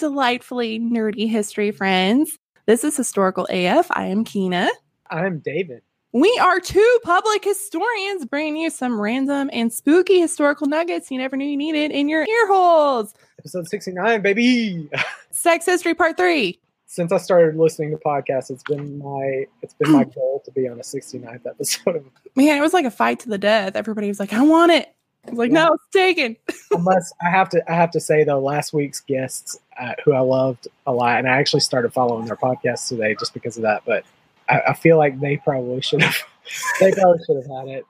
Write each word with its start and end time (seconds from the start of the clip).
Delightfully 0.00 0.80
nerdy 0.80 1.28
history 1.28 1.70
friends. 1.72 2.38
This 2.64 2.84
is 2.84 2.96
Historical 2.96 3.46
AF. 3.50 3.86
I 3.90 4.06
am 4.06 4.24
Kina. 4.24 4.70
I'm 5.10 5.40
David. 5.40 5.82
We 6.12 6.34
are 6.40 6.58
two 6.58 6.98
public 7.02 7.44
historians 7.44 8.24
bringing 8.24 8.56
you 8.56 8.70
some 8.70 8.98
random 8.98 9.50
and 9.52 9.70
spooky 9.70 10.18
historical 10.18 10.68
nuggets 10.68 11.10
you 11.10 11.18
never 11.18 11.36
knew 11.36 11.44
you 11.44 11.56
needed 11.58 11.90
in 11.90 12.08
your 12.08 12.22
ear 12.26 12.46
holes. 12.46 13.12
Episode 13.40 13.68
69, 13.68 14.22
baby. 14.22 14.88
Sex 15.32 15.66
History 15.66 15.94
Part 15.94 16.16
3. 16.16 16.58
Since 16.86 17.12
I 17.12 17.18
started 17.18 17.56
listening 17.56 17.90
to 17.90 17.98
podcasts, 17.98 18.50
it's 18.50 18.62
been 18.62 18.96
my 18.96 19.44
it's 19.60 19.74
been 19.74 19.92
my 19.92 20.04
goal 20.14 20.40
to 20.46 20.50
be 20.50 20.66
on 20.66 20.80
a 20.80 20.82
69th 20.82 21.46
episode 21.46 22.06
Man, 22.36 22.56
it 22.56 22.62
was 22.62 22.72
like 22.72 22.86
a 22.86 22.90
fight 22.90 23.20
to 23.20 23.28
the 23.28 23.36
death. 23.36 23.76
Everybody 23.76 24.08
was 24.08 24.18
like, 24.18 24.32
I 24.32 24.40
want 24.40 24.72
it. 24.72 24.94
I 25.26 25.30
was 25.30 25.38
like, 25.38 25.50
Yeah. 25.50 25.64
no, 25.64 25.74
it's 25.74 25.88
taken. 25.92 26.36
unless 26.70 27.12
I 27.20 27.30
have 27.30 27.48
to 27.50 27.62
I 27.70 27.74
have 27.74 27.90
to 27.92 28.00
say 28.00 28.24
though 28.24 28.40
last 28.40 28.72
week's 28.72 29.00
guests 29.00 29.58
uh, 29.78 29.94
who 30.04 30.12
I 30.12 30.20
loved 30.20 30.68
a 30.86 30.92
lot 30.92 31.18
and 31.18 31.28
I 31.28 31.32
actually 31.38 31.60
started 31.60 31.92
following 31.92 32.26
their 32.26 32.36
podcast 32.36 32.88
today 32.88 33.14
just 33.18 33.34
because 33.34 33.56
of 33.56 33.62
that 33.64 33.82
but 33.84 34.04
I, 34.48 34.60
I 34.68 34.74
feel 34.74 34.96
like 34.98 35.20
they 35.20 35.36
probably 35.36 35.80
should 35.82 36.02
have 36.02 36.16
they 36.80 36.92
probably 36.92 37.18
should 37.26 37.36
have 37.36 37.46
had 37.46 37.68
it 37.68 37.84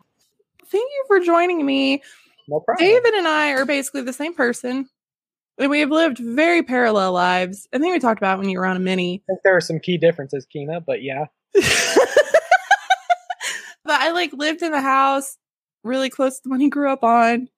Thank 0.66 0.88
you 0.90 1.04
for 1.08 1.20
joining 1.20 1.64
me. 1.64 2.02
no 2.48 2.60
problem 2.60 2.86
David 2.88 3.14
and 3.14 3.26
I 3.28 3.50
are 3.52 3.64
basically 3.64 4.02
the 4.02 4.12
same 4.12 4.34
person. 4.34 4.88
And 5.58 5.68
we 5.70 5.80
have 5.80 5.90
lived 5.90 6.18
very 6.18 6.62
parallel 6.62 7.12
lives. 7.12 7.68
I 7.72 7.78
think 7.78 7.92
we 7.92 7.98
talked 7.98 8.18
about 8.20 8.38
when 8.38 8.48
you 8.48 8.58
were 8.58 8.64
on 8.66 8.76
a 8.76 8.80
mini. 8.80 9.16
I 9.16 9.32
think 9.32 9.40
there 9.44 9.54
are 9.56 9.60
some 9.60 9.78
key 9.78 9.98
differences 9.98 10.46
Kina 10.46 10.80
but 10.80 11.02
yeah 11.02 11.26
but 11.54 11.62
I 14.00 14.10
like 14.12 14.32
lived 14.32 14.62
in 14.62 14.72
the 14.72 14.80
house 14.80 15.36
really 15.82 16.10
close 16.10 16.36
to 16.36 16.42
the 16.44 16.50
one 16.50 16.60
he 16.60 16.68
grew 16.68 16.90
up 16.90 17.02
on. 17.04 17.48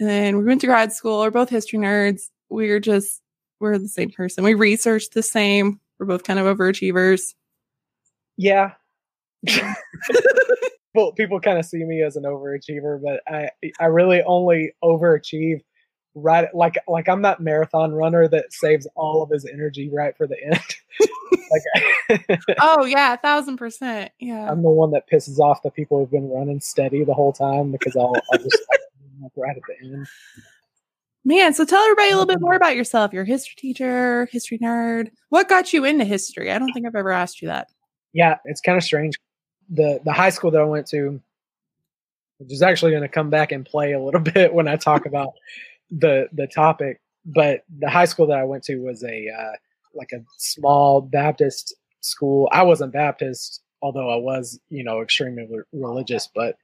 And 0.00 0.08
then 0.08 0.38
we 0.38 0.44
went 0.44 0.60
to 0.62 0.66
grad 0.66 0.92
school. 0.92 1.20
We're 1.20 1.30
both 1.30 1.50
history 1.50 1.78
nerds. 1.78 2.30
We're 2.48 2.80
just 2.80 3.20
we're 3.60 3.78
the 3.78 3.88
same 3.88 4.10
person. 4.10 4.44
We 4.44 4.54
researched 4.54 5.14
the 5.14 5.22
same. 5.22 5.80
We're 5.98 6.06
both 6.06 6.24
kind 6.24 6.38
of 6.38 6.56
overachievers. 6.56 7.34
yeah 8.36 8.72
well 10.94 11.12
people 11.12 11.38
kind 11.40 11.58
of 11.58 11.64
see 11.64 11.84
me 11.84 12.02
as 12.02 12.16
an 12.16 12.24
overachiever 12.24 13.00
but 13.00 13.20
I 13.28 13.50
I 13.78 13.86
really 13.86 14.22
only 14.22 14.72
overachieve 14.82 15.60
right 16.14 16.54
like 16.54 16.76
like 16.86 17.08
I'm 17.08 17.22
that 17.22 17.40
marathon 17.40 17.92
runner 17.92 18.28
that 18.28 18.52
saves 18.52 18.86
all 18.94 19.22
of 19.22 19.30
his 19.30 19.44
energy 19.44 19.88
right 19.88 20.16
for 20.16 20.28
the 20.28 20.36
end 20.44 20.60
like 21.50 21.62
Oh 22.60 22.84
yeah, 22.84 23.14
a 23.14 23.16
thousand 23.16 23.56
percent. 23.56 24.12
Yeah. 24.18 24.50
I'm 24.50 24.62
the 24.62 24.70
one 24.70 24.90
that 24.92 25.08
pisses 25.10 25.38
off 25.38 25.62
the 25.62 25.70
people 25.70 25.98
who've 25.98 26.10
been 26.10 26.30
running 26.30 26.60
steady 26.60 27.04
the 27.04 27.14
whole 27.14 27.32
time 27.32 27.72
because 27.72 27.96
I'll, 27.96 28.14
I'll 28.32 28.38
just 28.38 28.62
like, 28.70 29.30
right 29.36 29.56
at 29.56 29.62
the 29.66 29.86
end. 29.86 30.06
Man, 31.24 31.54
so 31.54 31.64
tell 31.64 31.82
everybody 31.82 32.10
a 32.10 32.12
little 32.12 32.26
bit 32.26 32.36
um, 32.36 32.42
more 32.42 32.54
about 32.54 32.76
yourself. 32.76 33.12
You're 33.12 33.22
a 33.22 33.26
history 33.26 33.54
teacher, 33.56 34.28
history 34.30 34.58
nerd. 34.58 35.08
What 35.30 35.48
got 35.48 35.72
you 35.72 35.84
into 35.84 36.04
history? 36.04 36.52
I 36.52 36.58
don't 36.58 36.70
think 36.72 36.86
I've 36.86 36.94
ever 36.94 37.10
asked 37.10 37.40
you 37.40 37.48
that. 37.48 37.68
Yeah, 38.12 38.36
it's 38.44 38.60
kind 38.60 38.76
of 38.76 38.84
strange. 38.84 39.14
The 39.70 40.00
the 40.04 40.12
high 40.12 40.30
school 40.30 40.50
that 40.50 40.60
I 40.60 40.64
went 40.64 40.86
to, 40.88 41.20
which 42.38 42.52
is 42.52 42.60
actually 42.60 42.90
going 42.90 43.02
to 43.02 43.08
come 43.08 43.30
back 43.30 43.52
and 43.52 43.64
play 43.64 43.92
a 43.92 44.02
little 44.02 44.20
bit 44.20 44.52
when 44.52 44.68
I 44.68 44.76
talk 44.76 45.06
about 45.06 45.32
the 45.90 46.28
the 46.32 46.46
topic. 46.46 47.00
But 47.26 47.64
the 47.78 47.88
high 47.88 48.04
school 48.04 48.26
that 48.26 48.38
I 48.38 48.44
went 48.44 48.64
to 48.64 48.76
was 48.76 49.02
a 49.02 49.28
uh, 49.28 49.52
like 49.94 50.12
a 50.12 50.22
small 50.38 51.00
Baptist 51.00 51.74
school. 52.00 52.48
I 52.52 52.62
wasn't 52.62 52.92
Baptist, 52.92 53.62
although 53.80 54.10
I 54.10 54.16
was, 54.16 54.60
you 54.68 54.84
know, 54.84 55.00
extremely 55.00 55.46
re- 55.50 55.62
religious. 55.72 56.28
But 56.34 56.56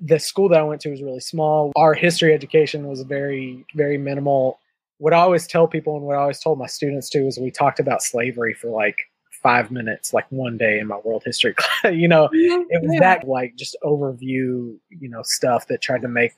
the 0.00 0.18
school 0.18 0.48
that 0.48 0.60
I 0.60 0.62
went 0.64 0.80
to 0.82 0.90
was 0.90 1.02
really 1.02 1.20
small. 1.20 1.72
Our 1.76 1.94
history 1.94 2.32
education 2.34 2.86
was 2.88 3.02
very, 3.02 3.64
very 3.74 3.98
minimal. 3.98 4.58
What 4.98 5.12
I 5.12 5.18
always 5.18 5.46
tell 5.46 5.66
people 5.68 5.96
and 5.96 6.04
what 6.04 6.16
I 6.16 6.20
always 6.20 6.40
told 6.40 6.58
my 6.58 6.66
students 6.66 7.08
too 7.08 7.26
is 7.26 7.38
we 7.38 7.50
talked 7.50 7.80
about 7.80 8.02
slavery 8.02 8.52
for 8.54 8.68
like 8.68 8.96
five 9.42 9.70
minutes, 9.70 10.12
like 10.12 10.26
one 10.30 10.58
day 10.58 10.78
in 10.78 10.86
my 10.86 10.98
world 10.98 11.22
history 11.24 11.54
class. 11.56 11.94
you 11.94 12.08
know, 12.08 12.28
it 12.32 12.82
was 12.82 12.92
Yeah. 12.94 13.00
that 13.00 13.28
like 13.28 13.54
just 13.56 13.76
overview, 13.82 14.76
you 14.90 15.08
know, 15.08 15.22
stuff 15.22 15.66
that 15.68 15.80
tried 15.80 16.02
to 16.02 16.08
make 16.08 16.32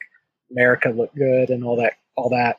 America 0.50 0.90
look 0.90 1.14
good 1.14 1.50
and 1.50 1.64
all 1.64 1.76
that, 1.76 1.94
all 2.16 2.28
that. 2.30 2.58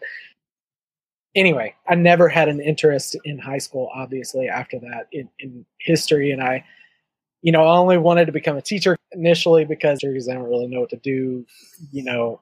Anyway, 1.36 1.74
I 1.88 1.96
never 1.96 2.30
had 2.30 2.48
an 2.48 2.60
interest 2.60 3.16
in 3.26 3.40
high 3.40 3.58
school, 3.58 3.90
obviously, 3.94 4.48
after 4.48 4.80
that 4.80 5.08
in, 5.12 5.28
in 5.40 5.66
history. 5.80 6.32
And 6.32 6.44
I, 6.44 6.64
you 7.42 7.52
know, 7.52 7.64
I 7.64 7.78
only 7.78 7.98
wanted 7.98 8.26
to 8.26 8.32
become 8.32 8.56
a 8.56 8.62
teacher 8.62 8.96
initially 9.12 9.66
because 9.66 10.00
because 10.02 10.30
I 10.30 10.34
don't 10.34 10.50
really 10.50 10.68
know 10.68 10.82
what 10.82 10.92
to 10.92 10.98
do, 10.98 11.46
you 11.92 12.04
know, 12.04 12.40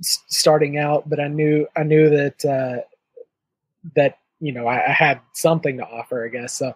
starting 0.00 0.78
out. 0.78 1.08
But 1.08 1.20
I 1.20 1.28
knew 1.28 1.66
I 1.74 1.84
knew 1.84 2.10
that 2.10 2.44
uh, 2.44 2.82
that 3.96 4.18
you 4.40 4.52
know 4.52 4.66
I, 4.66 4.88
I 4.88 4.92
had 4.92 5.20
something 5.32 5.78
to 5.78 5.84
offer, 5.84 6.24
I 6.24 6.28
guess. 6.28 6.54
So 6.54 6.74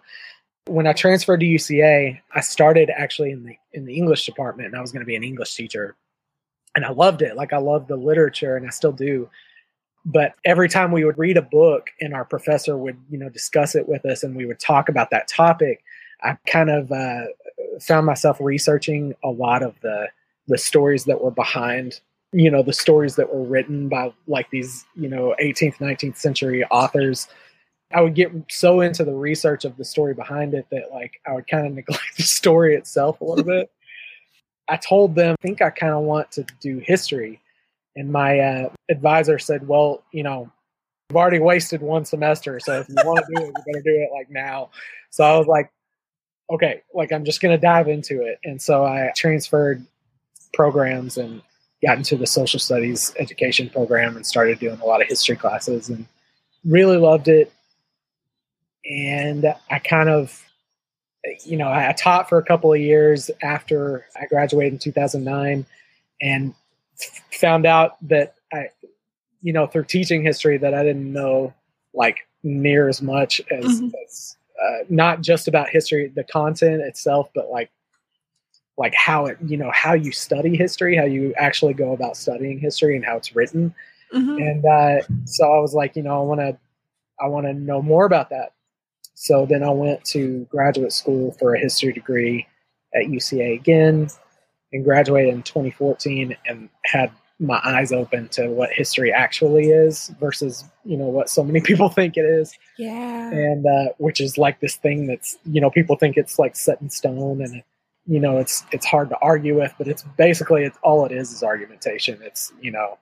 when 0.67 0.87
I 0.87 0.93
transferred 0.93 1.39
to 1.39 1.45
UCA, 1.45 2.19
I 2.33 2.39
started 2.41 2.89
actually 2.95 3.31
in 3.31 3.43
the 3.43 3.55
in 3.73 3.85
the 3.85 3.95
English 3.95 4.25
department, 4.25 4.67
and 4.67 4.75
I 4.75 4.81
was 4.81 4.91
going 4.91 5.01
to 5.01 5.07
be 5.07 5.15
an 5.15 5.23
English 5.23 5.55
teacher, 5.55 5.95
and 6.77 6.85
I 6.85 6.91
loved 6.91 7.23
it. 7.23 7.35
Like 7.35 7.53
I 7.53 7.57
loved 7.57 7.87
the 7.87 7.95
literature, 7.95 8.55
and 8.55 8.67
I 8.67 8.69
still 8.69 8.91
do. 8.91 9.27
But 10.05 10.35
every 10.45 10.69
time 10.69 10.91
we 10.91 11.03
would 11.03 11.17
read 11.17 11.35
a 11.35 11.41
book, 11.41 11.89
and 11.99 12.13
our 12.13 12.23
professor 12.23 12.77
would 12.77 12.97
you 13.09 13.17
know 13.17 13.29
discuss 13.29 13.73
it 13.73 13.89
with 13.89 14.05
us, 14.05 14.21
and 14.21 14.35
we 14.35 14.45
would 14.45 14.59
talk 14.59 14.87
about 14.87 15.09
that 15.09 15.27
topic, 15.27 15.83
I 16.21 16.37
kind 16.45 16.69
of 16.69 16.91
uh, 16.91 17.23
found 17.81 18.05
myself 18.05 18.37
researching 18.39 19.15
a 19.23 19.29
lot 19.29 19.63
of 19.63 19.73
the 19.81 20.09
the 20.47 20.59
stories 20.59 21.05
that 21.05 21.21
were 21.21 21.31
behind 21.31 21.99
you 22.31 22.51
know 22.51 22.61
the 22.61 22.73
stories 22.73 23.15
that 23.15 23.33
were 23.33 23.43
written 23.43 23.89
by 23.89 24.13
like 24.27 24.49
these 24.51 24.85
you 24.95 25.09
know 25.09 25.33
18th 25.41 25.77
19th 25.77 26.17
century 26.17 26.63
authors 26.65 27.27
i 27.93 28.01
would 28.01 28.15
get 28.15 28.31
so 28.49 28.81
into 28.81 29.05
the 29.05 29.13
research 29.13 29.63
of 29.63 29.77
the 29.77 29.85
story 29.85 30.13
behind 30.13 30.53
it 30.53 30.65
that 30.69 30.91
like 30.91 31.21
i 31.25 31.33
would 31.33 31.47
kind 31.47 31.65
of 31.65 31.73
neglect 31.73 32.17
the 32.17 32.23
story 32.23 32.75
itself 32.75 33.21
a 33.21 33.23
little 33.23 33.45
bit 33.45 33.71
i 34.69 34.77
told 34.77 35.15
them 35.15 35.35
i 35.39 35.41
think 35.45 35.61
i 35.61 35.69
kind 35.69 35.93
of 35.93 36.03
want 36.03 36.31
to 36.31 36.45
do 36.61 36.79
history. 36.79 37.41
And 37.95 38.11
my 38.11 38.39
uh, 38.39 38.69
advisor 38.89 39.39
said 39.39 39.67
well 39.67 40.03
you 40.11 40.23
know 40.23 40.51
you've 41.09 41.17
already 41.17 41.39
wasted 41.39 41.81
one 41.81 42.05
semester 42.05 42.59
so 42.59 42.79
if 42.79 42.89
you 42.89 42.95
want 42.97 43.25
to 43.25 43.35
do 43.35 43.41
it 43.43 43.47
you 43.47 43.53
better 43.65 43.81
do 43.81 43.91
it 43.91 44.09
like 44.13 44.29
now. 44.29 44.69
So 45.09 45.23
i 45.23 45.37
was 45.37 45.47
like 45.47 45.71
okay 46.49 46.81
like 46.93 47.11
i'm 47.11 47.25
just 47.25 47.41
going 47.41 47.55
to 47.55 47.61
dive 47.61 47.87
into 47.87 48.21
it. 48.21 48.39
And 48.43 48.61
so 48.61 48.85
i 48.85 49.11
transferred 49.15 49.85
programs 50.53 51.17
and 51.17 51.41
got 51.83 51.97
into 51.97 52.15
the 52.15 52.27
social 52.27 52.59
studies 52.59 53.13
education 53.19 53.69
program 53.69 54.15
and 54.15 54.25
started 54.25 54.59
doing 54.59 54.79
a 54.79 54.85
lot 54.85 55.01
of 55.01 55.07
history 55.07 55.35
classes 55.35 55.89
and 55.89 56.05
really 56.65 56.97
loved 56.97 57.27
it. 57.27 57.51
And 58.85 59.53
I 59.69 59.79
kind 59.79 60.09
of, 60.09 60.43
you 61.45 61.57
know, 61.57 61.69
I 61.69 61.93
taught 61.97 62.29
for 62.29 62.37
a 62.37 62.43
couple 62.43 62.71
of 62.73 62.79
years 62.79 63.29
after 63.41 64.05
I 64.19 64.25
graduated 64.27 64.73
in 64.73 64.79
2009 64.79 65.65
and 66.21 66.53
found 67.31 67.65
out 67.65 67.97
that 68.07 68.35
I, 68.53 68.69
you 69.41 69.53
know, 69.53 69.67
through 69.67 69.85
teaching 69.85 70.23
history 70.23 70.57
that 70.57 70.73
I 70.73 70.83
didn't 70.83 71.11
know 71.11 71.53
like 71.93 72.27
near 72.43 72.87
as 72.87 73.01
much 73.01 73.41
as, 73.51 73.81
Mhm. 73.81 73.91
as 74.05 74.37
uh, 74.61 74.83
not 74.89 75.21
just 75.21 75.47
about 75.47 75.69
history, 75.69 76.07
the 76.07 76.23
content 76.23 76.81
itself, 76.81 77.29
but 77.35 77.49
like 77.49 77.69
like 78.77 78.93
how 78.93 79.25
it 79.25 79.37
you 79.43 79.57
know 79.57 79.71
how 79.73 79.93
you 79.93 80.11
study 80.11 80.55
history 80.55 80.95
how 80.95 81.03
you 81.03 81.33
actually 81.35 81.73
go 81.73 81.93
about 81.93 82.15
studying 82.15 82.59
history 82.59 82.95
and 82.95 83.03
how 83.03 83.17
it's 83.17 83.35
written 83.35 83.73
Mhm. 84.13 84.37
and 84.39 84.65
uh, 84.65 85.01
so 85.25 85.51
i 85.51 85.59
was 85.59 85.73
like 85.73 85.95
you 85.95 86.03
know 86.03 86.19
i 86.19 86.23
want 86.23 86.39
to 86.39 86.55
i 87.19 87.27
want 87.27 87.47
to 87.47 87.53
know 87.53 87.81
more 87.81 88.05
about 88.05 88.29
that 88.29 88.53
so 89.19 89.45
then 89.45 89.63
i 89.63 89.69
went 89.69 90.03
to 90.05 90.47
graduate 90.51 90.93
school 90.93 91.31
for 91.39 91.55
a 91.55 91.59
history 91.59 91.91
degree 91.91 92.45
at 92.93 93.09
uca 93.09 93.53
again 93.53 94.07
and 94.71 94.83
graduated 94.83 95.33
in 95.33 95.43
2014 95.43 96.35
and 96.47 96.69
had 96.85 97.11
my 97.39 97.59
eyes 97.63 97.91
open 97.91 98.27
to 98.29 98.47
what 98.47 98.71
history 98.71 99.11
actually 99.11 99.69
is 99.69 100.11
versus 100.19 100.65
you 100.83 100.97
know 100.97 101.05
what 101.05 101.29
so 101.29 101.43
many 101.43 101.61
people 101.69 101.89
think 101.89 102.17
it 102.17 102.25
is. 102.25 102.53
Yeah. 102.77 103.31
and 103.31 103.65
uh, 103.65 103.93
which 103.97 104.19
is 104.19 104.37
like 104.37 104.59
this 104.59 104.75
thing 104.75 105.07
that's 105.07 105.37
you 105.45 105.61
know 105.61 105.69
people 105.69 105.95
think 105.95 106.17
it's 106.17 106.39
like 106.39 106.55
set 106.55 106.81
in 106.81 106.89
stone 106.89 107.41
and 107.41 107.63
you 108.05 108.19
know 108.19 108.37
it's 108.37 108.63
it's 108.71 108.85
hard 108.85 109.09
to 109.09 109.17
argue 109.21 109.57
with 109.57 109.73
but 109.77 109.87
it's 109.87 110.03
basically 110.17 110.63
it's 110.63 110.77
all 110.81 111.05
it 111.05 111.11
is 111.11 111.31
is 111.31 111.43
argumentation. 111.43 112.19
It's 112.21 112.51
you 112.61 112.71
know 112.71 112.97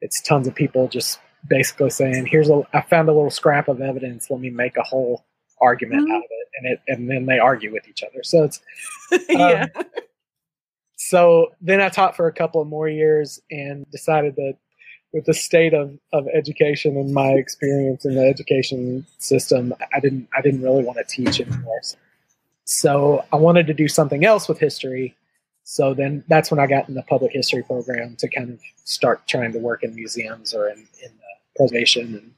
it's 0.00 0.20
tons 0.20 0.46
of 0.46 0.54
people 0.54 0.88
just 0.88 1.20
basically 1.46 1.90
saying 1.90 2.24
here's 2.24 2.48
a 2.48 2.62
i 2.72 2.80
found 2.80 3.06
a 3.08 3.12
little 3.12 3.30
scrap 3.30 3.68
of 3.68 3.82
evidence. 3.82 4.30
Let 4.30 4.40
me 4.40 4.50
make 4.50 4.76
a 4.78 4.82
whole 4.82 5.24
argument 5.64 6.06
Mhm. 6.08 6.12
out 6.12 6.18
of 6.18 6.30
it 6.30 6.48
and 6.56 6.72
it 6.72 6.80
and 6.88 7.10
then 7.10 7.26
they 7.26 7.38
argue 7.38 7.72
with 7.72 7.88
each 7.88 8.02
other 8.04 8.22
so 8.22 8.44
it's 8.44 8.60
yeah. 9.28 9.66
so 10.96 11.48
then 11.60 11.80
I 11.80 11.88
taught 11.88 12.16
for 12.16 12.26
a 12.26 12.32
couple 12.32 12.60
of 12.60 12.68
more 12.68 12.88
years 12.88 13.40
and 13.50 13.84
decided 13.90 14.36
that 14.36 14.54
with 15.12 15.26
the 15.26 15.34
state 15.34 15.74
of, 15.74 15.96
of 16.12 16.26
education 16.34 16.96
and 16.96 17.14
my 17.14 17.28
experience 17.34 18.04
in 18.04 18.16
the 18.16 18.26
education 18.26 19.06
system, 19.18 19.72
I 19.94 20.00
didn't 20.00 20.28
I 20.36 20.42
didn't 20.42 20.62
really 20.62 20.82
want 20.82 20.98
to 20.98 21.04
teach 21.04 21.40
anymore. 21.40 21.80
So 22.64 23.24
I 23.32 23.36
wanted 23.36 23.66
to 23.68 23.74
do 23.74 23.86
something 23.86 24.24
else 24.24 24.48
with 24.48 24.58
history. 24.58 25.14
So 25.62 25.94
then 25.94 26.24
that's 26.28 26.50
when 26.50 26.58
I 26.58 26.66
got 26.66 26.88
in 26.88 26.94
the 26.94 27.02
public 27.02 27.30
history 27.32 27.62
program 27.62 28.16
to 28.16 28.28
kind 28.28 28.50
of 28.50 28.60
start 28.84 29.26
trying 29.28 29.52
to 29.52 29.58
work 29.58 29.84
in 29.84 29.94
museums 29.94 30.52
or 30.52 30.68
in, 30.68 30.78
in 31.02 31.10
preservation 31.56 32.14
and 32.14 32.32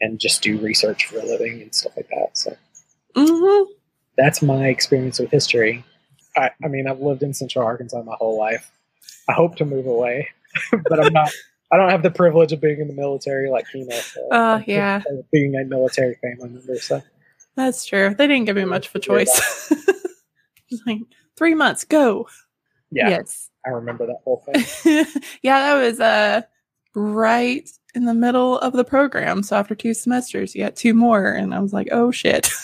and 0.00 0.18
just 0.18 0.42
do 0.42 0.58
research 0.58 1.06
for 1.06 1.18
a 1.18 1.24
living 1.24 1.62
and 1.62 1.74
stuff 1.74 1.96
like 1.96 2.08
that. 2.08 2.30
So 2.36 2.56
hmm 3.16 3.62
that's 4.16 4.42
my 4.42 4.68
experience 4.68 5.18
with 5.18 5.30
history. 5.30 5.84
I, 6.36 6.50
I 6.64 6.68
mean, 6.68 6.86
I've 6.88 7.00
lived 7.00 7.22
in 7.22 7.34
Central 7.34 7.64
Arkansas 7.64 8.02
my 8.02 8.14
whole 8.16 8.38
life. 8.38 8.70
I 9.28 9.32
hope 9.32 9.56
to 9.56 9.64
move 9.64 9.86
away, 9.86 10.28
but 10.88 11.00
I'm 11.00 11.12
not. 11.12 11.32
I 11.72 11.76
don't 11.76 11.90
have 11.90 12.02
the 12.04 12.10
privilege 12.10 12.52
of 12.52 12.60
being 12.60 12.80
in 12.80 12.86
the 12.86 12.94
military 12.94 13.50
like 13.50 13.66
Kina. 13.72 13.92
So 13.92 14.28
Oh, 14.30 14.62
yeah. 14.66 15.02
being 15.32 15.56
a 15.56 15.64
military 15.64 16.16
family 16.22 16.50
member. 16.54 16.76
So 16.78 17.02
That's 17.56 17.84
true. 17.86 18.14
They 18.16 18.26
didn't 18.28 18.44
give 18.44 18.54
me 18.56 18.64
much 18.64 18.88
of 18.88 18.94
a 18.94 18.98
choice. 19.00 19.72
Like 20.86 21.02
three 21.36 21.54
months, 21.54 21.84
go. 21.84 22.28
yeah, 22.90 23.10
Yes. 23.10 23.50
I 23.64 23.70
remember 23.70 24.06
that 24.06 24.18
whole 24.24 24.42
thing. 24.44 24.64
yeah, 25.42 25.60
that 25.74 25.80
was 25.80 26.00
uh 26.00 26.42
right 26.94 27.68
in 27.94 28.04
the 28.04 28.14
middle 28.14 28.58
of 28.58 28.72
the 28.72 28.84
program. 28.84 29.42
So 29.42 29.56
after 29.56 29.74
two 29.74 29.94
semesters, 29.94 30.54
you 30.54 30.64
got 30.64 30.76
two 30.76 30.94
more, 30.94 31.26
and 31.28 31.54
I 31.54 31.60
was 31.60 31.72
like, 31.72 31.88
oh 31.92 32.10
shit. 32.10 32.50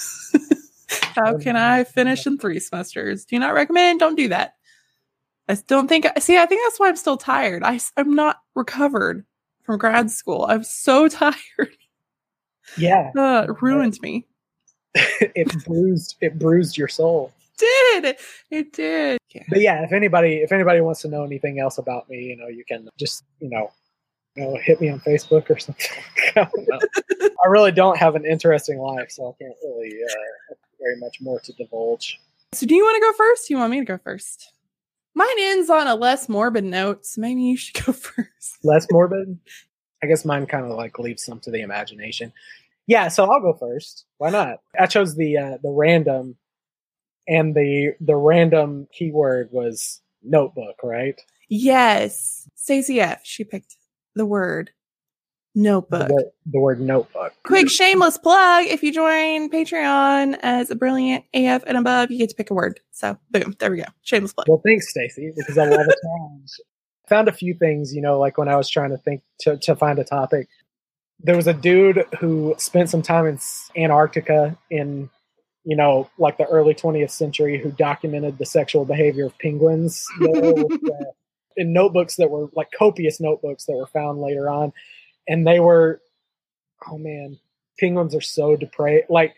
How 1.15 1.39
can 1.39 1.57
I 1.57 1.85
finish 1.85 2.27
in 2.27 2.39
three 2.39 2.61
semesters? 2.61 3.25
Do 3.25 3.39
not 3.39 3.55
recommend. 3.55 4.01
Don't 4.01 4.17
do 4.17 4.29
that. 4.29 4.55
I 5.49 5.57
don't 5.67 5.89
think. 5.89 6.07
See, 6.19 6.37
I 6.39 6.47
think 6.47 6.63
that's 6.65 6.79
why 6.79 6.89
I'm 6.89 6.97
still 6.97 7.17
tired. 7.17 7.63
I, 7.65 7.81
I'm 7.97 8.15
not 8.15 8.39
recovered 8.55 9.25
from 9.63 9.79
grad 9.79 10.11
school. 10.11 10.47
I'm 10.49 10.65
so 10.65 11.09
tired. 11.09 11.35
Yeah, 12.77 13.11
Uh, 13.17 13.47
it 13.49 13.63
ruined 13.63 13.99
me. 14.03 14.27
it 14.95 15.65
bruised 15.65 16.17
it 16.21 16.39
bruised 16.39 16.77
your 16.77 16.89
soul. 16.89 17.33
Did 17.59 18.17
it 18.51 18.73
did? 18.73 19.19
Yeah. 19.35 19.43
But 19.49 19.61
yeah, 19.61 19.85
if 19.85 19.93
anybody 19.93 20.37
if 20.37 20.53
anybody 20.53 20.81
wants 20.81 21.03
to 21.03 21.09
know 21.09 21.25
anything 21.25 21.61
else 21.61 21.79
about 21.79 22.09
me, 22.09 22.23
you 22.23 22.37
know, 22.37 22.49
you 22.49 22.65
can 22.65 22.89
just 22.99 23.25
you 23.41 23.51
know, 23.51 23.71
you 24.37 24.45
know, 24.45 24.57
hit 24.63 24.81
me 24.81 24.89
on 24.91 25.01
Facebook 25.01 25.51
or 25.51 25.59
something. 25.59 25.87
I. 26.37 26.47
I 27.45 27.49
really 27.49 27.73
don't 27.73 27.97
have 27.97 28.17
an 28.17 28.25
interesting 28.25 28.79
life, 28.79 29.11
so 29.11 29.29
I 29.29 29.43
can't 29.43 29.57
really 29.63 29.99
uh, 30.03 30.15
have 30.49 30.59
very 30.79 30.97
much 30.99 31.19
more 31.21 31.41
to 31.41 31.53
divulge. 31.55 32.21
So, 32.53 32.67
do 32.67 32.75
you 32.75 32.85
want 32.85 32.97
to 32.97 33.01
go 33.01 33.13
first? 33.17 33.49
Do 33.49 33.55
you 33.55 33.59
want 33.59 33.71
me 33.71 33.79
to 33.79 33.85
go 33.85 33.99
first? 33.99 34.53
Mine 35.15 35.29
ends 35.39 35.71
on 35.71 35.87
a 35.87 35.95
less 35.95 36.29
morbid 36.29 36.65
note, 36.65 37.07
so 37.07 37.21
maybe 37.21 37.43
you 37.43 37.57
should 37.57 37.85
go 37.87 37.93
first. 37.93 38.59
Less 38.63 38.87
morbid. 38.91 39.39
I 40.03 40.07
guess 40.07 40.25
mine 40.25 40.47
kind 40.47 40.65
of 40.65 40.73
like 40.73 40.99
leaves 40.99 41.25
some 41.25 41.41
to 41.41 41.51
the 41.51 41.61
imagination. 41.61 42.33
Yeah, 42.87 43.09
so 43.09 43.31
I'll 43.31 43.41
go 43.41 43.55
first. 43.55 44.05
Why 44.19 44.31
not? 44.31 44.61
I 44.79 44.87
chose 44.87 45.17
the 45.17 45.37
uh, 45.37 45.59
the 45.63 45.71
random, 45.71 46.37
and 47.29 47.55
the 47.55 47.95
the 48.01 48.17
random 48.17 48.89
keyword 48.93 49.51
was 49.53 50.01
notebook, 50.23 50.77
right? 50.83 51.21
Yes, 51.49 52.49
Stacey 52.55 53.01
F. 53.01 53.21
She 53.25 53.45
picked 53.45 53.77
the 54.15 54.27
word 54.27 54.73
notebook. 55.55 56.09
The, 56.09 56.15
word, 56.15 56.25
the 56.47 56.61
word 56.61 56.81
notebook. 56.81 57.33
Quick 57.43 57.69
shameless 57.69 58.19
plug: 58.19 58.67
if 58.67 58.83
you 58.83 58.93
join 58.93 59.51
Patreon 59.51 60.39
as 60.43 60.71
a 60.71 60.75
brilliant 60.75 61.25
AF 61.35 61.63
and 61.67 61.77
above, 61.77 62.11
you 62.11 62.19
get 62.19 62.31
to 62.31 62.37
pick 62.37 62.51
a 62.51 62.55
word. 62.55 62.81
So, 62.93 63.19
boom, 63.31 63.55
there 63.59 63.71
we 63.71 63.79
go. 63.79 63.85
Shameless 64.03 64.33
plug. 64.33 64.49
Well, 64.49 64.63
thanks, 64.65 64.91
Stacy, 64.91 65.33
because 65.37 65.59
I 65.59 65.65
love 65.65 65.87
a 65.87 65.95
challenge. 66.03 66.51
Found 67.09 67.29
a 67.29 67.33
few 67.33 67.55
things, 67.55 67.93
you 67.93 68.01
know, 68.01 68.21
like 68.21 68.39
when 68.39 68.49
I 68.49 68.57
was 68.57 68.69
trying 68.69 68.91
to 68.91 68.99
think 68.99 69.23
to, 69.41 69.57
to 69.59 69.75
find 69.75 69.99
a 69.99 70.05
topic. 70.05 70.49
There 71.23 71.37
was 71.37 71.49
a 71.49 71.53
dude 71.53 72.07
who 72.19 72.55
spent 72.57 72.89
some 72.89 73.03
time 73.03 73.27
in 73.27 73.39
Antarctica 73.77 74.57
in, 74.71 75.11
you 75.65 75.77
know, 75.77 76.09
like 76.19 76.39
the 76.39 76.47
early 76.47 76.73
20th 76.73 77.11
century, 77.11 77.59
who 77.59 77.73
documented 77.73 78.39
the 78.39 78.47
sexual 78.47 78.85
behavior 78.85 79.27
of 79.27 79.37
penguins 79.39 80.07
there 80.21 80.55
with, 80.55 80.73
uh, 80.73 81.05
in 81.61 81.73
notebooks 81.73 82.17
that 82.17 82.31
were 82.31 82.49
like 82.55 82.71
copious 82.77 83.21
notebooks 83.21 83.67
that 83.67 83.77
were 83.77 83.87
found 83.87 84.21
later 84.21 84.49
on, 84.49 84.73
and 85.29 85.47
they 85.47 85.61
were, 85.61 86.01
oh 86.91 86.99
man, 86.99 87.39
penguins 87.79 88.15
are 88.15 88.21
so 88.21 88.57
depraved. 88.57 89.11
Like 89.11 89.35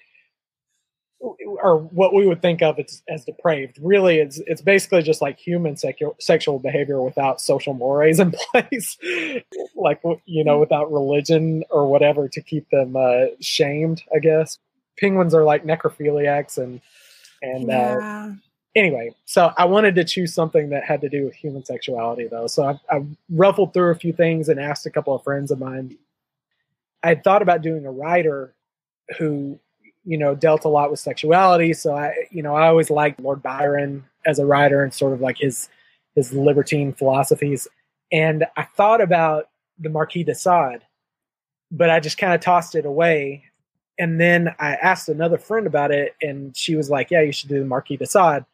or 1.63 1.79
what 1.79 2.13
we 2.13 2.27
would 2.27 2.43
think 2.43 2.63
of 2.63 2.79
as, 2.79 3.03
as 3.09 3.25
depraved. 3.25 3.79
Really, 3.81 4.19
it's 4.19 4.39
it's 4.47 4.63
basically 4.63 5.03
just 5.03 5.23
like 5.23 5.39
human 5.39 5.77
sexual 5.77 6.17
sexual 6.19 6.59
behavior 6.59 7.01
without 7.01 7.41
social 7.41 7.75
mores 7.75 8.19
in 8.19 8.33
place, 8.51 8.99
like 9.77 10.01
you 10.25 10.45
know, 10.45 10.59
without 10.59 10.93
religion 10.93 11.65
or 11.71 11.89
whatever 11.89 12.29
to 12.29 12.41
keep 12.41 12.69
them 12.71 12.97
uh, 12.97 13.27
shamed. 13.41 14.03
I 14.15 14.19
guess 14.19 14.59
penguins 14.99 15.35
are 15.35 15.45
like 15.45 15.65
necrophiliacs 15.65 16.59
and 16.59 16.81
and 17.43 17.71
uh, 17.71 17.73
yeah. 17.73 18.33
Anyway, 18.75 19.15
so 19.25 19.53
I 19.57 19.65
wanted 19.65 19.95
to 19.97 20.05
choose 20.05 20.35
something 20.35 20.71
that 20.71 20.85
had 20.85 21.01
to 21.03 21.09
do 21.09 21.25
with 21.25 21.35
human 21.35 21.65
sexuality, 21.65 22.29
though. 22.29 22.47
So 22.47 22.65
I, 22.65 22.81
I 22.95 23.05
ruffled 23.31 23.75
through 23.75 23.91
a 23.91 23.97
few 23.97 24.13
things 24.13 24.49
and 24.49 24.61
asked 24.61 24.87
a 24.87 24.91
couple 24.91 25.15
of 25.15 25.23
friends 25.23 25.51
of 25.51 25.59
mine. 25.59 25.97
I 27.03 27.09
had 27.09 27.25
thought 27.25 27.43
about 27.43 27.63
doing 27.63 27.87
a 27.87 27.91
writer 27.91 28.55
who, 29.19 29.59
you 30.05 30.19
know, 30.19 30.35
dealt 30.35 30.65
a 30.65 30.69
lot 30.69 30.91
with 30.91 31.01
sexuality. 31.01 31.73
So 31.73 31.95
I, 31.95 32.15
you 32.31 32.43
know, 32.43 32.55
I 32.55 32.69
always 32.69 32.91
liked 32.91 33.21
Lord 33.21 33.43
Byron 33.43 34.05
as 34.25 34.39
a 34.39 34.47
writer 34.47 34.83
and 34.83 34.95
sort 34.95 35.13
of 35.13 35.21
like 35.21 35.39
his 35.39 35.69
his 36.15 36.33
libertine 36.33 36.93
philosophies. 36.93 37.67
And 38.13 38.45
I 38.57 38.65
thought 38.65 39.01
about 39.01 39.49
the 39.79 39.89
Marquis 39.89 40.25
de 40.25 40.35
Sade, 40.35 40.83
but 41.71 41.89
I 41.89 42.01
just 42.01 42.19
kind 42.19 42.35
of 42.35 42.41
tossed 42.41 42.75
it 42.75 42.85
away 42.85 43.45
and 43.99 44.21
then 44.21 44.55
I 44.59 44.75
asked 44.75 45.09
another 45.09 45.39
friend 45.39 45.67
about 45.67 45.91
it, 45.91 46.17
and 46.23 46.57
she 46.57 46.77
was 46.77 46.91
like, 46.91 47.11
"Yeah, 47.11 47.21
you 47.21 47.33
should 47.33 47.49
do 47.49 47.61
the 47.61 47.65
Marquis 47.65 47.99
de 47.99 48.07
Sade." 48.07 48.45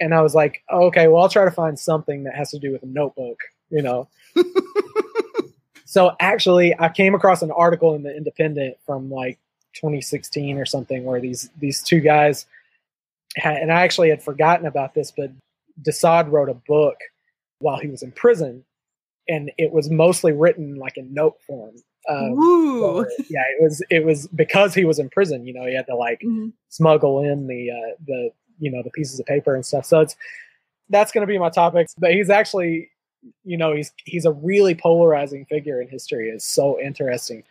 And 0.00 0.14
I 0.14 0.22
was 0.22 0.34
like, 0.34 0.62
oh, 0.70 0.86
"Okay, 0.86 1.08
well, 1.08 1.22
I'll 1.22 1.28
try 1.28 1.44
to 1.44 1.50
find 1.50 1.78
something 1.78 2.24
that 2.24 2.34
has 2.34 2.50
to 2.50 2.58
do 2.58 2.72
with 2.72 2.82
a 2.82 2.86
notebook," 2.86 3.38
you 3.70 3.82
know. 3.82 4.08
so 5.84 6.14
actually, 6.20 6.74
I 6.78 6.88
came 6.88 7.14
across 7.14 7.42
an 7.42 7.50
article 7.50 7.94
in 7.94 8.02
the 8.02 8.16
Independent 8.16 8.76
from 8.86 9.10
like 9.10 9.38
2016 9.74 10.56
or 10.58 10.64
something, 10.64 11.04
where 11.04 11.20
these 11.20 11.50
these 11.60 11.82
two 11.82 12.00
guys, 12.00 12.46
had, 13.36 13.56
and 13.58 13.72
I 13.72 13.82
actually 13.82 14.10
had 14.10 14.22
forgotten 14.22 14.66
about 14.66 14.94
this, 14.94 15.10
but 15.10 15.30
de 15.82 15.92
Sade 15.92 16.28
wrote 16.28 16.48
a 16.48 16.54
book 16.54 16.96
while 17.58 17.78
he 17.78 17.88
was 17.88 18.02
in 18.02 18.12
prison, 18.12 18.64
and 19.28 19.50
it 19.58 19.72
was 19.72 19.90
mostly 19.90 20.32
written 20.32 20.76
like 20.76 20.96
in 20.96 21.12
note 21.12 21.36
form. 21.46 21.74
Um, 22.08 22.34
so, 22.80 23.24
yeah, 23.28 23.42
it 23.58 23.62
was 23.62 23.82
it 23.90 24.04
was 24.04 24.26
because 24.28 24.74
he 24.74 24.84
was 24.84 24.98
in 24.98 25.10
prison. 25.10 25.46
You 25.46 25.52
know, 25.54 25.66
he 25.66 25.74
had 25.74 25.86
to 25.86 25.94
like 25.96 26.20
Mhm. 26.24 26.52
smuggle 26.70 27.22
in 27.22 27.46
the 27.46 27.70
uh, 27.70 27.94
the 28.06 28.30
you 28.60 28.70
know 28.70 28.82
the 28.82 28.90
pieces 28.90 29.18
of 29.18 29.26
paper 29.26 29.54
and 29.54 29.64
stuff. 29.64 29.84
So 29.84 30.00
it's 30.00 30.16
that's 30.88 31.12
going 31.12 31.26
to 31.26 31.32
be 31.32 31.38
my 31.38 31.50
topic. 31.50 31.88
But 31.98 32.12
he's 32.12 32.30
actually, 32.30 32.90
you 33.44 33.56
know, 33.56 33.74
he's 33.74 33.92
he's 34.04 34.24
a 34.24 34.32
really 34.32 34.74
polarizing 34.74 35.46
figure 35.46 35.80
in 35.80 35.88
history. 35.88 36.28
It's 36.28 36.46
so 36.46 36.80
interesting. 36.80 37.42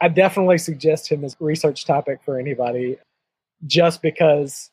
I 0.00 0.08
definitely 0.08 0.58
suggest 0.58 1.10
him 1.10 1.24
as 1.24 1.36
a 1.40 1.44
research 1.44 1.84
topic 1.84 2.20
for 2.24 2.38
anybody, 2.38 2.98
just 3.66 4.02
because 4.02 4.70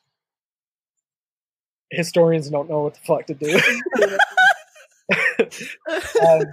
historians 1.92 2.50
don't 2.50 2.70
know 2.70 2.84
what 2.84 2.94
the 2.94 3.00
fuck 3.02 3.26
to 3.28 3.34
do. 3.34 3.60
Um, 6.28 6.44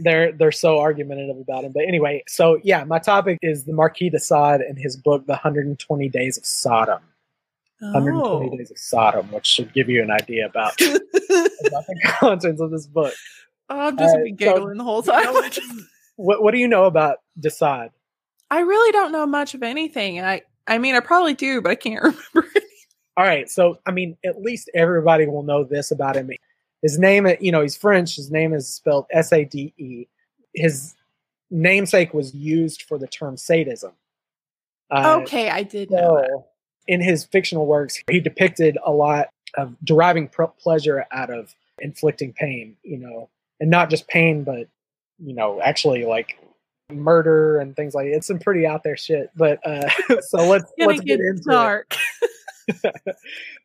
they're 0.00 0.32
they're 0.32 0.52
so 0.52 0.78
argumentative 0.78 1.38
about 1.38 1.64
him. 1.64 1.72
But 1.72 1.84
anyway, 1.86 2.22
so 2.26 2.60
yeah, 2.62 2.84
my 2.84 2.98
topic 2.98 3.38
is 3.42 3.64
the 3.64 3.72
Marquis 3.72 4.10
de 4.10 4.18
Sade 4.18 4.60
and 4.60 4.78
his 4.78 4.96
book, 4.96 5.26
The 5.26 5.32
120 5.32 6.08
Days 6.08 6.38
of 6.38 6.46
Sodom. 6.46 7.00
120 7.80 8.50
Oh. 8.52 8.56
Days 8.56 8.70
of 8.70 8.78
Sodom, 8.78 9.30
which 9.32 9.46
should 9.46 9.72
give 9.72 9.88
you 9.88 10.02
an 10.02 10.10
idea 10.10 10.46
about, 10.46 10.80
about 10.80 11.86
the 11.86 12.00
contents 12.06 12.60
of 12.60 12.70
this 12.70 12.86
book. 12.86 13.14
I'm 13.68 13.96
just 13.98 14.14
Uh, 14.14 14.22
be 14.22 14.30
so- 14.30 14.36
giggling 14.36 14.78
the 14.78 14.84
whole 14.84 15.02
time. 15.02 15.34
What 16.16 16.42
what 16.42 16.52
do 16.52 16.58
you 16.58 16.68
know 16.68 16.84
about 16.84 17.18
de 17.38 17.50
Sade? 17.50 17.90
I 18.50 18.60
really 18.60 18.92
don't 18.92 19.12
know 19.12 19.26
much 19.26 19.54
of 19.54 19.62
anything, 19.62 20.20
I 20.20 20.42
I 20.66 20.78
mean 20.78 20.94
I 20.94 21.00
probably 21.00 21.34
do, 21.34 21.60
but 21.60 21.70
I 21.72 21.74
can't 21.74 22.02
remember. 22.34 22.50
All 23.18 23.24
right, 23.24 23.48
so 23.50 23.78
I 23.86 23.90
mean, 23.92 24.16
at 24.24 24.40
least 24.40 24.70
everybody 24.74 25.26
will 25.26 25.42
know 25.42 25.64
this 25.64 25.90
about 25.90 26.16
him. 26.16 26.30
His 26.82 26.98
name, 26.98 27.26
you 27.40 27.50
know, 27.52 27.62
he's 27.62 27.76
French. 27.76 28.16
His 28.16 28.30
name 28.30 28.54
is 28.54 28.68
spelled 28.68 29.06
S 29.10 29.32
A 29.32 29.44
D 29.44 29.74
E. 29.78 30.06
His 30.54 30.94
namesake 31.50 32.14
was 32.14 32.34
used 32.34 32.82
for 32.82 32.98
the 32.98 33.06
term 33.06 33.36
sadism. 33.36 33.92
Uh, 34.90 35.18
okay, 35.22 35.50
I 35.50 35.62
did 35.64 35.90
know 35.90 36.16
that. 36.16 36.44
In 36.88 37.00
his 37.00 37.24
fictional 37.24 37.66
works, 37.66 38.02
he 38.10 38.20
depicted 38.20 38.78
a 38.84 38.92
lot 38.92 39.28
of 39.56 39.74
deriving 39.84 40.28
pr- 40.28 40.44
pleasure 40.44 41.04
out 41.10 41.30
of 41.30 41.54
inflicting 41.80 42.32
pain, 42.32 42.76
you 42.82 42.98
know, 42.98 43.28
and 43.60 43.70
not 43.70 43.90
just 43.90 44.08
pain, 44.08 44.44
but 44.44 44.68
you 45.18 45.34
know, 45.34 45.60
actually 45.62 46.04
like 46.04 46.38
murder 46.92 47.58
and 47.58 47.74
things 47.74 47.94
like 47.94 48.06
it's 48.06 48.26
some 48.26 48.38
pretty 48.38 48.66
out 48.66 48.82
there 48.82 48.96
shit. 48.96 49.30
But 49.36 49.66
uh, 49.66 49.88
so 50.20 50.48
let's 50.48 50.70
let's 50.78 51.00
get, 51.00 51.18
get 51.18 51.20
into 51.20 51.42
it. 51.48 51.52
dark. 51.52 51.96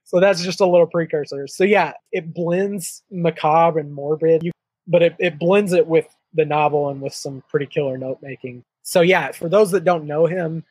so 0.04 0.20
that's 0.20 0.44
just 0.44 0.62
a 0.62 0.66
little 0.66 0.88
precursor. 0.88 1.48
So 1.48 1.64
yeah, 1.64 1.94
it 2.12 2.34
blends 2.34 3.04
macabre 3.12 3.80
and 3.80 3.94
morbid, 3.94 4.44
you, 4.44 4.52
but 4.88 5.02
it, 5.02 5.16
it 5.20 5.40
blends 5.40 5.74
it 5.74 5.88
with 5.88 6.08
the 6.34 6.46
novel 6.46 6.90
and 6.90 7.02
with 7.02 7.14
some 7.14 7.44
pretty 7.50 7.66
killer 7.66 7.98
note 7.98 8.20
making. 8.22 8.64
So 8.84 9.02
yeah, 9.02 9.32
for 9.32 9.50
those 9.50 9.72
that 9.72 9.84
don't 9.84 10.06
know 10.06 10.26
him, 10.26 10.64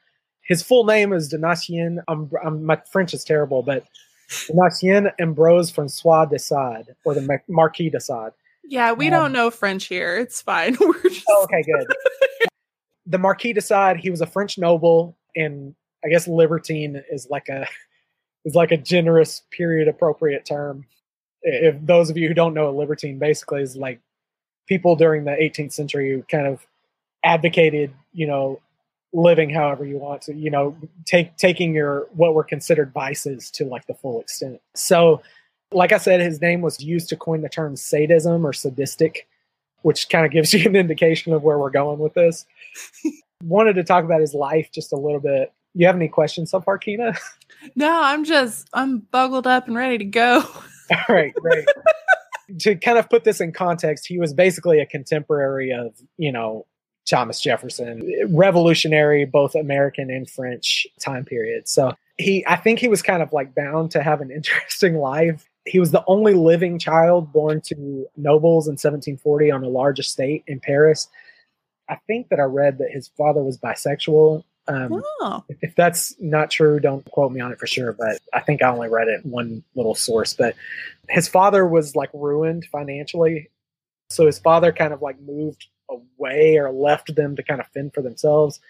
his 0.42 0.62
full 0.62 0.84
name 0.84 1.12
is 1.12 1.32
Donatien. 1.32 1.98
I'm, 2.08 2.30
I'm, 2.44 2.64
my 2.64 2.76
French 2.90 3.14
is 3.14 3.24
terrible, 3.24 3.62
but 3.62 3.84
Donatien 4.28 5.12
Ambrose 5.20 5.70
Francois 5.70 6.24
de 6.26 6.38
Sade, 6.38 6.94
or 7.04 7.14
the 7.14 7.40
Marquis 7.48 7.90
de 7.90 8.00
Sade. 8.00 8.32
Yeah, 8.64 8.92
we 8.92 9.06
Um, 9.06 9.12
don't 9.12 9.32
know 9.32 9.50
French 9.50 9.86
here. 9.86 10.16
It's 10.18 10.40
fine. 10.42 10.76
We're 10.80 11.02
just 11.02 11.24
Oh, 11.28 11.44
okay, 11.44 11.62
good. 11.62 12.48
the 13.06 13.18
Marquis 13.18 13.52
de 13.52 13.60
Sade, 13.60 13.96
he 13.98 14.10
was 14.10 14.20
a 14.20 14.26
French 14.26 14.58
noble, 14.58 15.16
and 15.36 15.74
I 16.04 16.08
guess 16.08 16.26
libertine 16.28 17.02
is 17.10 17.28
like 17.30 17.48
a 17.48 17.66
is 18.44 18.54
like 18.54 18.70
a 18.72 18.76
generous 18.76 19.42
period 19.50 19.86
appropriate 19.88 20.44
term. 20.46 20.86
If 21.42 21.76
those 21.84 22.08
of 22.10 22.16
you 22.16 22.28
who 22.28 22.34
don't 22.34 22.54
know, 22.54 22.68
a 22.68 22.72
libertine 22.76 23.18
basically 23.18 23.62
is 23.62 23.76
like 23.76 24.00
people 24.68 24.94
during 24.96 25.24
the 25.24 25.32
18th 25.32 25.72
century 25.72 26.10
who 26.10 26.22
kind 26.22 26.46
of 26.46 26.64
advocated, 27.24 27.92
you 28.12 28.26
know, 28.26 28.60
living 29.12 29.50
however 29.50 29.84
you 29.84 29.98
want 29.98 30.22
to, 30.22 30.34
you 30.34 30.50
know, 30.50 30.76
take 31.04 31.36
taking 31.36 31.74
your 31.74 32.08
what 32.12 32.34
were 32.34 32.44
considered 32.44 32.92
vices 32.92 33.50
to 33.52 33.64
like 33.64 33.86
the 33.86 33.94
full 33.94 34.20
extent. 34.20 34.60
So, 34.74 35.22
like 35.72 35.92
I 35.92 35.98
said, 35.98 36.20
his 36.20 36.40
name 36.40 36.60
was 36.60 36.80
used 36.80 37.08
to 37.10 37.16
coin 37.16 37.42
the 37.42 37.48
term 37.48 37.76
sadism 37.76 38.46
or 38.46 38.52
sadistic, 38.52 39.28
which 39.82 40.08
kind 40.08 40.24
of 40.24 40.32
gives 40.32 40.52
you 40.54 40.68
an 40.68 40.76
indication 40.76 41.32
of 41.32 41.42
where 41.42 41.58
we're 41.58 41.70
going 41.70 41.98
with 41.98 42.14
this. 42.14 42.46
Wanted 43.42 43.74
to 43.74 43.84
talk 43.84 44.04
about 44.04 44.20
his 44.20 44.34
life 44.34 44.70
just 44.72 44.92
a 44.92 44.96
little 44.96 45.20
bit. 45.20 45.52
You 45.74 45.86
have 45.86 45.96
any 45.96 46.08
questions 46.08 46.50
so 46.50 46.60
far, 46.60 46.78
Kina? 46.78 47.14
No, 47.74 48.02
I'm 48.02 48.24
just 48.24 48.68
I'm 48.72 48.98
buckled 48.98 49.46
up 49.46 49.66
and 49.66 49.76
ready 49.76 49.98
to 49.98 50.04
go. 50.04 50.42
All 50.90 51.14
right, 51.14 51.32
great. 51.34 51.66
to 52.58 52.74
kind 52.76 52.98
of 52.98 53.08
put 53.08 53.24
this 53.24 53.40
in 53.40 53.52
context, 53.52 54.06
he 54.06 54.18
was 54.18 54.34
basically 54.34 54.80
a 54.80 54.86
contemporary 54.86 55.70
of, 55.70 55.94
you 56.18 56.32
know, 56.32 56.66
Thomas 57.10 57.40
Jefferson, 57.40 58.02
revolutionary, 58.30 59.24
both 59.24 59.54
American 59.54 60.10
and 60.10 60.28
French 60.28 60.86
time 61.00 61.24
period. 61.24 61.68
So 61.68 61.92
he, 62.18 62.44
I 62.46 62.56
think 62.56 62.78
he 62.78 62.88
was 62.88 63.02
kind 63.02 63.22
of 63.22 63.32
like 63.32 63.54
bound 63.54 63.90
to 63.92 64.02
have 64.02 64.20
an 64.20 64.30
interesting 64.34 64.96
life. 64.96 65.48
He 65.66 65.78
was 65.78 65.90
the 65.90 66.04
only 66.06 66.34
living 66.34 66.78
child 66.78 67.32
born 67.32 67.60
to 67.66 68.06
nobles 68.16 68.66
in 68.66 68.72
1740 68.72 69.50
on 69.50 69.64
a 69.64 69.68
large 69.68 69.98
estate 69.98 70.44
in 70.46 70.60
Paris. 70.60 71.08
I 71.88 71.96
think 72.06 72.28
that 72.28 72.40
I 72.40 72.44
read 72.44 72.78
that 72.78 72.90
his 72.90 73.08
father 73.08 73.42
was 73.42 73.58
bisexual 73.58 74.44
um, 74.70 75.02
oh. 75.20 75.44
If 75.48 75.74
that's 75.74 76.14
not 76.20 76.50
true, 76.50 76.78
don't 76.78 77.04
quote 77.10 77.32
me 77.32 77.40
on 77.40 77.50
it 77.50 77.58
for 77.58 77.66
sure. 77.66 77.92
But 77.92 78.20
I 78.32 78.40
think 78.40 78.62
I 78.62 78.70
only 78.70 78.88
read 78.88 79.08
it 79.08 79.26
one 79.26 79.64
little 79.74 79.96
source. 79.96 80.32
But 80.32 80.54
his 81.08 81.28
father 81.28 81.66
was 81.66 81.96
like 81.96 82.10
ruined 82.14 82.66
financially, 82.66 83.50
so 84.10 84.26
his 84.26 84.38
father 84.38 84.72
kind 84.72 84.92
of 84.92 85.02
like 85.02 85.20
moved 85.20 85.66
away 85.90 86.56
or 86.56 86.70
left 86.70 87.14
them 87.14 87.36
to 87.36 87.42
kind 87.42 87.60
of 87.60 87.66
fend 87.68 87.94
for 87.94 88.02
themselves. 88.02 88.60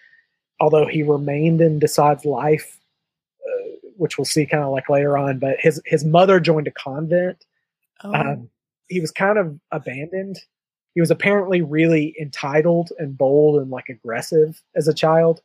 Although 0.60 0.86
he 0.86 1.02
remained 1.02 1.60
in 1.60 1.78
de 1.78 1.88
Sade's 1.88 2.24
life, 2.24 2.78
uh, 3.46 3.88
which 3.96 4.18
we'll 4.18 4.24
see 4.24 4.46
kind 4.46 4.64
of 4.64 4.70
like 4.70 4.88
later 4.90 5.16
on. 5.16 5.38
But 5.38 5.56
his 5.58 5.80
his 5.86 6.04
mother 6.04 6.40
joined 6.40 6.68
a 6.68 6.72
convent. 6.72 7.44
Oh. 8.04 8.14
Um, 8.14 8.50
he 8.88 9.00
was 9.00 9.10
kind 9.10 9.38
of 9.38 9.58
abandoned. 9.70 10.38
He 10.94 11.00
was 11.00 11.10
apparently 11.10 11.62
really 11.62 12.14
entitled 12.20 12.90
and 12.98 13.16
bold 13.16 13.60
and 13.62 13.70
like 13.70 13.88
aggressive 13.88 14.60
as 14.74 14.88
a 14.88 14.94
child 14.94 15.40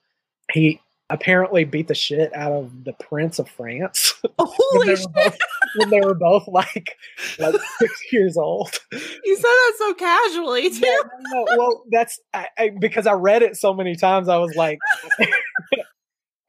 he 0.54 0.80
apparently 1.10 1.64
beat 1.64 1.88
the 1.88 1.96
shit 1.96 2.36
out 2.36 2.52
of 2.52 2.84
the 2.84 2.94
Prince 2.94 3.40
of 3.40 3.50
France. 3.50 4.14
Holy 4.40 4.88
when, 4.88 4.98
shit. 4.98 5.14
both, 5.14 5.38
when 5.78 5.90
they 5.90 6.02
were 6.02 6.16
both 6.16 6.48
like 6.48 6.98
like 7.40 7.56
six 7.80 8.02
years 8.12 8.38
old. 8.38 8.72
You 8.92 9.36
said 9.36 9.44
that 9.44 9.74
so 9.78 9.94
casually 9.94 10.70
too. 10.70 10.86
Yeah, 10.86 10.98
no, 11.32 11.46
well, 11.58 11.84
that's 11.92 12.20
I, 12.34 12.48
I, 12.58 12.72
because 12.80 13.08
I 13.08 13.14
read 13.14 13.44
it 13.44 13.58
so 13.58 13.74
many 13.74 13.96
times. 13.96 14.30
I 14.30 14.38
was 14.38 14.56
like, 14.56 14.80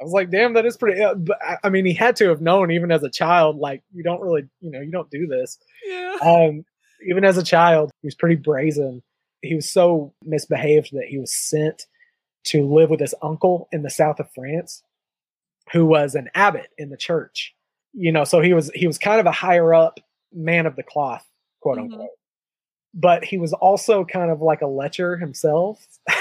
I 0.01 0.05
was 0.05 0.13
like, 0.13 0.31
damn, 0.31 0.55
that 0.55 0.67
is 0.67 0.77
pretty. 0.77 1.03
Uh, 1.03 1.15
but 1.15 1.39
I, 1.43 1.57
I, 1.65 1.69
mean, 1.69 1.87
he 1.87 1.95
had 1.95 2.17
to 2.17 2.29
have 2.29 2.41
known 2.41 2.71
even 2.71 2.91
as 2.93 3.03
a 3.03 3.11
child. 3.11 3.57
Like, 3.57 3.83
you 3.95 4.03
don't 4.03 4.21
really, 4.21 4.47
you 4.61 4.71
know, 4.71 4.81
you 4.81 4.91
don't 4.91 5.11
do 5.11 5.27
this. 5.27 5.59
Yeah. 5.87 6.17
Um, 6.23 6.65
even 7.07 7.25
as 7.25 7.39
a 7.39 7.43
child, 7.43 7.91
he 8.03 8.07
was 8.07 8.15
pretty 8.15 8.37
brazen. 8.37 9.03
He 9.43 9.55
was 9.55 9.71
so 9.71 10.13
misbehaved 10.23 10.91
that 10.93 11.07
he 11.09 11.19
was 11.19 11.33
sent 11.33 11.87
to 12.47 12.67
live 12.67 12.91
with 12.91 13.01
his 13.01 13.15
uncle 13.23 13.69
in 13.73 13.83
the 13.83 13.91
south 13.91 14.21
of 14.21 14.31
France, 14.35 14.83
who 15.73 15.87
was 15.87 16.15
an 16.15 16.31
abbot 16.35 16.69
in 16.79 16.91
the 16.91 16.97
church. 16.97 17.55
You 17.93 18.13
know, 18.13 18.25
so 18.25 18.41
he 18.41 18.53
was 18.53 18.71
he 18.75 18.87
was 18.87 18.99
kind 18.99 19.21
of 19.21 19.27
a 19.27 19.33
higher 19.33 19.75
up 19.75 20.01
man 20.33 20.67
of 20.67 20.77
the 20.77 20.83
cloth, 20.83 21.27
quote 21.61 21.79
mm-hmm. 21.79 21.93
unquote. 21.93 22.11
But 22.95 23.25
he 23.25 23.39
was 23.39 23.53
also 23.53 24.05
kind 24.05 24.31
of 24.31 24.41
like 24.41 24.63
a 24.63 24.67
lecher 24.67 25.17
himself. 25.17 25.87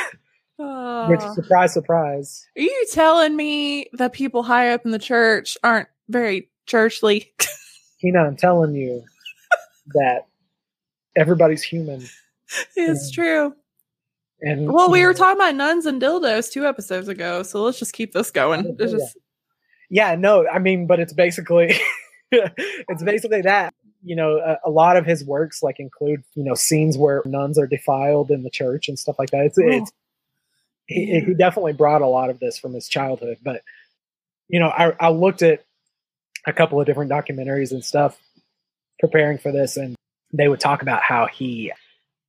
Uh, 0.58 1.08
Which 1.08 1.20
surprise, 1.34 1.74
surprise. 1.74 2.48
Are 2.55 2.62
you 2.62 2.86
telling 2.94 3.36
me 3.36 3.89
that 3.94 4.13
people 4.13 4.41
high 4.41 4.70
up 4.70 4.86
in 4.86 4.91
the 4.91 5.00
church 5.00 5.58
aren't 5.63 5.89
very 6.08 6.50
churchly? 6.65 7.34
Kina, 8.01 8.24
I'm 8.24 8.38
telling 8.38 8.74
you 8.74 9.03
that 9.88 10.27
everybody's 11.15 11.62
human. 11.62 12.05
It's 12.75 13.12
true. 13.12 13.53
And 14.42 14.72
well, 14.72 14.92
we 14.92 15.06
were 15.06 15.13
talking 15.13 15.39
about 15.39 15.56
nuns 15.56 15.86
and 15.86 16.01
dildos 16.01 16.51
two 16.51 16.65
episodes 16.65 17.08
ago, 17.08 17.44
so 17.44 17.63
let's 17.63 17.80
just 17.80 17.94
keep 17.94 18.13
this 18.13 18.32
going. 18.32 18.65
Oh, 18.68 18.75
yeah. 18.80 18.92
Just... 18.92 19.18
yeah, 19.89 20.15
no, 20.15 20.48
I 20.48 20.60
mean, 20.60 20.88
but 20.88 21.00
it's 21.00 21.13
basically 21.13 21.74
it's 22.32 23.04
basically 23.04 23.42
that. 23.42 23.74
You 24.08 24.15
know, 24.15 24.38
a, 24.38 24.60
a, 24.65 24.70
lot 24.70 24.98
of 24.98 25.06
his 25.08 25.25
works 25.25 25.63
like 25.63 25.80
include 25.80 26.24
you 26.36 26.44
know 26.44 26.54
scenes 26.54 26.96
where 26.96 27.24
nuns 27.25 27.58
are 27.58 27.65
defiled 27.65 28.30
in 28.30 28.44
the 28.44 28.51
church 28.51 28.88
and 28.88 29.00
stuff 29.00 29.18
like 29.18 29.32
that. 29.32 29.46
It's, 29.46 29.58
oh. 29.58 29.63
it's 29.65 29.92
he, 30.86 31.22
he, 31.22 31.34
definitely 31.34 31.74
brought 31.74 32.04
a 32.04 32.08
lot 32.08 32.30
of 32.30 32.39
this 32.39 32.60
from 32.60 32.74
his 32.74 32.88
childhood. 32.88 33.38
But 33.42 33.63
you 34.48 34.60
know, 34.60 34.68
I, 34.68 34.94
I 35.00 35.10
looked 35.10 35.42
at 35.42 35.63
a 36.46 36.54
couple 36.54 36.80
of 36.80 36.86
different 36.86 37.12
documentaries 37.12 37.72
and 37.72 37.84
stuff 37.84 38.20
preparing 39.00 39.39
for 39.39 39.51
this, 39.51 39.77
and 39.77 39.96
they 40.32 40.48
would 40.48 40.60
talk 40.60 40.82
about 40.84 41.01
how 41.01 41.25
he 41.25 41.72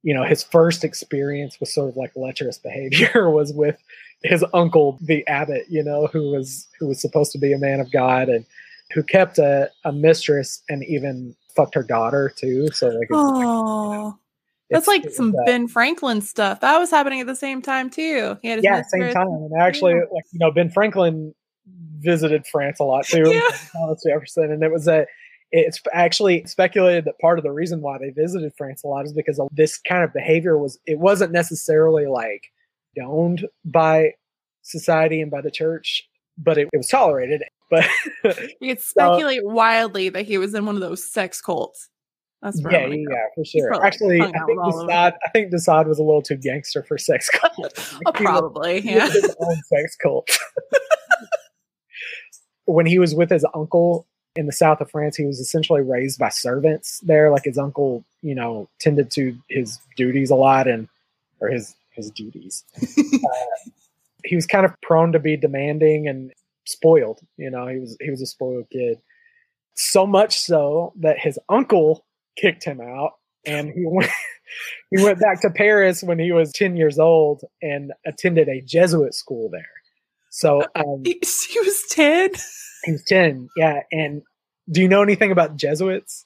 you 0.06 0.14
know, 0.14 0.22
his 0.22 0.44
first 0.44 0.84
experience 0.84 1.58
with 1.58 1.68
sort 1.68 1.90
of 1.90 1.96
like 1.96 2.12
lecherous 2.14 2.58
behavior 2.58 3.28
was 3.32 3.52
with 3.52 3.76
his 4.22 4.44
uncle, 4.54 4.96
the 5.00 5.26
abbot, 5.26 5.64
you 5.68 5.82
know, 5.82 6.06
who 6.06 6.30
was 6.30 6.68
who 6.78 6.86
was 6.86 7.00
supposed 7.00 7.32
to 7.32 7.38
be 7.38 7.52
a 7.52 7.58
man 7.58 7.80
of 7.80 7.90
God 7.90 8.28
and 8.28 8.46
who 8.92 9.02
kept 9.02 9.38
a, 9.38 9.68
a 9.84 9.90
mistress 9.90 10.62
and 10.68 10.84
even 10.84 11.34
fucked 11.56 11.74
her 11.74 11.82
daughter 11.82 12.32
too. 12.36 12.68
So 12.68 12.86
like, 12.86 13.08
oh, 13.10 14.16
that's 14.70 14.86
like 14.86 15.10
some 15.10 15.34
Ben 15.44 15.66
Franklin 15.66 16.20
stuff. 16.20 16.60
That 16.60 16.78
was 16.78 16.88
happening 16.88 17.20
at 17.20 17.26
the 17.26 17.34
same 17.34 17.60
time 17.60 17.90
too. 17.90 18.38
He 18.42 18.48
had 18.48 18.62
yeah, 18.62 18.82
same 18.82 19.12
time. 19.12 19.26
And 19.26 19.60
actually, 19.60 19.94
yeah. 19.94 20.04
like 20.12 20.24
you 20.30 20.38
know, 20.38 20.52
Ben 20.52 20.70
Franklin 20.70 21.34
visited 21.98 22.46
France 22.46 22.78
a 22.78 22.84
lot 22.84 23.06
too. 23.06 23.24
Yeah. 23.32 23.40
Thomas 23.72 24.04
Jefferson, 24.06 24.52
and 24.52 24.62
it 24.62 24.70
was 24.70 24.86
a 24.86 25.04
it's 25.56 25.80
actually 25.92 26.44
speculated 26.44 27.04
that 27.04 27.18
part 27.18 27.38
of 27.38 27.44
the 27.44 27.52
reason 27.52 27.80
why 27.80 27.98
they 27.98 28.10
visited 28.10 28.52
France 28.56 28.82
a 28.84 28.88
lot 28.88 29.04
is 29.04 29.12
because 29.12 29.40
this 29.52 29.78
kind 29.78 30.04
of 30.04 30.12
behavior 30.12 30.58
was 30.58 30.78
it 30.86 30.98
wasn't 30.98 31.32
necessarily 31.32 32.06
like 32.06 32.52
condoned 32.94 33.46
by 33.64 34.12
society 34.62 35.20
and 35.20 35.30
by 35.30 35.40
the 35.40 35.50
church, 35.50 36.08
but 36.38 36.58
it, 36.58 36.68
it 36.72 36.76
was 36.76 36.88
tolerated. 36.88 37.42
But 37.70 37.86
you 38.60 38.74
could 38.74 38.82
speculate 38.82 39.40
so, 39.42 39.48
wildly 39.48 40.08
that 40.10 40.26
he 40.26 40.38
was 40.38 40.54
in 40.54 40.66
one 40.66 40.74
of 40.74 40.80
those 40.80 41.04
sex 41.04 41.40
cults. 41.40 41.88
That's 42.42 42.60
yeah, 42.60 42.86
yeah, 42.86 43.04
yeah, 43.10 43.24
for 43.34 43.44
sure. 43.44 43.84
Actually, 43.84 44.20
I 44.20 44.30
think, 44.30 44.62
de 44.62 44.72
Sade, 44.72 45.14
I 45.24 45.30
think 45.32 45.50
de 45.50 45.58
Sade 45.58 45.88
was 45.88 45.98
a 45.98 46.02
little 46.02 46.22
too 46.22 46.36
gangster 46.36 46.82
for 46.82 46.98
sex 46.98 47.30
cult. 47.30 47.72
oh, 48.06 48.12
probably, 48.12 48.80
yeah. 48.80 49.08
His 49.08 49.34
own 49.40 49.56
sex 49.64 49.96
cult. 49.96 50.28
when 52.66 52.84
he 52.84 52.98
was 52.98 53.14
with 53.14 53.30
his 53.30 53.44
uncle 53.54 54.06
in 54.36 54.46
the 54.46 54.52
south 54.52 54.80
of 54.80 54.90
France, 54.90 55.16
he 55.16 55.24
was 55.24 55.40
essentially 55.40 55.82
raised 55.82 56.18
by 56.18 56.28
servants 56.28 57.00
there. 57.00 57.30
Like 57.30 57.44
his 57.44 57.58
uncle, 57.58 58.04
you 58.22 58.34
know, 58.34 58.68
tended 58.78 59.10
to 59.12 59.36
his 59.48 59.78
duties 59.96 60.30
a 60.30 60.34
lot 60.34 60.68
and, 60.68 60.88
or 61.40 61.48
his, 61.48 61.74
his 61.92 62.10
duties. 62.10 62.64
uh, 62.98 63.70
he 64.24 64.36
was 64.36 64.46
kind 64.46 64.66
of 64.66 64.78
prone 64.82 65.12
to 65.12 65.18
be 65.18 65.36
demanding 65.36 66.08
and 66.08 66.32
spoiled. 66.66 67.20
You 67.36 67.50
know, 67.50 67.66
he 67.66 67.78
was, 67.78 67.96
he 68.00 68.10
was 68.10 68.20
a 68.20 68.26
spoiled 68.26 68.68
kid. 68.70 69.00
So 69.74 70.06
much 70.06 70.38
so 70.38 70.92
that 71.00 71.18
his 71.18 71.38
uncle 71.48 72.04
kicked 72.36 72.64
him 72.64 72.80
out 72.80 73.14
and 73.46 73.70
he 73.70 73.84
went, 73.86 74.10
he 74.90 75.02
went 75.02 75.20
back 75.20 75.40
to 75.42 75.50
Paris 75.50 76.02
when 76.02 76.18
he 76.18 76.32
was 76.32 76.52
10 76.52 76.76
years 76.76 76.98
old 76.98 77.42
and 77.62 77.92
attended 78.04 78.48
a 78.48 78.60
Jesuit 78.60 79.14
school 79.14 79.48
there. 79.50 79.66
So 80.30 80.62
um, 80.74 81.02
he, 81.04 81.20
he 81.48 81.60
was 81.60 81.82
10. 81.90 82.30
He's 82.86 83.04
10, 83.04 83.48
yeah. 83.56 83.80
And 83.92 84.22
do 84.70 84.80
you 84.80 84.88
know 84.88 85.02
anything 85.02 85.32
about 85.32 85.56
Jesuits? 85.56 86.24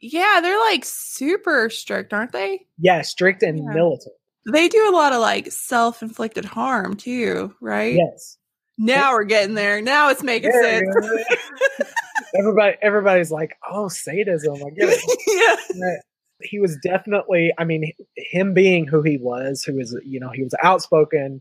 yeah, 0.00 0.40
they're 0.42 0.60
like 0.70 0.84
super 0.84 1.68
strict, 1.70 2.12
aren't 2.12 2.32
they? 2.32 2.66
Yeah, 2.78 3.02
strict 3.02 3.42
and 3.42 3.58
yeah. 3.58 3.72
militant. 3.72 4.14
They 4.52 4.68
do 4.68 4.88
a 4.88 4.94
lot 4.94 5.12
of 5.12 5.20
like 5.20 5.50
self 5.50 6.02
inflicted 6.02 6.44
harm 6.44 6.94
too, 6.96 7.54
right? 7.60 7.96
Yes. 7.96 8.38
Now 8.78 9.12
we're 9.12 9.24
getting 9.24 9.54
there. 9.54 9.80
Now 9.80 10.10
it's 10.10 10.22
making 10.22 10.52
yeah, 10.52 10.80
sense. 10.80 11.88
Everybody, 12.38 12.76
everybody's 12.82 13.30
like, 13.30 13.56
"Oh, 13.68 13.88
sadism!" 13.88 14.56
I 14.56 14.70
get 14.70 14.90
it. 14.90 15.70
yeah. 15.74 15.96
He 16.42 16.60
was 16.60 16.76
definitely. 16.82 17.50
I 17.56 17.64
mean, 17.64 17.92
him 18.14 18.52
being 18.52 18.86
who 18.86 19.00
he 19.00 19.16
was, 19.16 19.62
who 19.62 19.76
was, 19.76 19.98
you 20.04 20.20
know, 20.20 20.28
he 20.28 20.42
was 20.42 20.54
outspoken 20.62 21.40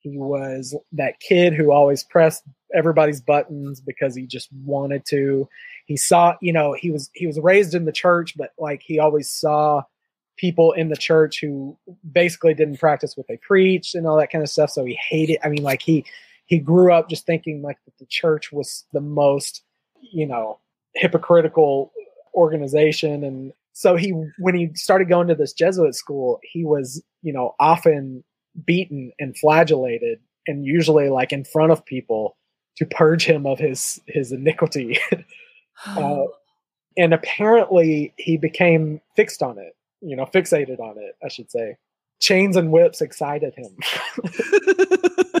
he 0.00 0.16
was 0.16 0.74
that 0.92 1.20
kid 1.20 1.52
who 1.52 1.72
always 1.72 2.02
pressed 2.04 2.42
everybody's 2.74 3.20
buttons 3.20 3.80
because 3.80 4.14
he 4.14 4.26
just 4.26 4.48
wanted 4.64 5.04
to. 5.06 5.48
He 5.86 5.96
saw, 5.96 6.36
you 6.40 6.52
know, 6.52 6.72
he 6.72 6.90
was 6.90 7.10
he 7.14 7.26
was 7.26 7.38
raised 7.38 7.74
in 7.74 7.84
the 7.84 7.92
church, 7.92 8.36
but 8.36 8.50
like 8.58 8.82
he 8.82 8.98
always 8.98 9.30
saw 9.30 9.82
people 10.36 10.72
in 10.72 10.88
the 10.88 10.96
church 10.96 11.40
who 11.40 11.76
basically 12.10 12.54
didn't 12.54 12.78
practice 12.78 13.16
what 13.16 13.26
they 13.28 13.36
preached 13.36 13.94
and 13.94 14.06
all 14.06 14.16
that 14.16 14.32
kind 14.32 14.42
of 14.42 14.48
stuff. 14.48 14.70
So 14.70 14.84
he 14.84 14.98
hated. 15.08 15.38
I 15.44 15.48
mean, 15.48 15.62
like 15.62 15.82
he 15.82 16.04
he 16.46 16.58
grew 16.58 16.92
up 16.92 17.08
just 17.08 17.26
thinking 17.26 17.62
like 17.62 17.78
that 17.84 17.96
the 17.98 18.06
church 18.06 18.50
was 18.52 18.84
the 18.92 19.00
most 19.00 19.62
you 20.00 20.26
know 20.26 20.58
hypocritical 20.94 21.92
organization 22.34 23.22
and 23.22 23.52
so 23.72 23.96
he 23.96 24.10
when 24.38 24.54
he 24.54 24.70
started 24.74 25.08
going 25.08 25.28
to 25.28 25.34
this 25.34 25.52
jesuit 25.52 25.94
school 25.94 26.40
he 26.42 26.64
was 26.64 27.02
you 27.22 27.32
know 27.32 27.54
often 27.60 28.24
beaten 28.64 29.12
and 29.18 29.36
flagellated 29.36 30.20
and 30.46 30.64
usually 30.64 31.08
like 31.08 31.32
in 31.32 31.44
front 31.44 31.72
of 31.72 31.84
people 31.84 32.36
to 32.76 32.86
purge 32.86 33.24
him 33.24 33.46
of 33.46 33.58
his 33.58 34.00
his 34.06 34.32
iniquity. 34.32 34.98
Uh, 35.86 36.24
and 36.98 37.14
apparently 37.14 38.12
he 38.18 38.36
became 38.36 39.00
fixed 39.16 39.42
on 39.42 39.56
it 39.56 39.74
you 40.02 40.14
know 40.14 40.26
fixated 40.26 40.78
on 40.78 40.98
it 40.98 41.16
i 41.24 41.28
should 41.28 41.50
say. 41.50 41.78
Chains 42.20 42.54
and 42.54 42.70
whips 42.70 43.00
excited 43.00 43.54
him. 43.54 43.74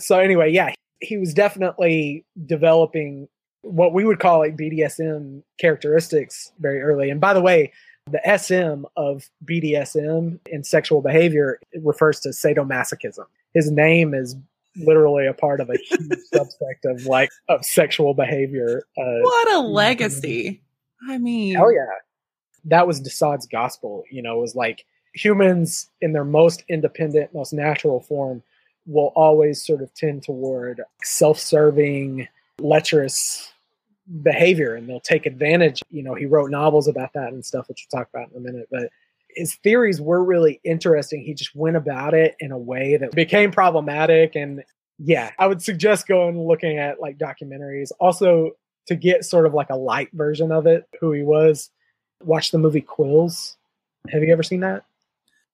So 0.00 0.18
anyway 0.18 0.50
yeah 0.50 0.72
he 1.00 1.18
was 1.18 1.34
definitely 1.34 2.24
developing 2.46 3.28
what 3.62 3.92
we 3.92 4.04
would 4.04 4.20
call 4.20 4.38
like 4.38 4.56
BDSM 4.56 5.42
characteristics 5.58 6.52
very 6.58 6.80
early. 6.80 7.10
And 7.10 7.20
by 7.20 7.34
the 7.34 7.40
way, 7.40 7.72
the 8.10 8.38
SM 8.38 8.84
of 8.96 9.28
BDSM 9.44 10.38
and 10.52 10.66
sexual 10.66 11.00
behavior 11.02 11.60
refers 11.82 12.20
to 12.20 12.30
sadomasochism. 12.30 13.24
His 13.54 13.70
name 13.70 14.14
is 14.14 14.36
literally 14.76 15.26
a 15.26 15.34
part 15.34 15.60
of 15.60 15.70
a 15.70 15.76
huge 15.76 16.18
subsect 16.34 16.84
of 16.84 17.06
like 17.06 17.30
of 17.48 17.64
sexual 17.64 18.14
behavior. 18.14 18.84
Uh, 18.96 19.20
what 19.20 19.52
a 19.52 19.58
legacy! 19.60 20.62
I 21.08 21.18
mean, 21.18 21.56
oh 21.56 21.70
yeah, 21.70 21.86
that 22.64 22.86
was 22.86 23.00
de 23.00 23.10
Sade's 23.10 23.46
gospel. 23.46 24.04
You 24.10 24.22
know, 24.22 24.38
it 24.38 24.40
was 24.40 24.54
like 24.54 24.84
humans 25.14 25.88
in 26.00 26.12
their 26.12 26.24
most 26.24 26.64
independent, 26.68 27.34
most 27.34 27.52
natural 27.52 28.00
form 28.00 28.42
will 28.86 29.12
always 29.14 29.64
sort 29.64 29.82
of 29.82 29.92
tend 29.94 30.22
toward 30.22 30.80
self-serving 31.02 32.26
lecherous 32.58 33.52
behavior 34.22 34.74
and 34.74 34.88
they'll 34.88 35.00
take 35.00 35.26
advantage. 35.26 35.82
You 35.90 36.02
know, 36.02 36.14
he 36.14 36.26
wrote 36.26 36.50
novels 36.50 36.88
about 36.88 37.12
that 37.14 37.32
and 37.32 37.44
stuff, 37.44 37.68
which 37.68 37.86
we'll 37.90 38.00
talk 38.00 38.08
about 38.12 38.30
in 38.30 38.36
a 38.36 38.40
minute. 38.40 38.68
But 38.70 38.90
his 39.28 39.54
theories 39.56 40.00
were 40.00 40.24
really 40.24 40.60
interesting. 40.64 41.22
He 41.22 41.34
just 41.34 41.54
went 41.54 41.76
about 41.76 42.14
it 42.14 42.36
in 42.40 42.52
a 42.52 42.58
way 42.58 42.96
that 42.96 43.12
became 43.12 43.52
problematic. 43.52 44.34
And 44.34 44.62
yeah, 44.98 45.30
I 45.38 45.46
would 45.46 45.62
suggest 45.62 46.08
going 46.08 46.40
looking 46.40 46.78
at 46.78 47.00
like 47.00 47.18
documentaries. 47.18 47.90
Also, 48.00 48.52
to 48.86 48.96
get 48.96 49.24
sort 49.24 49.46
of 49.46 49.54
like 49.54 49.70
a 49.70 49.76
light 49.76 50.08
version 50.12 50.50
of 50.50 50.66
it, 50.66 50.84
who 51.00 51.12
he 51.12 51.22
was, 51.22 51.70
watch 52.22 52.50
the 52.50 52.58
movie 52.58 52.80
Quills. 52.80 53.56
Have 54.08 54.22
you 54.22 54.32
ever 54.32 54.42
seen 54.42 54.60
that? 54.60 54.84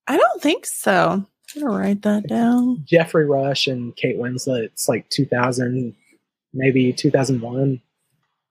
I 0.06 0.16
don't 0.16 0.42
think 0.42 0.64
so. 0.64 1.26
I'm 1.54 1.62
gonna 1.62 1.78
write 1.78 2.02
that 2.02 2.26
down. 2.28 2.82
Geoffrey 2.84 3.26
Rush 3.26 3.66
and 3.66 3.94
Kate 3.96 4.16
Winslet. 4.16 4.64
It's 4.64 4.88
like 4.88 5.08
2000, 5.10 5.94
maybe 6.54 6.92
2001. 6.92 7.80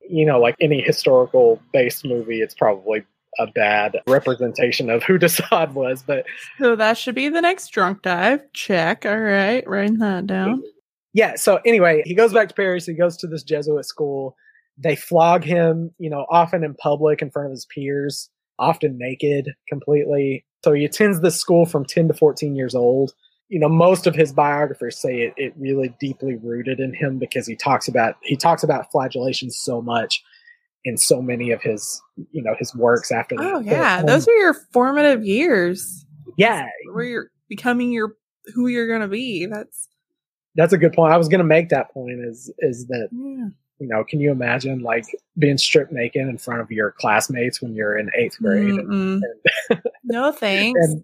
You 0.09 0.25
know, 0.25 0.39
like 0.39 0.55
any 0.59 0.81
historical 0.81 1.61
based 1.73 2.05
movie, 2.05 2.41
it's 2.41 2.53
probably 2.53 3.05
a 3.37 3.47
bad 3.47 3.97
representation 4.07 4.89
of 4.89 5.03
who 5.03 5.17
de 5.19 5.29
Sade 5.29 5.73
was. 5.73 6.03
But 6.03 6.25
so 6.59 6.75
that 6.75 6.97
should 6.97 7.15
be 7.15 7.29
the 7.29 7.41
next 7.41 7.69
drunk 7.69 8.01
dive. 8.01 8.41
Check. 8.53 9.05
All 9.05 9.19
right, 9.19 9.67
writing 9.67 9.99
that 9.99 10.27
down. 10.27 10.63
Yeah. 11.13 11.35
So 11.35 11.59
anyway, 11.65 12.03
he 12.05 12.13
goes 12.13 12.33
back 12.33 12.49
to 12.49 12.55
Paris. 12.55 12.85
He 12.85 12.93
goes 12.93 13.17
to 13.17 13.27
this 13.27 13.43
Jesuit 13.43 13.85
school. 13.85 14.35
They 14.77 14.97
flog 14.97 15.43
him, 15.43 15.91
you 15.97 16.09
know, 16.09 16.25
often 16.29 16.63
in 16.63 16.73
public 16.75 17.21
in 17.21 17.31
front 17.31 17.45
of 17.45 17.51
his 17.51 17.65
peers, 17.65 18.29
often 18.59 18.97
naked 18.97 19.53
completely. 19.69 20.45
So 20.65 20.73
he 20.73 20.83
attends 20.83 21.21
this 21.21 21.39
school 21.39 21.65
from 21.65 21.85
10 21.85 22.09
to 22.09 22.13
14 22.13 22.55
years 22.55 22.75
old 22.75 23.13
you 23.49 23.59
know 23.59 23.69
most 23.69 24.07
of 24.07 24.15
his 24.15 24.33
biographers 24.33 24.97
say 24.99 25.21
it, 25.21 25.33
it 25.37 25.53
really 25.57 25.95
deeply 25.99 26.35
rooted 26.35 26.79
in 26.79 26.93
him 26.93 27.19
because 27.19 27.45
he 27.47 27.55
talks 27.55 27.87
about 27.87 28.15
he 28.21 28.35
talks 28.35 28.63
about 28.63 28.91
flagellation 28.91 29.51
so 29.51 29.81
much 29.81 30.23
in 30.85 30.97
so 30.97 31.21
many 31.21 31.51
of 31.51 31.61
his 31.61 32.01
you 32.31 32.41
know 32.41 32.55
his 32.57 32.73
works 32.75 33.11
after 33.11 33.35
that. 33.35 33.53
Oh 33.53 33.59
yeah, 33.59 34.03
those 34.03 34.27
are 34.27 34.35
your 34.35 34.53
formative 34.71 35.25
years. 35.25 36.05
Yeah, 36.37 36.67
where 36.93 37.05
you're 37.05 37.31
becoming 37.49 37.91
your 37.91 38.15
who 38.53 38.67
you're 38.67 38.87
gonna 38.87 39.07
be. 39.07 39.47
That's 39.47 39.89
that's 40.55 40.73
a 40.73 40.77
good 40.77 40.93
point. 40.93 41.13
I 41.13 41.17
was 41.17 41.27
gonna 41.27 41.43
make 41.43 41.69
that 41.69 41.91
point. 41.91 42.19
Is 42.23 42.51
is 42.59 42.87
that 42.87 43.09
yeah. 43.11 43.49
you 43.79 43.87
know? 43.87 44.03
Can 44.03 44.21
you 44.21 44.31
imagine 44.31 44.79
like 44.79 45.05
being 45.37 45.57
stripped 45.57 45.91
naked 45.91 46.27
in 46.27 46.37
front 46.37 46.61
of 46.61 46.71
your 46.71 46.91
classmates 46.91 47.61
when 47.61 47.73
you're 47.73 47.97
in 47.97 48.09
eighth 48.15 48.37
grade? 48.37 48.69
And, 48.69 49.23
and, 49.69 49.81
no 50.03 50.31
thanks. 50.31 50.79
And, 50.83 51.03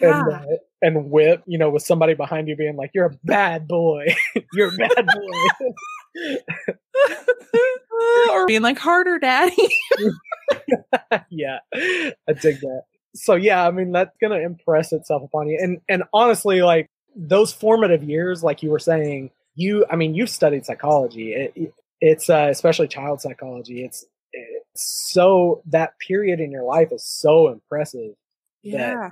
and, 0.00 0.32
uh, 0.32 0.56
and 0.82 1.10
whip, 1.10 1.42
you 1.46 1.58
know, 1.58 1.70
with 1.70 1.82
somebody 1.82 2.14
behind 2.14 2.48
you 2.48 2.56
being 2.56 2.76
like, 2.76 2.90
"You're 2.94 3.06
a 3.06 3.18
bad 3.24 3.66
boy, 3.66 4.14
you're 4.52 4.68
a 4.68 4.76
bad 4.76 5.06
boy," 5.06 6.74
or 8.32 8.46
being 8.46 8.62
like, 8.62 8.78
"Harder, 8.78 9.18
daddy." 9.18 9.68
yeah, 11.30 11.58
I 11.74 12.32
dig 12.34 12.60
that. 12.60 12.82
So 13.14 13.34
yeah, 13.34 13.66
I 13.66 13.70
mean 13.70 13.92
that's 13.92 14.16
gonna 14.20 14.40
impress 14.40 14.92
itself 14.92 15.22
upon 15.22 15.48
you, 15.48 15.58
and 15.60 15.80
and 15.88 16.04
honestly, 16.12 16.62
like 16.62 16.90
those 17.16 17.52
formative 17.52 18.02
years, 18.02 18.42
like 18.42 18.62
you 18.62 18.70
were 18.70 18.78
saying, 18.78 19.30
you, 19.54 19.86
I 19.90 19.96
mean, 19.96 20.14
you've 20.14 20.30
studied 20.30 20.66
psychology. 20.66 21.32
It, 21.32 21.72
it's 22.00 22.28
uh, 22.28 22.48
especially 22.50 22.88
child 22.88 23.20
psychology. 23.20 23.84
It's, 23.84 24.04
it's 24.32 25.12
so 25.12 25.62
that 25.66 25.92
period 26.00 26.40
in 26.40 26.50
your 26.50 26.64
life 26.64 26.88
is 26.90 27.06
so 27.06 27.48
impressive. 27.48 28.14
Yeah 28.62 29.10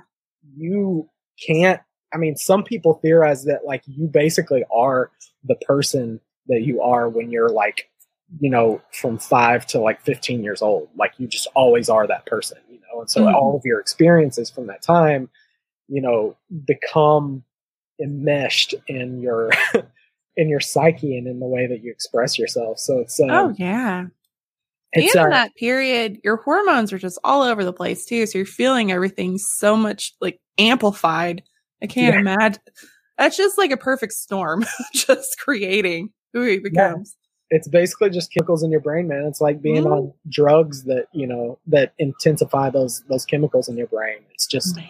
you 0.55 1.09
can't 1.45 1.81
I 2.13 2.17
mean, 2.17 2.35
some 2.35 2.63
people 2.63 2.99
theorize 3.01 3.45
that 3.45 3.65
like 3.65 3.81
you 3.87 4.07
basically 4.07 4.63
are 4.71 5.11
the 5.43 5.55
person 5.55 6.19
that 6.47 6.61
you 6.61 6.81
are 6.81 7.09
when 7.09 7.31
you're 7.31 7.49
like, 7.49 7.89
you 8.39 8.49
know, 8.49 8.81
from 8.91 9.17
five 9.17 9.65
to 9.67 9.79
like 9.79 10.01
15 10.01 10.43
years 10.43 10.61
old. 10.61 10.89
Like 10.95 11.13
you 11.17 11.27
just 11.27 11.47
always 11.55 11.89
are 11.89 12.05
that 12.07 12.25
person, 12.25 12.59
you 12.69 12.79
know? 12.79 13.01
And 13.01 13.09
so 13.09 13.21
mm-hmm. 13.21 13.35
all 13.35 13.55
of 13.55 13.63
your 13.65 13.79
experiences 13.79 14.51
from 14.51 14.67
that 14.67 14.83
time, 14.83 15.29
you 15.87 16.01
know, 16.01 16.37
become 16.65 17.43
enmeshed 17.99 18.75
in 18.87 19.21
your, 19.21 19.49
in 20.37 20.49
your 20.49 20.59
psyche 20.59 21.17
and 21.17 21.27
in 21.27 21.39
the 21.39 21.47
way 21.47 21.65
that 21.65 21.83
you 21.83 21.91
express 21.91 22.37
yourself. 22.37 22.77
So 22.77 22.99
it's, 22.99 23.19
um, 23.19 23.31
oh 23.31 23.55
yeah. 23.57 24.05
It's, 24.93 25.15
and 25.15 25.25
in 25.25 25.31
uh, 25.31 25.35
that 25.35 25.55
period, 25.55 26.19
your 26.23 26.37
hormones 26.37 26.93
are 26.93 26.99
just 26.99 27.19
all 27.23 27.41
over 27.41 27.63
the 27.63 27.73
place 27.73 28.05
too. 28.05 28.25
So 28.25 28.37
you're 28.37 28.45
feeling 28.45 28.91
everything 28.91 29.37
so 29.37 29.75
much 29.75 30.13
like 30.21 30.39
amplified. 30.57 31.43
I 31.81 31.87
can't 31.87 32.13
yeah. 32.13 32.21
imagine. 32.21 32.61
That's 33.17 33.37
just 33.37 33.57
like 33.57 33.71
a 33.71 33.77
perfect 33.77 34.13
storm, 34.13 34.65
just 34.93 35.37
creating 35.39 36.09
who 36.33 36.43
he 36.43 36.59
becomes. 36.59 37.15
Yeah. 37.15 37.57
It's 37.57 37.67
basically 37.67 38.09
just 38.09 38.33
chemicals 38.33 38.63
in 38.63 38.71
your 38.71 38.79
brain, 38.79 39.07
man. 39.07 39.25
It's 39.25 39.41
like 39.41 39.61
being 39.61 39.83
mm. 39.83 39.91
on 39.91 40.13
drugs 40.29 40.83
that 40.85 41.07
you 41.11 41.27
know 41.27 41.59
that 41.67 41.93
intensify 41.99 42.69
those 42.69 43.03
those 43.09 43.25
chemicals 43.25 43.67
in 43.67 43.77
your 43.77 43.87
brain. 43.87 44.19
It's 44.31 44.47
just 44.47 44.75
man. 44.75 44.87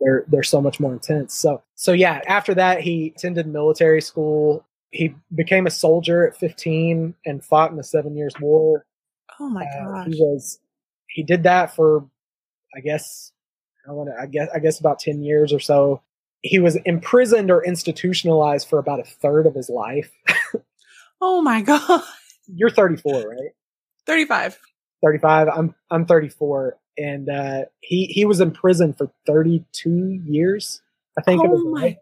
they're 0.00 0.24
they're 0.28 0.42
so 0.42 0.60
much 0.60 0.80
more 0.80 0.92
intense. 0.92 1.34
So 1.34 1.62
so 1.74 1.92
yeah. 1.92 2.20
After 2.26 2.54
that, 2.54 2.80
he 2.80 3.12
attended 3.16 3.46
military 3.46 4.00
school. 4.00 4.64
He 4.92 5.14
became 5.34 5.68
a 5.68 5.70
soldier 5.70 6.26
at 6.26 6.36
15 6.36 7.14
and 7.24 7.44
fought 7.44 7.70
in 7.70 7.76
the 7.76 7.84
Seven 7.84 8.16
Years' 8.16 8.34
War 8.40 8.84
Oh 9.40 9.48
my 9.48 9.64
uh, 9.64 9.84
gosh. 9.84 10.06
He 10.08 10.20
was 10.20 10.60
he 11.08 11.22
did 11.22 11.42
that 11.44 11.74
for 11.74 12.06
I 12.76 12.80
guess 12.80 13.32
I 13.88 13.92
want 13.92 14.10
to 14.10 14.20
I 14.20 14.26
guess 14.26 14.48
I 14.54 14.58
guess 14.58 14.78
about 14.78 14.98
10 14.98 15.22
years 15.22 15.52
or 15.52 15.58
so. 15.58 16.02
He 16.42 16.58
was 16.58 16.76
imprisoned 16.84 17.50
or 17.50 17.64
institutionalized 17.64 18.68
for 18.68 18.78
about 18.78 19.00
a 19.00 19.04
third 19.04 19.46
of 19.46 19.54
his 19.54 19.68
life. 19.68 20.10
oh 21.20 21.42
my 21.42 21.62
god. 21.62 22.02
You're 22.46 22.70
34, 22.70 23.28
right? 23.28 23.38
35. 24.06 24.58
35. 25.02 25.48
I'm 25.48 25.74
I'm 25.90 26.06
34 26.06 26.78
and 26.98 27.28
uh 27.28 27.64
he 27.80 28.06
he 28.06 28.24
was 28.24 28.40
in 28.40 28.50
prison 28.50 28.92
for 28.92 29.10
32 29.26 30.20
years. 30.24 30.82
I 31.18 31.22
think 31.22 31.42
Oh 31.44 31.70
my 31.70 31.96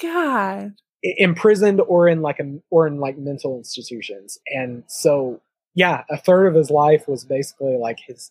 god. 0.00 0.74
Imprisoned 1.02 1.82
or 1.82 2.08
in 2.08 2.22
like 2.22 2.40
a 2.40 2.58
or 2.70 2.86
in 2.86 2.98
like 2.98 3.18
mental 3.18 3.58
institutions. 3.58 4.38
And 4.48 4.84
so 4.86 5.40
yeah, 5.74 6.04
a 6.08 6.16
third 6.16 6.46
of 6.46 6.54
his 6.54 6.70
life 6.70 7.08
was 7.08 7.24
basically 7.24 7.76
like 7.76 7.98
his, 8.06 8.30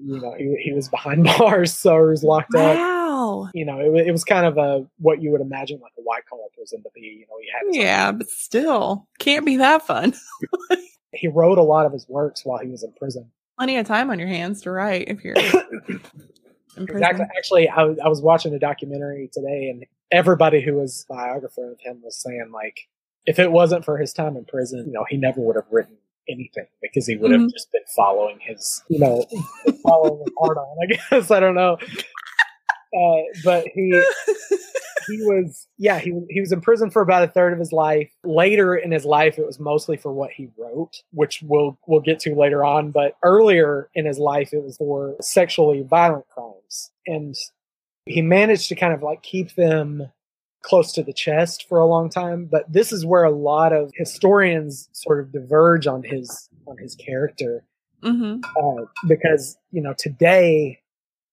you 0.00 0.20
know, 0.20 0.34
he, 0.36 0.56
he 0.62 0.72
was 0.72 0.88
behind 0.88 1.24
bars, 1.38 1.74
so 1.74 1.96
he 1.96 2.10
was 2.10 2.22
locked 2.22 2.54
wow. 2.54 2.60
up. 2.60 2.76
Wow. 2.76 3.50
You 3.54 3.64
know, 3.64 3.78
it, 3.80 4.08
it 4.08 4.12
was 4.12 4.24
kind 4.24 4.46
of 4.46 4.58
a 4.58 4.86
what 4.98 5.22
you 5.22 5.30
would 5.30 5.40
imagine 5.40 5.80
like 5.80 5.92
a 5.98 6.02
white 6.02 6.26
collar 6.28 6.42
prison 6.54 6.82
to 6.82 6.90
be. 6.94 7.00
You 7.00 7.26
know, 7.28 7.38
he 7.40 7.48
had 7.52 7.84
yeah, 7.84 8.12
but 8.12 8.28
still 8.28 9.06
can't 9.18 9.46
be 9.46 9.56
that 9.56 9.86
fun. 9.86 10.14
he 11.12 11.28
wrote 11.28 11.58
a 11.58 11.62
lot 11.62 11.86
of 11.86 11.92
his 11.92 12.08
works 12.08 12.44
while 12.44 12.58
he 12.58 12.68
was 12.68 12.82
in 12.82 12.92
prison. 12.92 13.30
Plenty 13.58 13.76
of 13.76 13.86
time 13.86 14.10
on 14.10 14.18
your 14.18 14.28
hands 14.28 14.62
to 14.62 14.70
write 14.70 15.08
if 15.08 15.24
you're. 15.24 15.36
exactly. 16.76 17.26
Actually, 17.36 17.68
I, 17.68 17.82
I 17.82 18.08
was 18.08 18.20
watching 18.20 18.54
a 18.54 18.58
documentary 18.58 19.30
today, 19.32 19.68
and 19.68 19.84
everybody 20.10 20.60
who 20.60 20.74
was 20.74 21.06
biographer 21.08 21.72
of 21.72 21.80
him 21.80 22.00
was 22.02 22.16
saying 22.16 22.50
like, 22.52 22.88
if 23.24 23.38
it 23.38 23.52
wasn't 23.52 23.84
for 23.84 23.98
his 23.98 24.12
time 24.12 24.36
in 24.36 24.44
prison, 24.44 24.86
you 24.86 24.92
know, 24.92 25.04
he 25.08 25.16
never 25.16 25.40
would 25.40 25.56
have 25.56 25.66
written 25.70 25.96
anything 26.28 26.66
because 26.80 27.06
he 27.06 27.16
would 27.16 27.30
have 27.32 27.40
Mhm. 27.42 27.52
just 27.52 27.70
been 27.72 27.82
following 27.94 28.38
his, 28.40 28.82
you 28.88 28.98
know, 28.98 29.24
following 29.82 30.24
heart 30.38 30.56
on. 30.58 30.76
I 30.82 30.86
guess 30.94 31.30
I 31.30 31.40
don't 31.40 31.54
know, 31.54 31.76
uh, 32.94 33.22
but 33.44 33.66
he 33.74 33.90
he 35.08 35.16
was 35.24 35.66
yeah 35.78 35.98
he 35.98 36.12
he 36.30 36.40
was 36.40 36.52
in 36.52 36.60
prison 36.60 36.90
for 36.90 37.02
about 37.02 37.24
a 37.24 37.28
third 37.28 37.52
of 37.52 37.58
his 37.58 37.72
life. 37.72 38.10
Later 38.24 38.76
in 38.76 38.92
his 38.92 39.04
life, 39.04 39.38
it 39.38 39.46
was 39.46 39.58
mostly 39.58 39.96
for 39.96 40.12
what 40.12 40.30
he 40.30 40.48
wrote, 40.56 41.02
which 41.12 41.42
we'll 41.42 41.78
we'll 41.86 42.00
get 42.00 42.20
to 42.20 42.34
later 42.34 42.64
on. 42.64 42.90
But 42.90 43.16
earlier 43.22 43.88
in 43.94 44.04
his 44.06 44.18
life, 44.18 44.52
it 44.52 44.62
was 44.62 44.76
for 44.76 45.16
sexually 45.20 45.82
violent 45.82 46.28
crimes, 46.28 46.90
and 47.06 47.34
he 48.06 48.20
managed 48.22 48.68
to 48.68 48.74
kind 48.74 48.92
of 48.92 49.02
like 49.02 49.22
keep 49.22 49.54
them 49.54 50.10
close 50.62 50.92
to 50.92 51.02
the 51.02 51.12
chest 51.12 51.66
for 51.68 51.78
a 51.78 51.86
long 51.86 52.08
time. 52.08 52.46
But 52.50 52.72
this 52.72 52.92
is 52.92 53.04
where 53.04 53.24
a 53.24 53.30
lot 53.30 53.72
of 53.72 53.92
historians 53.94 54.88
sort 54.92 55.20
of 55.20 55.32
diverge 55.32 55.86
on 55.86 56.02
his 56.02 56.48
on 56.66 56.78
his 56.78 56.94
character 56.94 57.64
hmm 58.02 58.38
uh, 58.56 58.84
because 59.08 59.56
you 59.70 59.80
know 59.80 59.94
today 59.98 60.80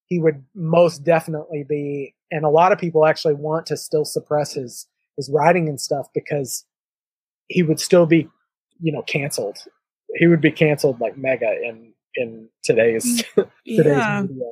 he 0.05 0.19
would 0.19 0.43
most 0.55 1.03
definitely 1.03 1.63
be 1.63 2.13
and 2.31 2.45
a 2.45 2.49
lot 2.49 2.71
of 2.71 2.79
people 2.79 3.05
actually 3.05 3.33
want 3.33 3.65
to 3.67 3.77
still 3.77 4.05
suppress 4.05 4.53
his 4.53 4.87
his 5.17 5.29
writing 5.29 5.67
and 5.67 5.79
stuff 5.81 6.07
because 6.13 6.65
he 7.47 7.63
would 7.63 7.79
still 7.79 8.05
be 8.05 8.27
you 8.81 8.91
know 8.91 9.01
canceled 9.03 9.57
he 10.15 10.27
would 10.27 10.41
be 10.41 10.51
canceled 10.51 10.99
like 10.99 11.17
mega 11.17 11.51
in 11.63 11.93
in 12.15 12.47
today's 12.63 13.23
today's 13.35 14.07
Yeah. 14.07 14.21
media 14.21 14.51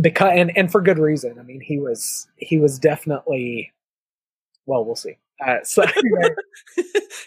because 0.00 0.32
and 0.34 0.56
and 0.56 0.70
for 0.72 0.80
good 0.80 0.98
reason 0.98 1.38
i 1.38 1.42
mean 1.42 1.60
he 1.60 1.78
was 1.78 2.28
he 2.36 2.58
was 2.58 2.78
definitely 2.78 3.72
well 4.66 4.84
we'll 4.84 4.96
see 4.96 5.16
uh, 5.44 5.56
so 5.62 5.82
anyway, 5.96 6.34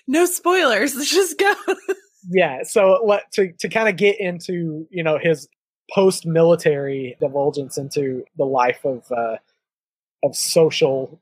no 0.07 0.25
spoilers. 0.25 0.95
Let's 0.95 1.09
just 1.13 1.37
go. 1.37 1.53
yeah 2.29 2.63
so 2.63 3.03
let 3.05 3.29
to 3.33 3.51
to 3.59 3.67
kind 3.67 3.89
of 3.89 3.97
get 3.97 4.19
into 4.19 4.87
you 4.89 5.03
know 5.03 5.17
his 5.17 5.47
post 5.93 6.25
military 6.25 7.17
divulgence 7.19 7.77
into 7.77 8.23
the 8.37 8.45
life 8.45 8.79
of 8.85 9.03
uh 9.11 9.35
of 10.23 10.33
social 10.33 11.19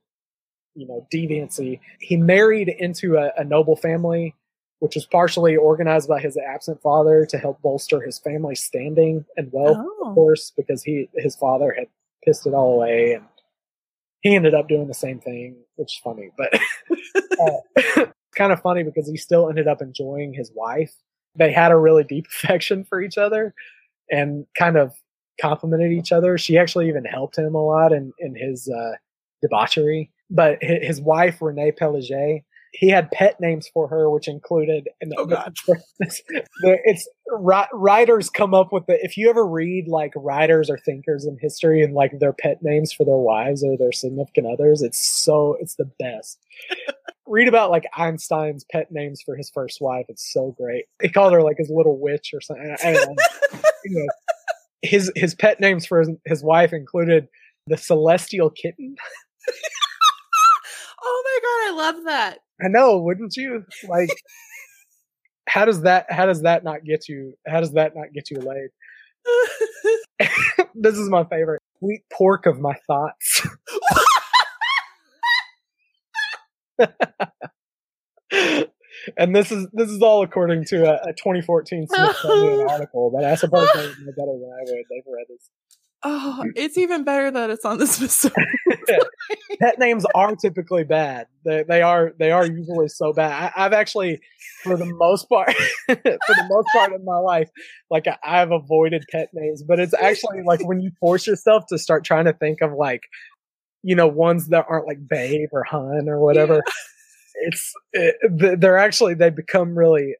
you 0.75 0.87
know 0.87 1.07
deviancy 1.11 1.79
he 1.99 2.15
married 2.17 2.69
into 2.69 3.17
a, 3.17 3.31
a 3.35 3.43
noble 3.43 3.75
family 3.75 4.35
which 4.77 4.93
was 4.93 5.07
partially 5.07 5.55
organized 5.55 6.07
by 6.07 6.19
his 6.19 6.37
absent 6.37 6.79
father 6.83 7.25
to 7.25 7.39
help 7.39 7.59
bolster 7.63 7.99
his 7.99 8.19
family's 8.19 8.61
standing 8.61 9.25
and 9.37 9.49
wealth 9.51 9.77
of 9.77 9.85
oh. 10.03 10.13
course 10.13 10.53
because 10.55 10.83
he 10.83 11.09
his 11.15 11.35
father 11.35 11.73
had 11.75 11.87
pissed 12.23 12.45
it 12.45 12.53
all 12.53 12.75
away 12.75 13.13
and 13.13 13.25
he 14.21 14.35
ended 14.35 14.53
up 14.53 14.67
doing 14.67 14.87
the 14.87 14.93
same 14.93 15.19
thing 15.19 15.55
which 15.75 15.93
is 15.93 16.01
funny 16.03 16.29
but 16.37 16.53
uh, 17.41 18.05
kind 18.35 18.51
of 18.51 18.61
funny 18.61 18.83
because 18.83 19.07
he 19.07 19.17
still 19.17 19.49
ended 19.49 19.67
up 19.67 19.81
enjoying 19.81 20.33
his 20.33 20.51
wife. 20.55 20.93
They 21.35 21.51
had 21.51 21.71
a 21.71 21.77
really 21.77 22.03
deep 22.03 22.27
affection 22.43 22.83
for 22.83 23.01
each 23.01 23.17
other 23.17 23.53
and 24.09 24.45
kind 24.57 24.77
of 24.77 24.93
complimented 25.39 25.91
each 25.91 26.11
other. 26.11 26.37
She 26.37 26.57
actually 26.57 26.87
even 26.87 27.05
helped 27.05 27.37
him 27.37 27.55
a 27.55 27.65
lot 27.65 27.93
in 27.93 28.13
in 28.19 28.35
his 28.35 28.69
uh 28.69 28.93
debauchery. 29.41 30.11
But 30.29 30.59
his 30.61 31.01
wife 31.01 31.41
renee 31.41 31.73
Pélagie 31.73 32.43
he 32.73 32.87
had 32.89 33.11
pet 33.11 33.39
names 33.39 33.67
for 33.73 33.87
her 33.89 34.09
which 34.09 34.27
included 34.27 34.87
and 35.01 35.13
Oh, 35.17 35.25
God. 35.25 35.53
the- 35.99 36.79
it's 36.85 37.07
writers 37.73 38.29
come 38.29 38.53
up 38.53 38.71
with 38.73 38.85
the 38.87 38.97
if 39.03 39.17
you 39.17 39.29
ever 39.29 39.45
read 39.45 39.87
like 39.87 40.11
writers 40.15 40.69
or 40.69 40.77
thinkers 40.77 41.25
in 41.25 41.37
history 41.39 41.81
and 41.81 41.93
like 41.93 42.11
their 42.19 42.33
pet 42.33 42.59
names 42.61 42.91
for 42.93 43.05
their 43.05 43.15
wives 43.17 43.63
or 43.63 43.77
their 43.77 43.91
significant 43.91 44.47
others 44.47 44.81
it's 44.81 44.99
so 45.23 45.55
it's 45.59 45.75
the 45.75 45.89
best 45.99 46.39
read 47.27 47.47
about 47.47 47.69
like 47.71 47.85
einstein's 47.95 48.65
pet 48.71 48.91
names 48.91 49.21
for 49.21 49.35
his 49.37 49.49
first 49.49 49.79
wife 49.81 50.05
it's 50.09 50.31
so 50.33 50.53
great 50.57 50.85
he 51.01 51.07
called 51.09 51.31
her 51.33 51.41
like 51.41 51.57
his 51.57 51.69
little 51.69 51.97
witch 51.99 52.31
or 52.33 52.41
something 52.41 52.75
I 52.83 52.93
don't 52.93 53.07
know. 53.17 53.59
Anyway, 53.85 54.07
his 54.83 55.11
his 55.15 55.33
pet 55.33 55.59
names 55.59 55.85
for 55.87 55.99
his, 56.01 56.09
his 56.25 56.43
wife 56.43 56.71
included 56.73 57.27
the 57.67 57.77
celestial 57.77 58.49
kitten 58.51 58.95
oh 61.31 61.39
my 61.43 61.75
god, 61.79 61.83
I 61.83 61.91
love 61.91 62.03
that. 62.05 62.39
i 62.63 62.67
know 62.67 62.99
wouldn't 62.99 63.35
you 63.37 63.63
like 63.87 64.09
how 65.47 65.65
does 65.65 65.81
that 65.83 66.05
how 66.09 66.25
does 66.25 66.41
that 66.41 66.63
not 66.63 66.83
get 66.83 67.07
you 67.07 67.33
how 67.47 67.59
does 67.59 67.73
that 67.73 67.93
not 67.95 68.13
get 68.13 68.29
you 68.31 68.37
laid 68.37 68.69
this 70.75 70.97
is 70.97 71.09
my 71.09 71.23
favorite. 71.25 71.61
Sweet 71.79 72.03
pork 72.11 72.45
of 72.45 72.59
my 72.59 72.75
thoughts. 72.87 73.47
and 79.17 79.35
this 79.35 79.51
is 79.51 79.67
this 79.73 79.89
is 79.89 80.01
all 80.01 80.23
according 80.23 80.63
to 80.65 80.85
a, 80.85 81.09
a 81.09 81.13
2014 81.13 81.87
Smithsonian 81.87 82.61
article. 82.69 83.11
But 83.13 83.25
I 83.25 83.35
suppose 83.35 83.69
they 83.73 83.81
know 83.81 84.13
better 84.17 84.37
than 84.39 84.51
I 84.53 84.61
would. 84.63 84.85
They've 84.89 85.03
read 85.07 85.25
this. 85.29 85.49
Oh, 86.03 86.43
it's 86.55 86.77
even 86.77 87.03
better 87.03 87.31
that 87.31 87.49
it's 87.49 87.65
on 87.65 87.77
this 87.77 87.97
episode. 88.01 88.33
Pet 89.59 89.79
names 89.79 90.05
are 90.15 90.35
typically 90.35 90.83
bad. 90.83 91.27
They, 91.45 91.63
they 91.63 91.81
are 91.81 92.13
they 92.17 92.31
are 92.31 92.45
usually 92.45 92.87
so 92.87 93.13
bad. 93.13 93.51
I, 93.55 93.65
I've 93.65 93.73
actually, 93.73 94.21
for 94.63 94.75
the 94.75 94.85
most 94.85 95.29
part, 95.29 95.53
for 95.87 95.95
the 95.95 96.47
most 96.49 96.67
part 96.73 96.93
of 96.93 97.03
my 97.03 97.17
life, 97.17 97.49
like 97.89 98.07
I, 98.07 98.17
I've 98.23 98.51
avoided 98.51 99.05
pet 99.11 99.29
names. 99.33 99.63
But 99.63 99.79
it's 99.79 99.93
actually 99.93 100.41
like 100.43 100.65
when 100.65 100.79
you 100.79 100.91
force 100.99 101.27
yourself 101.27 101.65
to 101.69 101.77
start 101.77 102.03
trying 102.03 102.25
to 102.25 102.33
think 102.33 102.61
of 102.61 102.73
like, 102.73 103.03
you 103.83 103.95
know, 103.95 104.07
ones 104.07 104.47
that 104.49 104.65
aren't 104.67 104.87
like 104.87 105.07
babe 105.07 105.49
or 105.51 105.63
hun 105.63 106.07
or 106.07 106.19
whatever. 106.19 106.61
It's 107.43 107.73
it, 107.93 108.15
they're 108.59 108.77
actually 108.77 109.15
they 109.15 109.29
become 109.29 109.77
really 109.77 110.15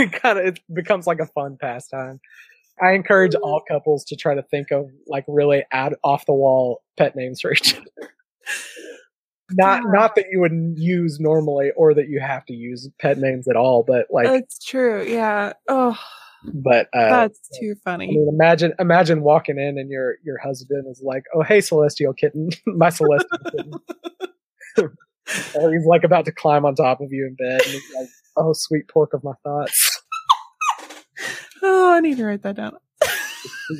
kind 0.00 0.38
of 0.38 0.46
it 0.46 0.60
becomes 0.72 1.06
like 1.06 1.20
a 1.20 1.26
fun 1.26 1.58
pastime. 1.60 2.20
I 2.82 2.92
encourage 2.92 3.34
all 3.36 3.62
couples 3.66 4.04
to 4.06 4.16
try 4.16 4.34
to 4.34 4.42
think 4.42 4.70
of 4.70 4.90
like 5.06 5.24
really 5.28 5.64
out 5.72 5.94
off 6.04 6.26
the 6.26 6.34
wall 6.34 6.82
pet 6.96 7.16
names 7.16 7.40
for 7.40 7.52
each 7.52 7.74
other. 7.74 7.84
Not 9.52 9.82
Yeah. 9.84 9.90
not 9.92 10.14
that 10.16 10.26
you 10.30 10.40
would 10.40 10.74
use 10.76 11.20
normally 11.20 11.70
or 11.76 11.94
that 11.94 12.08
you 12.08 12.20
have 12.20 12.44
to 12.46 12.52
use 12.52 12.88
pet 13.00 13.18
names 13.18 13.46
at 13.48 13.56
all, 13.56 13.84
but 13.86 14.06
like 14.10 14.26
That's 14.26 14.58
true. 14.64 15.04
Yeah. 15.06 15.52
Oh, 15.68 15.96
but 16.52 16.88
uh 16.92 17.08
that's 17.10 17.40
too 17.58 17.74
I 17.76 17.80
funny. 17.90 18.06
mean 18.08 18.28
imagine 18.28 18.72
imagine 18.78 19.22
walking 19.22 19.58
in 19.58 19.78
and 19.78 19.88
your 19.90 20.16
your 20.24 20.38
husband 20.38 20.86
is 20.90 21.00
like, 21.04 21.24
"Oh, 21.34 21.42
hey 21.42 21.60
celestial 21.60 22.12
kitten, 22.12 22.50
my 22.66 22.88
celestial 22.90 23.38
kitten." 23.50 23.72
or 25.54 25.72
he's 25.72 25.86
like 25.86 26.04
about 26.04 26.24
to 26.26 26.32
climb 26.32 26.64
on 26.64 26.74
top 26.74 27.00
of 27.00 27.12
you 27.12 27.26
in 27.26 27.34
bed 27.36 27.62
and 27.62 27.70
he's 27.72 27.94
like, 27.98 28.08
"Oh, 28.36 28.52
sweet 28.52 28.88
pork 28.88 29.12
of 29.14 29.22
my 29.24 29.32
thoughts." 29.44 30.02
Oh, 31.62 31.92
I 31.94 32.00
need 32.00 32.16
to 32.18 32.24
write 32.24 32.42
that 32.42 32.56
down. 32.56 32.76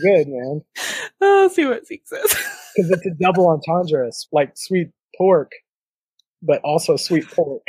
Good, 0.03 0.29
man. 0.29 0.63
Oh, 1.19 1.45
I'll 1.45 1.49
see 1.49 1.65
what 1.65 1.87
Zeke 1.87 2.07
says. 2.07 2.23
Because 2.77 2.91
it's 2.91 3.07
a 3.07 3.11
double 3.19 3.49
entendre, 3.49 4.11
like 4.33 4.53
sweet 4.55 4.89
pork, 5.17 5.51
but 6.43 6.61
also 6.63 6.97
sweet 6.97 7.27
pork. 7.31 7.63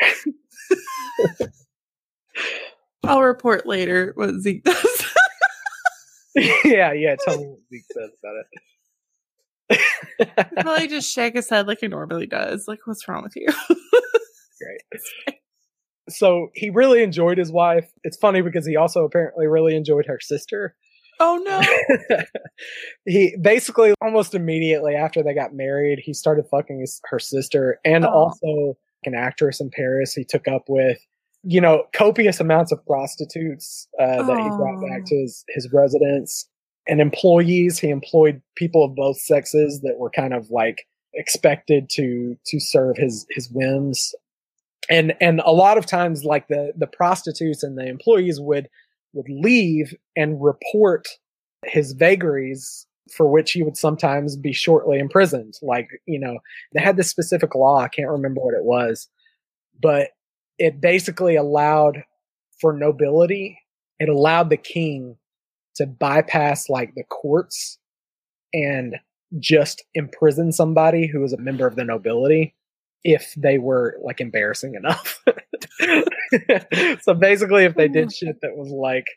I'll 3.05 3.21
report 3.21 3.65
later 3.65 4.11
what 4.15 4.35
Zeke 4.41 4.65
does. 4.65 5.05
yeah, 6.35 6.91
yeah. 6.91 7.15
Tell 7.23 7.39
me 7.39 7.47
what 7.47 7.59
Zeke 7.71 7.85
says 7.93 8.11
about 8.19 8.35
it. 9.69 10.51
Probably 10.59 10.87
just 10.89 11.09
shake 11.09 11.35
his 11.35 11.49
head 11.49 11.67
like 11.67 11.79
he 11.79 11.87
normally 11.87 12.27
does. 12.27 12.67
Like, 12.67 12.79
what's 12.83 13.07
wrong 13.07 13.23
with 13.23 13.37
you? 13.37 13.47
Great. 14.59 14.81
So 16.09 16.49
he 16.53 16.69
really 16.69 17.03
enjoyed 17.03 17.37
his 17.37 17.51
wife. 17.51 17.91
It's 18.03 18.17
funny 18.17 18.41
because 18.41 18.65
he 18.65 18.75
also 18.75 19.03
apparently 19.05 19.47
really 19.47 19.75
enjoyed 19.75 20.05
her 20.07 20.19
sister. 20.21 20.75
oh 21.19 21.41
no. 21.43 22.17
he 23.05 23.35
basically 23.41 23.93
almost 24.01 24.33
immediately 24.35 24.95
after 24.95 25.23
they 25.23 25.33
got 25.33 25.53
married, 25.53 25.99
he 26.03 26.13
started 26.13 26.45
fucking 26.49 26.79
his, 26.79 27.01
her 27.05 27.19
sister 27.19 27.79
and 27.85 28.05
Oh. 28.05 28.09
also 28.09 28.77
an 29.05 29.15
actress 29.15 29.59
in 29.61 29.69
Paris 29.69 30.13
he 30.13 30.23
took 30.23 30.47
up 30.47 30.63
with. 30.67 30.99
You 31.43 31.61
know, 31.61 31.83
copious 31.93 32.39
amounts 32.39 32.71
of 32.71 32.85
prostitutes 32.85 33.87
uh, 33.99 34.23
that 34.23 34.37
he 34.37 34.49
brought 34.49 34.81
back 34.89 35.05
to 35.05 35.15
his, 35.15 35.45
his 35.49 35.69
residence 35.71 36.47
and 36.87 36.99
employees. 36.99 37.79
He 37.79 37.89
employed 37.89 38.41
people 38.55 38.83
of 38.83 38.95
both 38.95 39.17
sexes 39.17 39.81
that 39.81 39.97
were 39.97 40.09
kind 40.09 40.33
of 40.33 40.49
like 40.49 40.85
expected 41.13 41.89
to 41.91 42.35
to 42.47 42.59
serve 42.59 42.97
his 42.97 43.25
his 43.29 43.49
whims. 43.51 44.13
And 44.89 45.13
and 45.19 45.41
a 45.45 45.51
lot 45.51 45.77
of 45.77 45.85
times 45.85 46.23
like 46.23 46.47
the 46.47 46.71
the 46.77 46.87
prostitutes 46.87 47.63
and 47.63 47.77
the 47.77 47.87
employees 47.87 48.39
would 48.39 48.69
would 49.13 49.27
leave 49.29 49.93
and 50.15 50.41
report 50.41 51.07
his 51.65 51.93
vagaries 51.93 52.85
for 53.11 53.29
which 53.29 53.51
he 53.53 53.63
would 53.63 53.77
sometimes 53.77 54.35
be 54.35 54.53
shortly 54.53 54.99
imprisoned. 54.99 55.55
Like, 55.61 55.89
you 56.05 56.19
know, 56.19 56.39
they 56.73 56.81
had 56.81 56.97
this 56.97 57.09
specific 57.09 57.55
law, 57.55 57.79
I 57.79 57.87
can't 57.87 58.09
remember 58.09 58.41
what 58.41 58.53
it 58.53 58.63
was, 58.63 59.07
but 59.81 60.09
it 60.57 60.81
basically 60.81 61.35
allowed 61.35 62.03
for 62.59 62.73
nobility, 62.73 63.59
it 63.99 64.09
allowed 64.09 64.49
the 64.49 64.57
king 64.57 65.17
to 65.75 65.85
bypass 65.85 66.69
like 66.69 66.95
the 66.95 67.03
courts 67.03 67.77
and 68.53 68.95
just 69.39 69.83
imprison 69.93 70.51
somebody 70.51 71.07
who 71.07 71.19
was 71.19 71.33
a 71.33 71.37
member 71.37 71.67
of 71.67 71.75
the 71.75 71.83
nobility 71.83 72.55
if 73.03 73.33
they 73.37 73.57
were 73.57 73.97
like 74.03 74.21
embarrassing 74.21 74.75
enough. 74.75 75.23
so 77.01 77.13
basically, 77.13 77.63
if 77.63 77.75
they 77.75 77.87
did 77.87 78.07
mm-hmm. 78.07 78.25
shit 78.27 78.41
that 78.41 78.55
was 78.55 78.69
like 78.69 79.07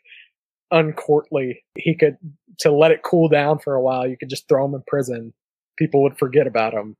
uncourtly, 0.71 1.63
he 1.75 1.95
could 1.95 2.17
to 2.59 2.71
let 2.71 2.91
it 2.91 3.03
cool 3.03 3.27
down 3.27 3.59
for 3.59 3.75
a 3.75 3.81
while. 3.81 4.07
You 4.07 4.17
could 4.17 4.29
just 4.29 4.47
throw 4.47 4.65
him 4.65 4.75
in 4.75 4.83
prison. 4.87 5.33
People 5.77 6.03
would 6.03 6.17
forget 6.17 6.47
about 6.47 6.73
him. 6.73 6.95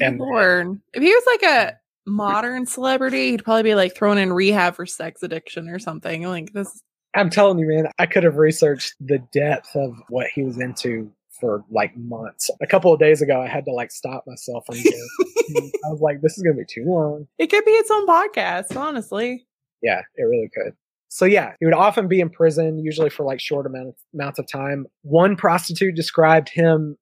And- 0.00 0.18
Lord. 0.18 0.80
If 0.94 1.02
he 1.02 1.08
was 1.08 1.24
like 1.26 1.50
a 1.50 1.76
modern 2.06 2.66
celebrity, 2.66 3.30
he'd 3.30 3.44
probably 3.44 3.64
be 3.64 3.74
like 3.74 3.94
thrown 3.94 4.18
in 4.18 4.32
rehab 4.32 4.76
for 4.76 4.86
sex 4.86 5.22
addiction 5.22 5.68
or 5.68 5.78
something. 5.78 6.22
Like 6.22 6.52
this. 6.52 6.82
I'm 7.14 7.30
telling 7.30 7.58
you, 7.58 7.66
man, 7.66 7.88
I 7.98 8.06
could 8.06 8.22
have 8.22 8.36
researched 8.36 8.94
the 9.00 9.18
depth 9.32 9.74
of 9.74 9.96
what 10.08 10.28
he 10.32 10.42
was 10.44 10.60
into 10.60 11.10
for 11.40 11.64
like 11.70 11.96
months. 11.96 12.50
A 12.60 12.66
couple 12.66 12.92
of 12.92 13.00
days 13.00 13.22
ago, 13.22 13.40
I 13.40 13.48
had 13.48 13.64
to 13.64 13.72
like 13.72 13.90
stop 13.90 14.24
myself 14.26 14.66
from. 14.66 14.76
doing. 14.76 15.08
I 15.84 15.88
was 15.90 16.00
like, 16.00 16.20
this 16.20 16.36
is 16.36 16.42
gonna 16.42 16.56
be 16.56 16.64
too 16.64 16.84
long. 16.84 17.26
It 17.38 17.48
could 17.48 17.64
be 17.64 17.72
its 17.72 17.90
own 17.90 18.06
podcast, 18.06 18.76
honestly. 18.76 19.46
Yeah, 19.82 20.02
it 20.16 20.22
really 20.22 20.50
could. 20.54 20.74
So 21.08 21.24
yeah, 21.24 21.54
he 21.58 21.66
would 21.66 21.74
often 21.74 22.06
be 22.06 22.20
in 22.20 22.30
prison, 22.30 22.78
usually 22.78 23.10
for 23.10 23.24
like 23.24 23.40
short 23.40 23.66
amount 23.66 23.88
of, 23.88 23.94
amounts 24.14 24.38
of 24.38 24.46
time. 24.46 24.86
One 25.02 25.36
prostitute 25.36 25.96
described 25.96 26.48
him. 26.48 26.96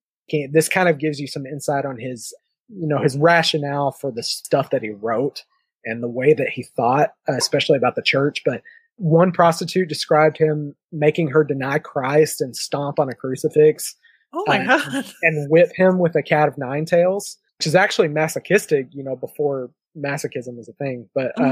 This 0.51 0.69
kind 0.69 0.89
of 0.89 0.99
gives 0.99 1.21
you 1.21 1.27
some 1.27 1.47
insight 1.47 1.85
on 1.85 1.99
his, 1.99 2.35
you 2.69 2.87
know, 2.87 2.99
his 2.99 3.17
rationale 3.19 3.93
for 3.93 4.11
the 4.11 4.23
stuff 4.23 4.71
that 4.71 4.83
he 4.83 4.91
wrote 4.91 5.45
and 5.85 6.03
the 6.03 6.09
way 6.09 6.33
that 6.35 6.49
he 6.49 6.63
thought, 6.63 7.15
especially 7.27 7.77
about 7.77 7.97
the 7.97 8.03
church. 8.03 8.43
But 8.45 8.63
one 8.97 9.31
prostitute 9.31 9.89
described 9.89 10.39
him 10.39 10.75
making 10.91 11.29
her 11.29 11.45
deny 11.45 11.79
Christ 11.79 12.41
and 12.41 12.57
stomp 12.57 12.99
on 12.99 13.09
a 13.09 13.15
crucifix 13.15 13.95
Oh 14.33 14.45
my 14.47 14.59
Uh, 14.65 14.79
god. 14.79 15.05
and 15.23 15.51
whip 15.51 15.71
him 15.75 15.99
with 15.99 16.15
a 16.17 16.23
cat 16.23 16.49
of 16.49 16.59
nine 16.59 16.85
tails, 16.85 17.39
which 17.59 17.67
is 17.67 17.75
actually 17.75 18.09
masochistic, 18.09 18.87
you 18.93 19.03
know, 19.03 19.17
before 19.17 19.71
masochism 19.97 20.57
was 20.57 20.69
a 20.69 20.73
thing. 20.75 21.09
But 21.15 21.33
um, 21.41 21.45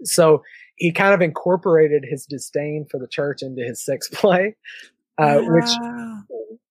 Mhm. 0.00 0.06
so 0.06 0.42
he 0.76 0.90
kind 0.92 1.14
of 1.14 1.20
incorporated 1.22 2.04
his 2.04 2.26
disdain 2.26 2.86
for 2.90 2.98
the 2.98 3.06
church 3.08 3.42
into 3.42 3.62
his 3.62 3.84
sex 3.84 4.08
play, 4.12 4.56
uh, 5.18 5.38
which 5.38 5.68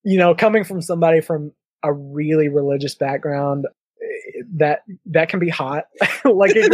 you 0.04 0.18
know, 0.18 0.34
coming 0.36 0.64
from 0.64 0.82
somebody 0.82 1.22
from 1.22 1.52
a 1.84 1.94
really 1.94 2.48
religious 2.50 2.96
background, 2.96 3.66
eh, 4.02 4.42
that 4.56 4.84
that 5.06 5.30
can 5.30 5.40
be 5.40 5.50
hot. 5.50 5.86
like, 6.26 6.52
it, 6.56 6.72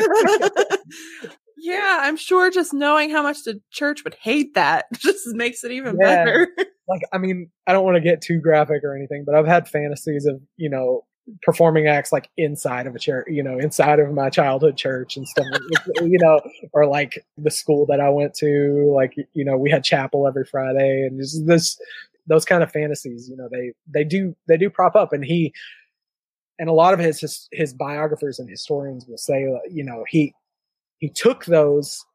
yeah, 1.57 1.99
I'm 2.01 2.17
sure 2.17 2.49
just 2.51 2.73
knowing 2.73 3.09
how 3.09 3.23
much 3.23 3.43
the 3.43 3.61
church 3.71 4.03
would 4.03 4.15
hate 4.15 4.53
that 4.53 4.85
just 4.93 5.27
makes 5.27 5.63
it 5.63 5.71
even 5.71 5.97
Yeah. 5.99 6.23
better. 6.23 6.47
like 6.87 7.01
I 7.11 7.17
mean, 7.17 7.49
I 7.65 7.73
don't 7.73 7.83
want 7.83 7.95
to 7.95 8.01
get 8.01 8.21
too 8.21 8.39
graphic 8.39 8.83
or 8.83 8.95
anything, 8.95 9.23
but 9.25 9.35
I've 9.35 9.47
had 9.47 9.67
fantasies 9.67 10.25
of 10.25 10.41
you 10.57 10.69
know 10.69 11.05
performing 11.41 11.87
acts 11.87 12.11
like 12.11 12.29
inside 12.37 12.87
of 12.87 12.95
a 12.95 12.99
church, 12.99 13.27
you 13.29 13.43
know, 13.43 13.59
inside 13.59 13.99
of 13.99 14.13
my 14.13 14.29
childhood 14.29 14.77
church 14.77 15.17
and 15.17 15.27
stuff, 15.27 15.45
you 16.01 16.17
know, 16.21 16.39
or 16.71 16.85
like 16.85 17.25
the 17.37 17.51
school 17.51 17.85
that 17.85 17.99
I 17.99 18.09
went 18.09 18.33
to, 18.35 18.91
like 18.95 19.15
you 19.33 19.43
know, 19.43 19.57
we 19.57 19.69
had 19.69 19.83
chapel 19.83 20.27
every 20.27 20.45
Friday, 20.45 21.01
and 21.01 21.19
just 21.19 21.45
this 21.45 21.79
those 22.27 22.45
kind 22.45 22.63
of 22.63 22.71
fantasies, 22.71 23.29
you 23.29 23.37
know, 23.37 23.49
they 23.51 23.73
they 23.87 24.03
do 24.03 24.35
they 24.47 24.57
do 24.57 24.69
prop 24.69 24.95
up, 24.95 25.13
and 25.13 25.25
he 25.25 25.53
and 26.59 26.69
a 26.69 26.73
lot 26.73 26.93
of 26.93 26.99
his 26.99 27.19
his, 27.19 27.47
his 27.51 27.73
biographers 27.73 28.39
and 28.39 28.49
historians 28.49 29.05
will 29.07 29.17
say, 29.17 29.47
you 29.69 29.83
know, 29.83 30.05
he 30.07 30.33
he 30.99 31.09
took 31.09 31.45
those 31.45 32.05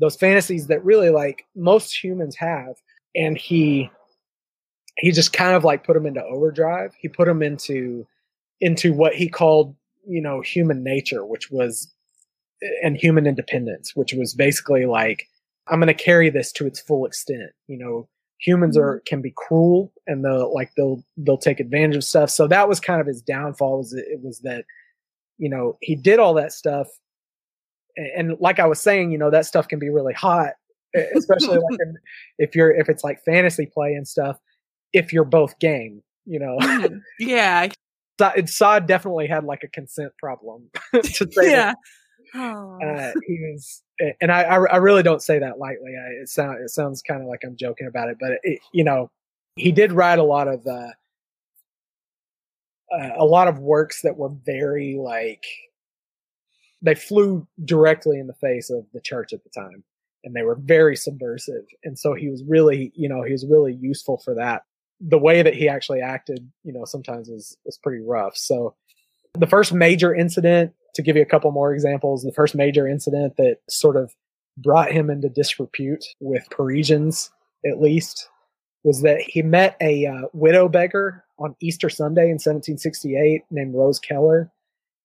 those 0.00 0.16
fantasies 0.16 0.68
that 0.68 0.84
really 0.84 1.10
like 1.10 1.44
most 1.56 2.02
humans 2.02 2.36
have, 2.36 2.76
and 3.14 3.36
he 3.36 3.90
he 4.98 5.12
just 5.12 5.32
kind 5.32 5.54
of 5.54 5.64
like 5.64 5.84
put 5.84 5.94
them 5.94 6.06
into 6.06 6.22
overdrive. 6.22 6.92
He 6.98 7.08
put 7.08 7.26
them 7.26 7.42
into 7.42 8.06
into 8.60 8.92
what 8.92 9.14
he 9.14 9.28
called, 9.28 9.76
you 10.06 10.20
know, 10.20 10.40
human 10.40 10.82
nature, 10.82 11.24
which 11.24 11.50
was 11.50 11.92
and 12.82 12.96
human 12.96 13.26
independence, 13.26 13.94
which 13.94 14.12
was 14.12 14.34
basically 14.34 14.86
like 14.86 15.26
I'm 15.68 15.80
going 15.80 15.88
to 15.88 15.94
carry 15.94 16.30
this 16.30 16.50
to 16.52 16.66
its 16.66 16.80
full 16.80 17.06
extent. 17.06 17.50
You 17.66 17.78
know, 17.78 18.08
humans 18.38 18.76
mm-hmm. 18.76 18.84
are 18.84 19.02
can 19.06 19.22
be 19.22 19.32
cruel 19.36 19.92
and 20.06 20.24
they'll 20.24 20.52
like 20.52 20.72
they'll 20.76 21.04
they'll 21.16 21.38
take 21.38 21.60
advantage 21.60 21.96
of 21.96 22.04
stuff. 22.04 22.30
So 22.30 22.46
that 22.48 22.68
was 22.68 22.80
kind 22.80 23.00
of 23.00 23.06
his 23.06 23.22
downfall. 23.22 23.78
Was 23.78 23.92
it 23.92 24.20
was 24.22 24.40
that 24.40 24.64
you 25.38 25.48
know 25.48 25.78
he 25.80 25.94
did 25.94 26.18
all 26.18 26.34
that 26.34 26.52
stuff, 26.52 26.88
and, 28.16 28.36
like 28.40 28.58
I 28.60 28.66
was 28.66 28.80
saying, 28.80 29.10
you 29.12 29.18
know 29.18 29.30
that 29.30 29.46
stuff 29.46 29.68
can 29.68 29.78
be 29.78 29.90
really 29.90 30.14
hot, 30.14 30.52
especially 31.16 31.56
like 31.58 31.80
in, 31.80 31.96
if 32.38 32.54
you're 32.54 32.70
if 32.74 32.88
it's 32.88 33.04
like 33.04 33.22
fantasy 33.24 33.66
play 33.66 33.94
and 33.94 34.06
stuff. 34.06 34.38
If 34.94 35.12
you're 35.12 35.24
both 35.24 35.58
game, 35.58 36.02
you 36.24 36.38
know, 36.38 36.56
Mhm. 36.60 37.00
yeah. 37.18 37.68
Sa- 38.20 38.32
Sade 38.46 38.86
definitely 38.86 39.26
had 39.26 39.44
like 39.44 39.62
a 39.64 39.68
consent 39.68 40.12
problem 40.18 40.70
to 40.94 41.30
say 41.30 41.50
Yeah. 41.52 41.74
Oh. 42.34 42.78
uh, 42.82 43.12
he 43.26 43.38
was, 43.52 43.82
and 44.20 44.32
I, 44.32 44.42
I, 44.42 44.54
I 44.66 44.76
really 44.78 45.02
don't 45.02 45.22
say 45.22 45.38
that 45.38 45.58
lightly. 45.58 45.92
I, 45.96 46.22
it 46.22 46.28
sound, 46.28 46.58
it 46.62 46.70
sounds 46.70 47.00
kind 47.02 47.22
of 47.22 47.28
like 47.28 47.40
I'm 47.44 47.56
joking 47.56 47.86
about 47.86 48.08
it, 48.10 48.16
but 48.20 48.32
it, 48.42 48.60
you 48.72 48.82
know, 48.84 49.10
he 49.56 49.70
did 49.72 49.92
write 49.92 50.18
a 50.18 50.22
lot 50.24 50.48
of, 50.48 50.66
uh, 50.66 50.88
uh, 52.92 53.10
a 53.16 53.24
lot 53.24 53.48
of 53.48 53.58
works 53.58 54.02
that 54.02 54.16
were 54.16 54.30
very 54.44 54.96
like, 54.98 55.44
they 56.82 56.94
flew 56.94 57.46
directly 57.64 58.18
in 58.18 58.26
the 58.26 58.34
face 58.34 58.70
of 58.70 58.84
the 58.92 59.00
church 59.00 59.32
at 59.32 59.42
the 59.42 59.50
time, 59.50 59.82
and 60.24 60.34
they 60.34 60.42
were 60.42 60.56
very 60.56 60.96
subversive. 60.96 61.64
And 61.84 61.98
so 61.98 62.14
he 62.14 62.28
was 62.28 62.42
really, 62.46 62.92
you 62.94 63.08
know, 63.08 63.22
he 63.22 63.32
was 63.32 63.46
really 63.46 63.74
useful 63.74 64.18
for 64.24 64.34
that. 64.34 64.62
The 65.00 65.18
way 65.18 65.42
that 65.42 65.54
he 65.54 65.68
actually 65.68 66.00
acted, 66.00 66.50
you 66.64 66.72
know, 66.72 66.84
sometimes 66.84 67.28
was 67.28 67.56
was 67.64 67.78
pretty 67.78 68.02
rough. 68.04 68.36
So 68.36 68.74
the 69.34 69.46
first 69.46 69.72
major 69.72 70.14
incident 70.14 70.72
to 70.94 71.02
give 71.02 71.16
you 71.16 71.22
a 71.22 71.26
couple 71.26 71.50
more 71.50 71.72
examples 71.72 72.22
the 72.22 72.32
first 72.32 72.54
major 72.54 72.86
incident 72.86 73.36
that 73.36 73.58
sort 73.68 73.96
of 73.96 74.14
brought 74.56 74.90
him 74.90 75.10
into 75.10 75.28
disrepute 75.28 76.04
with 76.20 76.48
parisians 76.50 77.30
at 77.66 77.80
least 77.80 78.28
was 78.84 79.02
that 79.02 79.20
he 79.20 79.42
met 79.42 79.76
a 79.80 80.06
uh, 80.06 80.22
widow 80.32 80.68
beggar 80.68 81.24
on 81.38 81.54
easter 81.60 81.88
sunday 81.88 82.24
in 82.24 82.38
1768 82.38 83.42
named 83.50 83.74
rose 83.74 83.98
keller 83.98 84.50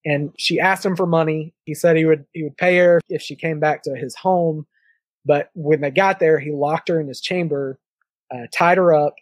and 0.06 0.32
she 0.38 0.60
asked 0.60 0.86
him 0.86 0.96
for 0.96 1.06
money 1.06 1.54
he 1.66 1.74
said 1.74 1.96
he 1.98 2.06
would 2.06 2.26
he 2.34 2.44
would 2.44 2.58
pay 2.58 2.78
her 2.78 3.00
if 3.10 3.22
she 3.22 3.36
came 3.36 3.60
back 3.60 3.84
to 3.84 3.96
his 3.96 4.16
home 4.16 4.66
but 5.26 5.50
when 5.56 5.82
they 5.82 5.92
got 5.92 6.20
there 6.20 6.40
he 6.40 6.52
locked 6.52 6.90
her 6.90 7.00
in 7.00 7.08
his 7.08 7.22
chamber 7.22 7.80
uh, 8.34 8.48
tied 8.54 8.78
her 8.78 8.94
up 8.94 9.14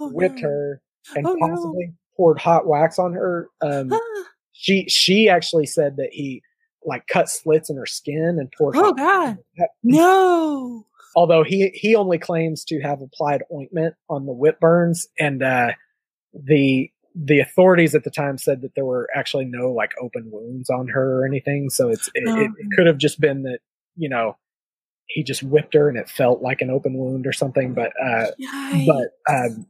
Oh, 0.00 0.10
whipped 0.12 0.36
no. 0.42 0.48
her 0.48 0.80
and 1.16 1.26
Oh, 1.26 1.34
no. 1.34 1.48
possibly 1.48 1.92
poured 2.16 2.38
hot 2.38 2.66
wax 2.66 2.98
on 2.98 3.12
her 3.14 3.48
um, 3.60 3.92
Ah. 3.92 3.98
she 4.52 4.88
she 4.88 5.28
actually 5.28 5.66
said 5.66 5.96
that 5.96 6.10
he 6.12 6.42
like 6.84 7.06
cut 7.08 7.28
slits 7.28 7.68
in 7.70 7.76
her 7.76 7.86
skin 7.86 8.36
and 8.38 8.50
poured. 8.56 8.76
Oh 8.76 8.92
God. 8.92 9.38
No. 9.82 10.86
Although 11.16 11.42
he 11.42 11.70
he 11.74 11.96
only 11.96 12.18
claims 12.18 12.64
to 12.66 12.80
have 12.80 13.00
applied 13.02 13.42
ointment 13.52 13.94
on 14.08 14.26
the 14.26 14.32
whip 14.32 14.60
burns, 14.60 15.08
and 15.18 15.42
uh, 15.42 15.72
the 16.32 16.90
the 17.20 17.40
authorities 17.40 17.94
at 17.94 18.04
the 18.04 18.10
time 18.10 18.38
said 18.38 18.62
that 18.62 18.74
there 18.76 18.84
were 18.84 19.08
actually 19.14 19.44
no 19.44 19.72
like 19.72 19.92
open 20.00 20.30
wounds 20.30 20.70
on 20.70 20.86
her 20.88 21.20
or 21.20 21.26
anything. 21.26 21.68
So 21.68 21.88
it's 21.88 22.08
it, 22.14 22.22
it, 22.28 22.50
it 22.58 22.66
could 22.76 22.86
have 22.86 22.98
just 22.98 23.20
been 23.20 23.42
that 23.42 23.58
you 23.96 24.08
know 24.08 24.36
he 25.08 25.22
just 25.24 25.42
whipped 25.42 25.74
her 25.74 25.88
and 25.88 25.98
it 25.98 26.08
felt 26.08 26.42
like 26.42 26.60
an 26.60 26.70
open 26.70 26.94
wound 26.94 27.26
or 27.26 27.32
something. 27.32 27.74
But 27.74 27.92
uh, 28.00 28.26
Yikes. 28.40 28.86
but 28.86 29.34
um, 29.34 29.66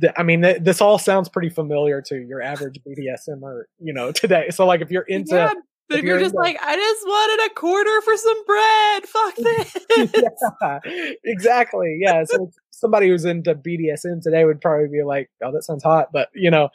th- 0.00 0.12
I 0.16 0.22
mean, 0.22 0.42
th- 0.42 0.62
this 0.62 0.80
all 0.80 0.98
sounds 0.98 1.28
pretty 1.28 1.48
familiar 1.48 2.02
to 2.02 2.16
your 2.18 2.42
average 2.42 2.78
BDSM 2.86 3.40
or 3.42 3.68
you 3.78 3.92
know 3.94 4.12
today. 4.12 4.50
So 4.50 4.66
like 4.66 4.80
if 4.82 4.90
you're 4.90 5.02
into 5.02 5.36
yeah, 5.36 5.54
but 5.88 5.96
if 5.96 5.98
if 6.00 6.04
you're 6.04 6.16
you're 6.16 6.24
just 6.24 6.34
into- 6.34 6.42
like, 6.42 6.58
I 6.60 6.76
just 6.76 7.06
wanted 7.06 7.50
a 7.50 7.54
quarter 7.54 8.00
for 8.02 8.16
some 8.16 8.44
bread. 8.44 9.06
Fuck 9.06 9.34
this. 10.12 10.22
yeah, 10.62 11.12
exactly. 11.24 11.98
Yeah. 12.00 12.24
So 12.24 12.50
somebody 12.78 13.08
who's 13.08 13.24
into 13.24 13.54
BDSM 13.54 14.22
today 14.22 14.44
would 14.44 14.60
probably 14.60 14.88
be 14.88 15.02
like, 15.04 15.30
"Oh, 15.42 15.52
that 15.52 15.62
sounds 15.64 15.82
hot," 15.82 16.08
but 16.12 16.28
you 16.34 16.50
know, 16.50 16.68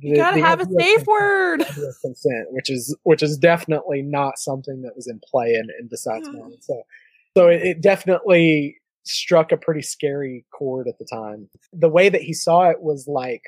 You 0.00 0.16
gotta 0.16 0.40
have 0.40 0.60
a 0.60 0.66
safe 0.66 1.06
word. 1.06 1.64
consent, 2.02 2.46
which 2.50 2.70
is 2.70 2.96
which 3.02 3.22
is 3.22 3.36
definitely 3.36 4.02
not 4.02 4.38
something 4.38 4.82
that 4.82 4.96
was 4.96 5.06
in 5.08 5.20
play 5.30 5.54
in, 5.54 5.68
in 5.80 5.88
Mm. 5.88 6.40
mind. 6.40 6.56
So, 6.60 6.82
so 7.36 7.48
it, 7.48 7.62
it 7.62 7.80
definitely 7.80 8.76
struck 9.04 9.50
a 9.52 9.56
pretty 9.56 9.82
scary 9.82 10.44
chord 10.52 10.86
at 10.88 10.98
the 10.98 11.04
time. 11.04 11.48
The 11.72 11.88
way 11.88 12.08
that 12.08 12.22
he 12.22 12.32
saw 12.34 12.70
it 12.70 12.80
was 12.80 13.08
like, 13.08 13.42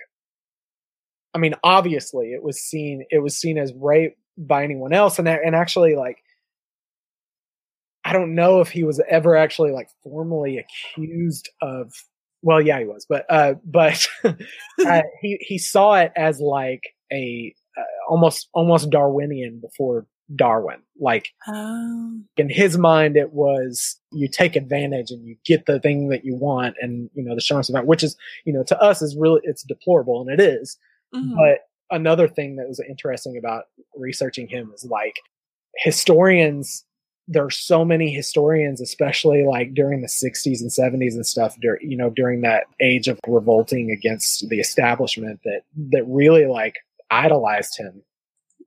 I 1.33 1.39
mean, 1.39 1.55
obviously 1.63 2.33
it 2.33 2.43
was 2.43 2.61
seen 2.61 3.05
it 3.11 3.19
was 3.21 3.39
seen 3.39 3.59
as 3.59 3.73
rape 3.75 4.17
by 4.37 4.65
anyone 4.65 4.93
else, 4.93 5.19
and 5.19 5.29
and 5.29 5.55
actually 5.55 5.95
like. 5.97 6.19
I 8.05 8.13
don't 8.13 8.35
know 8.35 8.61
if 8.61 8.69
he 8.71 8.85
was 8.85 9.01
ever 9.09 9.37
actually 9.37 9.73
like 9.73 9.89
formally 10.03 10.59
accused 10.59 11.49
of 11.63 11.93
well 12.43 12.61
yeah 12.61 12.79
he 12.79 12.85
was 12.85 13.07
but 13.09 13.25
uh 13.31 13.55
but 13.65 14.07
uh, 14.25 15.03
he 15.23 15.39
he 15.41 15.57
saw 15.59 15.95
it 15.95 16.13
as 16.17 16.41
like 16.41 16.83
a 17.13 17.55
uh, 17.79 17.83
almost 18.11 18.49
almost 18.53 18.91
darwinian 18.91 19.61
before 19.61 20.07
darwin 20.37 20.81
like 21.01 21.29
Oh. 21.49 22.21
in 22.37 22.49
his 22.51 22.77
mind 22.79 23.17
it 23.17 23.33
was 23.33 23.99
you 24.13 24.29
take 24.29 24.57
advantage 24.57 25.11
and 25.11 25.25
you 25.27 25.37
get 25.47 25.67
the 25.67 25.81
thing 25.81 26.09
that 26.09 26.25
you 26.25 26.35
want 26.35 26.77
and 26.81 27.09
you 27.15 27.23
know 27.25 27.35
the 27.35 27.41
chance 27.41 27.69
of 27.69 27.75
that 27.75 27.87
which 27.87 28.03
is 28.03 28.17
you 28.45 28.53
know 28.53 28.63
to 28.65 28.79
us 28.79 29.01
is 29.03 29.17
really 29.19 29.41
it's 29.45 29.63
deplorable 29.63 30.21
and 30.21 30.31
it 30.31 30.43
is 30.45 30.77
Mhm. 31.15 31.35
but 31.37 31.59
another 31.95 32.27
thing 32.29 32.57
that 32.57 32.67
was 32.69 32.81
interesting 32.89 33.37
about 33.39 33.65
researching 33.97 34.49
him 34.49 34.73
is 34.75 34.85
like 34.85 35.15
historians 35.77 36.85
there 37.27 37.45
are 37.45 37.51
so 37.51 37.85
many 37.85 38.13
historians, 38.13 38.81
especially 38.81 39.45
like 39.45 39.75
during 39.75 40.03
the 40.03 40.09
60s 40.09 40.61
and 40.61 40.71
70s 40.71 41.15
and 41.15 41.27
stuff, 41.27 41.59
dur- 41.61 41.81
you 41.81 41.97
know, 41.97 42.11
during 42.11 42.43
that 42.43 42.65
age 42.81 43.09
of 43.09 43.19
revolting 43.27 43.91
against 43.91 44.49
the 44.49 44.61
establishment 44.61 45.41
that, 45.45 45.63
that 45.91 46.05
really 46.07 46.47
like 46.47 46.77
idolized 47.11 47.79
him 47.79 48.03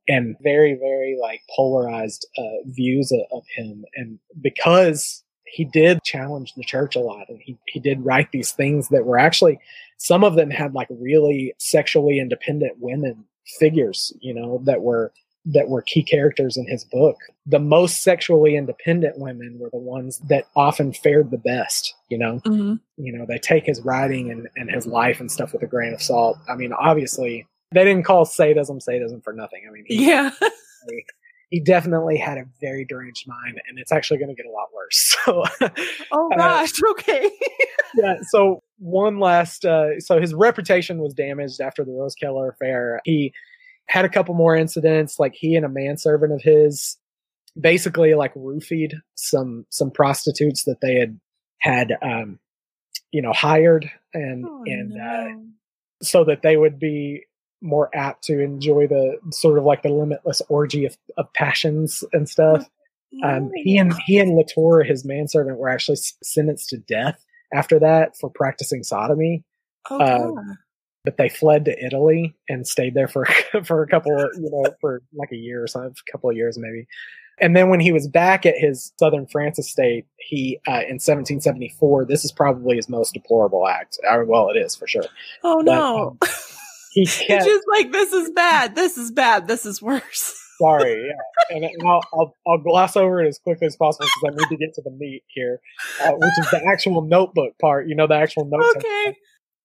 and 0.07 0.35
very, 0.41 0.73
very 0.73 1.17
like 1.21 1.41
polarized 1.55 2.25
uh, 2.37 2.63
views 2.65 3.11
of, 3.11 3.21
of 3.31 3.43
him. 3.55 3.85
And 3.95 4.19
because 4.41 5.23
he 5.45 5.65
did 5.65 6.03
challenge 6.03 6.53
the 6.55 6.63
church 6.63 6.95
a 6.95 6.99
lot 6.99 7.29
and 7.29 7.39
he, 7.41 7.57
he 7.67 7.79
did 7.79 8.03
write 8.03 8.31
these 8.31 8.51
things 8.51 8.89
that 8.89 9.05
were 9.05 9.19
actually, 9.19 9.59
some 9.97 10.23
of 10.23 10.35
them 10.35 10.49
had 10.49 10.73
like 10.73 10.87
really 10.89 11.53
sexually 11.59 12.19
independent 12.19 12.77
women 12.79 13.25
figures, 13.59 14.13
you 14.19 14.33
know, 14.33 14.61
that 14.65 14.81
were 14.81 15.13
that 15.53 15.69
were 15.69 15.81
key 15.81 16.03
characters 16.03 16.57
in 16.57 16.67
his 16.67 16.83
book. 16.83 17.15
The 17.45 17.59
most 17.59 18.03
sexually 18.03 18.55
independent 18.57 19.17
women 19.17 19.57
were 19.59 19.69
the 19.71 19.79
ones 19.79 20.19
that 20.27 20.45
often 20.55 20.91
fared 20.93 21.31
the 21.31 21.37
best, 21.37 21.93
you 22.09 22.17
know. 22.17 22.41
Mm-hmm. 22.45 22.73
You 22.97 23.13
know, 23.17 23.25
they 23.27 23.37
take 23.37 23.65
his 23.65 23.81
writing 23.81 24.29
and, 24.29 24.47
and 24.57 24.69
his 24.69 24.85
life 24.85 25.19
and 25.21 25.31
stuff 25.31 25.53
with 25.53 25.63
a 25.63 25.67
grain 25.67 25.93
of 25.93 26.01
salt. 26.01 26.37
I 26.49 26.55
mean, 26.55 26.73
obviously 26.73 27.47
they 27.71 27.83
didn't 27.85 28.03
call 28.03 28.25
sadism 28.25 28.79
sadism 28.79 29.21
for 29.21 29.33
nothing. 29.33 29.63
I 29.67 29.71
mean, 29.71 29.83
he, 29.87 30.07
Yeah. 30.09 30.31
he 31.49 31.59
definitely 31.61 32.17
had 32.17 32.37
a 32.37 32.43
very 32.59 32.83
deranged 32.85 33.25
mind 33.27 33.59
and 33.69 33.79
it's 33.79 33.91
actually 33.91 34.17
going 34.17 34.29
to 34.29 34.35
get 34.35 34.45
a 34.45 34.51
lot 34.51 34.67
worse. 34.73 35.15
So 35.25 35.43
Oh 36.11 36.29
Uh, 36.33 36.37
gosh. 36.37 36.71
Okay. 36.91 37.29
yeah. 37.95 38.15
So 38.29 38.61
one 38.79 39.19
last, 39.19 39.65
uh, 39.65 39.99
so 39.99 40.19
his 40.19 40.33
reputation 40.33 40.99
was 40.99 41.13
damaged 41.13 41.61
after 41.61 41.83
the 41.85 41.91
Rose 41.91 42.15
Keller 42.15 42.49
affair. 42.49 42.99
He 43.05 43.33
had 43.87 44.05
a 44.05 44.09
couple 44.09 44.35
more 44.35 44.55
incidents, 44.55 45.19
like 45.19 45.33
he 45.33 45.55
and 45.55 45.65
a 45.65 45.69
manservant 45.69 46.33
of 46.33 46.41
his 46.41 46.97
basically 47.59 48.13
like 48.13 48.33
roofied 48.35 48.93
some 49.15 49.65
some 49.69 49.89
prostitutes 49.89 50.65
that 50.65 50.81
they 50.81 50.95
had 50.95 51.19
had 51.59 51.97
um, 52.01 52.39
you 53.11 53.21
know 53.21 53.33
hired 53.33 53.89
and 54.13 54.45
Oh, 54.47 54.63
and 54.65 55.01
uh, 55.01 55.29
so 56.01 56.23
that 56.25 56.41
they 56.41 56.57
would 56.57 56.79
be 56.79 57.23
more 57.61 57.89
apt 57.95 58.23
to 58.25 58.39
enjoy 58.39 58.87
the 58.87 59.17
sort 59.31 59.57
of 59.57 59.63
like 59.63 59.81
the 59.81 59.89
limitless 59.89 60.41
orgy 60.47 60.85
of, 60.85 60.95
of 61.17 61.31
passions 61.33 62.03
and 62.13 62.29
stuff. 62.29 62.69
Um, 63.23 63.51
he 63.55 63.77
and 63.77 63.93
he 64.05 64.19
and 64.19 64.35
Latour, 64.35 64.83
his 64.83 65.05
manservant, 65.05 65.57
were 65.57 65.69
actually 65.69 65.97
sentenced 66.21 66.69
to 66.69 66.77
death 66.77 67.23
after 67.53 67.79
that 67.79 68.17
for 68.17 68.29
practicing 68.29 68.83
sodomy. 68.83 69.43
Oh, 69.89 70.37
uh. 70.37 70.53
But 71.07 71.15
they 71.15 71.29
fled 71.29 71.63
to 71.65 71.85
Italy 71.85 72.35
and 72.49 72.67
stayed 72.67 72.93
there 72.93 73.07
for 73.07 73.25
for 73.63 73.81
a 73.81 73.87
couple, 73.87 74.11
of, 74.19 74.29
you 74.35 74.49
know, 74.51 74.75
for 74.81 75.01
like 75.15 75.31
a 75.31 75.37
year 75.37 75.63
or 75.63 75.67
something, 75.67 75.91
a 75.91 76.11
couple 76.11 76.29
of 76.29 76.35
years 76.35 76.57
maybe. 76.57 76.85
And 77.39 77.55
then 77.55 77.69
when 77.69 77.79
he 77.79 77.93
was 77.93 78.09
back 78.09 78.45
at 78.45 78.57
his 78.57 78.91
southern 78.99 79.25
France 79.25 79.57
estate, 79.57 80.05
he 80.17 80.59
uh, 80.67 80.83
in 80.83 80.99
1774, 80.99 82.03
this 82.03 82.25
is 82.25 82.33
probably 82.33 82.75
his 82.75 82.89
most 82.89 83.13
deplorable 83.13 83.65
act. 83.69 83.97
Uh, 84.05 84.17
well, 84.27 84.49
it 84.49 84.57
is 84.57 84.75
for 84.75 84.85
sure. 84.85 85.05
oh 85.45 85.63
but, 85.63 85.65
no. 85.65 86.17
He 86.91 87.05
kept 87.05 87.45
just 87.45 87.63
like 87.69 87.91
this 87.91 88.11
is 88.11 88.31
bad. 88.31 88.73
This 88.73 88.97
is 88.97 89.11
bad. 89.11 89.47
This 89.47 89.67
is 89.67 89.81
worse. 89.83 90.35
sorry, 90.59 91.05
yeah, 91.05 91.55
and, 91.55 91.63
and 91.63 91.87
I'll, 91.87 92.01
I'll 92.11 92.35
I'll 92.47 92.57
gloss 92.57 92.97
over 92.97 93.21
it 93.23 93.27
as 93.27 93.37
quickly 93.37 93.67
as 93.67 93.75
possible 93.75 94.07
because 94.07 94.33
I 94.33 94.41
need 94.41 94.49
to 94.49 94.65
get 94.65 94.73
to 94.73 94.81
the 94.81 94.89
meat 94.89 95.23
here, 95.27 95.61
uh, 96.01 96.13
which 96.13 96.31
is 96.39 96.49
the 96.49 96.61
actual 96.67 97.03
notebook 97.03 97.53
part. 97.61 97.87
You 97.87 97.93
know, 97.93 98.07
the 98.07 98.15
actual 98.15 98.45
note. 98.45 98.77
Okay. 98.77 99.15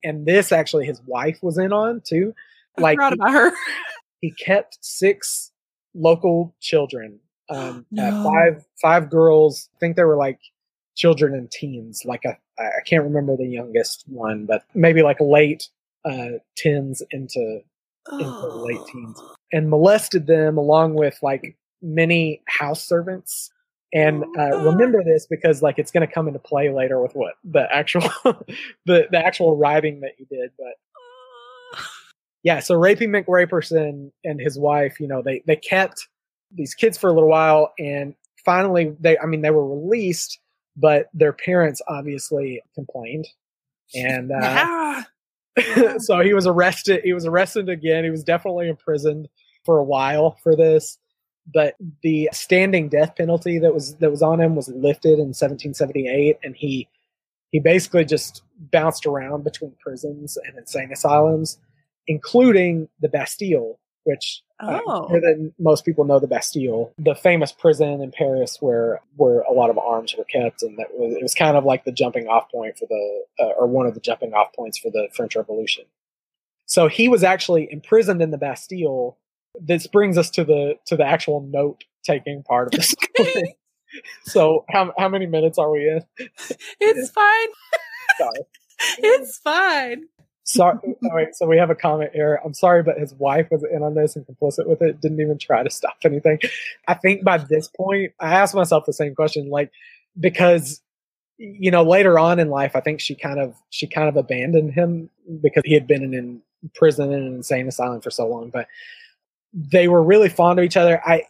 And 0.05 0.27
this 0.27 0.53
actually, 0.53 0.87
his 0.87 1.01
wife 1.07 1.38
was 1.43 1.59
in 1.59 1.73
on 1.73 2.01
too. 2.05 2.35
I 2.79 2.81
Like 2.81 2.97
forgot 2.97 3.12
about 3.15 3.33
her. 3.33 3.53
he 4.21 4.31
kept 4.33 4.79
six 4.81 5.51
local 5.95 6.55
children, 6.61 7.21
um, 7.49 7.87
uh, 7.99 8.23
five 8.25 8.65
five 8.81 9.11
girls. 9.11 9.69
I 9.75 9.79
think 9.79 9.97
they 9.97 10.05
were 10.05 10.17
like 10.17 10.41
children 10.97 11.35
and 11.35 11.51
teens. 11.51 12.03
Like 12.05 12.25
a, 12.25 12.37
I 12.59 12.83
can't 12.87 13.05
remember 13.05 13.37
the 13.37 13.47
youngest 13.47 14.05
one, 14.07 14.47
but 14.47 14.65
maybe 14.75 15.03
like 15.03 15.19
late 15.21 15.69
uh, 16.05 16.38
tens 16.57 17.03
into 17.11 17.61
into 18.11 18.47
late 18.49 18.81
teens 18.93 19.21
and 19.53 19.71
molested 19.71 20.27
them 20.27 20.59
along 20.59 20.95
with 20.95 21.17
like 21.23 21.57
many 21.81 22.43
house 22.49 22.87
servants. 22.87 23.51
And 23.94 24.24
uh, 24.38 24.57
remember 24.59 25.05
this 25.05 25.26
because 25.26 25.61
like 25.61 25.78
it's 25.78 25.90
going 25.90 26.07
to 26.07 26.12
come 26.12 26.26
into 26.26 26.38
play 26.38 26.72
later 26.72 27.00
with 27.00 27.12
what 27.12 27.35
the 27.44 27.66
actual 27.70 28.02
the 28.87 29.07
the 29.11 29.18
actual 29.18 29.57
writing 29.57 30.00
that 30.00 30.12
you 30.18 30.26
did. 30.31 30.50
But 30.59 31.78
yeah, 32.42 32.61
so 32.61 32.74
Rapey 32.74 33.07
McRaperson 33.07 34.11
and 34.24 34.40
his 34.40 34.59
wife, 34.59 34.98
you 34.98 35.09
know, 35.09 35.22
they 35.22 35.42
they 35.46 35.57
kept 35.57 36.09
these 36.50 36.74
kids 36.74 36.96
for 36.96 37.09
a 37.09 37.12
little 37.12 37.28
while, 37.28 37.72
and 37.78 38.14
finally 38.44 38.94
they, 38.98 39.18
I 39.18 39.26
mean, 39.26 39.42
they 39.42 39.50
were 39.50 39.68
released, 39.68 40.38
but 40.76 41.07
their 41.12 41.33
parents 41.33 41.83
obviously 41.87 42.62
complained, 42.74 43.26
and 43.94 44.33
uh, 44.42 45.02
so 45.98 46.20
he 46.20 46.35
was 46.35 46.46
arrested. 46.46 47.02
He 47.05 47.12
was 47.12 47.26
arrested 47.26 47.68
again. 47.68 48.05
He 48.05 48.11
was 48.11 48.24
definitely 48.24 48.68
imprisoned 48.68 49.28
for 49.64 49.78
a 49.78 49.85
while 49.85 50.37
for 50.42 50.57
this. 50.57 50.98
But 51.52 51.74
the 52.02 52.28
standing 52.33 52.88
death 52.88 53.16
penalty 53.16 53.59
that 53.59 53.74
was 53.74 53.96
that 53.96 54.11
was 54.11 54.22
on 54.22 54.40
him 54.40 54.55
was 54.55 54.68
lifted 54.68 55.14
in 55.18 55.35
1778, 55.35 56.38
and 56.42 56.55
he 56.55 56.88
he 57.50 57.59
basically 57.61 58.05
just 58.05 58.42
bounced 58.59 59.07
around 59.07 59.44
between 59.44 59.74
prisons 59.81 60.37
and 60.37 60.57
insane 60.57 60.90
asylums, 60.92 61.59
including 62.07 62.88
the 63.00 63.09
Bastille, 63.09 63.78
which 64.05 64.42
uh, 64.61 64.81
Oh. 64.87 65.09
than 65.20 65.52
most 65.59 65.85
people 65.85 66.05
know 66.05 66.20
the 66.20 66.28
Bastille, 66.28 66.92
the 66.96 67.16
famous 67.16 67.50
prison 67.50 68.00
in 68.00 68.12
Paris 68.12 68.59
where 68.61 69.00
where 69.16 69.40
a 69.40 69.52
lot 69.52 69.70
of 69.70 69.78
arms 69.78 70.14
were 70.16 70.24
kept, 70.24 70.62
and 70.62 70.78
that 70.78 70.88
was 70.92 71.14
it 71.14 71.22
was 71.22 71.35
kind 71.35 71.57
of 71.57 71.64
like 71.64 71.85
the 71.85 71.92
jumping 71.92 72.28
off 72.28 72.50
point 72.50 72.78
for 72.78 72.87
the 72.87 73.24
uh, 73.40 73.52
or 73.59 73.66
one 73.66 73.87
of 73.87 73.94
the 73.94 74.00
jumping 74.00 74.33
off 74.33 74.52
points 74.55 74.78
for 74.78 74.90
the 74.90 75.09
French 75.12 75.35
Revolution. 75.35 75.85
So 76.66 76.87
he 76.87 77.09
was 77.09 77.24
actually 77.24 77.70
imprisoned 77.70 78.22
in 78.22 78.31
the 78.31 78.38
Bastille. 78.38 79.18
This 79.61 79.87
brings 79.87 80.19
us 80.19 80.31
to 80.31 80.45
the 80.45 80.79
to 80.87 80.97
the 80.97 81.05
actual 81.05 81.41
note 81.41 81.85
taking 82.05 82.43
part 82.43 82.69
of 82.69 82.73
the 82.73 82.83
story. 82.83 83.57
so 84.25 84.65
how 84.71 84.93
how 84.99 85.09
many 85.09 85.27
minutes 85.27 85.59
are 85.59 85.71
we 85.71 85.88
in? 85.88 86.05
It's 86.81 87.11
fine. 87.12 87.49
Sorry. 88.19 88.41
It's 88.99 89.38
fine. 89.38 90.09
Sorry. 90.43 90.77
all 91.05 91.15
right, 91.15 91.33
so 91.35 91.47
we 91.47 91.57
have 91.57 91.71
a 91.71 91.75
comment 91.75 92.11
here. 92.12 92.41
I'm 92.45 92.53
sorry, 92.53 92.83
but 92.83 92.99
his 92.99 93.15
wife 93.15 93.47
was 93.51 93.62
in 93.62 93.85
on 93.85 93.95
this 93.95 94.17
and 94.17 94.27
complicit 94.27 94.67
with 94.67 94.83
it. 94.83 95.01
Didn't 95.01 95.21
even 95.21 95.38
try 95.38 95.62
to 95.62 95.71
stop 95.71 95.99
anything. 96.05 96.41
I 96.88 96.95
think 96.95 97.23
by 97.23 97.38
this 97.38 97.69
point, 97.69 98.12
I 98.19 98.35
asked 98.35 98.57
myself 98.57 98.85
the 98.87 98.93
same 98.93 99.15
question, 99.15 99.51
like 99.51 99.71
because 100.19 100.81
you 101.38 101.71
know 101.71 101.85
later 101.85 102.19
on 102.19 102.41
in 102.41 102.51
life, 102.51 102.75
I 102.75 102.81
think 102.81 103.01
she 103.01 103.15
kind 103.15 103.38
of 103.38 103.55
she 103.71 103.87
kind 103.87 104.09
of 104.09 104.17
abandoned 104.17 104.73
him 104.73 105.11
because 105.41 105.62
he 105.65 105.75
had 105.75 105.87
been 105.87 106.03
in, 106.03 106.12
in 106.12 106.43
prison 106.75 107.12
and 107.12 107.29
an 107.29 107.35
insane 107.37 107.69
asylum 107.69 108.01
for 108.01 108.11
so 108.11 108.27
long. 108.27 108.51
But 108.51 108.67
they 109.53 109.88
were 109.88 110.03
really 110.03 110.29
fond 110.29 110.59
of 110.59 110.65
each 110.65 110.77
other. 110.77 111.01
I. 111.05 111.25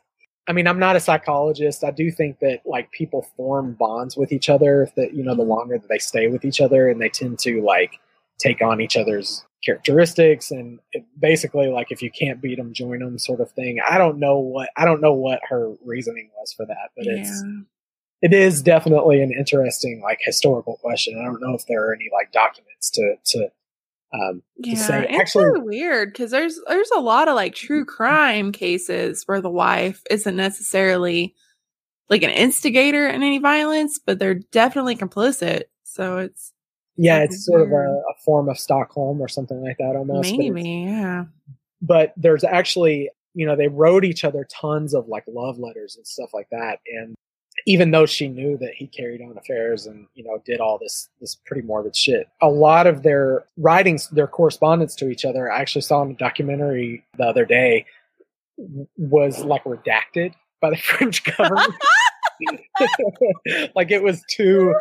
I 0.49 0.53
mean, 0.53 0.67
I'm 0.67 0.81
not 0.81 0.97
a 0.97 1.01
psychologist. 1.01 1.85
I 1.85 1.93
do 1.93 2.11
think 2.11 2.41
that 2.41 2.63
like 2.67 2.91
people 2.91 3.29
form 3.37 3.75
bonds 3.75 4.17
with 4.17 4.33
each 4.33 4.49
other 4.49 4.89
that 4.97 5.15
you 5.15 5.23
know 5.23 5.37
the 5.37 5.45
longer 5.45 5.79
that 5.79 5.89
they 5.89 5.99
stay 5.99 6.27
with 6.27 6.45
each 6.45 6.61
other, 6.61 6.89
and 6.89 7.01
they 7.01 7.09
tend 7.09 7.39
to 7.41 7.63
like 7.63 8.01
take 8.39 8.61
on 8.61 8.81
each 8.81 8.97
other's 8.97 9.45
characteristics 9.65 10.51
and 10.51 10.81
it 10.93 11.05
basically 11.21 11.69
like 11.69 11.93
if 11.93 12.03
you 12.03 12.11
can't 12.11 12.43
beat 12.43 12.57
them 12.57 12.73
join 12.73 12.99
them 12.99 13.17
sort 13.17 13.41
of 13.41 13.51
thing 13.53 13.79
i 13.89 13.97
don't 13.97 14.19
know 14.19 14.37
what 14.37 14.69
i 14.77 14.85
don't 14.85 15.01
know 15.01 15.13
what 15.13 15.41
her 15.49 15.73
reasoning 15.85 16.29
was 16.37 16.53
for 16.53 16.67
that 16.67 16.91
but 16.97 17.07
it's 17.07 17.45
it 18.23 18.33
is 18.33 18.61
definitely 18.61 19.23
an 19.23 19.33
interesting 19.33 20.01
like 20.03 20.19
historical 20.21 20.77
question 20.79 21.17
i 21.21 21.25
don't 21.25 21.41
know 21.41 21.55
if 21.55 21.65
there 21.67 21.85
are 21.85 21.95
any 21.95 22.09
like 22.13 22.33
documents 22.33 22.91
to 22.91 23.15
to 23.25 23.49
um 24.13 24.43
Yeah, 24.57 24.75
say, 24.75 25.07
it's 25.09 25.19
actually- 25.19 25.45
really 25.47 25.61
weird 25.63 26.13
because 26.13 26.31
there's 26.31 26.61
there's 26.69 26.91
a 26.91 27.01
lot 27.01 27.29
of 27.29 27.35
like 27.35 27.55
true 27.55 27.85
crime 27.85 28.53
cases 28.53 29.25
where 29.27 29.41
the 29.41 29.51
wife 29.51 30.03
isn't 30.11 30.37
necessarily 30.37 31.35
like 32.11 32.23
an 32.23 32.31
instigator 32.31 33.09
in 33.09 33.23
any 33.23 33.39
violence, 33.39 33.99
but 33.99 34.19
they're 34.19 34.35
definitely 34.35 34.97
complicit. 34.97 35.63
So 35.85 36.19
it's 36.19 36.53
yeah 36.97 37.23
it's 37.23 37.47
sort 37.47 37.63
of 37.63 37.73
a, 37.73 37.75
a 37.75 38.15
form 38.25 38.49
of 38.49 38.59
stockholm 38.59 39.21
or 39.21 39.29
something 39.29 39.63
like 39.63 39.79
that 39.79 39.97
almost 39.97 40.31
but 40.31 40.39
maybe, 40.39 40.63
yeah. 40.63 41.25
but 41.81 42.13
there's 42.17 42.45
actually 42.45 43.09
you 43.35 43.47
know 43.47 43.57
they 43.57 43.69
wrote 43.69 44.05
each 44.05 44.25
other 44.25 44.47
tons 44.51 44.95
of 44.95 45.09
like 45.09 45.25
love 45.27 45.59
letters 45.59 45.97
and 45.97 46.07
stuff 46.07 46.31
like 46.35 46.49
that 46.51 46.81
and 46.87 47.15
even 47.67 47.91
though 47.91 48.07
she 48.07 48.29
knew 48.29 48.57
that 48.59 48.75
he 48.75 48.87
carried 48.87 49.21
on 49.23 49.37
affairs 49.39 49.87
and 49.87 50.07
you 50.15 50.25
know 50.25 50.43
did 50.45 50.61
all 50.61 50.79
this 50.79 51.09
this 51.21 51.37
pretty 51.47 51.63
morbid 51.67 51.95
shit 51.97 52.29
a 52.41 52.49
lot 52.49 52.87
of 52.87 53.03
their 53.03 53.45
writings 53.57 54.09
their 54.11 54.27
correspondence 54.27 54.95
to 54.95 55.09
each 55.11 55.25
other 55.25 55.51
i 55.51 55.61
actually 55.61 55.83
saw 55.83 56.03
in 56.03 56.11
a 56.11 56.15
documentary 56.15 57.05
the 57.19 57.25
other 57.25 57.45
day 57.45 57.85
was 58.97 59.45
like 59.45 59.65
redacted 59.65 60.33
by 60.61 60.71
the 60.71 60.77
french 60.89 61.25
government. 61.25 61.75
Like 63.77 63.91
it 63.93 64.03
was 64.03 64.23
too 64.29 64.75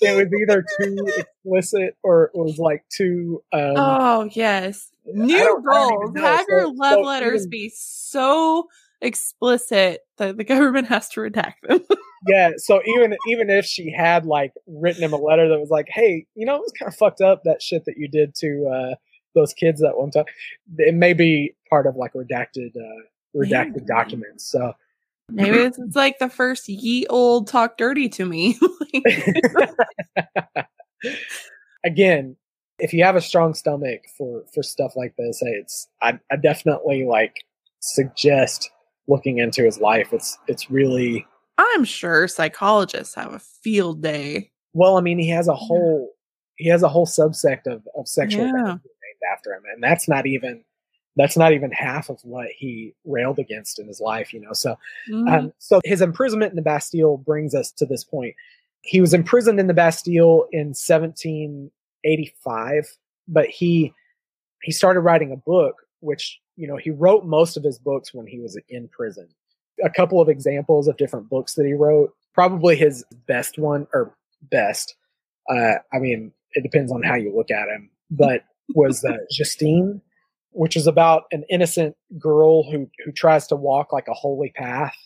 it 0.00 0.16
was 0.16 0.26
either 0.40 0.64
too 0.80 0.96
explicit 1.18 1.96
or 2.02 2.24
it 2.26 2.30
was 2.34 2.58
like 2.58 2.82
too 2.88 3.42
um 3.52 3.74
oh 3.76 4.30
yes, 4.32 4.90
new 5.04 5.36
don't- 5.36 5.64
I 5.68 5.74
don't 5.88 5.92
even 5.92 6.14
goals. 6.14 6.26
Have 6.38 6.46
your 6.48 6.72
love 6.72 6.92
so 6.94 7.00
letters 7.02 7.40
even- 7.42 7.50
be 7.50 7.72
so 7.74 8.68
explicit 9.00 10.00
that 10.18 10.36
the 10.36 10.44
government 10.44 10.88
has 10.88 11.08
to 11.10 11.20
redact 11.20 11.54
them. 11.62 11.80
yeah. 12.26 12.50
So 12.56 12.80
even 12.84 13.16
even 13.28 13.50
if 13.50 13.64
she 13.64 13.92
had 13.92 14.26
like 14.26 14.52
written 14.66 15.02
him 15.02 15.12
a 15.12 15.16
letter 15.16 15.48
that 15.48 15.58
was 15.58 15.70
like, 15.70 15.86
"Hey, 15.88 16.26
you 16.34 16.46
know, 16.46 16.56
it 16.56 16.60
was 16.60 16.72
kind 16.78 16.88
of 16.88 16.96
fucked 16.96 17.20
up 17.20 17.42
that 17.44 17.62
shit 17.62 17.84
that 17.86 17.96
you 17.96 18.08
did 18.08 18.34
to 18.36 18.66
uh, 18.66 18.94
those 19.34 19.52
kids 19.52 19.80
that 19.80 19.96
one 19.96 20.10
time," 20.10 20.24
it 20.78 20.94
may 20.94 21.12
be 21.12 21.54
part 21.70 21.86
of 21.86 21.96
like 21.96 22.12
redacted 22.14 22.76
uh, 22.76 23.02
redacted 23.36 23.86
yeah. 23.88 23.94
documents. 23.94 24.50
So 24.50 24.72
maybe 25.30 25.58
it's, 25.58 25.78
it's 25.78 25.96
like 25.96 26.18
the 26.18 26.28
first 26.28 26.68
ye 26.68 27.06
old 27.06 27.48
talk 27.48 27.76
dirty 27.76 28.08
to 28.10 28.24
me. 28.24 28.58
Again, 31.84 32.36
if 32.78 32.92
you 32.92 33.04
have 33.04 33.16
a 33.16 33.20
strong 33.20 33.54
stomach 33.54 34.02
for 34.16 34.44
for 34.52 34.62
stuff 34.62 34.92
like 34.96 35.14
this, 35.16 35.40
it's 35.42 35.88
I, 36.02 36.18
I 36.30 36.36
definitely 36.36 37.04
like 37.04 37.44
suggest 37.80 38.70
looking 39.08 39.38
into 39.38 39.64
his 39.64 39.80
life. 39.80 40.12
It's 40.12 40.38
it's 40.46 40.70
really 40.70 41.26
I'm 41.58 41.84
sure 41.84 42.28
psychologists 42.28 43.14
have 43.14 43.32
a 43.32 43.40
field 43.40 44.00
day. 44.00 44.52
Well, 44.74 44.96
I 44.96 45.00
mean, 45.00 45.18
he 45.18 45.28
has 45.30 45.48
a 45.48 45.54
whole 45.54 46.10
he 46.56 46.68
has 46.68 46.82
a 46.82 46.88
whole 46.88 47.06
subsect 47.06 47.66
of 47.66 47.86
of 47.96 48.06
sexual 48.06 48.46
yeah. 48.46 48.52
named 48.52 48.80
after 49.32 49.52
him, 49.52 49.62
and 49.72 49.82
that's 49.82 50.08
not 50.08 50.26
even 50.26 50.62
that's 51.16 51.36
not 51.36 51.52
even 51.52 51.72
half 51.72 52.10
of 52.10 52.20
what 52.22 52.48
he 52.56 52.94
railed 53.04 53.40
against 53.40 53.80
in 53.80 53.88
his 53.88 54.00
life, 54.00 54.32
you 54.32 54.40
know. 54.40 54.52
So, 54.52 54.78
mm. 55.10 55.28
um, 55.28 55.52
so 55.58 55.80
his 55.84 56.00
imprisonment 56.00 56.50
in 56.50 56.56
the 56.56 56.62
Bastille 56.62 57.16
brings 57.16 57.56
us 57.56 57.72
to 57.72 57.86
this 57.86 58.04
point. 58.04 58.36
He 58.82 59.00
was 59.00 59.12
imprisoned 59.12 59.58
in 59.58 59.66
the 59.66 59.74
Bastille 59.74 60.46
in 60.52 60.68
1785, 60.68 62.96
but 63.26 63.48
he 63.48 63.92
he 64.62 64.70
started 64.70 65.00
writing 65.00 65.32
a 65.32 65.36
book, 65.36 65.74
which 66.00 66.40
you 66.58 66.68
know 66.68 66.76
he 66.76 66.90
wrote 66.90 67.24
most 67.24 67.56
of 67.56 67.62
his 67.62 67.78
books 67.78 68.12
when 68.12 68.26
he 68.26 68.38
was 68.38 68.58
in 68.68 68.88
prison 68.88 69.28
a 69.84 69.90
couple 69.90 70.20
of 70.20 70.28
examples 70.28 70.88
of 70.88 70.96
different 70.96 71.28
books 71.28 71.54
that 71.54 71.66
he 71.66 71.72
wrote. 71.72 72.12
Probably 72.34 72.76
his 72.76 73.04
best 73.26 73.58
one, 73.58 73.86
or 73.92 74.14
best. 74.50 74.94
Uh, 75.48 75.74
I 75.92 75.98
mean, 75.98 76.32
it 76.52 76.62
depends 76.62 76.92
on 76.92 77.02
how 77.02 77.14
you 77.14 77.34
look 77.34 77.50
at 77.50 77.68
him, 77.68 77.90
but 78.10 78.44
was 78.74 79.04
uh, 79.04 79.16
Justine, 79.30 80.00
which 80.50 80.76
is 80.76 80.86
about 80.86 81.24
an 81.32 81.44
innocent 81.50 81.96
girl 82.18 82.70
who 82.70 82.88
who 83.04 83.12
tries 83.12 83.46
to 83.48 83.56
walk 83.56 83.92
like 83.92 84.08
a 84.08 84.14
holy 84.14 84.52
path. 84.54 84.96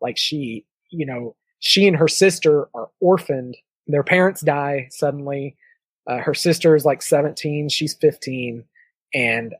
Like 0.00 0.18
she, 0.18 0.66
you 0.90 1.06
know, 1.06 1.36
she 1.60 1.86
and 1.86 1.96
her 1.96 2.08
sister 2.08 2.68
are 2.74 2.90
orphaned. 3.00 3.56
Their 3.86 4.04
parents 4.04 4.40
die 4.42 4.88
suddenly. 4.90 5.56
Uh, 6.06 6.18
her 6.18 6.34
sister 6.34 6.74
is 6.74 6.84
like 6.84 7.00
17, 7.00 7.68
she's 7.68 7.94
15, 7.94 8.64
and 9.14 9.54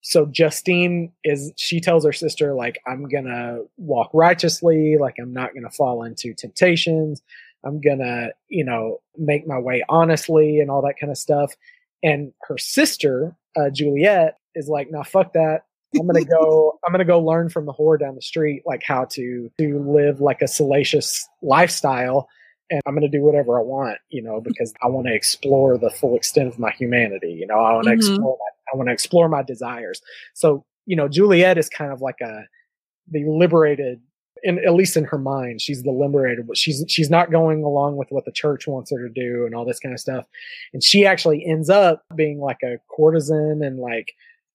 so 0.00 0.26
Justine 0.26 1.12
is 1.24 1.52
she 1.56 1.80
tells 1.80 2.04
her 2.04 2.12
sister 2.12 2.54
like 2.54 2.80
I'm 2.86 3.08
gonna 3.08 3.60
walk 3.76 4.10
righteously, 4.12 4.96
like 4.98 5.16
I'm 5.20 5.32
not 5.32 5.54
gonna 5.54 5.70
fall 5.70 6.04
into 6.04 6.34
temptations. 6.34 7.22
I'm 7.64 7.80
gonna, 7.80 8.30
you 8.48 8.64
know, 8.64 9.00
make 9.16 9.46
my 9.46 9.58
way 9.58 9.84
honestly 9.88 10.60
and 10.60 10.70
all 10.70 10.82
that 10.82 10.98
kind 10.98 11.10
of 11.10 11.18
stuff. 11.18 11.54
And 12.02 12.32
her 12.42 12.58
sister, 12.58 13.36
uh, 13.56 13.70
Juliette, 13.70 14.38
is 14.54 14.68
like, 14.68 14.90
"Now, 14.90 14.98
nah, 14.98 15.04
fuck 15.04 15.32
that. 15.32 15.64
I'm 15.98 16.06
gonna 16.06 16.24
go. 16.24 16.78
I'm 16.86 16.92
gonna 16.92 17.04
go 17.04 17.20
learn 17.20 17.48
from 17.48 17.66
the 17.66 17.72
whore 17.72 17.98
down 17.98 18.14
the 18.14 18.22
street, 18.22 18.62
like 18.66 18.82
how 18.84 19.06
to 19.06 19.50
to 19.58 19.78
live 19.80 20.20
like 20.20 20.42
a 20.42 20.48
salacious 20.48 21.28
lifestyle, 21.42 22.28
and 22.70 22.80
I'm 22.86 22.94
gonna 22.94 23.08
do 23.08 23.22
whatever 23.22 23.58
I 23.58 23.62
want, 23.62 23.98
you 24.10 24.22
know, 24.22 24.40
because 24.40 24.72
I 24.82 24.88
want 24.88 25.06
to 25.06 25.14
explore 25.14 25.78
the 25.78 25.90
full 25.90 26.16
extent 26.16 26.48
of 26.48 26.58
my 26.58 26.70
humanity. 26.72 27.32
You 27.32 27.46
know, 27.46 27.58
I 27.58 27.72
want 27.72 27.84
to 27.84 27.90
mm-hmm. 27.90 27.98
explore 27.98 28.38
my 28.38 28.72
I 28.72 28.76
want 28.76 28.88
to 28.88 28.92
explore 28.92 29.28
my 29.28 29.42
desires. 29.42 30.02
So, 30.34 30.64
you 30.86 30.96
know, 30.96 31.08
Juliette 31.08 31.58
is 31.58 31.68
kind 31.68 31.92
of 31.92 32.00
like 32.00 32.20
a 32.20 32.44
the 33.10 33.24
liberated 33.24 34.00
in 34.42 34.58
at 34.64 34.74
least 34.74 34.96
in 34.96 35.04
her 35.04 35.18
mind, 35.18 35.60
she's 35.60 35.82
the 35.82 35.90
liberated, 35.90 36.46
but 36.46 36.56
she's 36.56 36.84
she's 36.88 37.10
not 37.10 37.30
going 37.30 37.62
along 37.62 37.96
with 37.96 38.08
what 38.10 38.24
the 38.24 38.32
church 38.32 38.66
wants 38.66 38.90
her 38.90 38.98
to 38.98 39.12
do 39.12 39.44
and 39.46 39.54
all 39.54 39.64
this 39.64 39.80
kind 39.80 39.94
of 39.94 40.00
stuff. 40.00 40.26
And 40.72 40.82
she 40.82 41.06
actually 41.06 41.44
ends 41.44 41.70
up 41.70 42.02
being 42.14 42.38
like 42.38 42.58
a 42.62 42.78
courtesan 42.88 43.62
and 43.62 43.78
like, 43.78 44.12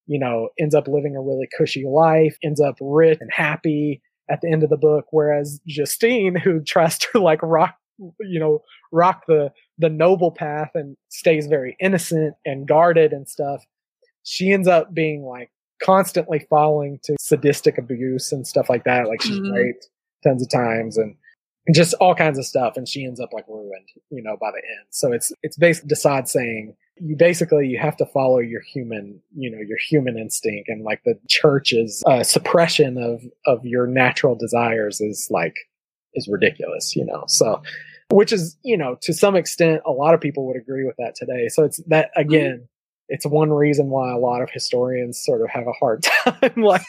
you 0.07 0.19
know, 0.19 0.49
ends 0.59 0.75
up 0.75 0.87
living 0.87 1.15
a 1.15 1.21
really 1.21 1.47
cushy 1.57 1.85
life, 1.85 2.37
ends 2.43 2.61
up 2.61 2.75
rich 2.79 3.17
and 3.21 3.31
happy 3.31 4.01
at 4.29 4.41
the 4.41 4.49
end 4.49 4.63
of 4.63 4.69
the 4.69 4.77
book. 4.77 5.05
Whereas 5.11 5.59
Justine, 5.67 6.35
who 6.35 6.61
tries 6.61 6.97
to 6.99 7.19
like 7.19 7.41
rock, 7.41 7.75
you 7.97 8.39
know, 8.39 8.61
rock 8.91 9.23
the 9.27 9.51
the 9.77 9.89
noble 9.89 10.31
path 10.31 10.71
and 10.73 10.97
stays 11.09 11.47
very 11.47 11.75
innocent 11.79 12.35
and 12.45 12.67
guarded 12.67 13.13
and 13.13 13.27
stuff, 13.27 13.63
she 14.23 14.51
ends 14.51 14.67
up 14.67 14.93
being 14.93 15.23
like 15.23 15.49
constantly 15.83 16.45
falling 16.49 16.99
to 17.03 17.15
sadistic 17.19 17.77
abuse 17.77 18.31
and 18.31 18.47
stuff 18.47 18.69
like 18.69 18.83
that. 18.85 19.07
Like 19.07 19.21
she's 19.21 19.39
mm-hmm. 19.39 19.51
raped 19.51 19.89
tons 20.23 20.41
of 20.41 20.49
times 20.49 20.97
and 20.97 21.15
just 21.73 21.93
all 21.95 22.15
kinds 22.15 22.37
of 22.37 22.45
stuff. 22.45 22.77
And 22.77 22.87
she 22.87 23.05
ends 23.05 23.19
up 23.19 23.33
like 23.33 23.47
ruined, 23.47 23.87
you 24.09 24.21
know, 24.21 24.37
by 24.39 24.51
the 24.51 24.57
end. 24.57 24.87
So 24.89 25.11
it's, 25.11 25.31
it's 25.43 25.57
basically 25.57 25.89
de 25.89 25.95
Sade 25.95 26.27
saying 26.27 26.75
you 26.97 27.15
basically, 27.15 27.67
you 27.67 27.79
have 27.79 27.97
to 27.97 28.05
follow 28.05 28.39
your 28.39 28.61
human, 28.61 29.19
you 29.35 29.49
know, 29.49 29.59
your 29.59 29.77
human 29.77 30.17
instinct 30.17 30.69
and 30.69 30.83
like 30.83 31.01
the 31.05 31.19
church's 31.27 32.03
uh, 32.05 32.23
suppression 32.23 32.97
of, 32.97 33.23
of 33.45 33.65
your 33.65 33.87
natural 33.87 34.35
desires 34.35 35.01
is 35.01 35.27
like, 35.31 35.55
is 36.15 36.27
ridiculous, 36.27 36.95
you 36.95 37.05
know? 37.05 37.23
So, 37.27 37.61
which 38.09 38.31
is, 38.31 38.57
you 38.63 38.77
know, 38.77 38.97
to 39.01 39.13
some 39.13 39.35
extent, 39.35 39.81
a 39.85 39.91
lot 39.91 40.13
of 40.13 40.21
people 40.21 40.45
would 40.47 40.57
agree 40.57 40.85
with 40.85 40.95
that 40.97 41.15
today. 41.15 41.47
So 41.49 41.63
it's 41.63 41.77
that 41.87 42.09
mm-hmm. 42.17 42.21
again, 42.21 42.67
it's 43.09 43.25
one 43.25 43.51
reason 43.51 43.89
why 43.89 44.11
a 44.11 44.17
lot 44.17 44.41
of 44.41 44.49
historians 44.49 45.23
sort 45.23 45.41
of 45.41 45.49
have 45.49 45.67
a 45.67 45.73
hard 45.73 46.03
time, 46.25 46.63
like, 46.63 46.85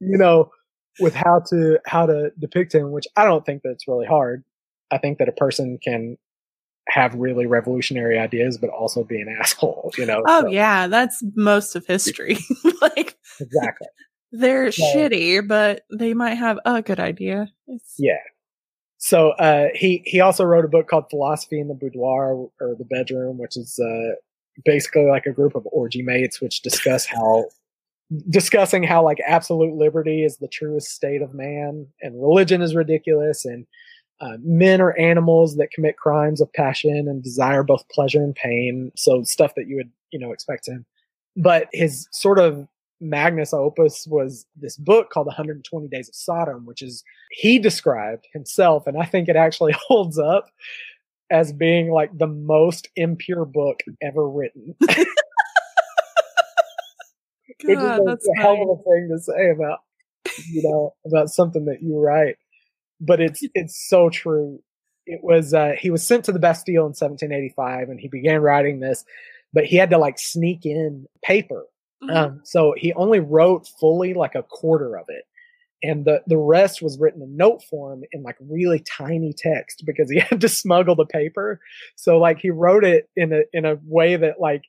you 0.00 0.18
know, 0.18 0.50
with 0.98 1.14
how 1.14 1.42
to 1.50 1.78
how 1.86 2.06
to 2.06 2.30
depict 2.38 2.74
him. 2.74 2.90
Which 2.90 3.06
I 3.16 3.24
don't 3.24 3.44
think 3.44 3.62
that 3.62 3.70
it's 3.70 3.88
really 3.88 4.06
hard. 4.06 4.44
I 4.90 4.98
think 4.98 5.18
that 5.18 5.28
a 5.28 5.32
person 5.32 5.78
can 5.82 6.16
have 6.88 7.14
really 7.14 7.46
revolutionary 7.46 8.18
ideas, 8.18 8.58
but 8.58 8.70
also 8.70 9.04
be 9.04 9.20
an 9.20 9.28
asshole. 9.40 9.92
You 9.98 10.06
know. 10.06 10.22
Oh 10.26 10.42
so. 10.42 10.48
yeah, 10.48 10.88
that's 10.88 11.22
most 11.34 11.76
of 11.76 11.86
history. 11.86 12.38
like 12.80 13.16
exactly. 13.40 13.88
They're 14.32 14.72
so, 14.72 14.82
shitty, 14.82 15.46
but 15.46 15.82
they 15.96 16.12
might 16.12 16.34
have 16.34 16.58
a 16.64 16.82
good 16.82 17.00
idea. 17.00 17.48
It's, 17.68 17.94
yeah. 17.98 18.18
So 19.06 19.30
uh, 19.38 19.68
he 19.72 20.02
he 20.04 20.20
also 20.20 20.42
wrote 20.42 20.64
a 20.64 20.68
book 20.68 20.88
called 20.88 21.08
Philosophy 21.10 21.60
in 21.60 21.68
the 21.68 21.74
Boudoir 21.74 22.48
or 22.60 22.74
the 22.76 22.84
Bedroom, 22.84 23.38
which 23.38 23.56
is 23.56 23.78
uh, 23.78 24.16
basically 24.64 25.06
like 25.06 25.26
a 25.26 25.32
group 25.32 25.54
of 25.54 25.64
orgy 25.70 26.02
mates 26.02 26.40
which 26.40 26.60
discuss 26.62 27.06
how 27.06 27.44
discussing 28.30 28.82
how 28.82 29.04
like 29.04 29.18
absolute 29.24 29.76
liberty 29.76 30.24
is 30.24 30.38
the 30.38 30.48
truest 30.48 30.88
state 30.88 31.22
of 31.22 31.34
man 31.34 31.86
and 32.02 32.20
religion 32.20 32.62
is 32.62 32.74
ridiculous 32.74 33.44
and 33.44 33.64
uh, 34.20 34.38
men 34.40 34.80
are 34.80 34.98
animals 34.98 35.56
that 35.56 35.70
commit 35.70 35.96
crimes 35.96 36.40
of 36.40 36.52
passion 36.52 37.06
and 37.06 37.22
desire 37.22 37.62
both 37.62 37.88
pleasure 37.88 38.22
and 38.22 38.34
pain 38.34 38.90
so 38.96 39.22
stuff 39.22 39.52
that 39.54 39.68
you 39.68 39.76
would 39.76 39.90
you 40.10 40.18
know 40.18 40.32
expect 40.32 40.66
him. 40.66 40.84
But 41.36 41.68
his 41.72 42.08
sort 42.10 42.40
of 42.40 42.66
magnus 43.00 43.52
opus 43.52 44.06
was 44.08 44.46
this 44.56 44.76
book 44.76 45.10
called 45.10 45.26
120 45.26 45.88
days 45.88 46.08
of 46.08 46.14
sodom 46.14 46.64
which 46.64 46.80
is 46.80 47.04
he 47.30 47.58
described 47.58 48.26
himself 48.32 48.86
and 48.86 48.96
i 48.96 49.04
think 49.04 49.28
it 49.28 49.36
actually 49.36 49.74
holds 49.88 50.18
up 50.18 50.50
as 51.30 51.52
being 51.52 51.90
like 51.90 52.16
the 52.16 52.26
most 52.26 52.88
impure 52.96 53.44
book 53.44 53.80
ever 54.02 54.28
written. 54.28 54.74
God, 57.64 58.00
Which 58.00 58.18
is 58.18 58.28
a, 58.28 58.40
a 58.40 58.42
hell 58.42 58.62
of 58.62 58.68
a 58.68 58.82
thing 58.82 59.08
to 59.10 59.18
say 59.18 59.50
about 59.50 59.78
you 60.50 60.62
know 60.62 60.94
about 61.06 61.30
something 61.30 61.64
that 61.66 61.82
you 61.82 61.98
write, 61.98 62.36
but 63.00 63.20
it's 63.20 63.40
it's 63.54 63.88
so 63.88 64.10
true. 64.10 64.60
It 65.06 65.20
was 65.22 65.54
uh, 65.54 65.72
he 65.78 65.90
was 65.90 66.06
sent 66.06 66.24
to 66.24 66.32
the 66.32 66.38
Bastille 66.38 66.82
in 66.82 66.92
1785, 66.92 67.88
and 67.88 67.98
he 67.98 68.08
began 68.08 68.40
writing 68.40 68.80
this, 68.80 69.04
but 69.52 69.64
he 69.64 69.76
had 69.76 69.90
to 69.90 69.98
like 69.98 70.18
sneak 70.18 70.66
in 70.66 71.06
paper. 71.24 71.64
Mm-hmm. 72.02 72.16
Um, 72.16 72.40
so 72.44 72.74
he 72.76 72.92
only 72.92 73.20
wrote 73.20 73.66
fully 73.66 74.14
like 74.14 74.34
a 74.34 74.42
quarter 74.42 74.96
of 74.96 75.06
it 75.08 75.24
and 75.82 76.04
the 76.04 76.22
the 76.26 76.38
rest 76.38 76.82
was 76.82 76.98
written 76.98 77.22
in 77.22 77.36
note 77.36 77.62
form 77.62 78.02
in 78.12 78.22
like 78.22 78.36
really 78.40 78.80
tiny 78.80 79.32
text 79.36 79.84
because 79.86 80.10
he 80.10 80.20
had 80.30 80.40
to 80.40 80.48
smuggle 80.48 80.94
the 80.94 81.06
paper. 81.06 81.60
So 81.96 82.18
like 82.18 82.38
he 82.38 82.50
wrote 82.50 82.84
it 82.84 83.08
in 83.16 83.32
a 83.32 83.42
in 83.52 83.64
a 83.64 83.78
way 83.84 84.16
that 84.16 84.40
like 84.40 84.64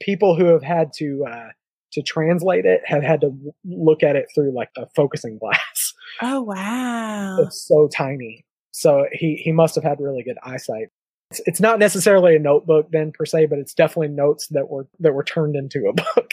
people 0.00 0.36
who 0.36 0.46
have 0.46 0.62
had 0.62 0.92
to 0.96 1.24
uh 1.30 1.48
to 1.92 2.02
translate 2.02 2.66
it 2.66 2.82
have 2.84 3.02
had 3.02 3.20
to 3.20 3.34
look 3.64 4.02
at 4.02 4.14
it 4.14 4.26
through 4.34 4.54
like 4.54 4.70
a 4.76 4.86
focusing 4.94 5.38
glass. 5.40 5.92
Oh 6.22 6.42
wow. 6.42 7.38
It's 7.40 7.66
so 7.66 7.88
tiny. 7.88 8.44
So 8.72 9.06
he 9.12 9.40
he 9.42 9.52
must 9.52 9.74
have 9.74 9.84
had 9.84 10.00
really 10.00 10.22
good 10.22 10.38
eyesight 10.42 10.88
it's, 11.30 11.40
it's 11.46 11.60
not 11.60 11.78
necessarily 11.78 12.36
a 12.36 12.38
notebook 12.38 12.88
then 12.90 13.12
per 13.12 13.24
se 13.24 13.46
but 13.46 13.58
it's 13.58 13.74
definitely 13.74 14.08
notes 14.08 14.48
that 14.48 14.68
were 14.68 14.86
that 14.98 15.12
were 15.12 15.24
turned 15.24 15.56
into 15.56 15.86
a 15.88 15.92
book 16.14 16.32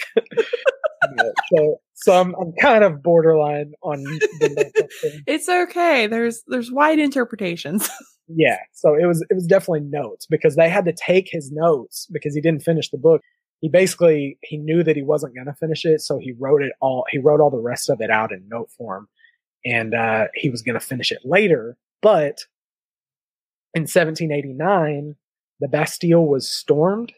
so 1.54 1.80
so 1.94 2.14
I'm 2.14 2.36
I'm 2.36 2.54
kind 2.54 2.84
of 2.84 3.02
borderline 3.02 3.74
on 3.82 4.04
the 4.04 5.24
It's 5.26 5.50
okay. 5.50 6.08
There's 6.08 6.44
there's 6.48 6.72
wide 6.72 7.00
interpretations. 7.00 7.90
yeah. 8.28 8.58
So 8.74 8.96
it 8.96 9.06
was 9.06 9.26
it 9.30 9.34
was 9.34 9.48
definitely 9.48 9.82
notes 9.82 10.26
because 10.26 10.56
they 10.56 10.70
had 10.70 10.86
to 10.86 10.94
take 10.94 11.28
his 11.30 11.52
notes 11.52 12.08
because 12.12 12.36
he 12.36 12.42
didn't 12.42 12.64
finish 12.64 12.90
the 12.90 12.98
book. 12.98 13.22
He 13.62 13.70
basically 13.70 14.38
he 14.44 14.58
knew 14.58 14.84
that 14.84 14.96
he 14.96 15.04
wasn't 15.04 15.36
gonna 15.36 15.56
finish 15.56 15.86
it, 15.86 16.02
so 16.02 16.20
he 16.20 16.34
wrote 16.34 16.62
it 16.62 16.72
all 16.82 17.06
he 17.10 17.18
wrote 17.18 17.42
all 17.42 17.52
the 17.52 17.58
rest 17.58 17.90
of 17.90 18.02
it 18.02 18.12
out 18.12 18.32
in 18.32 18.48
note 18.48 18.70
form. 18.78 19.08
And 19.66 19.94
uh 19.94 20.28
he 20.36 20.50
was 20.50 20.62
gonna 20.62 20.80
finish 20.80 21.12
it 21.12 21.20
later 21.24 21.78
But 22.02 22.42
in 23.78 23.84
1789, 23.84 25.16
the 25.60 25.68
Bastille 25.68 26.26
was 26.26 26.50
stormed, 26.50 27.14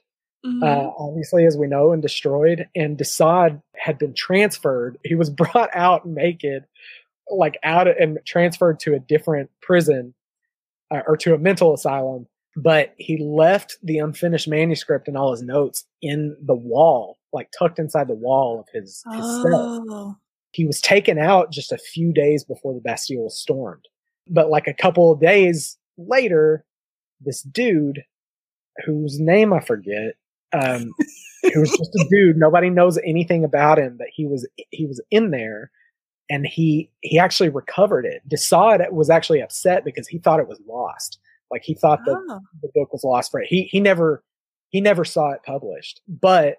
Mhm. 0.45 0.64
uh, 0.64 0.91
obviously, 0.97 1.45
as 1.45 1.57
we 1.57 1.68
know, 1.68 1.93
and 1.93 2.01
destroyed. 2.01 2.68
And 2.76 2.97
de 2.97 3.05
Sade 3.05 3.62
had 3.76 3.97
been 3.97 4.14
transferred. 4.14 4.97
He 5.05 5.16
was 5.16 5.30
brought 5.41 5.70
out 5.74 6.05
naked, 6.05 6.66
like 7.32 7.57
out 7.64 7.88
and 7.88 8.20
transferred 8.26 8.80
to 8.82 8.93
a 8.93 8.99
different 8.99 9.49
prison 9.62 10.14
uh, 10.91 11.01
or 11.07 11.16
to 11.18 11.34
a 11.34 11.38
mental 11.38 11.74
asylum. 11.74 12.28
But 12.57 12.93
he 12.97 13.18
left 13.18 13.78
the 13.82 13.99
unfinished 13.99 14.47
manuscript 14.47 15.07
and 15.07 15.16
all 15.16 15.32
his 15.32 15.43
notes 15.43 15.86
in 16.01 16.36
the 16.41 16.55
wall, 16.55 17.18
like 17.32 17.51
tucked 17.57 17.80
inside 17.80 18.07
the 18.10 18.16
wall 18.16 18.60
of 18.60 18.68
his, 18.74 19.01
his 19.14 19.26
cell 19.43 19.86
oh. 19.89 20.18
he 20.51 20.66
was 20.66 20.82
taken 20.82 21.18
out 21.18 21.51
just 21.51 21.72
a 21.72 21.78
few 21.78 22.12
days 22.12 22.43
before 22.43 22.74
the 22.74 22.82
Bastille 22.82 23.24
was 23.24 23.39
stormed. 23.39 23.88
But 24.28 24.49
like 24.49 24.68
a 24.68 24.74
couple 24.74 25.12
of 25.12 25.22
days 25.22 25.78
later, 26.08 26.66
this 27.22 27.41
dude, 27.41 28.04
whose 28.86 29.20
name 29.20 29.52
I 29.54 29.60
forget, 29.60 30.16
um, 30.54 30.91
who 31.54 31.60
was 31.60 31.70
just 31.72 31.95
a 31.95 32.06
dude, 32.10 32.38
nobody 32.38 32.70
knows 32.70 32.97
anything 33.06 33.43
about 33.43 33.78
him, 33.80 33.95
but 33.97 34.08
he 34.14 34.26
was 34.26 34.47
he 34.72 34.86
was 34.86 35.02
in 35.12 35.32
there, 35.32 35.72
and 36.30 36.45
he 36.45 36.91
he 37.02 37.20
actually 37.20 37.50
recovered 37.50 38.06
it. 38.06 38.22
de 38.28 38.38
Sade 38.38 38.82
was 38.91 39.10
actually 39.10 39.41
upset 39.41 39.84
because 39.86 40.08
he 40.08 40.18
thought 40.20 40.39
it 40.39 40.47
was 40.47 40.62
lost. 40.68 41.20
Like 41.52 41.64
he 41.64 41.74
thought 41.74 42.00
that 42.06 42.18
Oh. 42.30 42.39
the 42.62 42.70
book 42.74 42.93
was 42.93 43.04
lost 43.04 43.32
for 43.32 43.41
it. 43.41 43.47
He 43.50 43.64
he 43.64 43.80
never 43.80 44.24
he 44.70 44.82
never 44.82 45.04
saw 45.04 45.32
it 45.32 45.41
published. 45.43 46.02
But 46.08 46.58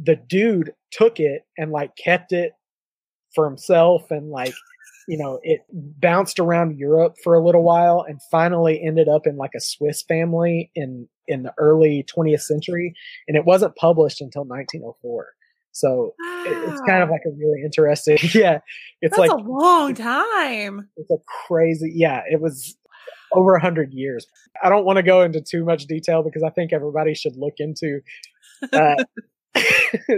the 0.00 0.16
dude 0.16 0.74
took 0.90 1.18
it 1.20 1.46
and 1.56 1.72
like 1.72 1.96
kept 1.96 2.32
it 2.32 2.52
for 3.34 3.46
himself 3.48 4.10
and 4.10 4.30
like 4.30 4.52
you 5.08 5.16
know 5.18 5.38
it 5.42 5.60
bounced 5.72 6.38
around 6.38 6.78
Europe 6.78 7.16
for 7.22 7.34
a 7.34 7.44
little 7.44 7.62
while 7.62 8.04
and 8.08 8.20
finally 8.30 8.82
ended 8.82 9.08
up 9.08 9.26
in 9.26 9.36
like 9.36 9.52
a 9.56 9.60
Swiss 9.60 10.02
family 10.02 10.70
in 10.74 11.08
in 11.28 11.42
the 11.42 11.52
early 11.58 12.04
20th 12.16 12.42
century 12.42 12.94
and 13.26 13.36
it 13.36 13.44
wasn't 13.44 13.74
published 13.76 14.20
until 14.20 14.44
1904. 14.44 15.26
So 15.72 16.14
it- 16.46 16.68
it's 16.70 16.80
kind 16.82 17.02
of 17.02 17.10
like 17.10 17.22
a 17.26 17.30
really 17.30 17.62
interesting 17.64 18.18
yeah 18.34 18.58
it's 19.02 19.16
That's 19.16 19.28
like 19.28 19.30
a 19.30 19.42
long 19.42 19.94
time. 19.94 20.88
it's 20.96 21.10
a 21.10 21.18
crazy 21.46 21.92
yeah 21.94 22.22
it 22.30 22.40
was 22.40 22.76
over 23.32 23.54
a 23.56 23.60
hundred 23.60 23.92
years 23.92 24.26
i 24.62 24.68
don't 24.68 24.84
want 24.84 24.96
to 24.98 25.02
go 25.02 25.20
into 25.22 25.40
too 25.40 25.64
much 25.64 25.86
detail 25.86 26.22
because 26.22 26.42
i 26.44 26.50
think 26.50 26.72
everybody 26.72 27.12
should 27.14 27.36
look 27.36 27.54
into 27.58 28.00
uh, 28.72 28.94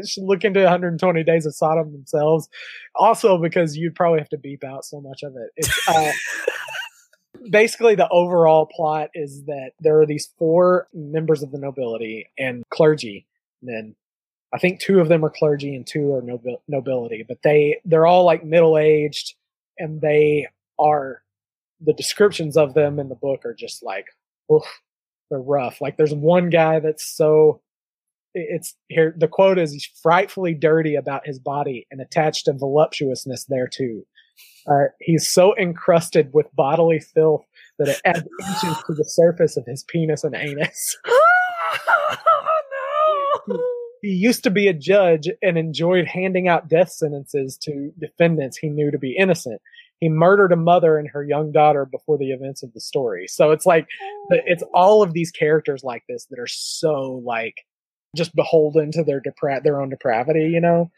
should 0.04 0.22
look 0.24 0.44
into 0.44 0.60
120 0.60 1.24
days 1.24 1.46
of 1.46 1.54
sodom 1.54 1.92
themselves. 1.92 2.48
Also 2.94 3.38
because 3.38 3.76
you'd 3.76 3.94
probably 3.94 4.18
have 4.18 4.28
to 4.30 4.38
beep 4.38 4.64
out 4.64 4.84
so 4.84 5.00
much 5.00 5.22
of 5.22 5.36
it. 5.36 5.50
It's 5.56 5.88
uh, 5.88 6.12
basically 7.50 7.94
the 7.94 8.08
overall 8.08 8.66
plot 8.66 9.10
is 9.14 9.44
that 9.44 9.72
there 9.80 10.00
are 10.00 10.06
these 10.06 10.30
four 10.38 10.88
members 10.92 11.42
of 11.42 11.50
the 11.52 11.58
nobility 11.58 12.28
and 12.38 12.64
clergy 12.70 13.26
men. 13.62 13.94
I 14.52 14.58
think 14.58 14.80
two 14.80 15.00
of 15.00 15.08
them 15.08 15.24
are 15.24 15.30
clergy 15.30 15.74
and 15.74 15.86
two 15.86 16.14
are 16.14 16.22
nobil- 16.22 16.62
nobility 16.68 17.22
but 17.28 17.42
they 17.42 17.80
they're 17.84 18.06
all 18.06 18.24
like 18.24 18.44
middle 18.44 18.78
aged 18.78 19.34
and 19.78 20.00
they 20.00 20.46
are 20.78 21.22
the 21.82 21.92
descriptions 21.92 22.56
of 22.56 22.72
them 22.72 22.98
in 22.98 23.10
the 23.10 23.14
book 23.14 23.44
are 23.44 23.54
just 23.54 23.82
like 23.82 24.06
oof, 24.50 24.64
they're 25.30 25.40
rough. 25.40 25.80
Like 25.80 25.96
there's 25.96 26.14
one 26.14 26.50
guy 26.50 26.80
that's 26.80 27.04
so 27.04 27.60
it's 28.34 28.74
here 28.88 29.14
the 29.18 29.28
quote 29.28 29.58
is 29.58 29.72
he's 29.72 29.88
frightfully 30.02 30.54
dirty 30.54 30.94
about 30.94 31.26
his 31.26 31.38
body 31.38 31.86
and 31.90 32.00
attached 32.00 32.44
to 32.44 32.52
voluptuousness 32.52 33.46
thereto 33.46 34.02
uh, 34.68 34.84
he's 35.00 35.26
so 35.26 35.56
encrusted 35.56 36.30
with 36.32 36.54
bodily 36.54 37.00
filth 37.00 37.44
that 37.78 37.88
it 37.88 38.00
adds 38.04 38.28
inches 38.48 38.82
to 38.86 38.94
the 38.94 39.04
surface 39.04 39.56
of 39.56 39.64
his 39.66 39.84
penis 39.84 40.24
and 40.24 40.34
anus 40.34 40.96
oh, 41.06 42.16
no. 43.48 43.58
he 44.02 44.08
used 44.08 44.42
to 44.44 44.50
be 44.50 44.68
a 44.68 44.74
judge 44.74 45.28
and 45.42 45.58
enjoyed 45.58 46.06
handing 46.06 46.48
out 46.48 46.68
death 46.68 46.90
sentences 46.90 47.56
to 47.62 47.92
defendants 47.98 48.56
he 48.56 48.68
knew 48.68 48.90
to 48.90 48.98
be 48.98 49.16
innocent. 49.16 49.60
He 50.00 50.08
murdered 50.08 50.52
a 50.52 50.56
mother 50.56 50.96
and 50.96 51.08
her 51.08 51.24
young 51.24 51.50
daughter 51.50 51.84
before 51.84 52.18
the 52.18 52.30
events 52.30 52.62
of 52.62 52.72
the 52.72 52.80
story. 52.80 53.26
So 53.26 53.50
it's 53.50 53.66
like 53.66 53.86
it's 54.30 54.62
all 54.72 55.02
of 55.02 55.12
these 55.12 55.32
characters 55.32 55.82
like 55.82 56.04
this 56.08 56.26
that 56.26 56.38
are 56.38 56.46
so 56.46 57.20
like 57.24 57.64
just 58.16 58.34
beholden 58.34 58.90
to 58.92 59.04
their 59.04 59.20
depra- 59.20 59.62
their 59.62 59.80
own 59.80 59.90
depravity, 59.90 60.50
you 60.52 60.60
know. 60.60 60.90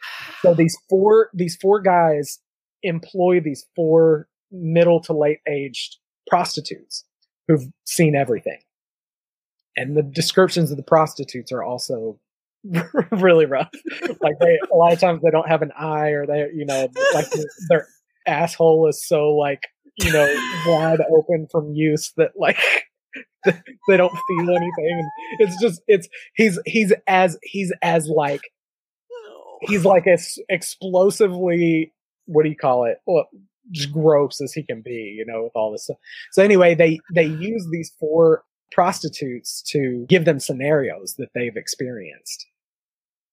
So 0.43 0.55
these 0.55 0.77
four 0.89 1.31
these 1.35 1.57
four 1.57 1.81
guys 1.81 2.39
employ 2.83 3.41
these 3.41 3.67
four 3.77 4.29
middle 4.51 5.01
to 5.01 5.13
late 5.13 5.41
aged 5.49 5.97
prostitutes 6.29 7.05
who've 7.49 7.69
seen 7.85 8.15
everything. 8.15 8.61
And 9.77 9.97
the 9.97 10.03
descriptions 10.03 10.71
of 10.71 10.77
the 10.77 10.83
prostitutes 10.83 11.53
are 11.53 11.63
also 11.63 12.19
really 13.11 13.47
rough. 13.47 13.71
Like 14.21 14.39
they 14.41 14.59
a 14.73 14.77
lot 14.77 14.93
of 14.93 15.01
times 15.01 15.23
they 15.23 15.31
don't 15.31 15.49
have 15.49 15.63
an 15.63 15.73
eye 15.79 16.11
or 16.11 16.27
they 16.27 16.51
you 16.55 16.65
know 16.65 16.89
like 17.15 17.31
their, 17.31 17.45
their 17.69 17.89
asshole 18.27 18.89
is 18.89 19.05
so 19.07 19.35
like 19.35 19.63
you 19.99 20.13
know 20.13 20.53
wide 20.67 21.01
open 21.11 21.49
from 21.51 21.73
use 21.75 22.13
that 22.17 22.33
like 22.37 22.59
they 23.89 23.97
don't 23.97 24.13
feel 24.29 24.51
anything. 24.51 25.11
It's 25.39 25.61
just 25.61 25.83
it's 25.87 26.09
he's 26.35 26.59
he's 26.67 26.93
as 27.07 27.39
he's 27.43 27.73
as 27.83 28.09
like 28.09 28.43
he's 29.63 29.85
like 29.85 30.07
as 30.07 30.39
explosively 30.49 31.93
what 32.27 32.45
do 32.45 32.49
you 32.49 32.57
call 32.57 32.85
it? 32.85 32.99
Well, 33.07 33.27
gross 33.93 34.41
as 34.41 34.53
he 34.53 34.63
can 34.63 34.83
be, 34.83 35.15
you 35.17 35.25
know, 35.27 35.45
with 35.45 35.53
all 35.55 35.73
this 35.73 35.85
stuff. 35.85 35.99
So 36.33 36.43
anyway, 36.43 36.75
they 36.75 37.01
they 37.15 37.25
use 37.25 37.67
these 37.71 37.93
four 37.99 38.45
prostitutes 38.73 39.63
to 39.63 40.07
give 40.09 40.25
them 40.25 40.39
scenarios 40.39 41.15
that 41.19 41.31
they've 41.35 41.57
experienced. 41.57 42.47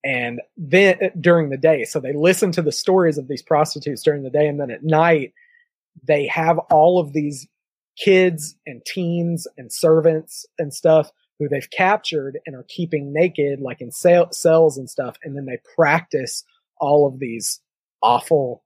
And 0.03 0.41
then 0.55 0.97
eh, 1.01 1.09
during 1.19 1.49
the 1.49 1.57
day, 1.57 1.83
so 1.83 1.99
they 1.99 2.13
listen 2.13 2.51
to 2.53 2.61
the 2.61 2.71
stories 2.71 3.17
of 3.17 3.27
these 3.27 3.41
prostitutes 3.41 4.03
during 4.03 4.23
the 4.23 4.29
day, 4.29 4.47
and 4.47 4.59
then 4.59 4.71
at 4.71 4.83
night, 4.83 5.33
they 6.07 6.27
have 6.27 6.59
all 6.71 6.99
of 6.99 7.13
these 7.13 7.47
kids 7.97 8.55
and 8.65 8.83
teens 8.85 9.47
and 9.57 9.71
servants 9.71 10.45
and 10.57 10.73
stuff 10.73 11.11
who 11.39 11.47
they've 11.47 11.69
captured 11.69 12.39
and 12.45 12.55
are 12.55 12.65
keeping 12.67 13.13
naked, 13.13 13.59
like 13.59 13.81
in 13.81 13.91
cell- 13.91 14.31
cells 14.31 14.77
and 14.77 14.89
stuff. 14.89 15.17
And 15.23 15.35
then 15.35 15.45
they 15.45 15.59
practice 15.75 16.43
all 16.79 17.07
of 17.07 17.19
these 17.19 17.59
awful 18.01 18.63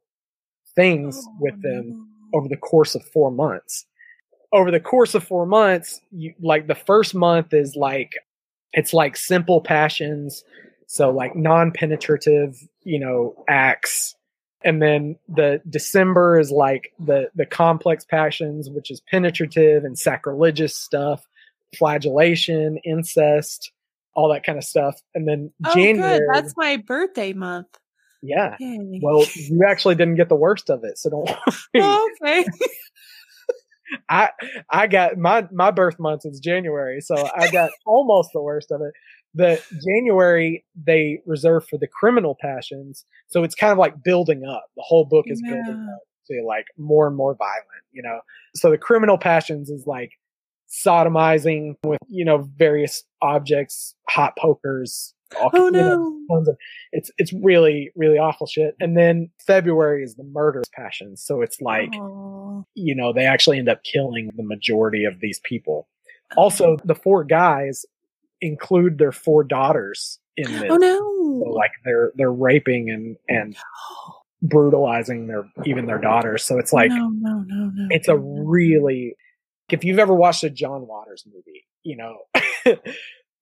things 0.75 1.21
Oh, 1.27 1.35
with 1.39 1.61
them 1.61 2.07
over 2.33 2.47
the 2.47 2.57
course 2.57 2.95
of 2.95 3.03
four 3.03 3.31
months. 3.31 3.85
Over 4.53 4.71
the 4.71 4.79
course 4.79 5.15
of 5.15 5.23
four 5.23 5.45
months, 5.45 6.01
you 6.11 6.33
like 6.41 6.67
the 6.67 6.75
first 6.75 7.15
month 7.15 7.53
is 7.53 7.75
like 7.75 8.11
it's 8.73 8.93
like 8.93 9.15
simple 9.17 9.61
passions, 9.61 10.43
so 10.87 11.09
like 11.09 11.35
non-penetrative, 11.35 12.57
you 12.83 12.99
know, 12.99 13.43
acts. 13.47 14.15
And 14.63 14.81
then 14.81 15.17
the 15.27 15.61
December 15.69 16.39
is 16.39 16.51
like 16.51 16.93
the 16.99 17.29
the 17.35 17.45
complex 17.45 18.05
passions, 18.05 18.69
which 18.69 18.91
is 18.91 19.01
penetrative 19.11 19.83
and 19.83 19.97
sacrilegious 19.97 20.75
stuff, 20.75 21.25
flagellation, 21.77 22.77
incest, 22.85 23.71
all 24.13 24.31
that 24.33 24.43
kind 24.43 24.57
of 24.57 24.63
stuff. 24.63 24.99
And 25.15 25.27
then 25.27 25.51
Oh, 25.65 25.73
January, 25.73 26.19
good. 26.19 26.27
That's 26.33 26.53
my 26.55 26.77
birthday 26.77 27.33
month. 27.33 27.67
yeah. 28.21 28.55
Yay. 28.59 28.99
Well, 29.01 29.25
you 29.35 29.61
actually 29.67 29.95
didn't 29.95 30.15
get 30.15 30.29
the 30.29 30.35
worst 30.35 30.69
of 30.69 30.83
it, 30.83 30.97
so 30.97 31.09
don't 31.09 31.29
worry. 31.73 31.81
Oh, 31.83 32.09
okay. 32.21 32.45
I 34.07 34.29
I 34.69 34.87
got 34.87 35.17
my 35.17 35.47
my 35.51 35.71
birth 35.71 35.99
month 35.99 36.21
is 36.25 36.39
January, 36.39 37.01
so 37.01 37.15
I 37.35 37.51
got 37.51 37.71
almost 37.85 38.29
the 38.33 38.41
worst 38.41 38.71
of 38.71 38.81
it. 38.81 38.93
The 39.33 39.61
January 39.87 40.65
they 40.75 41.21
reserve 41.25 41.67
for 41.67 41.77
the 41.77 41.87
criminal 41.87 42.37
passions, 42.41 43.05
so 43.27 43.43
it's 43.43 43.55
kind 43.55 43.71
of 43.71 43.77
like 43.77 44.03
building 44.03 44.43
up. 44.45 44.65
The 44.75 44.83
whole 44.85 45.05
book 45.05 45.25
is 45.27 45.41
building 45.41 45.87
up 45.93 45.99
to 46.27 46.43
like 46.45 46.65
more 46.77 47.07
and 47.07 47.15
more 47.15 47.35
violent, 47.35 47.83
you 47.91 48.01
know. 48.01 48.19
So 48.55 48.71
the 48.71 48.77
criminal 48.77 49.17
passions 49.17 49.69
is 49.69 49.85
like 49.87 50.11
sodomizing 50.69 51.75
with 51.85 51.99
you 52.07 52.25
know 52.25 52.49
various 52.57 53.03
objects, 53.21 53.95
hot 54.09 54.37
pokers. 54.37 55.13
All, 55.39 55.49
Oh 55.53 55.69
know, 55.69 56.17
no. 56.29 56.41
of 56.41 56.57
it's 56.91 57.09
it's 57.17 57.31
really 57.31 57.91
really 57.95 58.17
awful 58.17 58.47
shit. 58.47 58.75
And 58.81 58.97
then 58.97 59.29
February 59.45 60.03
is 60.03 60.15
the 60.15 60.25
murder 60.25 60.61
passions, 60.73 61.23
so 61.23 61.41
it's 61.41 61.61
like 61.61 61.91
Oh. 61.95 62.65
you 62.75 62.95
know, 62.95 63.13
they 63.13 63.25
actually 63.25 63.57
end 63.59 63.69
up 63.69 63.83
killing 63.83 64.29
the 64.35 64.43
majority 64.43 65.05
of 65.05 65.19
these 65.21 65.39
people. 65.43 65.87
Oh, 66.37 66.43
also, 66.43 66.77
the 66.83 66.95
four 66.95 67.23
guys 67.23 67.85
include 68.41 68.97
their 68.97 69.11
four 69.11 69.43
daughters 69.43 70.19
in 70.37 70.51
this. 70.51 70.63
Oh 70.69 70.77
So, 70.79 71.45
no. 71.45 71.51
like 71.51 71.71
they're 71.85 72.11
they're 72.15 72.31
raping 72.31 72.89
and 72.89 73.17
and 73.29 73.55
brutalizing 74.41 75.27
their 75.27 75.49
even 75.65 75.85
their 75.85 75.99
daughters. 75.99 76.43
So 76.43 76.57
it's 76.57 76.73
like 76.73 76.89
no, 76.89 77.09
no, 77.09 77.43
no, 77.47 77.71
no. 77.73 77.87
it's 77.91 78.07
a 78.07 78.13
no, 78.13 78.17
no. 78.19 78.43
really 78.43 79.15
if 79.69 79.83
you've 79.85 79.99
ever 79.99 80.13
watched 80.13 80.43
a 80.43 80.49
John 80.49 80.85
Waters 80.87 81.23
movie, 81.31 81.65
you 81.83 81.95
know, 81.95 82.17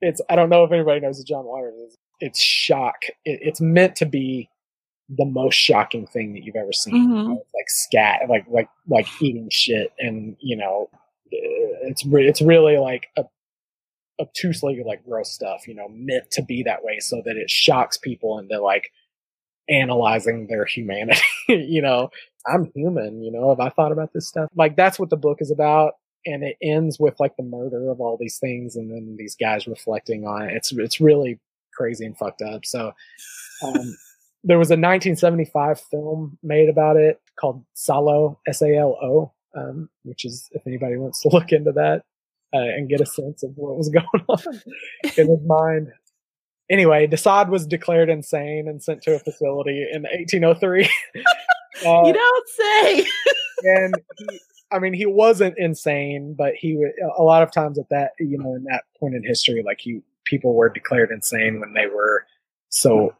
it's 0.02 0.22
I 0.30 0.36
don't 0.36 0.50
know 0.50 0.64
if 0.64 0.72
anybody 0.72 1.00
knows 1.00 1.18
who 1.18 1.24
John 1.24 1.46
Waters 1.46 1.74
is. 1.76 1.98
It's 2.20 2.40
shock. 2.42 2.98
It, 3.26 3.40
it's 3.42 3.62
meant 3.62 3.96
to 3.98 4.06
be 4.06 4.50
the 5.10 5.26
most 5.26 5.56
shocking 5.56 6.06
thing 6.06 6.34
that 6.34 6.44
you've 6.44 6.56
ever 6.56 6.74
seen. 6.74 7.10
Mhm. 7.10 7.30
Like 7.30 7.68
scat, 7.70 8.22
like 8.30 8.46
like 8.48 8.70
like 8.88 9.08
eating 9.22 9.48
shit, 9.52 9.92
and 9.98 10.36
you 10.40 10.56
know, 10.58 10.90
it's 11.32 12.06
re- 12.06 12.28
it's 12.28 12.42
really 12.42 12.78
like 12.78 13.08
a 13.18 13.24
obtusely 14.20 14.82
like 14.86 15.04
gross 15.04 15.32
stuff. 15.32 15.68
You 15.68 15.76
know, 15.76 15.88
meant 15.90 16.32
to 16.32 16.42
be 16.42 16.64
that 16.64 16.84
way 16.84 17.00
so 17.00 17.22
that 17.26 17.38
it 17.38 17.50
shocks 17.50 17.98
people 17.98 18.40
into 18.40 18.60
like 18.62 18.92
analyzing 19.70 20.48
their 20.48 20.66
humanity. 20.66 21.22
you 21.48 21.82
know, 21.82 22.10
I'm 22.48 22.72
human. 22.76 23.24
You 23.24 23.32
know, 23.32 23.50
have 23.50 23.60
I 23.60 23.70
thought 23.70 23.92
about 23.92 24.14
this 24.14 24.28
stuff? 24.28 24.50
Like 24.56 24.76
that's 24.76 25.00
what 25.00 25.10
the 25.10 25.18
book 25.18 25.38
is 25.42 25.52
about. 25.52 25.94
And 26.26 26.44
it 26.44 26.58
ends 26.62 27.00
with 27.00 27.20
like 27.20 27.38
the 27.38 27.44
murder 27.44 27.90
of 27.90 28.02
all 28.02 28.18
these 28.20 28.40
things, 28.40 28.76
and 28.76 28.92
then 28.92 29.16
these 29.18 29.36
guys 29.36 29.68
reflecting 29.68 30.28
on 30.28 30.44
it. 30.44 30.54
It's 30.54 30.72
it's 30.74 31.00
really 31.00 31.40
crazy 31.74 32.06
and 32.06 32.18
fucked 32.18 32.42
up. 32.42 32.66
So, 32.66 32.92
um, 33.64 33.96
there 34.44 34.60
was 34.60 34.70
a 34.70 34.76
1975 34.76 35.80
film 35.80 36.38
made 36.44 36.68
about 36.68 36.98
it 36.98 37.22
called 37.40 37.64
Salo, 37.74 38.38
S 38.46 38.62
A 38.62 38.76
L 38.76 38.98
O, 39.02 39.32
um, 39.56 39.90
which 40.04 40.26
is 40.26 40.50
if 40.52 40.68
anybody 40.68 40.98
wants 40.98 41.22
to 41.22 41.30
look 41.34 41.54
into 41.54 41.72
that 41.74 42.04
uh, 42.54 42.60
and 42.60 42.90
get 42.90 43.02
a 43.02 43.06
sense 43.06 43.44
of 43.44 43.52
what 43.56 43.78
was 43.78 43.90
going 43.94 44.26
on 44.28 44.62
in 45.18 45.28
his 45.30 45.42
mind. 45.46 45.92
Anyway, 46.70 47.08
de 47.08 47.18
Sade 47.18 47.50
was 47.50 47.66
declared 47.66 48.10
insane 48.10 48.68
and 48.68 48.82
sent 48.84 49.02
to 49.04 49.16
a 49.16 49.20
facility 49.20 49.88
in 49.92 50.04
1803. 50.04 50.84
uh, 51.86 52.04
you 52.06 52.14
don't 52.14 52.50
say. 52.50 53.06
and 53.64 53.96
he, 54.18 54.40
I 54.72 54.80
mean, 54.80 54.94
he 54.94 55.06
wasn't 55.06 55.56
insane, 55.58 56.36
but 56.38 56.54
he 56.56 56.76
would 56.76 56.92
a 57.18 57.24
lot 57.24 57.42
of 57.42 57.52
times 57.52 57.80
at 57.80 57.90
that, 57.90 58.12
you 58.20 58.38
know, 58.38 58.54
in 58.54 58.66
that 58.66 58.84
point 59.00 59.16
in 59.16 59.24
history, 59.24 59.64
like 59.66 59.80
he 59.82 60.02
people 60.26 60.54
were 60.54 60.70
declared 60.70 61.10
insane 61.12 61.60
when 61.60 61.74
they 61.74 61.88
were 61.88 62.26
so 62.70 63.16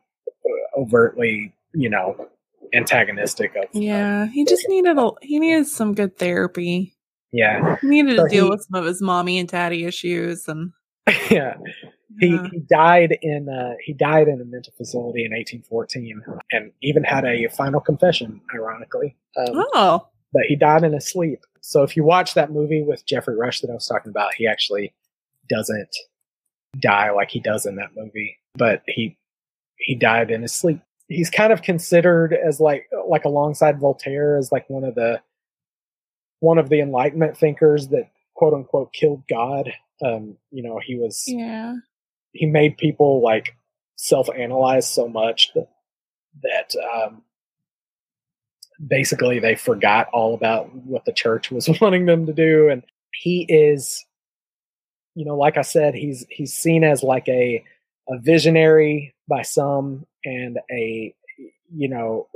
uh, 0.46 0.80
overtly, 0.80 1.54
you 1.74 1.90
know, 1.90 2.28
antagonistic 2.74 3.56
of. 3.56 3.66
Yeah, 3.74 4.28
he 4.28 4.46
just 4.46 4.66
needed 4.70 4.98
a 4.98 5.12
he 5.22 5.40
needed 5.40 5.68
some 5.68 5.96
good 5.96 6.18
therapy. 6.18 6.96
Yeah, 7.32 7.76
He 7.82 7.88
needed 7.88 8.16
to 8.18 8.28
deal 8.28 8.46
he- 8.46 8.50
with 8.50 8.62
some 8.70 8.80
of 8.80 8.86
his 8.86 9.02
mommy 9.02 9.38
and 9.40 9.48
daddy 9.48 9.86
issues 9.86 10.48
and 10.48 10.72
yeah. 11.30 11.56
He 12.20 12.28
yeah. 12.30 12.48
he 12.52 12.60
died 12.60 13.18
in 13.22 13.48
uh, 13.50 13.76
he 13.86 13.94
died 13.94 14.28
in 14.28 14.42
a 14.42 14.46
mental 14.46 14.74
facility 14.78 15.24
in 15.26 15.32
1814, 15.32 16.22
and 16.52 16.72
even 16.82 17.04
had 17.04 17.24
a 17.24 17.48
final 17.50 17.80
confession, 17.80 18.42
ironically. 18.54 19.16
Um, 19.38 19.64
Oh. 19.76 20.08
but 20.34 20.42
he 20.48 20.56
died 20.56 20.84
in 20.84 20.94
his 20.94 21.08
sleep. 21.08 21.40
So 21.62 21.84
if 21.84 21.96
you 21.96 22.04
watch 22.04 22.34
that 22.34 22.52
movie 22.52 22.82
with 22.82 23.06
Geoffrey 23.06 23.38
Rush 23.38 23.62
that 23.62 23.70
I 23.70 23.74
was 23.76 23.88
talking 23.88 24.10
about, 24.10 24.34
he 24.36 24.48
actually 24.48 24.94
doesn't 25.50 25.90
die 26.80 27.12
like 27.12 27.30
he 27.32 27.40
does 27.40 27.66
in 27.66 27.76
that 27.78 27.92
movie, 27.96 28.38
but 28.56 28.82
he 28.88 29.18
he 29.78 29.96
died 29.96 30.32
in 30.32 30.42
his 30.42 30.54
sleep. 30.54 30.82
He's 31.08 31.30
kind 31.30 31.54
of 31.54 31.62
considered 31.62 32.34
as 32.34 32.60
like 32.60 32.88
like 33.08 33.24
alongside 33.26 33.80
Voltaire 33.80 34.36
as 34.38 34.52
like 34.52 34.70
one 34.70 34.84
of 34.84 34.96
the 34.96 35.22
one 36.40 36.58
of 36.58 36.70
the 36.70 36.80
Enlightenment 36.82 37.38
thinkers 37.38 37.88
that 37.90 38.10
quote 38.36 38.54
unquote 38.54 38.94
killed 38.94 39.24
God. 39.30 39.72
Um, 40.04 40.38
you 40.52 40.64
know, 40.64 40.80
he 40.84 40.96
was 40.96 41.24
Yeah. 41.28 41.76
he 42.34 42.46
made 42.46 42.78
people 42.78 43.22
like 43.22 43.56
self 43.96 44.30
analyze 44.36 44.90
so 44.90 45.08
much 45.08 45.52
that 45.54 45.68
that 46.44 46.74
um, 46.96 47.22
basically 48.88 49.40
they 49.40 49.56
forgot 49.56 50.08
all 50.14 50.34
about 50.34 50.74
what 50.74 51.04
the 51.06 51.12
church 51.12 51.52
was 51.52 51.70
wanting 51.82 52.06
them 52.06 52.26
to 52.26 52.34
do 52.34 52.70
and 52.70 52.84
he 53.12 53.46
is 53.50 54.06
you 55.16 55.26
know 55.26 55.36
like 55.36 55.58
i 55.58 55.62
said 55.64 55.94
he's 55.96 56.26
he's 56.30 56.54
seen 56.54 56.84
as 56.84 57.04
like 57.04 57.28
a 57.28 57.62
a 58.08 58.18
visionary 58.20 59.14
by 59.28 59.42
some 59.42 60.06
and 60.24 60.60
a 60.72 61.14
you 61.76 61.90
know 61.90 62.28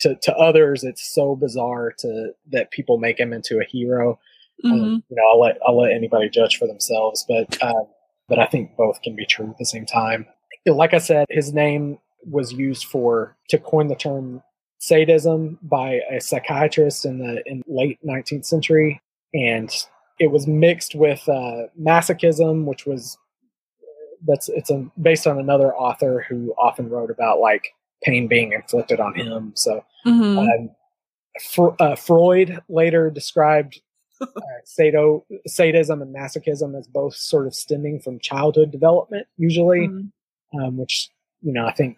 to 0.00 0.14
to 0.16 0.34
others 0.36 0.84
it's 0.84 1.12
so 1.12 1.34
bizarre 1.36 1.92
to 1.98 2.32
that 2.50 2.70
people 2.70 2.98
make 2.98 3.18
him 3.18 3.32
into 3.32 3.58
a 3.58 3.64
hero 3.64 4.18
Mhm. 4.64 4.72
um, 4.72 5.02
you 5.08 5.16
know, 5.16 5.22
I'll 5.32 5.40
let 5.40 5.58
I'll 5.66 5.76
let 5.78 5.90
anybody 5.92 6.28
judge 6.28 6.56
for 6.56 6.68
themselves, 6.68 7.24
but 7.28 7.60
um, 7.62 7.86
but 8.28 8.38
I 8.38 8.46
think 8.46 8.76
both 8.76 9.02
can 9.02 9.16
be 9.16 9.26
true 9.26 9.50
at 9.50 9.58
the 9.58 9.64
same 9.64 9.86
time. 9.86 10.24
Like 10.66 10.94
I 10.94 10.98
said, 10.98 11.26
his 11.30 11.52
name 11.52 11.98
was 12.30 12.52
used 12.52 12.84
for 12.84 13.36
to 13.48 13.58
coin 13.58 13.88
the 13.88 13.96
term 13.96 14.40
sadism 14.78 15.58
by 15.62 16.00
a 16.10 16.20
psychiatrist 16.20 17.04
in 17.04 17.18
the 17.18 17.42
in 17.46 17.62
late 17.66 17.98
19th 18.06 18.44
century, 18.44 19.00
and 19.34 19.68
it 20.20 20.28
was 20.30 20.46
mixed 20.46 20.94
with 20.94 21.28
uh, 21.28 21.66
masochism, 21.80 22.64
which 22.64 22.86
was 22.86 23.18
that's 24.28 24.48
it's 24.48 24.70
a, 24.70 24.86
based 25.00 25.26
on 25.26 25.38
another 25.40 25.74
author 25.74 26.24
who 26.28 26.54
often 26.56 26.88
wrote 26.88 27.10
about 27.10 27.40
like 27.40 27.74
pain 28.02 28.28
being 28.28 28.52
inflicted 28.52 29.00
on 29.00 29.14
him. 29.14 29.52
So 29.54 29.84
Mhm. 30.06 30.38
um, 30.38 30.70
Fr- 31.50 31.74
uh, 31.80 31.96
Freud 31.96 32.58
later 32.68 33.10
described 33.10 33.80
uh, 34.20 34.26
sado- 34.64 35.24
sadism 35.46 36.02
and 36.02 36.14
masochism 36.14 36.78
as 36.78 36.86
both 36.86 37.14
sort 37.14 37.46
of 37.46 37.54
stemming 37.54 38.00
from 38.00 38.18
childhood 38.20 38.70
development, 38.70 39.26
usually, 39.38 39.88
Mhm. 39.88 40.10
um, 40.60 40.76
which 40.76 41.08
you 41.40 41.52
know 41.52 41.66
I 41.66 41.72
think 41.72 41.96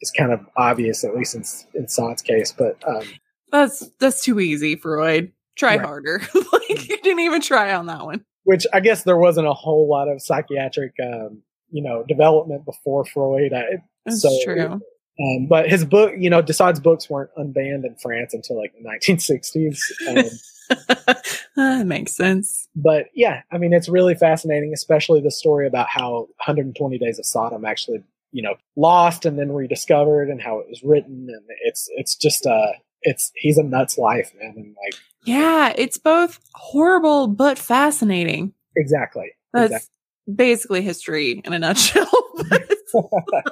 is 0.00 0.10
kind 0.10 0.32
of 0.32 0.40
obvious, 0.56 1.04
at 1.04 1.14
least 1.16 1.34
in 1.34 1.44
in 1.80 1.88
Sade's 1.88 2.22
case. 2.22 2.52
But 2.52 2.76
um, 2.86 3.04
That's 3.52 3.88
that's 4.00 4.22
too 4.24 4.40
easy, 4.40 4.74
Freud. 4.76 5.32
Try 5.56 5.76
Right. 5.76 5.86
harder. 5.86 6.20
like 6.52 6.68
you 6.88 6.96
didn't 7.02 7.20
even 7.20 7.40
try 7.42 7.72
on 7.74 7.86
that 7.86 8.04
one. 8.04 8.24
which 8.44 8.66
I 8.72 8.80
guess 8.80 9.04
there 9.04 9.16
wasn't 9.18 9.46
a 9.46 9.52
whole 9.54 9.86
lot 9.88 10.08
of 10.08 10.20
psychiatric, 10.20 10.94
um, 11.00 11.42
you 11.70 11.80
know, 11.82 12.02
development 12.08 12.64
before 12.64 13.04
Freud. 13.04 13.52
I, 13.52 13.64
That's 14.04 14.20
so, 14.22 14.36
true. 14.44 14.80
Um, 15.20 15.46
but 15.48 15.68
his 15.68 15.84
book, 15.84 16.12
you 16.18 16.30
know, 16.30 16.40
de 16.42 16.52
Sade's 16.52 16.80
books 16.80 17.08
weren't 17.10 17.30
unbanned 17.36 17.84
in 17.84 17.94
France 18.00 18.32
until 18.34 18.56
like 18.58 18.72
the 18.74 18.88
1960s. 18.88 19.78
Um, 20.08 20.24
that 21.56 21.86
makes 21.86 22.12
sense. 22.16 22.68
but 22.74 23.06
yeah, 23.14 23.42
I 23.52 23.58
mean, 23.58 23.72
it's 23.72 23.88
really 23.88 24.14
fascinating, 24.14 24.72
especially 24.72 25.20
the 25.20 25.30
story 25.30 25.66
about 25.66 25.88
how 25.88 26.12
120 26.44 26.98
Days 26.98 27.18
of 27.18 27.26
Sodom 27.26 27.64
actually, 27.64 28.02
you 28.32 28.42
know, 28.42 28.54
lost 28.76 29.26
and 29.26 29.38
then 29.38 29.52
rediscovered, 29.52 30.28
and 30.30 30.40
how 30.40 30.60
it 30.60 30.66
was 30.68 30.82
written, 30.82 31.26
and 31.28 31.42
it's 31.64 31.88
it's 31.96 32.16
just 32.16 32.46
uh, 32.46 32.72
it's 33.02 33.30
he's 33.34 33.58
a 33.58 33.62
nuts 33.62 33.98
life, 33.98 34.32
man, 34.40 34.54
and 34.56 34.74
like 34.82 34.94
Yeah, 35.24 35.74
it's 35.76 35.98
both 35.98 36.40
horrible 36.54 37.26
but 37.28 37.58
fascinating. 37.58 38.54
exactly, 38.76 39.32
That's 39.52 39.72
exactly. 39.74 40.34
basically 40.34 40.82
history 40.82 41.42
in 41.44 41.52
a 41.52 41.58
nutshell. 41.58 42.08
But 42.48 42.62
it's 42.70 42.94
like, 43.32 43.44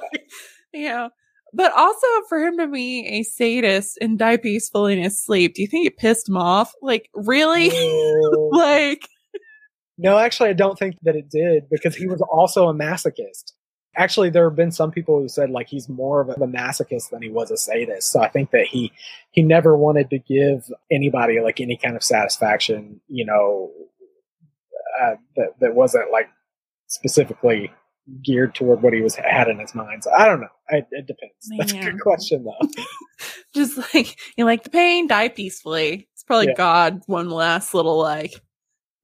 you 0.73 0.89
know, 0.89 1.09
but 1.53 1.71
also 1.73 2.07
for 2.29 2.39
him 2.39 2.57
to 2.57 2.67
be 2.67 3.05
a 3.07 3.23
sadist 3.23 3.97
and 4.01 4.17
die 4.17 4.37
peacefully 4.37 4.93
in 4.93 5.03
his 5.03 5.21
sleep, 5.21 5.55
do 5.55 5.61
you 5.61 5.67
think 5.67 5.85
it 5.87 5.97
pissed 5.97 6.29
him 6.29 6.37
off? 6.37 6.73
Like, 6.81 7.09
really? 7.13 7.71
Like, 8.51 9.07
no, 9.97 10.17
actually, 10.17 10.49
I 10.49 10.53
don't 10.53 10.77
think 10.77 10.97
that 11.03 11.15
it 11.15 11.29
did 11.29 11.69
because 11.69 11.95
he 11.95 12.07
was 12.07 12.21
also 12.21 12.67
a 12.67 12.73
masochist. 12.73 13.53
Actually, 13.95 14.29
there 14.29 14.49
have 14.49 14.55
been 14.55 14.71
some 14.71 14.89
people 14.89 15.19
who 15.19 15.27
said 15.27 15.49
like 15.51 15.67
he's 15.67 15.87
more 15.87 16.21
of 16.21 16.29
a 16.29 16.47
masochist 16.47 17.11
than 17.11 17.21
he 17.21 17.29
was 17.29 17.51
a 17.51 17.57
sadist. 17.57 18.11
So 18.11 18.19
I 18.19 18.29
think 18.29 18.51
that 18.51 18.65
he 18.65 18.91
he 19.31 19.43
never 19.43 19.77
wanted 19.77 20.09
to 20.09 20.19
give 20.19 20.71
anybody 20.91 21.39
like 21.39 21.61
any 21.61 21.77
kind 21.77 21.95
of 21.95 22.03
satisfaction, 22.03 22.99
you 23.09 23.25
know, 23.25 23.71
uh, 25.01 25.15
that 25.35 25.59
that 25.59 25.75
wasn't 25.75 26.11
like 26.11 26.29
specifically 26.87 27.71
geared 28.23 28.55
toward 28.55 28.81
what 28.81 28.93
he 28.93 29.01
was 29.01 29.15
had 29.15 29.47
in 29.47 29.59
his 29.59 29.75
mind. 29.75 30.03
So 30.03 30.11
I 30.11 30.27
don't 30.27 30.41
know. 30.41 30.47
It, 30.69 30.87
it 30.91 31.07
depends. 31.07 31.33
That's 31.57 31.73
a 31.73 31.91
good 31.91 32.01
question 32.01 32.43
though. 32.43 32.83
just 33.53 33.77
like, 33.93 34.17
you 34.37 34.45
like 34.45 34.63
the 34.63 34.69
pain, 34.69 35.07
die 35.07 35.29
peacefully. 35.29 36.07
It's 36.13 36.23
probably 36.23 36.47
Yeah. 36.47 36.55
God, 36.55 37.01
one 37.07 37.29
last 37.29 37.73
little 37.73 37.97
like, 37.97 38.33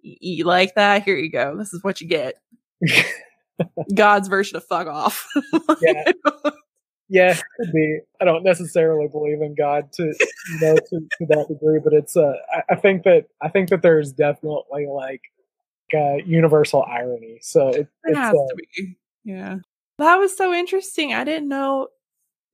you 0.02 0.46
like 0.46 0.76
that? 0.76 1.04
Here 1.04 1.18
you 1.18 1.32
go. 1.32 1.58
This 1.58 1.74
is 1.74 1.84
what 1.84 2.02
you 2.02 2.08
get. 2.08 2.36
God's 3.96 4.28
version 4.28 4.56
of 4.56 4.64
fuck 4.66 4.88
off. 4.88 5.28
Yeah. 5.82 6.12
Yeah, 7.10 7.36
could 7.58 7.72
be. 7.74 8.00
I 8.20 8.26
don't 8.26 8.44
necessarily 8.44 9.08
believe 9.08 9.42
in 9.42 9.56
God 9.56 9.92
to 9.94 10.04
you 10.04 10.60
know 10.60 10.76
to, 10.76 11.00
to 11.00 11.26
that 11.30 11.48
degree, 11.48 11.80
but 11.82 11.94
it's 11.94 12.18
uh 12.18 12.34
I, 12.52 12.74
I 12.74 12.76
think 12.76 13.04
that 13.04 13.28
I 13.42 13.48
think 13.48 13.70
that 13.70 13.82
there's 13.82 14.12
definitely 14.12 14.88
like 14.88 15.22
uh, 15.94 16.16
universal 16.26 16.84
irony. 16.84 17.40
So 17.42 17.70
it, 17.70 17.76
It 17.82 17.88
it's 18.06 18.18
has 18.18 18.30
uh, 18.34 18.38
to 18.38 18.56
be. 18.56 18.98
Yeah. 19.24 19.58
That 20.00 20.16
was 20.18 20.36
so 20.38 20.54
interesting. 20.54 21.14
I 21.14 21.24
didn't 21.24 21.50
know 21.50 21.88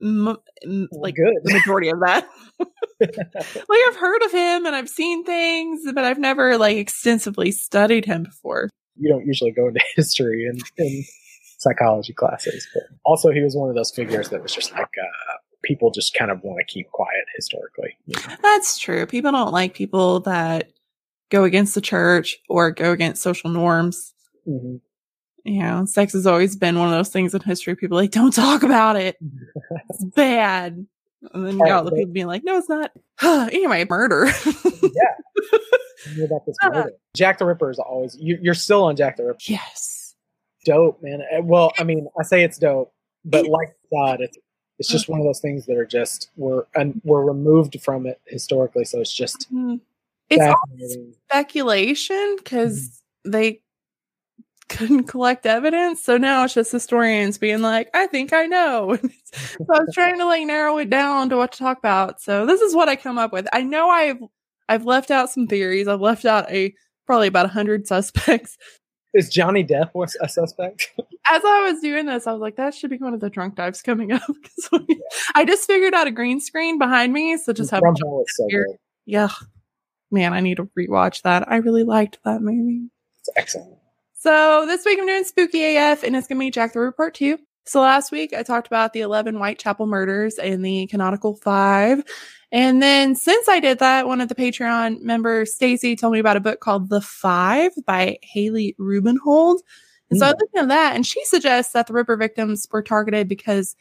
m- 0.01 0.37
m- 0.63 0.87
like 0.91 1.15
good. 1.15 1.33
the 1.43 1.53
majority 1.53 1.89
of 1.89 1.99
that. 2.01 2.27
like 2.99 3.79
I've 3.87 3.95
heard 3.97 4.21
of 4.23 4.31
him 4.31 4.65
and 4.65 4.75
I've 4.75 4.89
seen 4.89 5.23
things, 5.25 5.81
but 5.93 6.03
I've 6.03 6.19
never 6.19 6.57
like 6.57 6.77
extensively 6.77 7.51
studied 7.51 8.05
him 8.05 8.23
before. 8.23 8.69
you 8.95 9.09
don't 9.09 9.25
usually 9.25 9.51
go 9.51 9.67
into 9.67 9.81
history 9.95 10.47
and. 10.47 10.61
in 10.77 11.03
psychology 11.59 12.11
classes, 12.11 12.67
but 12.73 12.83
also 13.05 13.31
he 13.31 13.39
was 13.41 13.55
one 13.55 13.69
of 13.69 13.75
those 13.75 13.89
figures 13.91 14.27
that 14.27 14.41
was 14.43 14.53
just 14.53 14.73
like 14.73 14.81
uh, 14.81 15.37
people 15.63 15.91
just 15.91 16.13
kind 16.13 16.29
of 16.29 16.41
want 16.43 16.59
to 16.59 16.65
keep 16.65 16.91
quiet 16.91 17.23
historically. 17.37 17.95
You 18.05 18.19
know? 18.19 18.35
That's 18.41 18.77
true. 18.77 19.05
People 19.05 19.31
don't 19.31 19.53
like 19.53 19.73
people 19.73 20.19
that 20.21 20.71
go 21.33 21.43
against 21.43 21.73
the 21.75 21.81
church 21.81 22.37
or 22.47 22.69
go 22.71 22.91
against 22.91 23.21
social 23.23 23.49
norms. 23.49 24.13
Mhm. 24.47 24.79
You 25.43 25.59
know, 25.61 25.83
sex 25.85 26.13
has 26.13 26.25
always 26.27 26.55
been 26.55 26.77
one 26.79 26.87
of 26.87 26.93
those 26.93 27.09
things 27.09 27.33
in 27.33 27.41
history. 27.41 27.75
People 27.75 27.97
are 27.97 28.03
like, 28.03 28.11
don't 28.11 28.31
talk 28.33 28.63
about 28.63 28.95
it. 28.95 29.17
It's 29.89 30.03
bad. 30.15 30.85
And 31.33 31.47
then 31.47 31.53
you 31.57 31.65
got 31.65 31.71
all 31.71 31.83
the 31.85 31.91
people 31.91 32.13
being 32.13 32.27
like, 32.27 32.43
no, 32.43 32.57
it's 32.57 32.69
not. 32.69 32.91
anyway, 33.51 33.85
murder. 33.89 34.25
yeah. 34.83 36.23
About 36.25 36.45
this 36.45 36.55
Uh, 36.61 36.69
murder. 36.69 36.91
Jack 37.15 37.37
the 37.39 37.45
Ripper 37.45 37.69
is 37.71 37.79
always 37.79 38.15
you, 38.17 38.37
you're 38.41 38.53
still 38.53 38.83
on 38.85 38.95
Jack 38.95 39.17
the 39.17 39.23
Ripper. 39.25 39.39
yes. 39.47 40.15
Dope, 40.65 41.01
man. 41.01 41.21
Uh, 41.21 41.41
Well, 41.41 41.71
I 41.77 41.83
mean, 41.83 42.07
I 42.19 42.23
say 42.23 42.43
it's 42.43 42.57
dope, 42.57 42.93
but 43.25 43.47
like 43.47 43.75
God, 43.91 44.21
it's 44.21 44.37
it's 44.79 44.89
just 44.89 45.07
one 45.09 45.19
of 45.19 45.25
those 45.25 45.39
things 45.39 45.65
that 45.67 45.77
are 45.77 45.85
just 45.85 46.29
we're 46.35 46.65
and 46.75 46.99
we're 47.03 47.23
removed 47.23 47.79
from 47.81 48.05
it 48.05 48.19
historically, 48.27 48.85
so 48.85 48.99
it's 49.01 49.13
just 49.13 49.51
Mm. 49.53 49.79
It's 50.33 50.43
all 50.43 51.13
speculation 51.29 52.35
because 52.37 53.01
mm. 53.27 53.31
they 53.31 53.61
couldn't 54.69 55.03
collect 55.03 55.45
evidence. 55.45 56.03
So 56.03 56.17
now 56.17 56.43
it's 56.43 56.53
just 56.53 56.71
historians 56.71 57.37
being 57.37 57.61
like, 57.61 57.89
I 57.93 58.07
think 58.07 58.33
I 58.33 58.45
know. 58.45 58.97
so 59.33 59.65
I 59.73 59.79
was 59.79 59.91
trying 59.93 60.17
to 60.19 60.25
like 60.25 60.45
narrow 60.45 60.77
it 60.77 60.89
down 60.89 61.29
to 61.29 61.37
what 61.37 61.51
to 61.53 61.59
talk 61.59 61.77
about. 61.77 62.21
So 62.21 62.45
this 62.45 62.61
is 62.61 62.75
what 62.75 62.89
I 62.89 62.95
come 62.95 63.17
up 63.17 63.31
with. 63.31 63.47
I 63.53 63.61
know 63.61 63.89
I've 63.89 64.19
I've 64.69 64.85
left 64.85 65.11
out 65.11 65.29
some 65.29 65.47
theories. 65.47 65.87
I've 65.87 66.01
left 66.01 66.25
out 66.25 66.49
a 66.51 66.73
probably 67.05 67.27
about 67.27 67.45
a 67.45 67.49
hundred 67.49 67.87
suspects. 67.93 68.57
Is 69.13 69.29
Johnny 69.29 69.63
Depp 69.63 69.91
was 69.93 70.17
a 70.21 70.27
suspect? 70.27 70.91
As 71.29 71.41
I 71.45 71.69
was 71.71 71.79
doing 71.81 72.07
this, 72.07 72.25
I 72.25 72.31
was 72.31 72.41
like, 72.41 72.55
that 72.55 72.73
should 72.73 72.89
be 72.89 72.97
one 72.97 73.13
of 73.13 73.19
the 73.19 73.29
drunk 73.29 73.55
dives 73.55 73.81
coming 73.83 74.11
up. 74.11 74.23
we- 74.71 75.01
I 75.35 75.45
just 75.45 75.67
figured 75.67 75.93
out 75.93 76.07
a 76.07 76.11
green 76.11 76.39
screen 76.39 76.79
behind 76.79 77.13
me. 77.13 77.37
So 77.37 77.53
just 77.53 77.69
have 77.69 77.83
yeah. 79.05 79.29
Man, 80.13 80.31
I 80.31 80.41
need 80.41 80.57
to 80.57 80.69
rewatch 80.77 81.23
that. 81.23 81.51
I 81.51 81.57
really 81.57 81.83
liked 81.83 82.19
that 82.23 82.41
movie. 82.41 82.89
It's 83.19 83.29
excellent. 83.35 83.79
So 84.13 84.65
this 84.67 84.85
week 84.85 84.99
I'm 84.99 85.07
doing 85.07 85.23
Spooky 85.23 85.75
AF 85.75 86.03
and 86.03 86.15
it's 86.15 86.27
going 86.27 86.37
to 86.37 86.45
be 86.45 86.51
Jack 86.51 86.73
the 86.73 86.79
Ripper 86.79 86.91
Part 86.93 87.15
2. 87.15 87.39
So 87.65 87.81
last 87.81 88.11
week 88.11 88.31
I 88.31 88.43
talked 88.43 88.67
about 88.67 88.93
the 88.93 89.01
11 89.01 89.35
Whitechapel 89.35 89.87
murders 89.87 90.35
and 90.35 90.63
the 90.63 90.85
canonical 90.85 91.35
five. 91.37 92.03
And 92.51 92.79
then 92.79 93.15
since 93.15 93.49
I 93.49 93.59
did 93.59 93.79
that, 93.79 94.05
one 94.07 94.21
of 94.21 94.29
the 94.29 94.35
Patreon 94.35 95.01
members, 95.01 95.55
Stacy, 95.55 95.95
told 95.95 96.13
me 96.13 96.19
about 96.19 96.37
a 96.37 96.41
book 96.41 96.59
called 96.59 96.89
The 96.89 97.01
Five 97.01 97.71
by 97.87 98.19
Hallie 98.33 98.75
Rubenhold. 98.79 99.61
And 100.11 100.19
so 100.19 100.27
I 100.27 100.29
looked 100.29 100.53
into 100.53 100.67
that 100.67 100.95
and 100.95 101.07
she 101.07 101.25
suggests 101.25 101.73
that 101.73 101.87
the 101.87 101.93
Ripper 101.93 102.17
victims 102.17 102.67
were 102.71 102.83
targeted 102.83 103.27
because 103.27 103.75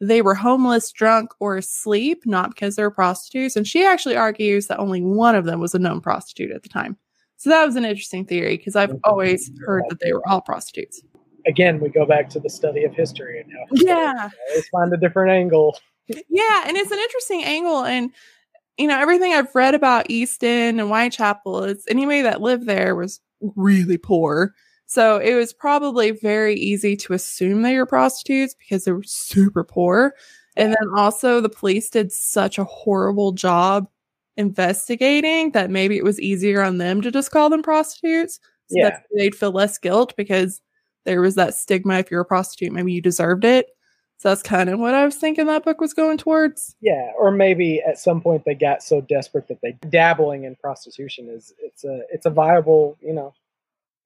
they 0.00 0.22
were 0.22 0.34
homeless, 0.34 0.90
drunk, 0.92 1.30
or 1.40 1.58
asleep, 1.58 2.22
not 2.24 2.50
because 2.50 2.76
they 2.76 2.82
were 2.82 2.90
prostitutes. 2.90 3.54
And 3.54 3.66
she 3.66 3.84
actually 3.84 4.16
argues 4.16 4.66
that 4.66 4.78
only 4.78 5.02
one 5.02 5.34
of 5.34 5.44
them 5.44 5.60
was 5.60 5.74
a 5.74 5.78
known 5.78 6.00
prostitute 6.00 6.50
at 6.52 6.62
the 6.62 6.68
time. 6.68 6.96
So 7.36 7.50
that 7.50 7.64
was 7.64 7.76
an 7.76 7.84
interesting 7.84 8.24
theory 8.24 8.56
because 8.56 8.76
I've 8.76 8.94
always 9.04 9.50
heard 9.64 9.84
that 9.88 10.00
they 10.00 10.12
were 10.12 10.26
all 10.28 10.40
prostitutes. 10.40 11.02
Again, 11.46 11.80
we 11.80 11.88
go 11.88 12.04
back 12.04 12.28
to 12.30 12.40
the 12.40 12.50
study 12.50 12.84
of 12.84 12.94
history 12.94 13.40
and 13.40 13.50
how 13.52 13.64
Yeah. 13.72 14.28
always 14.50 14.68
find 14.68 14.92
a 14.92 14.96
different 14.98 15.32
angle. 15.32 15.78
Yeah. 16.28 16.64
And 16.66 16.76
it's 16.76 16.90
an 16.90 16.98
interesting 16.98 17.44
angle. 17.44 17.84
And, 17.84 18.10
you 18.76 18.86
know, 18.86 18.98
everything 18.98 19.32
I've 19.32 19.54
read 19.54 19.74
about 19.74 20.10
East 20.10 20.44
End 20.44 20.80
and 20.80 20.88
Whitechapel 20.88 21.64
is 21.64 21.84
anybody 21.88 22.22
that 22.22 22.40
lived 22.40 22.66
there 22.66 22.94
was 22.94 23.20
really 23.56 23.96
poor. 23.96 24.54
So 24.90 25.18
it 25.18 25.36
was 25.36 25.52
probably 25.52 26.10
very 26.10 26.56
easy 26.56 26.96
to 26.96 27.12
assume 27.12 27.62
they 27.62 27.76
were 27.76 27.86
prostitutes 27.86 28.54
because 28.54 28.82
they 28.84 28.90
were 28.90 29.04
super 29.04 29.62
poor. 29.62 30.14
And 30.56 30.72
then 30.72 30.88
also 30.96 31.40
the 31.40 31.48
police 31.48 31.88
did 31.90 32.10
such 32.10 32.58
a 32.58 32.64
horrible 32.64 33.30
job 33.30 33.88
investigating 34.36 35.52
that 35.52 35.70
maybe 35.70 35.96
it 35.96 36.02
was 36.02 36.20
easier 36.20 36.60
on 36.60 36.78
them 36.78 37.02
to 37.02 37.12
just 37.12 37.30
call 37.30 37.48
them 37.48 37.62
prostitutes. 37.62 38.40
So 38.66 38.78
Yeah. 38.78 38.90
that 38.90 39.04
they'd 39.16 39.36
feel 39.36 39.52
less 39.52 39.78
guilt 39.78 40.12
because 40.16 40.60
there 41.04 41.20
was 41.20 41.36
that 41.36 41.54
stigma 41.54 42.00
if 42.00 42.10
you're 42.10 42.22
a 42.22 42.24
prostitute, 42.24 42.72
maybe 42.72 42.92
you 42.92 43.00
deserved 43.00 43.44
it. 43.44 43.68
So 44.18 44.28
that's 44.28 44.42
kind 44.42 44.68
of 44.68 44.80
what 44.80 44.94
I 44.94 45.04
was 45.04 45.14
thinking 45.14 45.46
that 45.46 45.64
book 45.64 45.80
was 45.80 45.94
going 45.94 46.18
towards. 46.18 46.74
Yeah, 46.80 47.12
or 47.16 47.30
maybe 47.30 47.80
at 47.80 47.96
some 48.00 48.20
point 48.20 48.44
they 48.44 48.56
got 48.56 48.82
so 48.82 49.00
desperate 49.02 49.46
that 49.46 49.60
they 49.62 49.78
dabbling 49.88 50.42
in 50.42 50.56
prostitution 50.56 51.28
is 51.28 51.54
it's 51.60 51.84
a 51.84 52.00
it's 52.12 52.26
a 52.26 52.30
viable 52.30 52.98
you 53.00 53.12
know 53.12 53.32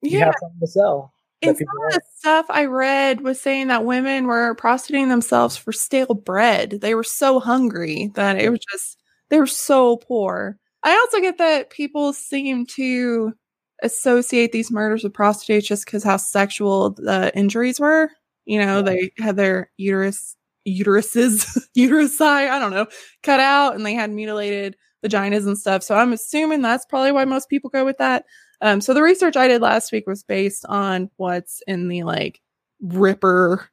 you 0.04 0.18
Yeah. 0.18 0.26
have 0.26 0.34
something 0.40 0.60
to 0.60 0.66
sell. 0.66 1.12
And 1.42 1.56
some 1.56 1.66
of 1.88 1.92
the 1.94 2.00
stuff 2.16 2.46
I 2.48 2.64
read 2.64 3.20
was 3.20 3.38
saying 3.40 3.66
that 3.68 3.84
women 3.84 4.26
were 4.26 4.54
prostituting 4.54 5.08
themselves 5.08 5.56
for 5.56 5.72
stale 5.72 6.14
bread. 6.14 6.78
They 6.80 6.94
were 6.94 7.04
so 7.04 7.38
hungry 7.38 8.10
that 8.14 8.38
it 8.40 8.48
was 8.50 8.60
just, 8.72 8.96
they 9.28 9.38
were 9.38 9.46
so 9.46 9.98
poor. 9.98 10.58
I 10.82 10.92
also 10.96 11.20
get 11.20 11.36
that 11.38 11.68
people 11.70 12.14
seem 12.14 12.64
to 12.76 13.34
associate 13.82 14.52
these 14.52 14.70
murders 14.70 15.04
with 15.04 15.12
prostitutes 15.12 15.66
just 15.66 15.84
because 15.84 16.02
how 16.04 16.16
sexual 16.16 16.90
the 16.92 17.30
injuries 17.36 17.78
were. 17.80 18.10
You 18.46 18.60
know, 18.64 18.76
Yeah. 18.76 18.82
they 18.82 19.12
had 19.18 19.36
their 19.36 19.70
uterus, 19.76 20.36
uteruses, 20.66 21.44
uterusi, 21.76 22.20
I 22.22 22.58
don't 22.58 22.70
know, 22.72 22.86
cut 23.22 23.40
out 23.40 23.74
and 23.74 23.84
they 23.84 23.94
had 23.94 24.10
mutilated 24.10 24.76
vaginas 25.04 25.46
and 25.46 25.58
stuff. 25.58 25.82
So 25.82 25.94
I'm 25.94 26.12
assuming 26.14 26.62
that's 26.62 26.86
probably 26.86 27.12
why 27.12 27.26
most 27.26 27.50
people 27.50 27.68
go 27.68 27.84
with 27.84 27.98
that. 27.98 28.24
Um, 28.64 28.80
so 28.80 28.94
the 28.94 29.02
research 29.02 29.36
I 29.36 29.46
did 29.46 29.60
last 29.60 29.92
week 29.92 30.06
was 30.06 30.22
based 30.22 30.64
on 30.66 31.10
what's 31.16 31.62
in 31.66 31.88
the 31.88 32.02
like 32.02 32.40
Ripper 32.80 33.68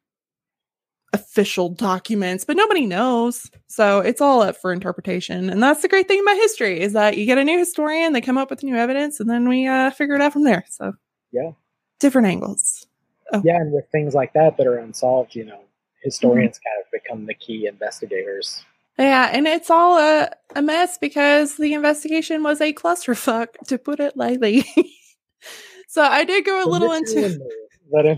official 1.14 1.70
documents, 1.70 2.44
but 2.44 2.58
nobody 2.58 2.86
knows. 2.86 3.50
So 3.68 4.00
it's 4.00 4.20
all 4.22 4.42
up 4.42 4.58
for 4.58 4.72
interpretation. 4.74 5.50
And 5.50 5.64
that's 5.64 5.82
the 5.82 5.88
great 5.88 6.08
thing 6.08 6.20
about 6.22 6.36
history 6.36 6.82
is 6.82 6.94
that 6.94 7.18
you 7.18 7.26
get 7.26 7.38
a 7.38 7.44
new 7.44 7.58
historian, 7.58 8.14
they 8.14 8.22
come 8.22 8.38
up 8.38 8.50
with 8.50 8.64
new 8.64 8.76
evidence, 8.76 9.20
and 9.20 9.30
then 9.30 9.48
we 9.48 9.66
uh, 9.66 9.92
figure 9.92 10.16
it 10.16 10.22
out 10.22 10.34
from 10.34 10.44
there. 10.44 10.66
So 10.70 10.94
Yeah. 11.32 11.52
different 12.00 12.28
angles. 12.28 12.86
Yeah, 13.44 13.62
and 13.62 13.72
with 13.72 13.88
things 13.94 14.14
like 14.14 14.34
that 14.34 14.58
that 14.58 14.68
are 14.68 14.78
unsolved, 14.78 15.36
you 15.36 15.46
know, 15.46 15.62
historians 16.04 16.58
Mm-hmm. 16.58 16.70
kind 16.70 16.86
of 16.86 16.92
become 16.92 17.26
the 17.26 17.34
key 17.34 17.68
investigators. 17.68 18.64
Yeah, 18.98 19.30
and 19.32 19.48
it's 19.48 19.70
all 19.70 19.98
a, 19.98 20.30
a 20.56 20.62
mess 20.62 20.98
because 20.98 21.58
the 21.58 21.74
investigation 21.74 22.44
was 22.44 22.62
a 22.62 22.74
clusterfuck, 22.74 23.48
to 23.68 23.78
put 23.78 24.00
it 24.00 24.18
lightly. 24.18 24.66
so 25.88 26.04
I 26.04 26.24
did 26.24 26.46
go 26.46 26.64
a 26.64 26.70
little 26.70 26.92
into 26.92 27.40
That 27.92 28.06
in, 28.06 28.18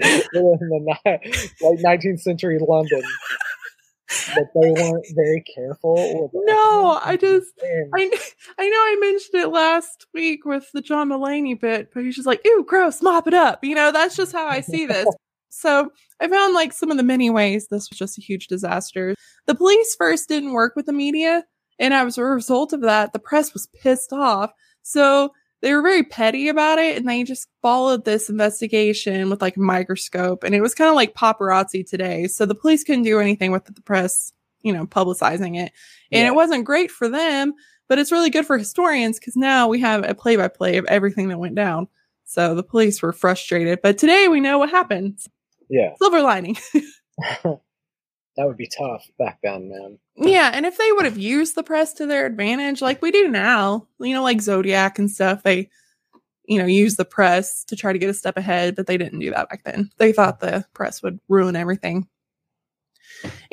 in 0.00 0.20
the 0.32 0.98
late 1.62 1.80
19th 1.80 2.20
century 2.20 2.58
London, 2.60 3.02
that 4.08 4.48
they 4.54 4.70
weren't 4.70 5.06
very 5.14 5.44
careful. 5.54 5.94
With 5.94 6.30
No, 6.46 7.00
I 7.02 7.16
just 7.16 7.52
I, 7.94 8.10
I 8.58 8.68
know 8.68 8.76
I 8.76 8.96
mentioned 9.00 9.42
it 9.42 9.48
last 9.48 10.06
week 10.12 10.44
with 10.44 10.70
the 10.72 10.82
John 10.82 11.08
Mulaney 11.08 11.58
bit, 11.58 11.90
but 11.92 12.04
he's 12.04 12.16
just 12.16 12.26
like, 12.26 12.42
ew, 12.44 12.64
gross, 12.66 13.02
mop 13.02 13.26
it 13.26 13.34
up. 13.34 13.64
You 13.64 13.74
know, 13.74 13.92
that's 13.92 14.16
just 14.16 14.32
how 14.32 14.46
I 14.46 14.60
see 14.60 14.86
this. 14.86 15.06
So 15.54 15.90
I 16.20 16.28
found 16.28 16.54
like 16.54 16.72
some 16.72 16.90
of 16.90 16.96
the 16.96 17.02
many 17.02 17.30
ways 17.30 17.68
this 17.68 17.88
was 17.90 17.98
just 17.98 18.18
a 18.18 18.22
huge 18.22 18.46
disaster. 18.48 19.14
The 19.46 19.54
police 19.54 19.94
first 19.96 20.28
didn't 20.28 20.52
work 20.52 20.74
with 20.76 20.86
the 20.86 20.92
media, 20.92 21.44
and 21.78 21.94
as 21.94 22.18
a 22.18 22.24
result 22.24 22.72
of 22.72 22.82
that, 22.82 23.12
the 23.12 23.18
press 23.18 23.52
was 23.52 23.66
pissed 23.68 24.12
off. 24.12 24.52
So 24.82 25.32
they 25.62 25.72
were 25.72 25.82
very 25.82 26.02
petty 26.02 26.48
about 26.48 26.78
it, 26.78 26.96
and 26.96 27.08
they 27.08 27.24
just 27.24 27.48
followed 27.62 28.04
this 28.04 28.28
investigation 28.28 29.30
with 29.30 29.40
like 29.40 29.56
a 29.56 29.60
microscope, 29.60 30.44
and 30.44 30.54
it 30.54 30.60
was 30.60 30.74
kind 30.74 30.90
of 30.90 30.94
like 30.96 31.14
paparazzi 31.14 31.88
today. 31.88 32.26
So 32.26 32.44
the 32.46 32.54
police 32.54 32.84
couldn't 32.84 33.04
do 33.04 33.18
anything 33.18 33.50
with 33.52 33.64
the 33.64 33.80
press, 33.82 34.32
you 34.62 34.72
know, 34.72 34.86
publicizing 34.86 35.56
it 35.56 35.72
and 36.12 36.22
Yeah. 36.22 36.26
it 36.28 36.34
wasn't 36.34 36.64
great 36.64 36.90
for 36.90 37.08
them 37.08 37.54
but 37.86 37.98
it's 37.98 38.10
really 38.12 38.30
good 38.30 38.46
for 38.46 38.56
historians 38.56 39.18
because 39.18 39.36
now 39.36 39.68
we 39.68 39.78
have 39.80 40.08
a 40.08 40.14
play-by-play 40.14 40.78
of 40.78 40.86
everything 40.86 41.28
that 41.28 41.38
went 41.38 41.54
down 41.54 41.86
so 42.24 42.54
the 42.54 42.62
police 42.62 43.02
were 43.02 43.12
frustrated 43.12 43.78
but 43.82 43.98
today 43.98 44.26
we 44.28 44.40
know 44.40 44.58
what 44.58 44.70
happened 44.70 45.18
yeah, 45.68 45.90
silver 45.98 46.20
lining. 46.22 46.56
That 48.36 48.48
would 48.48 48.56
be 48.56 48.66
tough 48.76 49.06
back 49.16 49.38
then, 49.44 49.68
man. 49.70 49.98
yeah 50.16 50.50
and 50.52 50.66
if 50.66 50.76
they 50.76 50.90
would 50.90 51.04
have 51.04 51.16
used 51.16 51.54
the 51.54 51.62
press 51.62 51.92
to 51.94 52.06
their 52.06 52.26
advantage 52.26 52.82
like 52.82 53.00
we 53.00 53.12
do 53.12 53.28
now 53.28 53.86
you 54.00 54.12
know 54.12 54.24
like 54.24 54.40
zodiac 54.40 54.98
and 54.98 55.08
stuff 55.08 55.44
they 55.44 55.68
you 56.46 56.58
know 56.58 56.66
use 56.66 56.96
the 56.96 57.04
press 57.04 57.62
to 57.64 57.76
try 57.76 57.92
to 57.92 57.98
get 57.98 58.10
a 58.10 58.14
step 58.14 58.36
ahead 58.36 58.74
but 58.74 58.88
they 58.88 58.96
didn't 58.98 59.20
do 59.20 59.30
that 59.30 59.48
back 59.48 59.62
then. 59.64 59.88
They 59.98 60.12
thought 60.12 60.40
the 60.40 60.64
press 60.74 61.00
would 61.02 61.20
ruin 61.28 61.54
everything. 61.54 62.08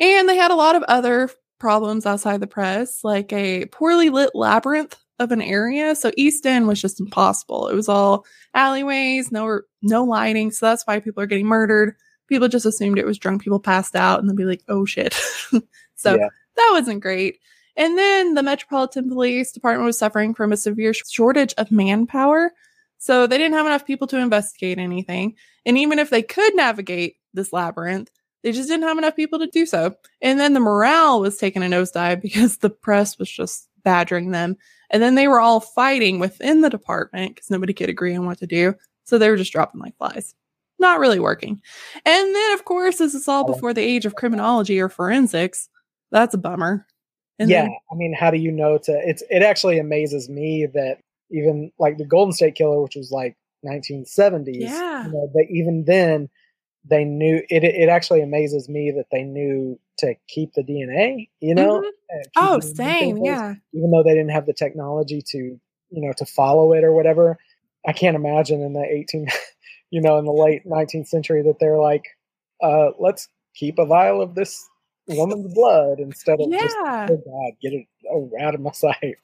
And 0.00 0.28
they 0.28 0.36
had 0.36 0.50
a 0.50 0.56
lot 0.56 0.74
of 0.74 0.82
other 0.84 1.30
problems 1.60 2.04
outside 2.04 2.40
the 2.40 2.46
press 2.48 3.04
like 3.04 3.32
a 3.32 3.66
poorly 3.66 4.10
lit 4.10 4.30
labyrinth 4.34 4.96
of 5.22 5.32
an 5.32 5.42
area. 5.42 5.94
So 5.94 6.10
east 6.16 6.46
end 6.46 6.66
was 6.68 6.80
just 6.80 7.00
impossible. 7.00 7.68
It 7.68 7.74
was 7.74 7.88
all 7.88 8.26
alleyways 8.54 9.32
no 9.32 9.60
no 9.82 10.04
lighting. 10.04 10.50
So 10.50 10.66
that's 10.66 10.84
why 10.86 11.00
people 11.00 11.22
are 11.22 11.26
getting 11.26 11.46
murdered. 11.46 11.94
People 12.28 12.48
just 12.48 12.66
assumed 12.66 12.98
it 12.98 13.06
was 13.06 13.18
drunk. 13.18 13.42
People 13.42 13.60
passed 13.60 13.96
out 13.96 14.20
and 14.20 14.28
they'd 14.28 14.36
be 14.36 14.44
like 14.44 14.62
oh 14.68 14.84
shit. 14.84 15.14
So 15.94 16.16
Yeah. 16.16 16.28
that 16.56 16.70
wasn't 16.72 17.00
great. 17.00 17.38
And 17.76 17.96
then 17.96 18.34
the 18.34 18.42
metropolitan 18.42 19.08
police 19.08 19.52
department 19.52 19.86
was 19.86 19.96
suffering 19.98 20.34
from 20.34 20.52
a 20.52 20.56
severe 20.56 20.92
shortage 20.92 21.54
of 21.58 21.70
manpower. 21.70 22.50
So 22.98 23.28
they 23.28 23.38
didn't 23.38 23.54
have 23.54 23.66
enough 23.66 23.86
people 23.86 24.08
to 24.08 24.18
investigate 24.18 24.78
anything. 24.78 25.36
And 25.64 25.78
even 25.78 26.00
if 26.00 26.10
they 26.10 26.22
could 26.22 26.56
navigate 26.56 27.16
this 27.34 27.52
labyrinth 27.52 28.10
they 28.42 28.52
just 28.52 28.68
didn't 28.68 28.86
have 28.86 28.98
enough 28.98 29.16
people 29.16 29.38
to 29.38 29.46
do 29.46 29.66
so. 29.66 29.94
And 30.20 30.38
then 30.38 30.52
the 30.52 30.60
morale 30.60 31.20
was 31.20 31.36
taking 31.36 31.62
a 31.62 31.66
nosedive 31.66 32.20
because 32.22 32.58
the 32.58 32.70
press 32.70 33.18
was 33.18 33.30
just 33.30 33.68
badgering 33.84 34.30
them. 34.30 34.56
And 34.92 35.02
then 35.02 35.14
they 35.14 35.26
were 35.26 35.40
all 35.40 35.60
fighting 35.60 36.18
within 36.18 36.60
the 36.60 36.70
department 36.70 37.34
because 37.34 37.50
nobody 37.50 37.72
could 37.72 37.88
agree 37.88 38.14
on 38.14 38.26
what 38.26 38.38
to 38.38 38.46
do. 38.46 38.74
So 39.04 39.18
they 39.18 39.30
were 39.30 39.36
just 39.36 39.52
dropping 39.52 39.80
like 39.80 39.96
flies. 39.96 40.34
Not 40.78 41.00
really 41.00 41.18
working. 41.18 41.60
And 42.04 42.34
then, 42.34 42.52
of 42.52 42.64
course, 42.64 42.98
this 42.98 43.14
is 43.14 43.26
all 43.26 43.44
oh. 43.48 43.52
before 43.52 43.72
the 43.72 43.82
age 43.82 44.04
of 44.04 44.14
criminology 44.14 44.80
or 44.80 44.88
forensics. 44.88 45.68
That's 46.10 46.34
a 46.34 46.38
bummer. 46.38 46.86
And 47.38 47.48
yeah, 47.48 47.62
then- 47.62 47.76
I 47.90 47.94
mean, 47.94 48.14
how 48.18 48.30
do 48.30 48.38
you 48.38 48.52
know 48.52 48.78
to? 48.78 48.92
It's 48.92 49.22
it 49.30 49.42
actually 49.42 49.78
amazes 49.78 50.28
me 50.28 50.66
that 50.74 50.98
even 51.30 51.72
like 51.78 51.96
the 51.96 52.04
Golden 52.04 52.32
State 52.32 52.54
Killer, 52.54 52.82
which 52.82 52.96
was 52.96 53.10
like 53.10 53.36
1970s, 53.64 54.60
Yeah. 54.60 55.06
you 55.06 55.12
know, 55.12 55.30
that 55.34 55.46
even 55.50 55.84
then 55.84 56.28
they 56.84 57.04
knew 57.04 57.42
it. 57.48 57.64
It 57.64 57.88
actually 57.88 58.22
amazes 58.22 58.68
me 58.68 58.92
that 58.96 59.06
they 59.10 59.22
knew 59.22 59.78
to 59.98 60.14
keep 60.28 60.52
the 60.54 60.62
DNA. 60.62 61.28
You 61.40 61.54
know, 61.54 61.80
Mhm. 61.80 61.84
uh, 62.14 62.24
Oh, 62.36 62.60
same. 62.60 63.18
Yeah. 63.18 63.54
Even 63.72 63.90
though 63.90 64.02
they 64.02 64.14
didn't 64.14 64.30
have 64.30 64.46
the 64.46 64.52
technology 64.52 65.22
to, 65.28 65.38
you 65.38 65.60
know, 65.90 66.12
to 66.16 66.26
follow 66.26 66.72
it 66.72 66.84
or 66.84 66.92
whatever. 66.92 67.38
I 67.86 67.92
can't 67.92 68.16
imagine 68.16 68.62
in 68.62 68.72
the 68.74 68.84
18, 68.84 69.26
you 69.90 70.00
know, 70.00 70.18
in 70.18 70.24
the 70.24 70.32
late 70.32 70.64
19th 70.66 71.08
century 71.08 71.42
that 71.42 71.58
they're 71.60 71.78
like, 71.80 72.04
uh, 72.62 72.90
let's 72.98 73.28
keep 73.54 73.78
a 73.78 73.86
vial 73.86 74.20
of 74.22 74.34
this 74.34 74.68
woman's 75.08 75.52
blood 75.54 75.98
instead 75.98 76.40
of 76.40 76.50
just 76.50 76.76
oh 77.10 77.16
god, 77.24 77.52
get 77.60 77.72
it 77.72 77.86
oh, 78.10 78.30
out 78.40 78.54
of 78.54 78.60
my 78.60 78.70
sight. 78.72 79.16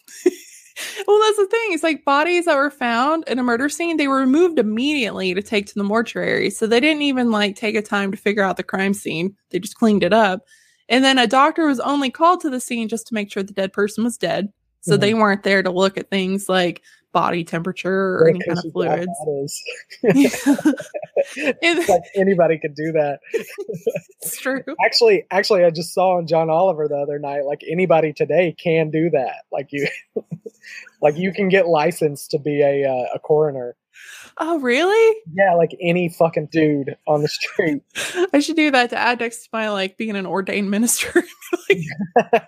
Well, 1.06 1.20
that's 1.20 1.36
the 1.36 1.46
thing. 1.46 1.72
It's 1.72 1.82
like 1.82 2.04
bodies 2.04 2.46
that 2.46 2.56
were 2.56 2.70
found 2.70 3.24
in 3.28 3.38
a 3.38 3.42
murder 3.42 3.68
scene, 3.68 3.96
they 3.96 4.08
were 4.08 4.18
removed 4.18 4.58
immediately 4.58 5.34
to 5.34 5.42
take 5.42 5.66
to 5.66 5.74
the 5.74 5.84
mortuary. 5.84 6.50
So 6.50 6.66
they 6.66 6.80
didn't 6.80 7.02
even 7.02 7.30
like 7.30 7.56
take 7.56 7.74
a 7.76 7.82
time 7.82 8.10
to 8.10 8.16
figure 8.16 8.42
out 8.42 8.56
the 8.56 8.62
crime 8.62 8.94
scene. 8.94 9.36
They 9.50 9.58
just 9.58 9.76
cleaned 9.76 10.02
it 10.02 10.12
up. 10.12 10.42
And 10.88 11.04
then 11.04 11.18
a 11.18 11.26
doctor 11.26 11.66
was 11.66 11.80
only 11.80 12.10
called 12.10 12.40
to 12.40 12.50
the 12.50 12.60
scene 12.60 12.88
just 12.88 13.06
to 13.08 13.14
make 13.14 13.30
sure 13.32 13.42
the 13.42 13.52
dead 13.52 13.72
person 13.72 14.04
was 14.04 14.16
dead. 14.16 14.48
So 14.80 14.96
Mhm. 14.96 15.00
they 15.00 15.14
weren't 15.14 15.42
there 15.42 15.62
to 15.62 15.70
look 15.70 15.98
at 15.98 16.10
things 16.10 16.48
like 16.48 16.82
body 17.18 17.42
temperature 17.42 18.16
or 18.18 18.28
any 18.28 18.38
kind 18.38 18.58
of 18.58 18.72
fluids. 18.72 19.08
bodies. 19.24 19.62
It- 21.26 21.88
like 21.88 22.02
anybody 22.14 22.58
could 22.58 22.76
do 22.76 22.92
that. 22.92 23.18
it's 24.22 24.38
true. 24.40 24.62
Actually, 24.84 25.24
actually, 25.32 25.64
I 25.64 25.70
just 25.70 25.92
saw 25.92 26.16
on 26.18 26.28
John 26.28 26.48
Oliver 26.48 26.86
the 26.86 26.96
other 26.96 27.18
night. 27.18 27.44
Like 27.44 27.62
anybody 27.68 28.12
today 28.12 28.54
can 28.56 28.90
do 28.90 29.10
that. 29.10 29.44
Like 29.50 29.68
you, 29.72 29.88
like 31.02 31.16
you 31.16 31.32
can 31.32 31.48
get 31.48 31.66
licensed 31.66 32.30
to 32.30 32.38
be 32.38 32.62
a 32.62 32.88
uh, 32.88 33.06
a 33.16 33.18
coroner. 33.18 33.74
Oh, 34.40 34.60
really? 34.60 35.20
Yeah, 35.34 35.54
like 35.54 35.76
any 35.80 36.08
fucking 36.08 36.48
dude 36.52 36.96
on 37.06 37.22
the 37.22 37.28
street. 37.28 37.82
I 38.32 38.38
should 38.38 38.56
do 38.56 38.70
that 38.70 38.90
to 38.90 38.98
add 38.98 39.20
next 39.20 39.44
to 39.44 39.48
my 39.52 39.70
like 39.70 39.96
being 39.96 40.16
an 40.16 40.26
ordained 40.26 40.70
minister. 40.70 41.24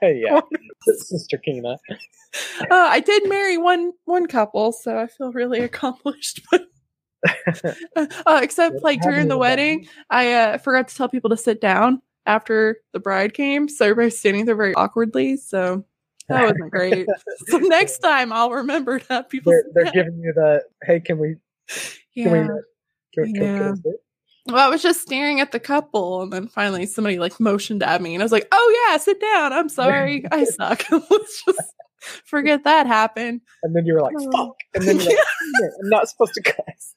yeah, 0.03 0.41
Sister 0.83 1.39
Kina. 1.39 1.77
Uh, 2.61 2.67
I 2.71 3.01
did 3.01 3.29
marry 3.29 3.59
one 3.59 3.93
one 4.05 4.27
couple, 4.27 4.73
so 4.73 4.99
I 4.99 5.09
feel 5.09 5.33
really 5.33 5.61
accomplished. 5.61 6.41
But 6.51 6.67
uh, 7.97 8.41
except 8.43 8.75
What 8.75 8.85
like 8.85 9.03
during 9.03 9.29
the 9.29 9.35
the 9.35 9.39
wedding, 9.39 9.89
I 10.11 10.33
uh, 10.33 10.59
forgot 10.59 10.89
to 10.89 10.95
tell 10.95 11.09
people 11.09 11.31
to 11.31 11.37
sit 11.37 11.61
down 11.61 12.03
after 12.27 12.79
the 12.93 13.01
bride 13.01 13.35
came, 13.35 13.69
so 13.69 13.87
everybody's 13.87 14.19
standing 14.19 14.45
there 14.45 14.55
very 14.55 14.75
awkwardly. 14.75 15.37
So 15.37 15.85
that 16.31 16.43
wasn't 16.43 16.71
great. 16.73 17.07
so 17.49 17.59
next 17.59 17.99
time 17.99 18.33
I'll 18.33 18.51
remember 18.51 18.99
to 18.99 19.13
have 19.13 19.29
people. 19.29 19.53
They're, 19.53 19.65
they're 19.75 19.93
giving 19.93 20.21
you 20.23 20.33
the 20.35 20.63
hey, 20.83 21.01
can 21.01 21.19
we 21.19 21.37
can 22.15 22.33
we 22.33 22.39
yeah. 22.39 22.47
can, 23.15 23.25
can, 23.25 23.35
can, 23.35 23.43
Yeah. 23.43 23.73
we? 23.85 23.95
Well, 24.47 24.67
I 24.67 24.71
was 24.71 24.83
just 24.83 25.03
staring 25.03 25.39
at 25.41 25.53
the 25.53 25.61
couple, 25.61 26.23
and 26.23 26.33
then 26.33 26.49
finally 26.49 26.87
somebody 26.87 27.19
like 27.19 27.39
motioned 27.39 27.83
at 27.83 28.01
me, 28.01 28.15
and 28.15 28.23
I 28.23 28.25
was 28.25 28.33
like, 28.33 28.49
"Oh 28.51 28.87
yeah, 28.89 28.97
sit 28.97 29.21
down. 29.21 29.53
I'm 29.53 29.69
sorry, 29.69 30.25
I 30.33 30.45
suck. 30.45 30.85
Let's 30.91 31.45
just 31.45 31.75
forget 32.25 32.65
that 32.65 32.87
happened." 32.87 33.43
and 33.63 33.77
then 33.77 33.85
you 33.85 33.95
were 33.95 34.01
like 34.01 34.15
Oh. 34.19 34.31
fuck, 34.33 34.57
and 34.75 34.85
then 34.85 34.97
you're 34.97 35.05
like, 35.05 35.17
"Shit, 35.17 35.71
I'm 35.85 35.91
not 35.91 36.09
supposed 36.09 36.33
to 36.35 36.43
cuss. 36.43 36.95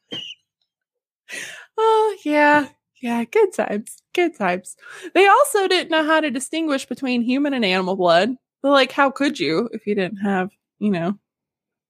Oh, 1.77 2.17
yeah. 2.23 2.67
Yeah, 3.01 3.23
good 3.25 3.51
times. 3.53 3.97
Good 4.13 4.37
times. 4.37 4.75
They 5.13 5.27
also 5.27 5.67
didn't 5.67 5.91
know 5.91 6.03
how 6.05 6.21
to 6.21 6.31
distinguish 6.31 6.85
between 6.85 7.21
human 7.23 7.53
and 7.53 7.65
animal 7.65 7.95
blood. 7.97 8.35
But, 8.63 8.71
like, 8.71 8.91
how 8.91 9.11
could 9.11 9.39
you 9.39 9.69
if 9.73 9.85
you 9.85 9.93
didn't 9.93 10.17
have, 10.17 10.49
you 10.79 10.89
know, 10.89 11.19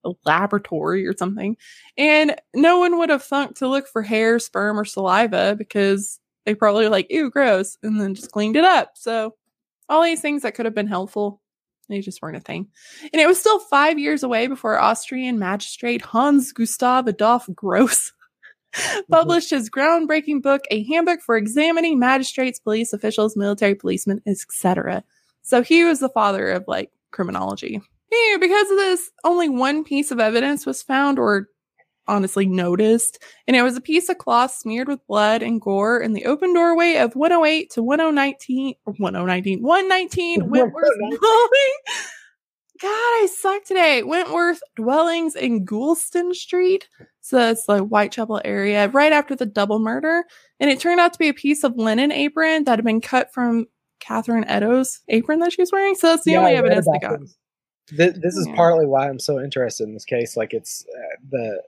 a 0.04 0.10
laboratory 0.26 1.06
or 1.06 1.16
something? 1.16 1.56
And 1.96 2.36
no 2.54 2.80
one 2.80 2.98
would 2.98 3.10
have 3.10 3.22
thunk 3.22 3.56
to 3.56 3.68
look 3.68 3.86
for 3.88 4.02
hair, 4.02 4.38
sperm, 4.38 4.78
or 4.78 4.84
saliva 4.84 5.54
because 5.56 6.20
they 6.44 6.54
probably 6.54 6.84
were 6.84 6.90
like, 6.90 7.06
ew, 7.10 7.30
gross, 7.30 7.78
and 7.82 7.98
then 8.00 8.14
just 8.14 8.32
cleaned 8.32 8.56
it 8.56 8.64
up. 8.64 8.90
So, 8.94 9.34
all 9.88 10.02
these 10.02 10.20
things 10.20 10.42
that 10.42 10.54
could 10.54 10.64
have 10.66 10.74
been 10.74 10.86
helpful, 10.86 11.40
they 11.88 12.00
just 12.00 12.20
weren't 12.22 12.36
a 12.36 12.40
thing. 12.40 12.68
And 13.12 13.20
it 13.20 13.26
was 13.26 13.38
still 13.38 13.60
five 13.60 13.98
years 13.98 14.22
away 14.22 14.46
before 14.46 14.78
Austrian 14.78 15.38
magistrate 15.38 16.02
Hans 16.02 16.52
Gustav 16.52 17.08
Adolf 17.08 17.48
Gross 17.54 18.12
mm-hmm. 18.74 19.00
published 19.12 19.50
his 19.50 19.70
groundbreaking 19.70 20.42
book, 20.42 20.62
A 20.70 20.82
Handbook 20.84 21.20
for 21.20 21.36
Examining 21.36 21.98
Magistrates, 21.98 22.58
Police 22.58 22.92
Officials, 22.92 23.36
Military 23.36 23.74
Policemen, 23.74 24.22
etc. 24.26 25.04
So 25.44 25.62
he 25.62 25.84
was 25.84 26.00
the 26.00 26.08
father 26.08 26.50
of 26.50 26.64
like 26.66 26.90
criminology. 27.12 27.80
Because 28.40 28.70
of 28.70 28.76
this, 28.76 29.10
only 29.24 29.48
one 29.48 29.84
piece 29.84 30.10
of 30.10 30.18
evidence 30.18 30.66
was 30.66 30.82
found 30.82 31.18
or 31.18 31.48
honestly 32.06 32.46
noticed, 32.46 33.22
and 33.46 33.56
it 33.56 33.62
was 33.62 33.76
a 33.76 33.80
piece 33.80 34.08
of 34.08 34.18
cloth 34.18 34.52
smeared 34.52 34.88
with 34.88 35.06
blood 35.06 35.42
and 35.42 35.60
gore 35.60 36.00
in 36.00 36.12
the 36.12 36.26
open 36.26 36.52
doorway 36.52 36.96
of 36.96 37.16
108 37.16 37.70
to 37.70 37.82
1019 37.82 38.74
or 38.86 38.92
1019 38.94 39.62
119 39.62 40.40
Wentworth 40.50 40.72
119. 40.72 41.18
Dwelling. 41.18 42.08
God, 42.80 42.88
I 42.88 43.28
suck 43.32 43.64
today. 43.64 44.02
Wentworth 44.02 44.60
Dwellings 44.76 45.36
in 45.36 45.64
Goulston 45.64 46.34
Street. 46.34 46.88
So 47.20 47.50
it's 47.50 47.66
the 47.66 47.78
Whitechapel 47.78 48.42
area 48.44 48.88
right 48.88 49.12
after 49.12 49.36
the 49.36 49.46
double 49.46 49.78
murder. 49.78 50.24
And 50.60 50.70
it 50.70 50.80
turned 50.80 51.00
out 51.00 51.12
to 51.12 51.18
be 51.18 51.28
a 51.28 51.34
piece 51.34 51.64
of 51.64 51.76
linen 51.76 52.12
apron 52.12 52.64
that 52.64 52.78
had 52.78 52.84
been 52.84 53.00
cut 53.00 53.32
from 53.32 53.66
Catherine 54.04 54.44
Eddowes' 54.44 55.00
apron 55.08 55.38
that 55.40 55.52
she 55.52 55.62
was 55.62 55.72
wearing. 55.72 55.94
So 55.94 56.08
that's 56.08 56.24
the 56.24 56.32
Yeah, 56.32 56.38
only 56.40 56.52
I 56.52 56.56
evidence 56.56 56.86
they 56.92 56.98
got. 56.98 57.20
this. 57.20 57.36
This, 57.90 58.36
is 58.36 58.46
Yeah. 58.46 58.54
partly 58.56 58.86
why 58.86 59.08
I'm 59.08 59.18
so 59.18 59.40
interested 59.40 59.84
in 59.84 59.94
this 59.94 60.04
case. 60.04 60.36
Like, 60.36 60.52
it's 60.54 60.84
uh, 60.94 61.16
the 61.30 61.60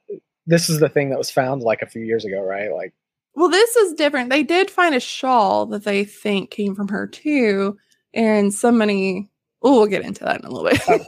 this 0.47 0.69
is 0.71 0.79
the 0.81 0.89
thing 0.89 1.11
that 1.11 1.19
was 1.19 1.31
found 1.31 1.63
like 1.63 1.83
a 1.83 1.87
few 1.87 2.03
years 2.03 2.25
ago, 2.25 2.41
right? 2.41 2.73
Like, 2.73 2.95
Well, 3.35 3.49
this 3.49 3.75
is 3.77 3.95
different. 3.95 4.31
They 4.31 4.43
did 4.45 4.71
find 4.71 4.95
a 4.95 5.01
shawl 5.01 5.67
that 5.67 5.85
they 5.85 6.05
think 6.05 6.51
came 6.51 6.75
from 6.75 6.89
her 6.89 7.07
too. 7.07 7.77
And 8.15 8.55
somebody, 8.55 9.29
oh, 9.63 9.73
we'll 9.81 9.87
get 9.89 10.03
into 10.05 10.25
that 10.25 10.41
in 10.41 10.47
a 10.47 10.51
little 10.51 10.69
bit. 10.71 10.81
I 10.89 10.99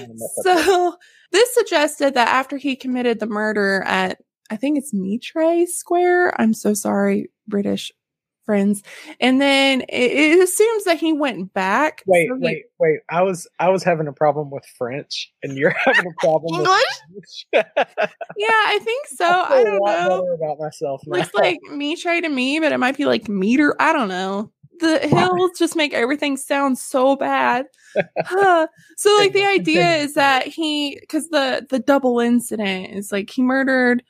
don't 0.00 0.08
know 0.08 0.26
if 0.36 0.44
that's- 0.44 0.64
so 0.66 0.96
this 1.30 1.54
suggested 1.54 2.14
that 2.14 2.28
after 2.28 2.56
he 2.58 2.76
committed 2.76 3.20
the 3.20 3.26
murder 3.26 3.82
at 3.86 4.20
I 4.50 4.56
think 4.56 4.76
it's 4.76 4.92
Mitre 4.92 5.64
Square. 5.66 6.38
I'm 6.38 6.52
so 6.52 6.74
sorry, 6.74 7.30
British 7.48 7.90
friends. 8.44 8.82
And 9.20 9.40
then 9.40 9.82
it, 9.82 10.12
it 10.12 10.40
assumes 10.42 10.84
that 10.84 10.98
he 10.98 11.12
went 11.12 11.52
back. 11.54 12.02
wait, 12.06 12.28
So 12.28 12.36
he- 12.36 12.44
wait, 12.44 12.64
wait. 12.78 13.00
I 13.10 13.22
was 13.22 13.46
I 13.58 13.68
was 13.70 13.82
having 13.82 14.06
a 14.08 14.12
problem 14.12 14.50
with 14.50 14.64
French, 14.78 15.32
and 15.42 15.56
you're 15.56 15.70
having 15.84 16.06
a 16.06 16.20
problem 16.20 16.60
English? 16.60 16.80
with 17.14 17.24
English. 17.54 17.66
Yeah, 18.36 18.48
I 18.48 18.78
think 18.82 19.06
so. 19.16 19.24
I, 19.26 19.48
feel 19.48 19.56
I 19.56 19.60
a 19.60 19.64
don't 19.64 19.78
lot 19.80 20.08
know. 20.08 20.20
better 20.22 20.34
about 20.34 20.58
myself 20.58 21.02
now. 21.06 21.18
Looks 21.18 21.34
like 21.34 21.58
Mitre 21.70 22.20
to 22.20 22.28
me, 22.28 22.60
but 22.60 22.72
it 22.72 22.78
might 22.78 22.96
be 22.96 23.04
like 23.06 23.28
meter. 23.28 23.74
I 23.80 23.92
don't 23.92 24.08
know. 24.08 24.50
The 24.80 24.98
hills 24.98 25.52
just 25.58 25.76
make 25.76 25.94
everything 25.94 26.36
sound 26.36 26.78
so 26.78 27.16
bad. 27.16 27.66
Huh. 28.24 28.66
so 28.96 29.14
like 29.18 29.34
the 29.34 29.44
idea 29.44 29.96
is 29.96 30.14
that 30.14 30.46
he 30.46 30.96
because 30.98 31.28
the 31.28 31.66
the 31.68 31.78
double 31.78 32.20
incident 32.20 32.90
is 32.96 33.12
like 33.12 33.28
he 33.28 33.42
murdered 33.42 34.02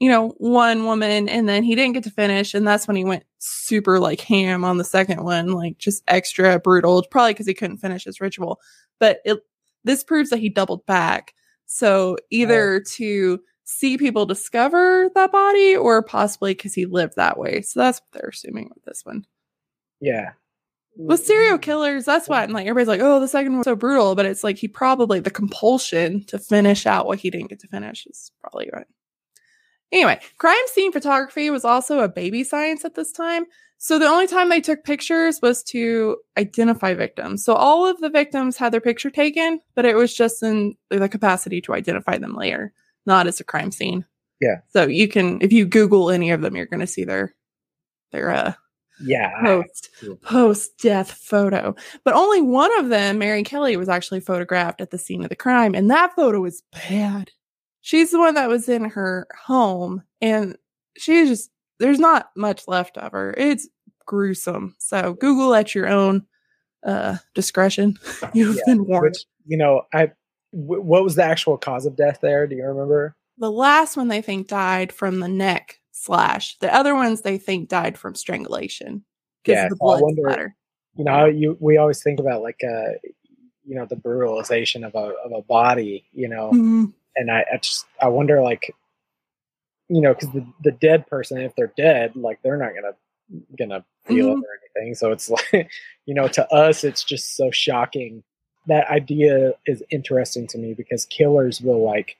you 0.00 0.08
know 0.08 0.30
one 0.38 0.84
woman 0.86 1.28
and 1.28 1.48
then 1.48 1.62
he 1.62 1.76
didn't 1.76 1.92
get 1.92 2.02
to 2.04 2.10
finish 2.10 2.54
and 2.54 2.66
that's 2.66 2.88
when 2.88 2.96
he 2.96 3.04
went 3.04 3.22
super 3.38 4.00
like 4.00 4.20
ham 4.20 4.64
on 4.64 4.78
the 4.78 4.84
second 4.84 5.22
one 5.22 5.52
like 5.52 5.78
just 5.78 6.02
extra 6.08 6.58
brutal 6.58 7.04
probably 7.10 7.32
because 7.32 7.46
he 7.46 7.54
couldn't 7.54 7.76
finish 7.76 8.04
his 8.04 8.20
ritual. 8.20 8.60
But 8.98 9.20
it 9.24 9.38
this 9.84 10.02
proves 10.02 10.30
that 10.30 10.40
he 10.40 10.48
doubled 10.48 10.84
back. 10.86 11.34
So 11.66 12.16
either 12.30 12.80
to 12.96 13.40
see 13.64 13.96
people 13.96 14.26
discover 14.26 15.08
that 15.14 15.30
body 15.30 15.76
or 15.76 16.02
possibly 16.02 16.54
because 16.54 16.74
he 16.74 16.86
lived 16.86 17.14
that 17.16 17.38
way. 17.38 17.62
So 17.62 17.80
that's 17.80 18.00
what 18.00 18.20
they're 18.20 18.30
assuming 18.30 18.70
with 18.74 18.84
this 18.84 19.02
one. 19.04 19.26
Yeah. 20.00 20.32
with 20.96 21.24
serial 21.24 21.54
mm-hmm. 21.54 21.60
killers, 21.60 22.04
that's 22.04 22.28
why 22.28 22.42
I'm 22.42 22.50
like 22.50 22.66
everybody's 22.66 22.88
like, 22.88 23.00
oh, 23.06 23.20
the 23.20 23.28
second 23.28 23.52
one 23.52 23.58
was 23.58 23.66
so 23.66 23.76
brutal, 23.76 24.14
but 24.14 24.26
it's 24.26 24.42
like 24.42 24.56
he 24.56 24.66
probably 24.66 25.20
the 25.20 25.30
compulsion 25.30 26.24
to 26.24 26.38
finish 26.38 26.86
out 26.86 27.06
what 27.06 27.20
he 27.20 27.30
didn't 27.30 27.48
get 27.48 27.60
to 27.60 27.68
finish 27.68 28.06
is 28.06 28.32
probably 28.40 28.70
right. 28.72 28.86
Anyway, 29.92 30.20
crime 30.38 30.56
scene 30.66 30.92
photography 30.92 31.50
was 31.50 31.64
also 31.64 32.00
a 32.00 32.08
baby 32.08 32.44
science 32.44 32.84
at 32.84 32.94
this 32.94 33.12
time. 33.12 33.44
So 33.78 33.98
the 33.98 34.06
only 34.06 34.26
time 34.26 34.50
they 34.50 34.60
took 34.60 34.84
pictures 34.84 35.40
was 35.40 35.62
to 35.64 36.18
identify 36.36 36.94
victims. 36.94 37.44
So 37.44 37.54
all 37.54 37.86
of 37.86 37.98
the 38.00 38.10
victims 38.10 38.56
had 38.58 38.72
their 38.72 38.80
picture 38.80 39.10
taken, 39.10 39.60
but 39.74 39.86
it 39.86 39.96
was 39.96 40.14
just 40.14 40.42
in 40.42 40.76
the 40.90 41.08
capacity 41.08 41.60
to 41.62 41.72
identify 41.72 42.18
them 42.18 42.34
later, 42.36 42.74
not 43.06 43.26
as 43.26 43.40
a 43.40 43.44
crime 43.44 43.72
scene. 43.72 44.04
Yeah. 44.40 44.56
So 44.68 44.86
you 44.86 45.08
can, 45.08 45.40
if 45.40 45.50
you 45.52 45.64
Google 45.64 46.10
any 46.10 46.30
of 46.30 46.42
them, 46.42 46.56
you're 46.56 46.66
going 46.66 46.80
to 46.80 46.86
see 46.86 47.04
their, 47.04 47.34
their, 48.12 48.30
uh, 48.30 48.52
Yeah. 49.02 49.30
post 49.42 49.88
post 50.20 50.78
death 50.78 51.12
photo. 51.12 51.74
But 52.04 52.14
only 52.14 52.42
one 52.42 52.78
of 52.80 52.90
them, 52.90 53.18
Mary 53.18 53.42
Kelly, 53.42 53.78
was 53.78 53.88
actually 53.88 54.20
photographed 54.20 54.82
at 54.82 54.90
the 54.90 54.98
scene 54.98 55.22
of 55.22 55.30
the 55.30 55.36
crime, 55.36 55.74
and 55.74 55.90
that 55.90 56.14
photo 56.14 56.44
is 56.44 56.62
bad. 56.70 57.30
She's 57.80 58.10
the 58.10 58.18
one 58.18 58.34
that 58.34 58.48
was 58.48 58.68
in 58.68 58.84
her 58.84 59.26
home, 59.44 60.02
and 60.20 60.56
she's 60.96 61.28
just 61.28 61.50
there's 61.78 61.98
not 61.98 62.30
much 62.36 62.68
left 62.68 62.98
of 62.98 63.12
her. 63.12 63.34
It's 63.36 63.68
gruesome. 64.06 64.76
So 64.78 65.14
Google 65.14 65.54
at 65.54 65.74
your 65.74 65.88
own 65.88 66.26
uh, 66.84 67.16
discretion. 67.34 67.98
You've 68.34 68.56
Yeah, 68.56 68.62
been 68.74 68.86
warned. 68.86 69.02
Which 69.04 69.24
you 69.46 69.56
know, 69.56 69.82
I 69.94 70.10
w- 70.52 70.82
what 70.82 71.02
was 71.04 71.14
the 71.14 71.24
actual 71.24 71.56
cause 71.56 71.86
of 71.86 71.96
death 71.96 72.18
there? 72.20 72.46
Do 72.46 72.54
you 72.56 72.64
remember? 72.64 73.16
The 73.38 73.50
last 73.50 73.96
one 73.96 74.08
they 74.08 74.20
think 74.20 74.48
died 74.48 74.92
from 74.92 75.20
the 75.20 75.28
neck 75.28 75.80
slash. 75.92 76.58
The 76.58 76.74
other 76.74 76.94
ones 76.94 77.22
they 77.22 77.38
think 77.38 77.68
died 77.70 77.96
from 77.96 78.14
strangulation 78.14 79.04
because 79.42 79.56
Yeah, 79.62 79.68
the 79.70 79.76
so 79.80 79.88
I 79.88 80.00
wonder- 80.02 80.22
splatter. 80.22 80.56
You 80.96 81.04
know, 81.04 81.24
you 81.26 81.56
we 81.60 81.78
always 81.78 82.02
think 82.02 82.20
about 82.20 82.42
like 82.42 82.60
uh, 82.62 82.90
you 83.64 83.74
know, 83.76 83.86
the 83.86 83.96
brutalization 83.96 84.84
of 84.84 84.94
a 84.94 85.12
of 85.24 85.32
a 85.32 85.40
body. 85.42 86.04
You 86.12 86.28
know, 86.28 86.50
Mhm. 86.52 86.92
And 87.16 87.30
I, 87.30 87.44
I 87.52 87.56
just 87.58 87.86
I 88.00 88.08
wonder 88.08 88.40
like, 88.42 88.74
you 89.88 90.00
know, 90.00 90.14
because 90.14 90.30
the 90.30 90.46
the 90.62 90.72
dead 90.72 91.06
person, 91.06 91.38
if 91.38 91.54
they're 91.56 91.72
dead, 91.76 92.14
like 92.16 92.40
they're 92.42 92.56
not 92.56 92.72
gonna 92.74 92.94
gonna 93.58 93.84
feel 94.06 94.28
Mhm. 94.28 94.38
it 94.38 94.44
or 94.44 94.58
anything. 94.80 94.94
So 94.94 95.12
it's 95.12 95.28
like, 95.52 95.70
you 96.06 96.14
know, 96.14 96.28
to 96.28 96.48
us, 96.52 96.84
it's 96.84 97.04
just 97.04 97.36
so 97.36 97.50
shocking. 97.50 98.22
That 98.66 98.88
idea 98.90 99.54
is 99.66 99.82
interesting 99.90 100.46
to 100.48 100.58
me 100.58 100.74
because 100.74 101.06
killers 101.06 101.60
will 101.60 101.82
like, 101.82 102.16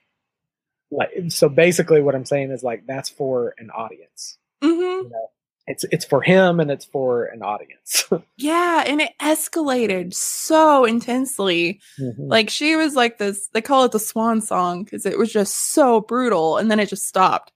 like. 0.91 1.11
So 1.29 1.49
basically, 1.49 2.01
what 2.01 2.15
I'm 2.15 2.25
saying 2.25 2.51
is 2.51 2.63
like 2.63 2.85
that's 2.87 3.09
for 3.09 3.53
an 3.57 3.69
audience. 3.71 4.37
Mhm. 4.63 5.03
You 5.03 5.09
know, 5.09 5.29
it's 5.71 5.83
it's 5.85 6.05
for 6.05 6.21
him 6.21 6.59
and 6.59 6.69
it's 6.69 6.85
for 6.85 7.25
an 7.25 7.41
audience. 7.41 8.05
Yeah, 8.37 8.83
and 8.87 8.99
it 9.01 9.11
escalated 9.21 10.13
so 10.15 10.83
intensely. 10.85 11.79
Mhm. 11.99 12.15
Like 12.29 12.49
she 12.49 12.75
was 12.75 12.95
like 12.95 13.17
this. 13.19 13.47
They 13.53 13.61
call 13.61 13.83
it 13.85 13.91
the 13.91 13.99
swan 13.99 14.41
song 14.41 14.83
because 14.83 15.05
it 15.05 15.17
was 15.17 15.31
just 15.31 15.71
so 15.73 16.01
brutal, 16.01 16.57
and 16.57 16.69
then 16.71 16.79
it 16.79 16.89
just 16.89 17.05
stopped. 17.07 17.51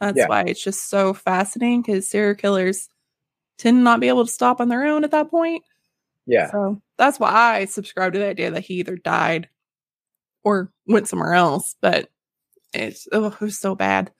That's 0.00 0.18
Yeah. 0.18 0.26
why 0.26 0.42
it's 0.42 0.62
just 0.62 0.88
so 0.90 1.14
fascinating 1.14 1.82
because 1.82 2.08
serial 2.08 2.34
killers 2.34 2.88
tend 3.58 3.78
to 3.78 3.82
not 3.82 4.00
be 4.00 4.08
able 4.08 4.26
to 4.26 4.32
stop 4.32 4.60
on 4.60 4.68
their 4.68 4.84
own 4.86 5.04
at 5.04 5.12
that 5.12 5.30
point. 5.30 5.62
yeah, 6.26 6.50
So 6.50 6.82
that's 6.96 7.20
why 7.20 7.30
I 7.30 7.64
subscribe 7.66 8.12
to 8.14 8.18
the 8.18 8.26
idea 8.28 8.50
that 8.50 8.64
he 8.64 8.74
either 8.74 8.96
died 8.96 9.48
or 10.42 10.72
went 10.86 11.06
somewhere 11.08 11.34
else. 11.34 11.76
But 11.80 12.08
it's 12.72 13.06
oh, 13.12 13.26
it 13.26 13.40
was 13.40 13.58
so 13.58 13.74
bad. 13.76 14.10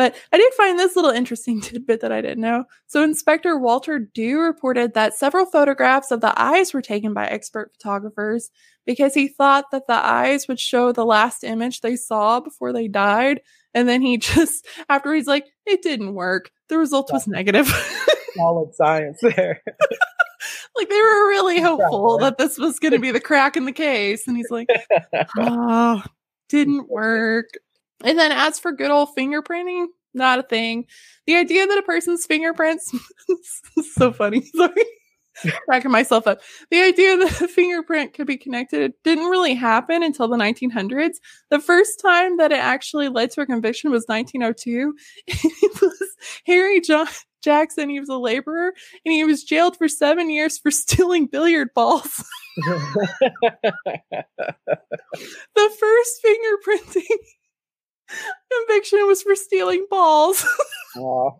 But 0.00 0.16
I 0.32 0.38
did 0.38 0.54
find 0.54 0.78
this 0.78 0.96
little 0.96 1.10
interesting 1.10 1.60
tidbit 1.60 2.00
that 2.00 2.10
I 2.10 2.22
didn't 2.22 2.40
know. 2.40 2.64
So 2.86 3.02
Inspector 3.02 3.58
Walter 3.58 3.98
Dew 3.98 4.40
reported 4.40 4.94
that 4.94 5.12
several 5.12 5.44
photographs 5.44 6.10
of 6.10 6.22
the 6.22 6.32
eyes 6.40 6.72
were 6.72 6.80
taken 6.80 7.12
by 7.12 7.26
expert 7.26 7.72
photographers 7.74 8.50
because 8.86 9.12
he 9.12 9.28
thought 9.28 9.66
that 9.72 9.86
the 9.88 9.92
eyes 9.92 10.48
would 10.48 10.58
show 10.58 10.90
the 10.90 11.04
last 11.04 11.44
image 11.44 11.82
they 11.82 11.96
saw 11.96 12.40
before 12.40 12.72
they 12.72 12.88
died. 12.88 13.42
And 13.74 13.86
then 13.86 14.00
he 14.00 14.16
just 14.18 14.66
after 14.88 15.12
he's 15.12 15.26
like, 15.26 15.44
it 15.66 15.82
didn't 15.82 16.14
work. 16.14 16.50
The 16.70 16.78
result 16.78 17.12
was 17.12 17.26
negative. 17.26 17.66
solid 18.36 18.74
science 18.74 19.18
there. 19.20 19.60
like 20.78 20.88
they 20.88 20.96
were 20.96 21.28
really 21.28 21.60
hopeful 21.60 22.16
that 22.20 22.38
this 22.38 22.56
was 22.56 22.78
going 22.78 22.92
to 22.92 22.98
be 22.98 23.10
the 23.10 23.20
crack 23.20 23.54
in 23.54 23.66
the 23.66 23.72
case 23.72 24.26
and 24.26 24.34
he's 24.34 24.50
like 24.50 24.68
oh 25.36 26.02
didn't 26.48 26.88
work 26.88 27.48
and 28.04 28.18
then 28.18 28.32
as 28.32 28.58
for 28.58 28.72
good 28.72 28.90
old 28.90 29.10
fingerprinting 29.16 29.86
not 30.14 30.38
a 30.38 30.42
thing. 30.42 30.86
The 31.26 31.36
idea 31.36 31.66
that 31.66 31.78
a 31.78 31.82
person's 31.82 32.26
fingerprints 32.26 32.94
so 33.96 34.12
funny 34.12 34.42
sorry. 34.56 34.84
Cracking 35.66 35.92
myself 35.92 36.26
up. 36.26 36.40
The 36.70 36.80
idea 36.80 37.16
that 37.16 37.40
a 37.40 37.48
fingerprint 37.48 38.12
could 38.12 38.26
be 38.26 38.36
connected 38.36 38.92
didn't 39.04 39.30
really 39.30 39.54
happen 39.54 40.02
until 40.02 40.28
the 40.28 40.36
1900s 40.36 41.14
the 41.50 41.60
first 41.60 42.00
time 42.00 42.36
that 42.36 42.52
it 42.52 42.58
actually 42.58 43.08
led 43.08 43.30
to 43.32 43.40
a 43.42 43.46
conviction 43.46 43.90
was 43.90 44.04
1902 44.06 44.94
it 45.26 45.80
was 45.80 46.16
harry 46.44 46.80
john 46.80 47.06
jackson. 47.42 47.88
He 47.88 48.00
was 48.00 48.10
a 48.10 48.16
laborer 48.16 48.74
and 49.04 49.12
he 49.12 49.24
was 49.24 49.44
jailed 49.44 49.76
for 49.76 49.88
seven 49.88 50.28
years 50.28 50.58
for 50.58 50.70
stealing 50.70 51.26
billiard 51.26 51.68
balls. 51.74 52.22
the 52.56 52.80
first 55.78 56.20
fingerprinting 56.22 57.16
conviction 58.52 59.06
was 59.06 59.22
for 59.22 59.34
stealing 59.34 59.86
balls. 59.90 60.44
Aw. 60.96 61.30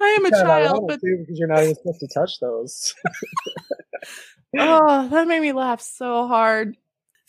I 0.00 0.06
am 0.18 0.26
a 0.26 0.30
child, 0.30 0.84
but 0.86 1.00
too, 1.00 1.18
because 1.20 1.38
you're 1.38 1.48
not 1.48 1.62
even 1.62 1.74
supposed 1.74 2.00
to 2.00 2.08
touch 2.08 2.40
those. 2.40 2.94
oh, 4.58 5.08
that 5.08 5.26
made 5.26 5.40
me 5.40 5.52
laugh 5.52 5.80
so 5.80 6.26
hard. 6.28 6.76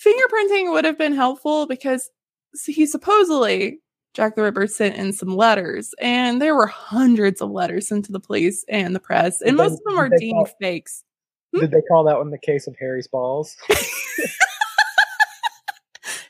Fingerprinting 0.03 0.71
would 0.71 0.85
have 0.85 0.97
been 0.97 1.13
helpful 1.13 1.65
because 1.65 2.09
he 2.65 2.85
supposedly 2.85 3.79
Jack 4.13 4.35
the 4.35 4.43
Ripper 4.43 4.67
sent 4.67 4.95
in 4.95 5.11
some 5.11 5.35
letters, 5.35 5.95
and 5.99 6.41
there 6.41 6.55
were 6.55 6.67
hundreds 6.67 7.41
of 7.41 7.49
letters 7.49 7.87
sent 7.87 8.05
to 8.05 8.11
the 8.11 8.19
police 8.19 8.63
and 8.69 8.95
the 8.95 8.99
press, 8.99 9.41
and 9.41 9.57
Did 9.57 9.63
most 9.63 9.73
of 9.73 9.83
them 9.85 9.97
are 9.97 10.09
deemed 10.09 10.49
fakes. 10.61 11.03
Did 11.53 11.69
hmm? 11.69 11.71
they 11.71 11.81
call 11.81 12.03
that 12.03 12.17
one 12.17 12.29
the 12.29 12.37
case 12.37 12.67
of 12.67 12.75
Harry's 12.79 13.07
balls? 13.07 13.55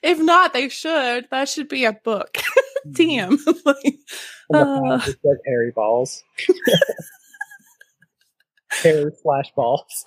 If 0.03 0.19
not, 0.19 0.53
they 0.53 0.69
should. 0.69 1.27
That 1.31 1.49
should 1.49 1.69
be 1.69 1.85
a 1.85 1.93
book. 1.93 2.37
Hmm. 2.83 2.91
Damn. 2.91 3.37
Like, 3.65 3.95
Uh. 4.53 4.99
Harry 5.47 5.71
balls. 5.73 6.21
Harry 8.83 9.09
slash 9.21 9.53
balls. 9.55 10.03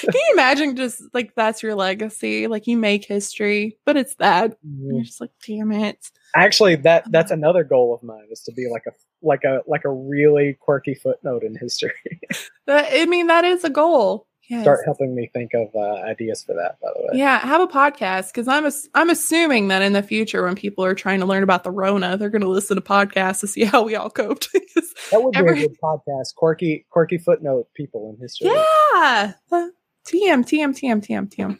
Can 0.00 0.14
you 0.14 0.30
imagine 0.32 0.76
just 0.76 1.02
like 1.12 1.34
that's 1.34 1.62
your 1.62 1.74
legacy? 1.74 2.46
Like 2.46 2.66
you 2.66 2.78
make 2.78 3.04
history, 3.04 3.76
but 3.84 3.98
it's 3.98 4.14
that. 4.14 4.56
You're 4.62 4.94
mm-hmm. 4.94 5.02
just 5.02 5.20
like, 5.20 5.32
damn 5.46 5.72
it. 5.72 6.10
Actually, 6.34 6.76
that 6.76 7.02
uh-huh. 7.02 7.10
that's 7.12 7.30
another 7.30 7.64
goal 7.64 7.94
of 7.94 8.02
mine 8.02 8.28
is 8.30 8.40
to 8.44 8.52
be 8.52 8.66
like 8.72 8.84
a 8.86 8.92
like 9.20 9.44
a 9.44 9.60
like 9.66 9.84
a 9.84 9.90
really 9.90 10.56
quirky 10.58 10.94
footnote 10.94 11.42
in 11.42 11.54
history. 11.54 11.92
That, 12.66 12.88
I 12.90 13.04
mean, 13.04 13.26
that 13.26 13.44
is 13.44 13.62
a 13.62 13.70
goal. 13.70 14.26
Yes. 14.48 14.62
Start 14.62 14.80
helping 14.84 15.14
me 15.14 15.28
think 15.34 15.52
of 15.54 15.68
uh, 15.74 16.02
ideas 16.08 16.44
for 16.44 16.54
that. 16.54 16.78
By 16.80 16.88
the 16.94 17.02
way, 17.02 17.18
Yeah, 17.18 17.38
have 17.40 17.60
a 17.60 17.66
podcast 17.66 18.28
because 18.28 18.46
I'm 18.46 18.64
ass- 18.66 18.88
I'm 18.94 19.10
assuming 19.10 19.68
that 19.68 19.82
in 19.82 19.92
the 19.92 20.02
future 20.02 20.44
when 20.44 20.54
people 20.54 20.84
are 20.84 20.94
trying 20.94 21.20
to 21.20 21.26
learn 21.26 21.42
about 21.42 21.64
the 21.64 21.70
Rona, 21.72 22.16
they're 22.16 22.30
going 22.30 22.42
to 22.42 22.48
listen 22.48 22.76
to 22.76 22.80
podcasts 22.80 23.40
to 23.40 23.46
see 23.48 23.64
how 23.64 23.82
we 23.82 23.96
all 23.96 24.08
coped. 24.10 24.48
that 24.52 25.22
would 25.22 25.32
be 25.32 25.38
every- 25.38 25.64
a 25.64 25.68
good 25.68 25.76
podcast. 25.82 26.34
Quirky 26.36 26.86
quirky 26.90 27.18
footnote 27.18 27.68
people 27.74 28.10
in 28.14 28.20
history. 28.22 28.48
yeah, 28.48 29.32
Uh, 29.50 29.68
TM 30.06 30.44
TM 30.44 30.72
TM 30.72 31.00
TM 31.04 31.28
TM. 31.28 31.58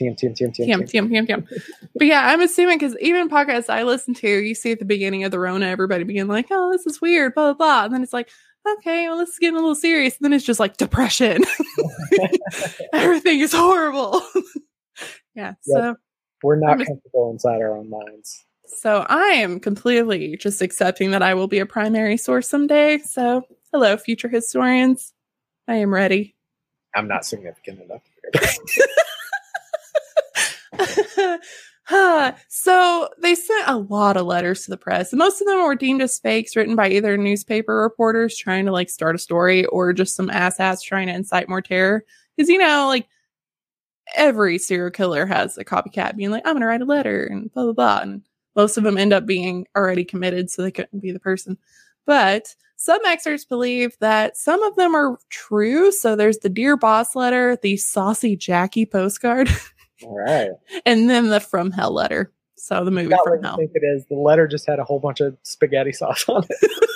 TM 0.00 0.18
TM 0.18 0.34
TM 0.36 0.50
TM 0.56 0.66
TM, 0.66 0.90
TM, 0.90 1.08
TM, 1.08 1.26
TM. 1.28 1.62
But 1.94 2.06
yeah, 2.08 2.26
I'm 2.26 2.40
assuming 2.40 2.78
because 2.78 2.96
even 3.00 3.28
podcasts 3.28 3.70
I 3.70 3.84
listen 3.84 4.12
to, 4.14 4.28
you 4.28 4.56
see 4.56 4.72
at 4.72 4.80
the 4.80 4.84
beginning 4.84 5.22
of 5.22 5.30
the 5.30 5.38
Rona, 5.38 5.66
everybody 5.66 6.02
being 6.02 6.26
like, 6.26 6.46
oh, 6.50 6.72
this 6.72 6.84
is 6.84 7.00
weird, 7.00 7.32
blah, 7.36 7.52
blah, 7.52 7.54
blah. 7.54 7.84
And 7.84 7.94
then 7.94 8.02
it's 8.02 8.12
like, 8.12 8.28
okay, 8.66 9.08
well, 9.08 9.18
this 9.18 9.30
is 9.30 9.38
getting 9.38 9.56
a 9.56 9.60
little 9.60 9.74
serious. 9.74 10.16
And 10.16 10.24
then 10.24 10.32
it's 10.32 10.44
just 10.44 10.60
like 10.60 10.76
depression. 10.76 11.42
Everything 12.92 13.40
is 13.40 13.52
horrible. 13.52 14.22
yeah. 15.34 15.54
So, 15.62 15.96
We're 16.42 16.56
not 16.56 16.80
I'm 16.80 16.86
comfortable 16.86 17.30
inside 17.30 17.60
our 17.60 17.76
own 17.76 17.90
minds. 17.90 18.44
so 18.66 19.04
I 19.08 19.26
am 19.26 19.60
completely 19.60 20.36
just 20.36 20.62
accepting 20.62 21.10
that 21.12 21.22
I 21.22 21.34
will 21.34 21.48
be 21.48 21.58
a 21.58 21.66
primary 21.66 22.16
source 22.16 22.48
someday. 22.48 22.98
So, 22.98 23.42
hello, 23.72 23.96
future 23.96 24.28
historians. 24.28 25.12
I 25.68 25.76
am 25.76 25.92
ready. 25.92 26.34
I'm 26.94 27.08
not 27.08 27.24
significant 27.24 27.80
enough. 27.80 28.02
so 32.48 33.08
they 33.20 33.34
sent 33.34 33.68
a 33.68 33.76
lot 33.76 34.16
of 34.16 34.26
letters 34.26 34.64
to 34.64 34.70
the 34.70 34.76
press. 34.76 35.12
and 35.12 35.18
Most 35.18 35.40
of 35.40 35.46
them 35.46 35.62
were 35.62 35.74
deemed 35.74 36.02
as 36.02 36.18
fakes, 36.18 36.56
written 36.56 36.76
by 36.76 36.88
either 36.88 37.16
newspaper 37.16 37.76
reporters 37.76 38.36
trying 38.36 38.64
to 38.66 38.72
like 38.72 38.88
start 38.88 39.14
a 39.14 39.18
story 39.18 39.66
or 39.66 39.92
just 39.92 40.16
some 40.16 40.28
asshats 40.28 40.82
trying 40.82 41.08
to 41.08 41.14
incite 41.14 41.48
more 41.48 41.60
terror. 41.60 42.04
Because 42.36 42.48
you 42.48 42.58
know, 42.58 42.86
like 42.88 43.06
every 44.16 44.58
serial 44.58 44.90
killer 44.90 45.26
has 45.26 45.58
a 45.58 45.64
copycat 45.64 46.16
being 46.16 46.30
like, 46.30 46.42
"I'm 46.46 46.54
gonna 46.54 46.66
write 46.66 46.82
a 46.82 46.86
letter" 46.86 47.24
and 47.24 47.52
blah 47.52 47.64
blah 47.64 47.72
blah, 47.72 48.00
and 48.02 48.22
most 48.56 48.76
of 48.76 48.84
them 48.84 48.96
end 48.98 49.12
up 49.12 49.26
being 49.26 49.66
already 49.76 50.04
committed, 50.04 50.50
so 50.50 50.62
they 50.62 50.70
couldn't 50.70 51.00
be 51.00 51.12
the 51.12 51.20
person. 51.20 51.58
But 52.06 52.54
some 52.76 53.00
experts 53.06 53.44
believe 53.44 53.96
that 54.00 54.36
some 54.36 54.62
of 54.62 54.76
them 54.76 54.94
are 54.94 55.18
true. 55.30 55.92
So 55.92 56.16
there's 56.16 56.38
the 56.38 56.48
Dear 56.48 56.76
Boss 56.76 57.14
letter, 57.14 57.56
the 57.62 57.76
Saucy 57.76 58.36
Jackie 58.36 58.86
postcard. 58.86 59.48
All 60.02 60.16
right. 60.16 60.50
and 60.86 61.08
then 61.08 61.28
the 61.28 61.40
From 61.40 61.70
Hell 61.70 61.92
letter. 61.92 62.32
So 62.56 62.84
the 62.84 62.90
movie 62.90 63.08
Not 63.08 63.24
From 63.24 63.42
Hell. 63.42 63.54
I 63.54 63.56
think 63.58 63.72
it 63.74 63.84
is. 63.84 64.06
The 64.06 64.16
letter 64.16 64.46
just 64.46 64.66
had 64.66 64.78
a 64.78 64.84
whole 64.84 65.00
bunch 65.00 65.20
of 65.20 65.36
spaghetti 65.42 65.92
sauce 65.92 66.28
on 66.28 66.44
it. 66.48 66.90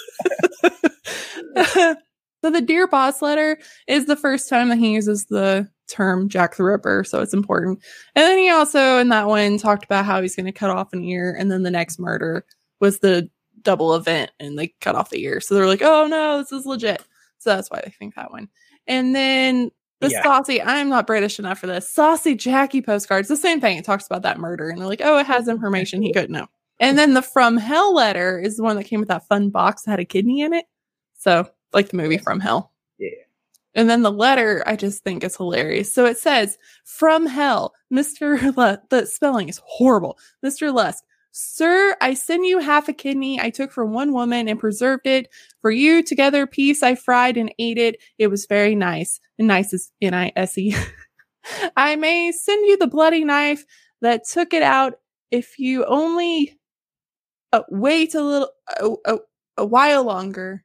so 2.42 2.51
the 2.51 2.61
Dear 2.61 2.86
Boss 2.86 3.22
letter 3.22 3.59
is 3.86 4.07
the 4.07 4.16
first 4.16 4.49
time 4.49 4.68
that 4.68 4.78
he 4.78 4.92
uses 4.94 5.26
the 5.26 5.68
term 5.88 6.28
Jack 6.28 6.57
the 6.57 6.64
Ripper, 6.64 7.05
so 7.05 7.20
it's 7.20 7.34
important. 7.34 7.80
And 8.14 8.24
then 8.24 8.38
he 8.38 8.51
also 8.51 8.99
in 8.99 9.09
that 9.09 9.26
one 9.26 9.59
talked 9.59 9.84
about 9.84 10.05
how 10.05 10.20
he's 10.22 10.36
going 10.36 10.46
to 10.46 10.53
cut 10.53 10.70
off 10.70 10.92
an 10.92 11.03
ear, 11.03 11.34
and 11.38 11.51
then 11.51 11.62
the 11.62 11.70
next 11.70 11.99
murder 11.99 12.44
was 12.80 13.01
the 13.01 13.28
double 13.62 13.94
event, 13.94 14.30
and 14.38 14.59
they 14.59 14.68
cut 14.80 14.94
off 14.94 15.11
the 15.11 15.22
ear. 15.24 15.40
So 15.40 15.55
they're 15.55 15.66
like, 15.66 15.82
"Oh 15.82 16.07
no, 16.07 16.38
this 16.38 16.53
is 16.53 16.66
legit." 16.66 17.03
So 17.38 17.51
that's 17.51 17.70
why 17.70 17.80
they 17.84 17.90
think 17.90 18.14
that 18.14 18.30
one. 18.30 18.49
And 18.86 19.14
then 19.14 19.70
the 20.01 20.11
Yeah. 20.11 20.22
saucy, 20.22 20.62
I'm 20.62 20.88
not 20.88 21.07
British 21.07 21.38
enough 21.38 21.59
for 21.59 21.66
this. 21.66 21.88
Saucy 21.90 22.34
Jackie 22.34 22.82
postcards, 22.82 23.28
the 23.28 23.36
same 23.36 23.61
thing. 23.61 23.76
It 23.78 23.84
talks 23.84 24.07
about 24.07 24.22
that 24.22 24.38
murder, 24.38 24.68
and 24.70 24.78
they're 24.80 24.86
like, 24.88 25.01
"Oh, 25.05 25.18
it 25.18 25.26
has 25.26 25.49
information 25.49 26.03
he 26.03 26.12
couldn't 26.12 26.30
know." 26.32 26.46
And 26.80 26.96
then 26.99 27.14
the 27.14 27.22
From 27.22 27.57
Hell 27.57 27.92
letter 27.94 28.38
is 28.38 28.57
the 28.57 28.62
one 28.62 28.76
that 28.76 28.84
came 28.84 29.01
with 29.01 29.09
that 29.09 29.26
fun 29.26 29.51
box 29.51 29.82
that 29.82 29.90
had 29.92 30.01
a 30.01 30.05
kidney 30.05 30.40
in 30.42 30.53
it. 30.53 30.66
So, 31.18 31.49
like 31.72 31.88
the 31.88 31.96
movie 31.96 32.18
From 32.18 32.38
Hell. 32.40 32.72
Yeah. 32.99 33.11
And 33.74 33.88
then 33.90 34.03
the 34.03 34.12
letter 34.12 34.62
I 34.66 34.76
just 34.76 35.03
think 35.05 35.22
is 35.24 35.36
hilarious. 35.36 35.92
So 35.94 36.05
it 36.07 36.18
says, 36.18 36.57
From 36.84 37.26
hell, 37.26 37.74
Mr. 37.92 38.57
Le- 38.57 38.80
the 38.90 39.07
spelling 39.07 39.49
is 39.49 39.61
horrible. 39.64 40.18
Mr. 40.44 40.72
Lusk, 40.72 41.03
Sir, 41.41 41.97
I 42.01 42.14
send 42.14 42.47
you 42.47 42.59
half 42.59 42.89
a 42.89 42.93
kidney 42.93 43.41
I 43.41 43.51
took 43.51 43.70
from 43.70 43.93
one 43.93 44.12
woman 44.12 44.49
and 44.49 44.59
preserved 44.59 45.07
it. 45.07 45.28
For 45.62 45.70
you, 45.70 46.03
together, 46.03 46.49
piece 46.49 46.82
I 46.82 46.97
fried 46.97 47.36
and 47.36 47.55
ate 47.61 47.78
it. 47.78 48.03
It 48.18 48.26
was 48.26 48.47
very 48.47 48.74
nice. 48.74 49.20
Nice 49.39 49.72
is 49.72 49.93
N 50.03 50.14
I 50.14 50.32
S 50.34 50.59
E. 50.59 50.74
I 51.76 51.95
may 51.95 52.32
send 52.32 52.66
you 52.66 52.76
the 52.76 52.89
bloody 52.89 53.24
knife 53.24 53.64
that 54.01 54.26
took 54.28 54.53
it 54.53 54.64
out 54.64 54.95
if 55.30 55.61
you 55.61 55.84
only 55.84 56.59
uh, 57.53 57.62
wait 57.68 58.16
a 58.16 58.20
little, 58.20 58.51
uh, 58.80 58.95
uh, 59.05 59.18
a 59.57 59.64
while 59.64 60.03
longer. 60.03 60.64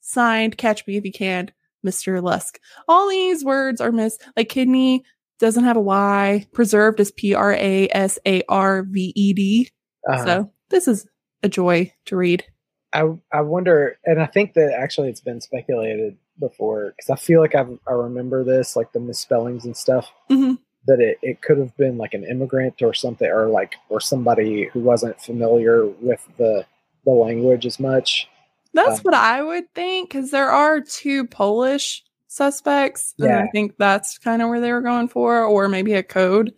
Signed, 0.00 0.56
catch 0.56 0.86
me 0.86 0.96
if 0.96 1.04
you 1.04 1.12
can, 1.12 1.50
Mr. 1.86 2.22
Lusk. 2.22 2.58
All 2.88 3.10
these 3.10 3.44
words 3.44 3.82
are 3.82 3.92
missed. 3.92 4.22
Like 4.34 4.48
kidney 4.48 5.04
doesn't 5.38 5.64
have 5.64 5.76
a 5.76 5.80
Y. 5.80 6.46
Preserved 6.52 7.00
is 7.00 7.10
P 7.10 7.34
R 7.34 7.52
A 7.52 7.88
S 7.90 8.18
A 8.26 8.42
R 8.48 8.82
V 8.82 9.12
E 9.14 9.32
D. 9.32 9.70
Uh-huh. 10.08 10.24
So 10.24 10.52
this 10.70 10.88
is 10.88 11.06
a 11.42 11.48
joy 11.48 11.92
to 12.06 12.16
read. 12.16 12.44
I 12.92 13.04
I 13.32 13.40
wonder, 13.42 13.98
and 14.04 14.20
I 14.20 14.26
think 14.26 14.54
that 14.54 14.72
actually 14.72 15.10
it's 15.10 15.20
been 15.20 15.40
speculated 15.40 16.16
before 16.38 16.92
because 16.96 17.10
I 17.10 17.16
feel 17.16 17.40
like 17.40 17.54
I 17.54 17.66
I 17.86 17.92
remember 17.92 18.44
this, 18.44 18.76
like 18.76 18.92
the 18.92 19.00
misspellings 19.00 19.64
and 19.64 19.76
stuff. 19.76 20.10
Mhm. 20.30 20.58
That 20.86 21.00
it, 21.00 21.18
it 21.20 21.42
could 21.42 21.58
have 21.58 21.76
been 21.76 21.98
like 21.98 22.14
an 22.14 22.24
immigrant 22.24 22.80
or 22.80 22.94
something, 22.94 23.28
or 23.28 23.48
like 23.48 23.74
or 23.88 24.00
somebody 24.00 24.68
who 24.72 24.80
wasn't 24.80 25.20
familiar 25.20 25.84
with 25.86 26.26
the 26.38 26.64
the 27.04 27.10
language 27.10 27.66
as 27.66 27.80
much. 27.80 28.28
That's 28.72 28.98
Um, 28.98 29.02
what 29.02 29.14
I 29.14 29.42
would 29.42 29.72
think 29.74 30.10
because 30.10 30.30
there 30.30 30.50
are 30.50 30.80
two 30.80 31.26
Polish 31.26 32.04
suspects. 32.36 33.14
And 33.18 33.28
I 33.38 33.46
think 33.48 33.74
that's 33.78 34.18
kind 34.18 34.42
of 34.42 34.48
where 34.48 34.60
they 34.60 34.72
were 34.72 34.80
going 34.82 35.08
for, 35.08 35.42
or 35.42 35.68
maybe 35.68 35.94
a 35.94 36.02
code. 36.02 36.52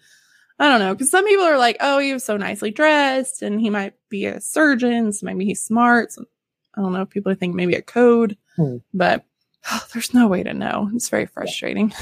I 0.59 0.68
don't 0.68 0.81
know. 0.81 0.93
Because 0.95 1.11
some 1.11 1.24
people 1.24 1.45
are 1.45 1.57
like, 1.59 1.76
oh, 1.81 1.99
he 1.99 2.12
was 2.12 2.24
so 2.24 2.37
nicely 2.37 2.70
dressed 2.70 3.43
and 3.43 3.61
he 3.61 3.70
might 3.70 3.95
be 4.09 4.26
a 4.26 4.41
surgeon. 4.41 5.12
So 5.12 5.24
maybe 5.26 5.45
he's 5.45 5.62
smart. 5.64 6.12
So 6.12 6.24
I 6.76 6.83
don't 6.83 6.93
know. 6.93 7.03
if 7.03 7.11
People 7.11 7.33
think 7.35 7.55
maybe 7.55 7.74
a 7.74 7.83
code, 7.83 8.37
Hmm. 8.57 8.79
but 8.93 9.24
there's 9.93 10.12
no 10.12 10.26
way 10.26 10.43
to 10.43 10.53
know. 10.53 10.91
It's 10.95 11.09
very 11.09 11.26
frustrating. 11.26 11.93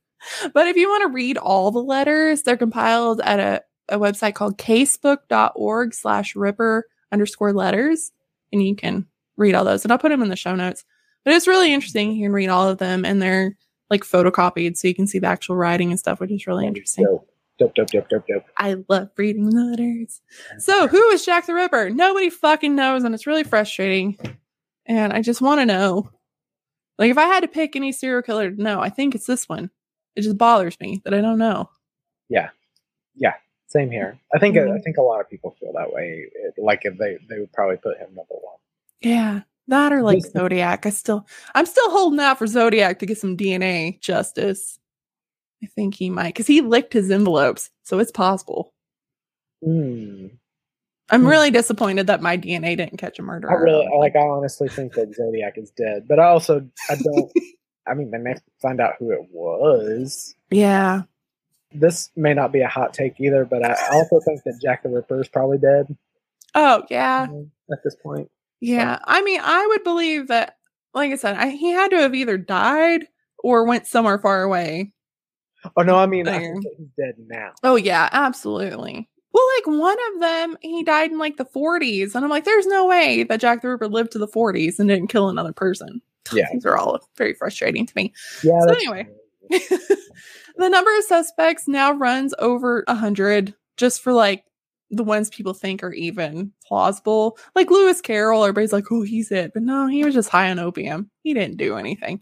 but 0.54 0.66
if 0.66 0.76
you 0.76 0.88
want 0.88 1.02
to 1.02 1.14
read 1.14 1.36
all 1.36 1.70
the 1.70 1.82
letters, 1.82 2.42
they're 2.42 2.56
compiled 2.56 3.20
at 3.20 3.38
a, 3.40 3.62
a 3.94 3.98
website 3.98 4.34
called 4.34 4.56
casebook.org 4.58 5.94
slash 5.94 6.34
ripper 6.34 6.86
underscore 7.12 7.52
letters. 7.52 8.12
And 8.52 8.62
you 8.66 8.74
can 8.76 9.06
read 9.36 9.54
all 9.54 9.64
those. 9.64 9.84
And 9.84 9.92
I'll 9.92 9.98
put 9.98 10.08
them 10.08 10.22
in 10.22 10.28
the 10.30 10.36
show 10.36 10.54
notes. 10.54 10.84
But 11.26 11.34
it's 11.34 11.46
really 11.46 11.74
interesting. 11.74 12.12
You 12.12 12.24
can 12.26 12.32
read 12.32 12.48
all 12.48 12.68
of 12.68 12.78
them 12.78 13.04
and 13.04 13.20
they're 13.20 13.56
like 13.90 14.02
photocopied 14.04 14.76
so 14.78 14.88
you 14.88 14.94
can 14.94 15.06
see 15.06 15.18
the 15.18 15.26
actual 15.26 15.56
writing 15.56 15.90
and 15.90 15.98
stuff, 15.98 16.20
which 16.20 16.30
is 16.30 16.46
really 16.46 16.66
interesting. 16.66 17.04
Dope, 17.04 17.28
dope, 17.58 17.74
dope, 17.74 17.88
dope, 17.90 18.08
dope, 18.08 18.26
dope. 18.28 18.44
I 18.56 18.76
love 18.88 19.10
reading 19.18 19.50
the 19.50 19.60
letters. 19.64 20.22
So, 20.58 20.86
who 20.88 21.10
is 21.10 21.26
Jack 21.26 21.46
the 21.46 21.54
Ripper? 21.54 21.90
Nobody 21.90 22.30
fucking 22.30 22.74
knows, 22.74 23.04
and 23.04 23.14
it's 23.14 23.26
really 23.26 23.44
frustrating. 23.44 24.16
And 24.86 25.12
I 25.12 25.20
just 25.20 25.42
want 25.42 25.60
to 25.60 25.66
know. 25.66 26.10
Like, 26.98 27.10
if 27.10 27.18
I 27.18 27.26
had 27.26 27.40
to 27.40 27.48
pick 27.48 27.76
any 27.76 27.92
serial 27.92 28.22
killer 28.22 28.50
to 28.50 28.62
know, 28.62 28.80
I 28.80 28.88
think 28.88 29.14
it's 29.14 29.26
this 29.26 29.48
one. 29.48 29.70
It 30.14 30.22
just 30.22 30.38
bothers 30.38 30.78
me 30.80 31.02
that 31.04 31.12
I 31.12 31.20
don't 31.20 31.38
know. 31.38 31.68
Yeah. 32.30 32.50
Yeah. 33.16 33.34
Same 33.66 33.90
here. 33.90 34.18
I 34.32 34.38
think 34.38 34.56
Mhm. 34.56 34.74
I 34.74 34.78
think 34.80 34.96
a 34.96 35.02
lot 35.02 35.20
of 35.20 35.28
people 35.28 35.56
feel 35.60 35.72
that 35.74 35.92
way. 35.92 36.30
Like 36.56 36.80
if 36.84 36.96
they 36.96 37.18
they 37.28 37.40
would 37.40 37.52
probably 37.52 37.76
put 37.78 37.98
him 37.98 38.08
number 38.14 38.34
one. 38.34 38.56
Yeah, 39.00 39.42
that 39.68 39.92
or 39.92 40.02
like 40.02 40.22
Zodiac. 40.22 40.86
I 40.86 40.90
still, 40.90 41.26
I'm 41.54 41.66
still 41.66 41.90
holding 41.90 42.20
out 42.20 42.38
for 42.38 42.46
Zodiac 42.46 42.98
to 43.00 43.06
get 43.06 43.18
some 43.18 43.36
DNA 43.36 44.00
justice. 44.00 44.78
I 45.62 45.66
think 45.74 45.94
he 45.94 46.10
might, 46.10 46.34
because 46.34 46.46
he 46.46 46.60
licked 46.60 46.92
his 46.92 47.10
envelopes, 47.10 47.70
so 47.82 47.98
it's 47.98 48.12
possible. 48.12 48.72
Hmm. 49.64 50.26
I'm 51.08 51.22
Hmm. 51.22 51.28
really 51.28 51.50
disappointed 51.50 52.08
that 52.08 52.20
my 52.20 52.36
DNA 52.36 52.76
didn't 52.76 52.98
catch 52.98 53.18
a 53.18 53.22
murderer. 53.22 53.50
I 53.52 53.54
really 53.62 53.88
like. 53.98 54.16
I 54.16 54.20
honestly 54.26 54.68
think 54.68 54.92
that 54.94 55.14
Zodiac 55.14 55.56
is 55.56 55.70
dead, 55.70 56.06
but 56.08 56.18
I 56.18 56.24
also 56.24 56.66
I 56.90 56.96
don't. 56.96 57.32
I 57.86 57.94
mean, 57.94 58.10
they 58.10 58.18
may 58.18 58.34
find 58.60 58.80
out 58.80 58.94
who 58.98 59.12
it 59.12 59.20
was. 59.30 60.34
yeah, 60.50 61.02
This 61.72 62.10
may 62.16 62.34
not 62.34 62.50
be 62.52 62.60
a 62.60 62.66
hot 62.68 62.92
take 62.92 63.20
either, 63.20 63.44
but 63.44 63.64
I 63.64 63.76
also 63.92 64.18
think 64.20 64.42
that 64.44 64.58
Jack 64.60 64.82
the 64.82 64.88
Ripper 64.88 65.20
is 65.20 65.28
probably 65.28 65.58
dead 65.58 65.96
Oh, 66.56 66.82
yeah. 66.90 67.28
um, 67.30 67.52
at 67.70 67.78
this 67.84 67.94
point. 68.02 68.28
Yeah. 68.60 68.98
I 69.04 69.22
mean, 69.22 69.40
I 69.42 69.66
would 69.66 69.84
believe 69.84 70.28
that, 70.28 70.56
like 70.94 71.12
I 71.12 71.16
said, 71.16 71.36
I, 71.36 71.50
he 71.50 71.70
had 71.70 71.90
to 71.90 71.98
have 71.98 72.14
either 72.14 72.38
died 72.38 73.06
or 73.38 73.64
went 73.66 73.86
somewhere 73.86 74.18
far 74.18 74.42
away. 74.42 74.92
Oh 75.76 75.82
no, 75.82 75.96
I 75.96 76.06
mean 76.06 76.28
I 76.28 76.38
think 76.38 76.64
he's 76.78 76.88
dead 76.98 77.14
now. 77.18 77.52
Oh, 77.62 77.76
yeah, 77.76 78.08
absolutely. 78.12 79.08
Well, 79.32 79.44
like 79.58 79.78
one 79.78 79.98
of 80.14 80.20
them, 80.20 80.56
he 80.62 80.82
died 80.82 81.10
in 81.10 81.18
like 81.18 81.36
the 81.36 81.44
40s. 81.44 82.14
And 82.14 82.24
I'm 82.24 82.30
like, 82.30 82.44
there's 82.44 82.66
no 82.66 82.86
way 82.86 83.24
that 83.24 83.40
Jack 83.40 83.62
the 83.62 83.68
Ripper 83.68 83.88
lived 83.88 84.12
to 84.12 84.18
the 84.18 84.28
40s 84.28 84.78
and 84.78 84.88
didn't 84.88 85.08
kill 85.08 85.28
another 85.28 85.52
person. 85.52 86.00
Yeah. 86.32 86.46
These 86.52 86.64
are 86.64 86.76
all 86.76 87.00
very 87.16 87.34
frustrating 87.34 87.84
to 87.84 87.92
me. 87.96 88.14
Yeah. 88.42 88.60
So 88.60 88.72
anyway. 88.72 89.06
the 89.50 90.68
number 90.68 90.96
of 90.96 91.04
suspects 91.04 91.68
now 91.68 91.92
runs 91.92 92.34
over 92.38 92.84
a 92.88 92.94
hundred 92.94 93.54
just 93.76 94.02
for 94.02 94.12
like 94.12 94.44
the 94.90 95.04
ones 95.04 95.30
people 95.30 95.54
think 95.54 95.82
are 95.82 95.92
even 95.92 96.52
plausible. 96.66 97.38
Like 97.54 97.70
Lewis 97.70 98.00
Carroll, 98.00 98.44
everybody's 98.44 98.72
like, 98.72 98.90
oh, 98.90 99.02
he's 99.02 99.32
it. 99.32 99.52
But 99.52 99.62
no, 99.62 99.86
he 99.86 100.04
was 100.04 100.14
just 100.14 100.28
high 100.28 100.50
on 100.50 100.58
opium. 100.58 101.10
He 101.22 101.34
didn't 101.34 101.56
do 101.56 101.76
anything. 101.76 102.20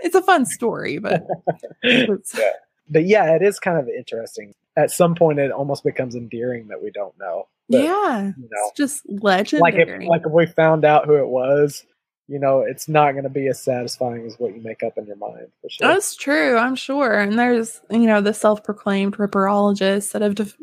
It's 0.00 0.14
a 0.14 0.22
fun 0.22 0.46
story, 0.46 0.98
but 0.98 1.26
Yeah. 1.82 2.50
But 2.92 3.06
yeah, 3.06 3.36
it 3.36 3.42
is 3.42 3.60
kind 3.60 3.78
of 3.78 3.88
interesting. 3.88 4.52
At 4.76 4.90
some 4.90 5.14
point, 5.14 5.38
it 5.38 5.52
almost 5.52 5.84
becomes 5.84 6.16
endearing 6.16 6.68
that 6.68 6.82
we 6.82 6.90
don't 6.90 7.16
know. 7.18 7.46
But, 7.68 7.84
yeah, 7.84 8.22
you 8.36 8.48
know, 8.50 8.68
it's 8.68 8.76
just 8.76 9.02
like 9.08 9.52
if 9.52 9.60
like 9.60 10.22
if 10.26 10.32
we 10.32 10.46
found 10.46 10.84
out 10.84 11.06
who 11.06 11.14
it 11.14 11.28
was, 11.28 11.84
you 12.26 12.40
know, 12.40 12.60
it's 12.60 12.88
not 12.88 13.12
going 13.12 13.24
to 13.24 13.30
be 13.30 13.46
as 13.46 13.62
satisfying 13.62 14.26
as 14.26 14.36
what 14.38 14.54
you 14.54 14.60
make 14.60 14.82
up 14.82 14.98
in 14.98 15.06
your 15.06 15.16
mind 15.16 15.48
for 15.60 15.70
sure. 15.70 15.88
That's 15.88 16.16
true, 16.16 16.56
I'm 16.56 16.74
sure. 16.74 17.18
And 17.18 17.38
there's, 17.38 17.80
you 17.90 18.06
know, 18.06 18.20
the 18.20 18.34
self 18.34 18.64
proclaimed 18.64 19.16
Ripperologists 19.16 20.12
that 20.12 20.22
have 20.22 20.34
def- 20.34 20.56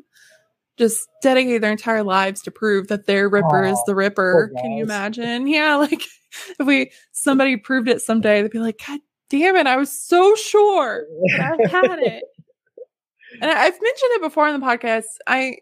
just 0.78 1.07
dedicated 1.21 1.63
their 1.63 1.71
entire 1.71 2.03
lives 2.03 2.41
to 2.43 2.51
prove 2.51 2.88
that 2.88 3.05
their 3.07 3.28
Ripper 3.30 3.64
is 3.64 3.80
the 3.85 3.95
Ripper. 3.95 4.51
Can 4.61 4.72
you 4.73 4.84
imagine? 4.84 5.47
Yeah, 5.47 5.76
like 5.76 6.03
if 6.60 6.65
we 6.68 6.91
somebody 7.11 7.57
proved 7.57 7.88
it 7.89 8.01
someday, 8.01 8.41
they'd 8.41 8.51
be 8.51 8.60
like, 8.60 8.80
God 8.85 8.99
damn 9.30 9.56
it, 9.56 9.65
I 9.68 9.77
was 9.77 9.91
so 9.91 10.35
sure 10.35 11.06
I 11.39 11.43
had 11.68 11.99
it. 11.99 12.23
And 13.41 13.51
I- 13.51 13.64
I've 13.65 13.73
mentioned 13.73 14.11
it 14.14 14.22
before 14.22 14.47
on 14.47 14.57
the 14.60 14.65
podcast. 14.65 15.03
I 15.27 15.57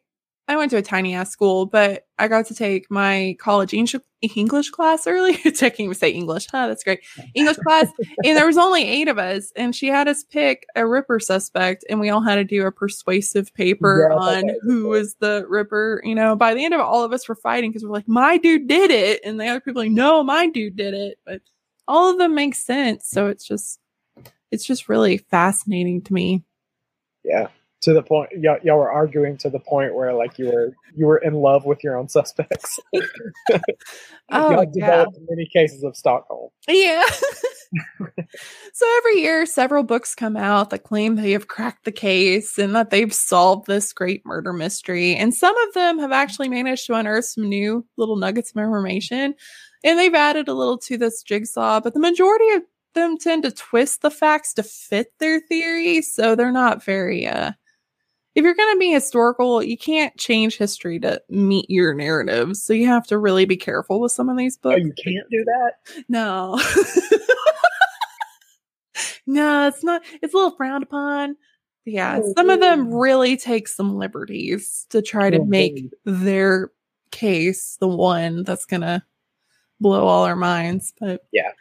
I 0.48 0.58
went 0.58 0.70
to 0.72 0.78
a 0.78 0.82
tiny 0.82 1.16
ass 1.16 1.32
school, 1.32 1.66
but 1.66 2.06
I 2.20 2.28
got 2.28 2.46
to 2.48 2.56
take 2.56 2.92
my 2.92 3.36
college 3.40 3.74
English 3.74 4.70
class 4.70 5.08
early. 5.08 5.34
I 5.46 5.52
can't 5.52 5.80
even 5.80 5.96
say 5.96 6.12
English. 6.12 6.48
Huh, 6.52 6.68
that's 6.68 6.84
great. 6.84 7.02
English 7.34 7.58
class, 7.58 7.88
and 8.24 8.38
there 8.38 8.46
was 8.46 8.58
only 8.58 8.88
eight 8.88 9.08
of 9.08 9.18
us, 9.18 9.52
and 9.56 9.76
she 9.76 9.88
had 9.88 10.08
us 10.08 10.24
pick 10.24 10.66
a 10.76 10.86
Ripper 10.86 11.20
suspect, 11.20 11.84
and 11.90 12.00
we 12.00 12.10
all 12.10 12.22
had 12.22 12.36
to 12.36 12.44
do 12.44 12.66
a 12.66 12.72
persuasive 12.72 13.54
paper 13.56 14.08
Yeah, 14.10 14.16
on 14.16 14.44
who 14.62 14.88
was 14.90 15.16
the 15.16 15.46
Ripper. 15.50 16.02
You 16.04 16.14
know, 16.16 16.36
by 16.36 16.54
the 16.54 16.64
end 16.64 16.74
of 16.74 16.80
it, 16.80 16.84
all 16.84 17.04
of 17.04 17.12
us 17.12 17.28
were 17.28 17.36
fighting 17.36 17.72
because 17.72 17.84
we're 17.84 17.92
like, 17.92 18.08
"My 18.08 18.38
dude 18.38 18.68
did 18.68 18.92
it," 18.92 19.22
and 19.24 19.40
the 19.40 19.48
other 19.48 19.60
people 19.60 19.82
are 19.82 19.86
like, 19.86 19.92
"No, 19.94 20.24
my 20.24 20.48
dude 20.48 20.76
did 20.76 20.94
it." 20.94 21.18
But 21.26 21.42
all 21.88 22.12
of 22.12 22.18
them 22.20 22.36
make 22.36 22.56
sense, 22.56 23.08
so 23.08 23.28
it's 23.28 23.46
just 23.48 23.80
it's 24.52 24.66
just 24.66 24.90
really 24.90 25.18
fascinating 25.18 26.02
to 26.04 26.14
me. 26.14 26.44
yeah. 27.24 27.48
To 27.86 27.94
the 27.94 28.02
point, 28.02 28.32
y'all, 28.32 28.58
y'all 28.64 28.80
were 28.80 28.92
arguing 28.92 29.38
to 29.38 29.50
the 29.52 29.60
point 29.60 29.94
where 29.94 30.12
like 30.12 30.40
you 30.40 30.48
were 30.48 30.74
you 30.96 31.06
were 31.06 31.20
in 31.20 31.36
love 31.36 31.66
with 31.66 31.84
your 31.84 31.98
own 31.98 32.10
suspects. 32.10 32.80
Oh, 34.32 34.50
y'all 34.52 34.68
yeah. 34.74 35.06
many 35.30 35.46
cases 35.46 35.84
of 35.84 35.96
Stockholm. 35.96 36.50
Yeah. 36.68 37.06
so 38.74 38.98
every 38.98 39.22
year, 39.22 39.46
several 39.46 39.84
books 39.84 40.16
come 40.16 40.36
out 40.36 40.72
that 40.72 40.84
claim 40.84 41.16
they 41.16 41.34
have 41.34 41.48
cracked 41.48 41.86
the 41.86 41.92
case 41.92 42.58
and 42.58 42.76
that 42.76 42.90
they've 42.90 43.14
solved 43.14 43.68
this 43.68 43.94
great 43.94 44.26
murder 44.26 44.52
mystery. 44.52 45.16
And 45.16 45.32
some 45.32 45.56
of 45.68 45.74
them 45.76 46.00
have 46.00 46.12
actually 46.12 46.50
managed 46.50 46.88
to 46.88 46.96
unearth 46.96 47.26
some 47.26 47.48
new 47.48 47.86
little 47.98 48.16
nuggets 48.16 48.50
of 48.50 48.58
information. 48.58 49.36
And 49.84 50.00
they've 50.00 50.16
added 50.16 50.48
a 50.48 50.54
little 50.54 50.80
to 50.80 50.98
this 50.98 51.22
jigsaw, 51.22 51.80
but 51.82 51.94
the 51.94 52.00
majority 52.00 52.50
of 52.54 52.64
them 52.96 53.20
tend 53.20 53.44
to 53.44 53.52
twist 53.52 54.02
the 54.02 54.10
facts 54.10 54.54
to 54.56 54.64
fit 54.64 55.10
their 55.20 55.40
theory. 55.40 56.02
So 56.02 56.36
they're 56.36 56.52
not 56.52 56.84
very, 56.84 57.28
uh, 57.28 57.52
if 58.36 58.44
you're 58.44 58.54
going 58.54 58.76
to 58.76 58.80
be 58.80 58.92
historical, 58.92 59.64
you 59.64 59.78
can't 59.78 60.16
change 60.18 60.58
history 60.58 61.00
to 61.00 61.22
meet 61.30 61.70
your 61.70 61.94
narrative. 61.94 62.58
So 62.58 62.74
you 62.74 62.88
have 62.88 63.08
to 63.08 63.18
really 63.18 63.46
be 63.46 63.56
careful 63.58 64.02
with 64.02 64.12
some 64.12 64.28
of 64.30 64.38
these 64.38 64.60
Oh, 64.64 64.72
books. 64.72 64.82
you 64.82 64.94
can't 65.02 65.30
do 65.32 65.44
that. 65.46 66.04
No. 66.10 66.56
no, 69.28 69.68
it's 69.68 69.84
not. 69.84 70.04
It's 70.22 70.34
a 70.34 70.38
little 70.38 70.56
frowned 70.56 70.84
upon. 70.84 71.36
Yeah, 71.86 72.20
oh, 72.24 72.34
some 72.36 72.50
of 72.50 72.60
them 72.62 72.94
really 72.94 73.38
take 73.38 73.68
some 73.68 73.96
liberties 73.96 74.88
to 74.90 75.02
try 75.02 75.30
to 75.30 75.40
Oh, 75.40 75.46
make 75.46 75.86
their 76.04 76.72
case 77.12 77.78
the 77.80 77.88
one 77.88 78.44
that's 78.44 78.66
going 78.66 78.82
to 78.82 79.04
blow 79.80 80.06
all 80.08 80.24
our 80.26 80.36
minds. 80.36 80.94
But 81.00 81.22
Yeah. 81.32 81.52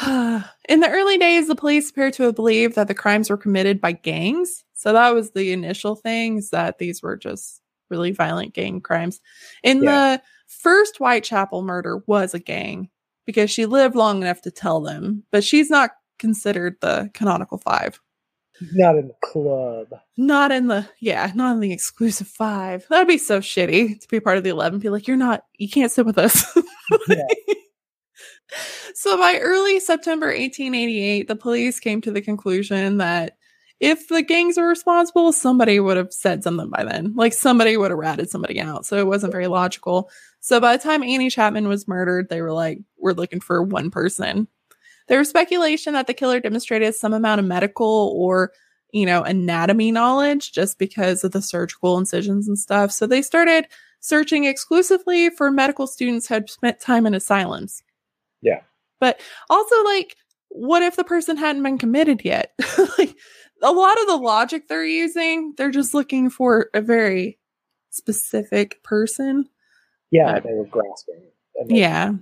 In 0.68 0.80
the 0.80 0.88
early 0.90 1.18
days, 1.18 1.48
the 1.48 1.54
police 1.54 1.90
appeared 1.90 2.14
to 2.14 2.22
have 2.24 2.34
believed 2.36 2.74
that 2.76 2.88
the 2.88 2.94
crimes 2.94 3.28
were 3.30 3.36
committed 3.36 3.80
by 3.80 3.92
gangs. 3.92 4.64
So 4.74 4.92
that 4.92 5.10
was 5.14 5.32
the 5.32 5.52
initial 5.52 5.96
things 5.96 6.50
that 6.50 6.78
these 6.78 7.02
were 7.02 7.16
just 7.16 7.60
really 7.90 8.12
violent 8.12 8.54
gang 8.54 8.80
crimes. 8.80 9.20
In 9.62 9.82
Yeah. 9.82 9.90
the 10.16 10.22
first 10.46 10.96
Whitechapel 10.98 11.62
murder 11.62 12.02
was 12.06 12.34
a 12.34 12.38
gang 12.38 12.88
because 13.26 13.50
she 13.50 13.66
lived 13.66 13.94
long 13.96 14.22
enough 14.22 14.40
to 14.42 14.50
tell 14.50 14.80
them, 14.80 15.24
but 15.32 15.44
she's 15.44 15.70
not 15.70 15.90
considered 16.18 16.76
the 16.80 17.10
canonical 17.14 17.58
five. 17.58 18.00
Not 18.74 18.96
in 18.96 19.08
the 19.08 19.14
club. 19.24 19.88
Not 20.18 20.52
in 20.52 20.66
the 20.68 20.86
yeah, 21.00 21.32
not 21.34 21.54
in 21.54 21.60
the 21.60 21.72
exclusive 21.72 22.28
five. 22.28 22.86
That'd 22.90 23.08
be 23.08 23.16
so 23.18 23.40
shitty 23.40 24.00
to 24.00 24.08
be 24.08 24.20
part 24.20 24.36
of 24.36 24.44
the 24.44 24.50
eleven. 24.50 24.78
Be 24.78 24.90
like, 24.90 25.08
you're 25.08 25.16
not, 25.16 25.44
you 25.56 25.68
can't 25.68 25.90
sit 25.92 26.06
with 26.06 26.18
us. 26.18 26.44
Yeah. 27.08 27.22
so 28.94 29.16
by 29.16 29.38
early 29.40 29.80
September 29.80 30.26
1888, 30.26 31.28
the 31.28 31.36
police 31.36 31.80
came 31.80 32.00
to 32.02 32.10
the 32.10 32.20
conclusion 32.20 32.98
that 32.98 33.36
if 33.80 34.08
the 34.08 34.22
gangs 34.22 34.58
were 34.58 34.68
responsible, 34.68 35.32
somebody 35.32 35.80
would 35.80 35.96
have 35.96 36.12
said 36.12 36.44
something 36.44 36.68
by 36.68 36.84
then. 36.84 37.14
Like 37.16 37.32
somebody 37.32 37.76
would 37.76 37.90
have 37.90 37.98
ratted 37.98 38.28
somebody 38.28 38.60
out. 38.60 38.84
So 38.84 38.98
it 38.98 39.06
wasn't 39.06 39.32
very 39.32 39.46
logical. 39.46 40.10
So 40.40 40.60
by 40.60 40.76
the 40.76 40.82
time 40.82 41.02
Annie 41.02 41.30
Chapman 41.30 41.66
was 41.66 41.88
murdered, 41.88 42.28
they 42.28 42.42
were 42.42 42.52
like, 42.52 42.78
we're 42.98 43.12
looking 43.12 43.40
for 43.40 43.62
one 43.62 43.90
person. 43.90 44.48
There 45.08 45.18
was 45.18 45.30
speculation 45.30 45.94
that 45.94 46.06
the 46.06 46.14
killer 46.14 46.40
demonstrated 46.40 46.94
some 46.94 47.14
amount 47.14 47.40
of 47.40 47.46
medical 47.46 48.14
or, 48.14 48.52
you 48.92 49.06
know, 49.06 49.22
anatomy 49.22 49.90
knowledge 49.90 50.52
just 50.52 50.78
because 50.78 51.24
of 51.24 51.32
the 51.32 51.42
surgical 51.42 51.98
incisions 51.98 52.48
and 52.48 52.58
stuff. 52.58 52.92
So 52.92 53.06
they 53.06 53.22
started 53.22 53.66
searching 54.00 54.44
exclusively 54.44 55.30
for 55.30 55.50
medical 55.50 55.86
students 55.86 56.28
who 56.28 56.34
had 56.34 56.50
spent 56.50 56.80
time 56.80 57.06
in 57.06 57.14
asylums. 57.14 57.82
Yeah. 58.42 58.60
But 59.00 59.20
also, 59.48 59.74
like, 59.84 60.16
what 60.48 60.82
if 60.82 60.96
the 60.96 61.04
person 61.04 61.36
hadn't 61.36 61.62
been 61.62 61.78
committed 61.78 62.22
yet? 62.24 62.52
like, 62.98 63.14
a 63.62 63.72
lot 63.72 64.00
of 64.00 64.06
the 64.06 64.16
logic 64.16 64.68
they're 64.68 64.84
using, 64.84 65.54
they're 65.56 65.70
just 65.70 65.94
looking 65.94 66.30
for 66.30 66.70
a 66.74 66.80
very 66.80 67.38
specific 67.90 68.82
person. 68.82 69.46
Yeah, 70.10 70.34
Yeah. 70.34 70.40
they 70.40 70.52
were 70.54 70.64
grasping. 70.66 71.22
They, 71.68 71.76
Yeah. 71.80 72.12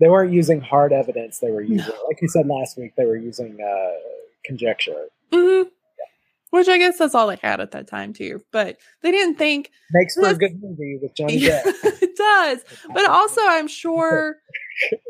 they 0.00 0.08
weren't 0.08 0.32
using 0.32 0.60
hard 0.60 0.92
evidence. 0.92 1.38
They 1.38 1.50
were 1.50 1.62
No. 1.62 1.68
using, 1.76 1.94
like 2.06 2.20
you 2.22 2.28
said 2.28 2.46
last 2.46 2.76
week, 2.78 2.94
they 2.96 3.04
were 3.06 3.16
using 3.16 3.58
uh, 3.60 3.92
conjecture. 4.44 5.06
hmm 5.32 5.62
Which 6.50 6.68
I 6.68 6.78
guess 6.78 6.98
that's 6.98 7.14
all 7.14 7.26
they 7.28 7.36
had 7.42 7.60
at 7.60 7.70
that 7.72 7.86
time, 7.88 8.12
too. 8.12 8.42
But 8.52 8.78
they 9.02 9.10
didn't 9.10 9.36
think 9.36 9.70
Makes 9.92 10.14
for 10.14 10.28
a 10.28 10.34
good 10.34 10.60
movie 10.62 10.98
with 11.00 11.14
Johnny 11.14 11.36
Yeah, 11.38 11.62
Depp. 11.62 12.02
it 12.02 12.16
does. 12.16 12.64
But 12.94 13.08
also, 13.08 13.40
I'm 13.44 13.68
sure 13.68 14.36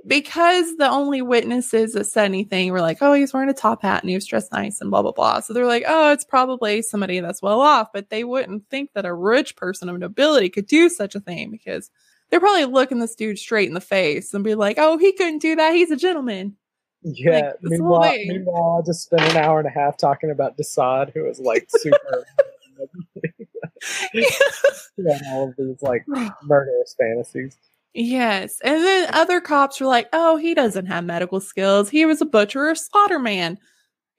because 0.07 0.77
the 0.77 0.89
only 0.89 1.23
witnesses 1.23 1.93
that 1.93 2.05
said 2.05 2.25
anything 2.25 2.73
were 2.73 2.81
like, 2.81 2.99
oh, 3.01 3.13
he's 3.13 3.33
wearing 3.33 3.51
a 3.51 3.55
top 3.55 3.83
hat 3.83 4.03
and 4.03 4.11
he 4.11 4.15
was 4.15 4.27
dressed 4.27 4.53
nice 4.53 4.81
and 4.81 4.91
blah, 4.91 5.03
blah, 5.03 5.13
blah. 5.13 5.41
So 5.41 5.53
they're 5.53 5.67
like, 5.67 5.85
oh, 5.87 6.13
it's 6.13 6.25
probably 6.25 6.83
somebody 6.83 7.21
that's 7.21 7.43
well 7.43 7.61
off. 7.61 7.93
But 7.93 8.11
they 8.11 8.25
wouldn't 8.25 8.69
think 8.71 8.93
that 8.95 9.07
a 9.07 9.15
rich 9.15 9.57
person 9.57 9.89
of 9.89 9.99
nobility 9.99 10.49
could 10.49 10.67
do 10.67 10.89
such 10.89 11.15
a 11.15 11.21
thing 11.21 11.51
because 11.51 11.91
they're 12.31 12.41
probably 12.41 12.65
looking 12.65 12.99
this 12.99 13.15
dude 13.15 13.39
straight 13.39 13.69
in 13.69 13.75
the 13.75 13.81
face 13.81 14.35
and 14.35 14.45
be 14.45 14.55
like, 14.55 14.77
oh, 14.79 14.99
he 14.99 15.13
couldn't 15.13 15.43
do 15.43 15.57
that. 15.57 15.75
He's 15.75 15.91
a 15.91 15.97
gentleman. 15.97 16.57
Yeah. 17.03 17.31
Like, 17.31 17.55
meanwhile, 17.63 18.15
meanwhile, 18.27 18.81
I 18.83 18.87
just 18.87 19.05
spent 19.05 19.23
an 19.23 19.37
hour 19.37 19.59
and 19.61 19.69
a 19.69 19.71
half 19.71 19.97
talking 19.97 20.31
about 20.31 20.57
de 20.57 20.65
Sade, 20.65 21.11
who 21.15 21.25
was 21.25 21.39
like 21.39 21.69
super. 21.69 22.27
yeah, 24.15 25.19
all 25.29 25.49
of 25.49 25.57
these 25.57 25.83
like 25.83 26.05
murderous 26.43 26.95
fantasies. 26.99 27.57
Yes. 27.95 28.59
And 28.63 28.83
then 28.83 29.09
other 29.13 29.41
cops 29.41 29.81
were 29.81 29.87
like, 29.87 30.09
oh, 30.13 30.37
he 30.37 30.55
doesn't 30.55 30.87
have 30.87 31.05
medical 31.05 31.41
skills. 31.41 31.91
He 31.91 32.05
was 32.07 32.21
a 32.21 32.27
butcher 32.27 32.69
or 32.69 32.75
slaughterman. 32.75 33.57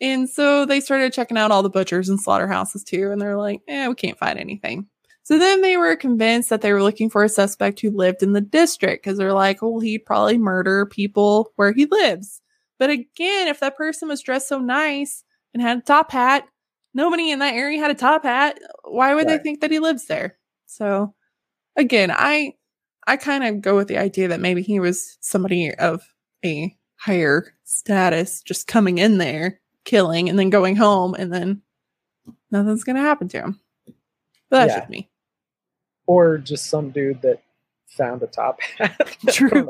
And 0.02 0.30
so 0.30 0.66
they 0.66 0.80
started 0.80 1.14
checking 1.14 1.38
out 1.38 1.52
all 1.52 1.64
the 1.64 1.70
butchers 1.70 2.10
and 2.10 2.20
slaughterhouses 2.20 2.84
too. 2.84 3.12
And 3.12 3.22
they're 3.22 3.38
like, 3.38 3.62
eh, 3.68 3.88
we 3.88 3.96
can't 3.96 4.18
find 4.18 4.40
anything. 4.40 4.88
So 5.24 5.38
then 5.38 5.62
they 5.62 5.78
were 5.78 5.96
convinced 5.96 6.50
that 6.50 6.62
they 6.62 6.74
were 6.74 6.82
looking 6.82 7.10
for 7.10 7.24
a 7.24 7.30
suspect 7.30 7.80
who 7.82 7.92
lived 7.92 8.24
in 8.24 8.34
the 8.34 8.42
district 8.42 9.04
because 9.04 9.18
they're 9.18 9.34
like, 9.34 9.62
well, 9.62 9.80
he'd 9.80 10.06
probably 10.06 10.38
murder 10.38 10.86
people 10.86 11.52
where 11.56 11.72
he 11.72 11.86
lives. 11.86 12.42
But 12.80 12.90
again, 12.90 13.48
if 13.48 13.60
that 13.60 13.78
person 13.78 14.08
was 14.08 14.22
dressed 14.22 14.48
so 14.48 14.60
nice 14.60 15.24
and 15.54 15.62
had 15.62 15.78
a 15.78 15.82
top 15.82 16.12
hat, 16.12 16.46
nobody 16.94 17.30
in 17.30 17.40
that 17.40 17.54
area 17.54 17.80
had 17.80 17.92
a 17.92 17.96
top 17.96 18.24
hat. 18.24 18.58
Why 18.86 19.14
would 19.14 19.28
they 19.28 19.38
think 19.38 19.62
that 19.62 19.72
he 19.72 19.80
lives 19.80 20.08
there? 20.08 20.38
So 20.66 21.14
again, 21.76 22.10
I 22.10 22.54
I 23.08 23.18
kind 23.18 23.44
of 23.44 23.62
go 23.62 23.76
with 23.76 23.88
the 23.88 23.98
idea 23.98 24.28
that 24.30 24.40
maybe 24.40 24.62
he 24.62 24.80
was 24.80 25.18
somebody 25.22 25.74
of 25.76 26.04
a 26.46 26.76
higher 26.96 27.54
status 27.64 28.42
just 28.42 28.68
coming 28.68 28.98
in 28.98 29.18
there, 29.18 29.60
killing, 29.86 30.30
and 30.30 30.38
then 30.38 30.50
going 30.50 30.76
home, 30.76 31.16
and 31.16 31.34
then 31.34 31.62
nothing's 32.52 32.84
going 32.84 32.96
to 32.98 33.02
happen 33.02 33.28
to 33.30 33.40
him. 33.42 33.60
But 34.50 34.60
that's 34.60 34.74
Yeah. 34.74 34.80
just 34.80 34.90
me. 34.90 35.10
Or 36.08 36.38
just 36.38 36.66
some 36.68 36.90
dude 36.92 37.22
that 37.22 37.42
found 37.88 38.22
a 38.24 38.28
top 38.28 38.62
hat. 38.62 39.16
True. 39.30 39.68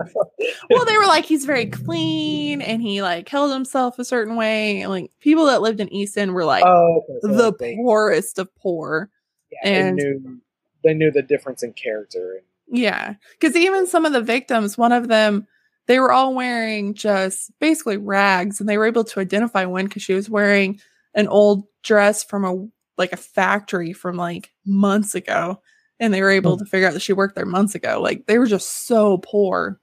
Well, 0.69 0.85
they 0.85 0.97
were 0.97 1.05
like, 1.05 1.25
he's 1.25 1.45
very 1.45 1.65
clean 1.65 2.61
and 2.61 2.81
he 2.81 3.01
like 3.01 3.27
held 3.29 3.51
himself 3.51 3.97
a 3.99 4.05
certain 4.05 4.35
way. 4.35 4.81
And 4.81 4.91
like 4.91 5.11
people 5.19 5.45
that 5.47 5.61
lived 5.61 5.79
in 5.79 5.91
East 5.93 6.17
End 6.17 6.33
were 6.33 6.45
like 6.45 6.63
oh, 6.65 7.01
okay, 7.09 7.19
so 7.21 7.27
the 7.51 7.75
poorest 7.77 8.37
of 8.39 8.53
poor. 8.55 9.09
yeah, 9.51 9.59
and- 9.69 9.97
they 9.99 10.03
knew 10.03 10.41
they 10.83 10.93
knew 10.93 11.11
the 11.11 11.21
difference 11.21 11.61
in 11.63 11.73
character. 11.73 12.41
Yeah. 12.71 13.15
Because 13.39 13.55
even 13.55 13.87
some 13.87 14.05
of 14.05 14.13
the 14.13 14.21
victims, 14.21 14.77
one 14.77 14.91
of 14.91 15.07
them, 15.07 15.47
they 15.87 15.99
were 15.99 16.11
all 16.11 16.35
wearing 16.35 16.93
just 16.93 17.51
basically 17.59 17.97
rags 17.97 18.59
and 18.59 18.69
they 18.69 18.77
were 18.77 18.85
able 18.85 19.03
to 19.05 19.19
identify 19.19 19.65
one 19.65 19.85
because 19.85 20.03
she 20.03 20.13
was 20.13 20.29
wearing 20.29 20.79
an 21.15 21.27
old 21.27 21.63
dress 21.83 22.23
from 22.23 22.45
a 22.45 22.67
like 22.97 23.11
a 23.13 23.17
factory 23.17 23.93
from 23.93 24.17
like 24.17 24.51
months 24.65 25.15
ago. 25.15 25.61
And 25.99 26.13
they 26.13 26.21
were 26.21 26.29
able 26.29 26.57
Hmm. 26.57 26.63
to 26.63 26.69
figure 26.69 26.87
out 26.87 26.93
that 26.93 27.01
she 27.01 27.13
worked 27.13 27.35
there 27.35 27.45
months 27.45 27.75
ago. 27.75 27.99
Like 28.01 28.25
they 28.27 28.37
were 28.37 28.45
just 28.45 28.85
so 28.87 29.17
poor. 29.17 29.79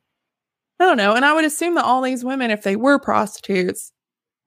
I 0.78 0.84
don't 0.84 0.96
know. 0.98 1.14
And 1.14 1.24
I 1.24 1.32
would 1.32 1.44
assume 1.44 1.74
that 1.74 1.84
all 1.84 2.02
these 2.02 2.24
women, 2.24 2.50
if 2.50 2.62
they 2.62 2.76
were 2.76 2.98
prostitutes, 2.98 3.92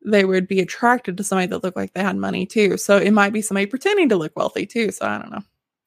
they 0.06 0.24
would 0.24 0.48
be 0.48 0.60
attracted 0.61 1.18
to 1.18 1.24
somebody 1.24 1.48
that 1.48 1.64
looked 1.64 1.76
like 1.76 1.94
they 1.94 2.02
had 2.03 2.16
money 2.16 2.45
too. 2.45 2.78
So 2.78 2.98
it 2.98 3.11
might 3.11 3.34
be 3.34 3.41
somebody 3.41 3.66
pretending 3.66 4.07
to 4.10 4.16
look 4.16 4.32
wealthy 4.36 4.66
too. 4.66 4.91
So 4.91 5.06
I 5.06 5.18
don't 5.18 5.32
know. 5.32 5.41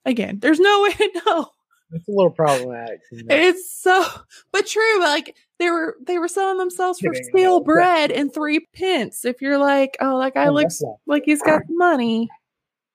Again, 0.05 0.39
there's 0.41 0.61
no 0.61 0.83
way 0.83 0.93
to 0.93 1.23
know. 1.25 1.47
It's 1.93 2.09
a 2.09 2.11
little 2.11 2.31
problematic. 2.31 3.01
you 3.13 3.25
know. 3.25 3.35
It's 3.35 3.71
so, 3.79 4.05
but 4.53 4.67
true. 4.67 5.01
Like 5.01 5.37
they 5.59 5.71
were, 5.71 5.97
they 6.07 6.19
were 6.19 6.29
selling 6.29 6.59
themselves 6.59 7.01
for 7.01 7.13
stale 7.15 7.59
Yeah. 7.61 7.65
bread 7.65 8.11
and 8.11 8.33
three 8.33 8.67
pence. 8.75 9.25
If 9.25 9.43
you're 9.43 9.59
like, 9.59 9.97
oh, 10.01 10.19
that 10.21 10.35
guy 10.35 10.47
Oh, 10.49 10.53
looks 10.53 10.81
like 11.07 11.25
he's 11.27 11.43
got 11.43 11.63
money, 11.69 12.29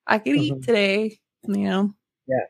I 0.08 0.18
could 0.20 0.36
eat 0.36 0.54
Mhm. 0.54 0.66
today. 0.66 1.20
You 1.48 1.58
know. 1.64 1.94
Yeah. 2.28 2.46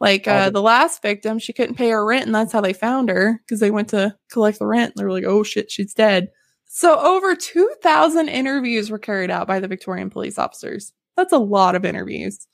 Like 0.00 0.26
uh, 0.28 0.46
the- 0.46 0.52
the 0.52 0.62
last 0.62 1.02
victim, 1.02 1.38
she 1.38 1.52
couldn't 1.52 1.74
pay 1.74 1.90
her 1.90 2.04
rent, 2.06 2.24
and 2.26 2.34
that's 2.34 2.52
how 2.52 2.60
they 2.62 2.72
found 2.72 3.10
her 3.10 3.40
because 3.44 3.60
they 3.60 3.70
went 3.70 3.88
to 3.88 4.16
collect 4.30 4.58
the 4.58 4.66
rent. 4.66 4.92
And 4.94 5.00
they 5.00 5.04
were 5.04 5.12
like, 5.12 5.24
"Oh 5.26 5.42
shit, 5.42 5.70
she's 5.70 5.92
dead." 5.92 6.28
So 6.66 6.98
over 6.98 7.34
two 7.34 7.68
thousand 7.82 8.28
interviews 8.28 8.90
were 8.90 8.98
carried 8.98 9.30
out 9.30 9.46
by 9.48 9.60
the 9.60 9.68
Victorian 9.68 10.08
police 10.08 10.38
officers. 10.38 10.92
That's 11.16 11.32
a 11.32 11.38
lot 11.38 11.74
of 11.74 11.84
interviews. 11.84 12.46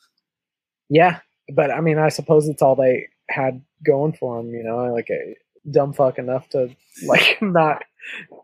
Yeah, 0.89 1.21
but 1.55 1.71
I 1.71 1.81
mean, 1.81 1.99
I 1.99 2.09
suppose 2.09 2.49
it's 2.49 2.63
all 2.63 2.75
they 2.75 3.07
had 3.29 3.63
going 3.85 4.13
for 4.13 4.37
them. 4.37 4.53
You 4.55 4.63
know, 4.63 4.93
like 4.93 5.09
a 5.11 5.37
dumb 5.71 5.93
fuck 5.93 6.19
enough 6.19 6.49
to 6.51 6.75
like 7.07 7.39
not, 7.43 7.85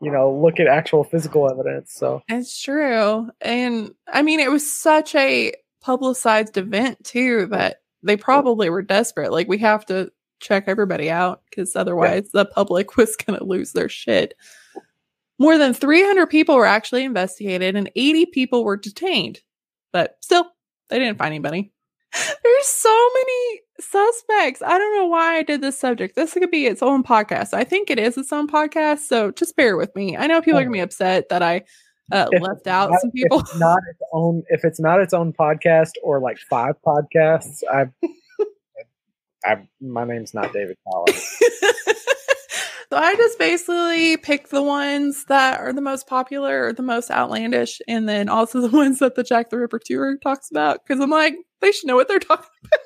you 0.00 0.10
know, 0.10 0.32
look 0.32 0.60
at 0.60 0.66
actual 0.66 1.04
physical 1.04 1.50
evidence. 1.50 1.92
So 1.92 2.22
It's 2.28 2.60
true. 2.60 3.30
And 3.40 3.94
I 4.09 4.22
mean, 4.22 4.40
it 4.40 4.50
was 4.50 4.70
such 4.70 5.14
a 5.14 5.52
publicized 5.80 6.56
event, 6.56 7.04
too, 7.04 7.46
that 7.46 7.82
they 8.02 8.16
probably 8.16 8.70
were 8.70 8.82
desperate. 8.82 9.32
Like, 9.32 9.48
we 9.48 9.59
have 9.59 9.84
to 9.86 10.10
check 10.40 10.64
everybody 10.66 11.10
out 11.10 11.42
because 11.48 11.74
otherwise 11.76 12.30
the 12.32 12.44
public 12.44 12.96
was 12.96 13.16
going 13.16 13.38
to 13.38 13.44
lose 13.44 13.72
their 13.72 13.88
shit. 13.88 14.34
More 15.38 15.59
than 15.59 15.74
300 15.74 16.26
people 16.26 16.56
were 16.56 16.66
actually 16.66 17.04
investigated 17.04 17.74
and 17.74 17.90
80 17.96 18.26
people 18.26 18.64
were 18.64 18.76
detained. 18.76 19.40
But 19.92 20.16
still, 20.20 20.46
they 20.88 20.98
didn't 20.98 21.18
find 21.18 21.32
anybody. 21.32 21.72
There's 22.12 22.66
so 22.66 23.09
many 23.14 23.60
suspects. 23.80 24.62
I 24.62 24.78
don't 24.78 24.97
know 24.97 25.06
why 25.06 25.36
I 25.36 25.43
did 25.43 25.60
this 25.60 25.78
subject. 25.78 26.14
This 26.14 26.34
could 26.34 26.51
be 26.51 26.66
its 26.66 26.82
own 26.82 27.02
podcast. 27.02 27.55
I 27.55 27.64
think 27.64 27.90
it 27.90 27.98
is 27.98 28.18
its 28.18 28.32
own 28.32 28.48
podcast. 28.48 29.01
So 29.01 29.30
just 29.30 29.56
bear 29.56 29.76
with 29.76 29.94
me. 29.97 30.16
I 30.16 30.26
know 30.26 30.40
people 30.40 30.59
are 30.59 30.62
going 30.62 30.72
to 30.72 30.76
be 30.76 30.80
upset 30.80 31.28
that 31.30 31.43
I 31.43 31.62
uh, 32.10 32.28
If 32.30 32.43
left 32.43 32.66
out 32.66 32.90
not- 32.90 33.01
some 33.01 33.10
people. 33.12 33.39
If 33.40 33.44
it's 33.47 33.59
not 33.59 33.78
its 33.90 34.01
own, 34.12 34.43
if 34.48 34.64
it's 34.64 34.80
not 34.80 35.01
its 35.01 35.14
own 35.14 35.32
podcast 35.32 35.93
or 36.02 36.20
like 36.20 36.39
five 36.51 36.74
podcasts, 36.86 37.62
I, 37.70 37.86
I, 39.44 39.66
my 39.80 40.05
name's 40.05 40.34
not 40.34 40.52
David 40.52 40.76
Collins. 40.90 41.16
so 42.90 42.97
I 42.97 43.14
just 43.16 43.39
basically 43.39 44.16
pick 44.18 44.48
the 44.48 44.62
ones 44.62 45.24
that 45.26 45.60
are 45.60 45.72
the 45.72 45.80
most 45.80 46.06
popular 46.06 46.66
or 46.66 46.72
the 46.72 46.82
most 46.82 47.10
outlandish, 47.10 47.80
and 47.89 48.09
then 48.09 48.28
also 48.28 48.60
the 48.68 48.76
ones 48.76 48.98
that 48.98 49.14
the 49.14 49.24
Jack 49.24 49.51
the 49.51 49.59
Ripper 49.59 49.80
tour 49.82 50.18
talks 50.18 50.51
about. 50.51 50.80
Because 50.84 51.01
I'm 51.01 51.10
like, 51.10 51.34
they 51.62 51.72
should 51.72 51.86
know 51.86 51.97
what 51.97 52.09
they're 52.09 52.18
talking. 52.18 52.44
About. 52.64 52.80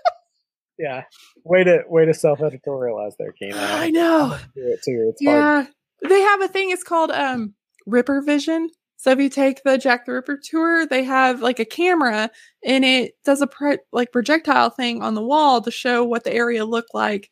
Yeah, 0.78 1.04
way 1.44 1.64
to 1.64 1.84
way 1.88 2.04
to 2.04 2.14
self 2.14 2.40
editorialize 2.40 3.14
there, 3.18 3.32
Kina. 3.32 3.56
I 3.56 3.90
know. 3.90 4.36
Do 4.54 4.62
it 4.62 4.80
too. 4.84 5.10
It's 5.10 5.24
hard. 5.24 5.66
Yeah, 6.02 6.08
they 6.08 6.20
have 6.20 6.42
a 6.42 6.48
thing. 6.48 6.70
It's 6.70 6.84
called 6.84 7.10
um 7.10 7.54
Ripper 7.86 8.20
Vision. 8.22 8.68
So 8.98 9.10
if 9.10 9.18
you 9.18 9.28
take 9.28 9.62
the 9.62 9.78
Jack 9.78 10.04
the 10.04 10.12
Ripper 10.12 10.38
tour, 10.42 10.86
they 10.86 11.04
have 11.04 11.40
like 11.40 11.60
a 11.60 11.64
camera 11.64 12.30
and 12.64 12.84
it 12.84 13.14
does 13.24 13.40
a 13.40 13.46
pro- 13.46 13.76
like 13.92 14.12
projectile 14.12 14.70
thing 14.70 15.02
on 15.02 15.14
the 15.14 15.22
wall 15.22 15.60
to 15.62 15.70
show 15.70 16.04
what 16.04 16.24
the 16.24 16.32
area 16.32 16.64
looked 16.64 16.94
like 16.94 17.30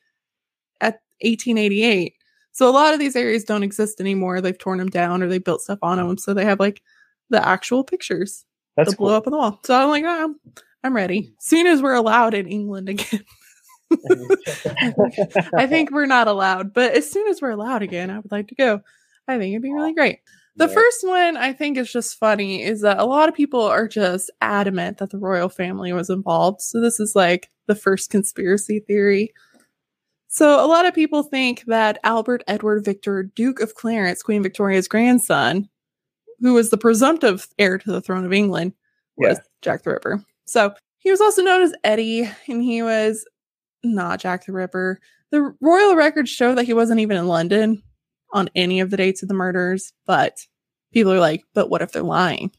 at 0.80 1.00
1888. 1.20 2.14
So 2.52 2.68
a 2.68 2.70
lot 2.70 2.94
of 2.94 3.00
these 3.00 3.16
areas 3.16 3.44
don't 3.44 3.62
exist 3.64 4.00
anymore. 4.00 4.40
They've 4.40 4.56
torn 4.56 4.78
them 4.78 4.90
down 4.90 5.22
or 5.22 5.28
they 5.28 5.38
built 5.38 5.62
stuff 5.62 5.80
on 5.82 5.98
them. 5.98 6.16
So 6.18 6.32
they 6.32 6.44
have 6.44 6.60
like 6.60 6.82
the 7.30 7.46
actual 7.46 7.82
pictures 7.82 8.44
That's 8.76 8.90
that 8.90 8.96
blew 8.98 9.08
cool. 9.08 9.14
up 9.16 9.26
on 9.26 9.30
the 9.32 9.38
wall. 9.38 9.60
So 9.64 9.74
I'm 9.74 9.88
like, 9.88 10.04
oh, 10.04 10.24
I'm, 10.24 10.36
I'm 10.82 10.94
ready. 10.96 11.34
Soon 11.38 11.66
as 11.66 11.80
we're 11.82 11.94
allowed 11.94 12.34
in 12.34 12.46
England 12.46 12.88
again. 12.88 13.24
I 15.56 15.66
think 15.66 15.90
we're 15.90 16.06
not 16.06 16.28
allowed, 16.28 16.72
but 16.74 16.92
as 16.92 17.10
soon 17.10 17.28
as 17.28 17.40
we're 17.40 17.50
allowed 17.50 17.82
again, 17.82 18.10
I 18.10 18.16
would 18.18 18.32
like 18.32 18.48
to 18.48 18.54
go. 18.54 18.80
I 19.28 19.38
think 19.38 19.52
it'd 19.52 19.62
be 19.62 19.72
really 19.72 19.94
great. 19.94 20.18
The 20.56 20.66
Yeah. 20.68 20.74
first 20.74 21.06
one 21.06 21.36
I 21.36 21.52
think 21.52 21.76
is 21.78 21.92
just 21.92 22.18
funny 22.18 22.62
is 22.62 22.82
that 22.82 22.98
a 22.98 23.04
lot 23.04 23.28
of 23.28 23.34
people 23.34 23.62
are 23.62 23.88
just 23.88 24.30
adamant 24.40 24.98
that 24.98 25.10
the 25.10 25.18
royal 25.18 25.48
family 25.48 25.92
was 25.92 26.10
involved. 26.10 26.60
So 26.60 26.80
this 26.80 27.00
is 27.00 27.14
like 27.16 27.50
the 27.66 27.74
first 27.74 28.10
conspiracy 28.10 28.80
theory. 28.80 29.32
So 30.28 30.64
a 30.64 30.66
lot 30.66 30.86
of 30.86 30.94
people 30.94 31.22
think 31.22 31.64
that 31.66 31.98
Albert 32.04 32.42
Edward 32.48 32.84
Victor, 32.84 33.22
Duke 33.22 33.60
of 33.60 33.74
Clarence, 33.74 34.22
Queen 34.22 34.42
Victoria's 34.42 34.88
grandson, 34.88 35.68
who 36.44 36.52
was 36.52 36.68
the 36.68 36.76
presumptive 36.76 37.48
heir 37.58 37.78
to 37.78 37.90
the 37.90 38.02
throne 38.02 38.26
of 38.26 38.32
England, 38.32 38.74
was 39.16 39.38
Yeah. 39.38 39.42
Jack 39.62 39.82
the 39.82 39.90
Ripper. 39.90 40.22
So 40.44 40.74
he 40.98 41.10
was 41.10 41.22
also 41.22 41.42
known 41.42 41.62
as 41.62 41.72
Eddie, 41.84 42.30
and 42.46 42.62
he 42.62 42.82
was 42.82 43.26
not 43.82 44.20
Jack 44.20 44.44
the 44.44 44.52
Ripper. 44.52 45.00
The 45.30 45.54
royal 45.62 45.96
records 45.96 46.28
show 46.28 46.54
that 46.54 46.66
he 46.66 46.74
wasn't 46.74 47.00
even 47.00 47.16
in 47.16 47.28
London 47.28 47.82
on 48.34 48.50
any 48.54 48.80
of 48.80 48.90
the 48.90 48.98
dates 48.98 49.22
of 49.22 49.28
the 49.28 49.34
murders, 49.34 49.94
but 50.04 50.36
people 50.92 51.12
are 51.14 51.18
like, 51.18 51.42
but 51.54 51.70
what 51.70 51.80
if 51.80 51.92
they're 51.92 52.02
lying? 52.02 52.50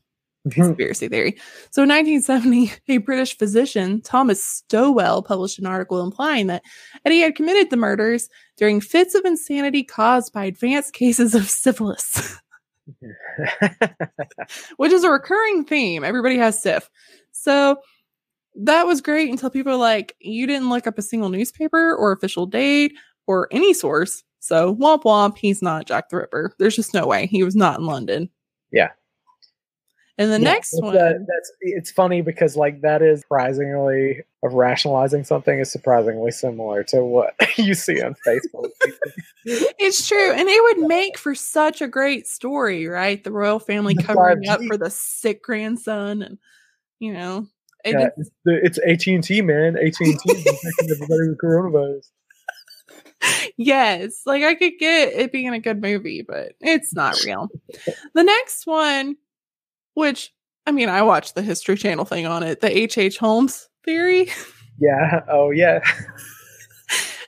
Mm-hmm. 0.48 0.62
Conspiracy 0.62 1.07
theory. 1.07 1.38
So 1.70 1.84
in 1.84 1.90
1970, 1.90 2.72
a 2.88 2.98
British 2.98 3.38
physician, 3.38 4.02
Thomas 4.02 4.44
Stowell, 4.44 5.22
published 5.22 5.60
an 5.60 5.68
article 5.68 6.02
implying 6.03 6.48
that 6.48 6.64
Eddie 7.06 7.22
had 7.22 7.36
committed 7.36 7.70
the 7.70 7.78
murders 7.78 8.30
during 8.57 8.82
fits 8.82 9.14
of 9.14 9.26
insanity 9.26 9.84
caused 9.84 10.34
by 10.34 10.45
advanced 10.45 10.94
cases 10.94 11.36
of 11.36 11.49
syphilis, 11.49 12.40
which 14.78 14.91
is 14.91 15.03
a 15.03 15.10
recurring 15.10 15.66
theme. 15.66 16.03
Everybody 16.03 16.38
has 16.38 16.62
syph. 16.62 16.90
So 17.32 17.78
that 18.56 18.88
was 18.88 19.02
great 19.02 19.30
until 19.30 19.49
people 19.49 19.74
are 19.74 19.78
like, 19.78 20.16
you 20.20 20.48
didn't 20.48 20.70
look 20.70 20.88
up 20.88 20.98
a 20.98 21.02
single 21.02 21.30
newspaper 21.30 21.95
or 21.95 22.12
official 22.12 22.45
date 22.45 22.94
or 23.28 23.48
any 23.52 23.74
source. 23.74 24.24
So 24.40 24.76
womp 24.76 25.03
womp, 25.03 25.38
he's 25.38 25.62
not 25.62 25.88
Jack 25.88 26.10
the 26.10 26.18
Ripper. 26.18 26.53
There's 26.60 26.76
just 26.76 26.94
no 26.94 27.07
way. 27.07 27.26
He 27.28 27.44
was 27.44 27.56
not 27.56 27.80
in 27.80 27.86
London. 27.86 28.30
Yeah. 28.72 28.90
And 30.18 30.32
the 30.32 30.40
Yeah, 30.40 30.44
next 30.52 30.74
it's, 30.74 30.82
one, 30.82 30.96
uh, 30.98 31.14
that's 31.28 31.52
it's 31.62 31.92
funny 31.92 32.22
because 32.22 32.56
like 32.56 32.82
that 32.82 33.02
is 33.02 33.22
surprisingly 33.22 34.24
of 34.44 34.54
rationalizing 34.54 35.24
something 35.24 35.60
is 35.60 35.72
surprisingly 35.72 36.32
similar 36.32 36.84
to 36.86 37.04
what 37.04 37.36
you 37.58 37.74
see 37.74 38.02
on 38.02 38.16
Facebook. 38.26 38.70
it's 39.46 40.08
true. 40.08 40.32
And 40.32 40.48
it 40.48 40.64
would 40.78 40.88
make 40.88 41.18
for 41.18 41.36
such 41.36 41.82
a 41.82 41.88
great 41.88 42.28
story, 42.28 42.88
right? 42.88 43.22
The 43.24 43.32
royal 43.32 43.60
family 43.60 43.96
covering 43.96 44.48
up 44.48 44.62
for 44.64 44.78
the 44.78 44.90
sick 44.90 45.44
grandson 45.44 46.22
and, 46.22 46.38
you 47.00 47.12
know, 47.14 47.48
Yeah, 47.86 48.10
it's, 48.46 48.80
AT 48.80 49.06
and 49.08 49.24
T, 49.24 49.42
man. 49.42 49.78
AT 49.78 50.00
and 50.00 50.20
T 50.20 50.46
everybody 50.92 51.30
with 51.30 51.38
coronavirus. 51.44 52.10
yes, 53.58 54.22
like 54.26 54.44
I 54.44 54.56
could 54.56 54.74
get 54.80 55.14
it 55.14 55.32
being 55.32 55.50
a 55.54 55.60
good 55.60 55.82
movie, 55.82 56.22
but 56.22 56.54
it's 56.62 56.94
not 56.94 57.22
real. 57.26 57.50
the 58.14 58.24
next 58.24 58.66
one, 58.66 59.18
which 59.96 60.32
I 60.68 60.72
mean, 60.72 60.90
I 60.90 61.02
watched 61.02 61.34
the 61.36 61.42
History 61.42 61.76
Channel 61.78 62.06
thing 62.06 62.26
on 62.28 62.44
it, 62.44 62.62
the 62.62 62.76
H. 62.76 62.98
H. 63.00 63.18
Holmes 63.18 63.68
theory, 63.84 64.30
Yeah. 64.80 65.22
Oh 65.30 65.50
yeah. 65.52 65.80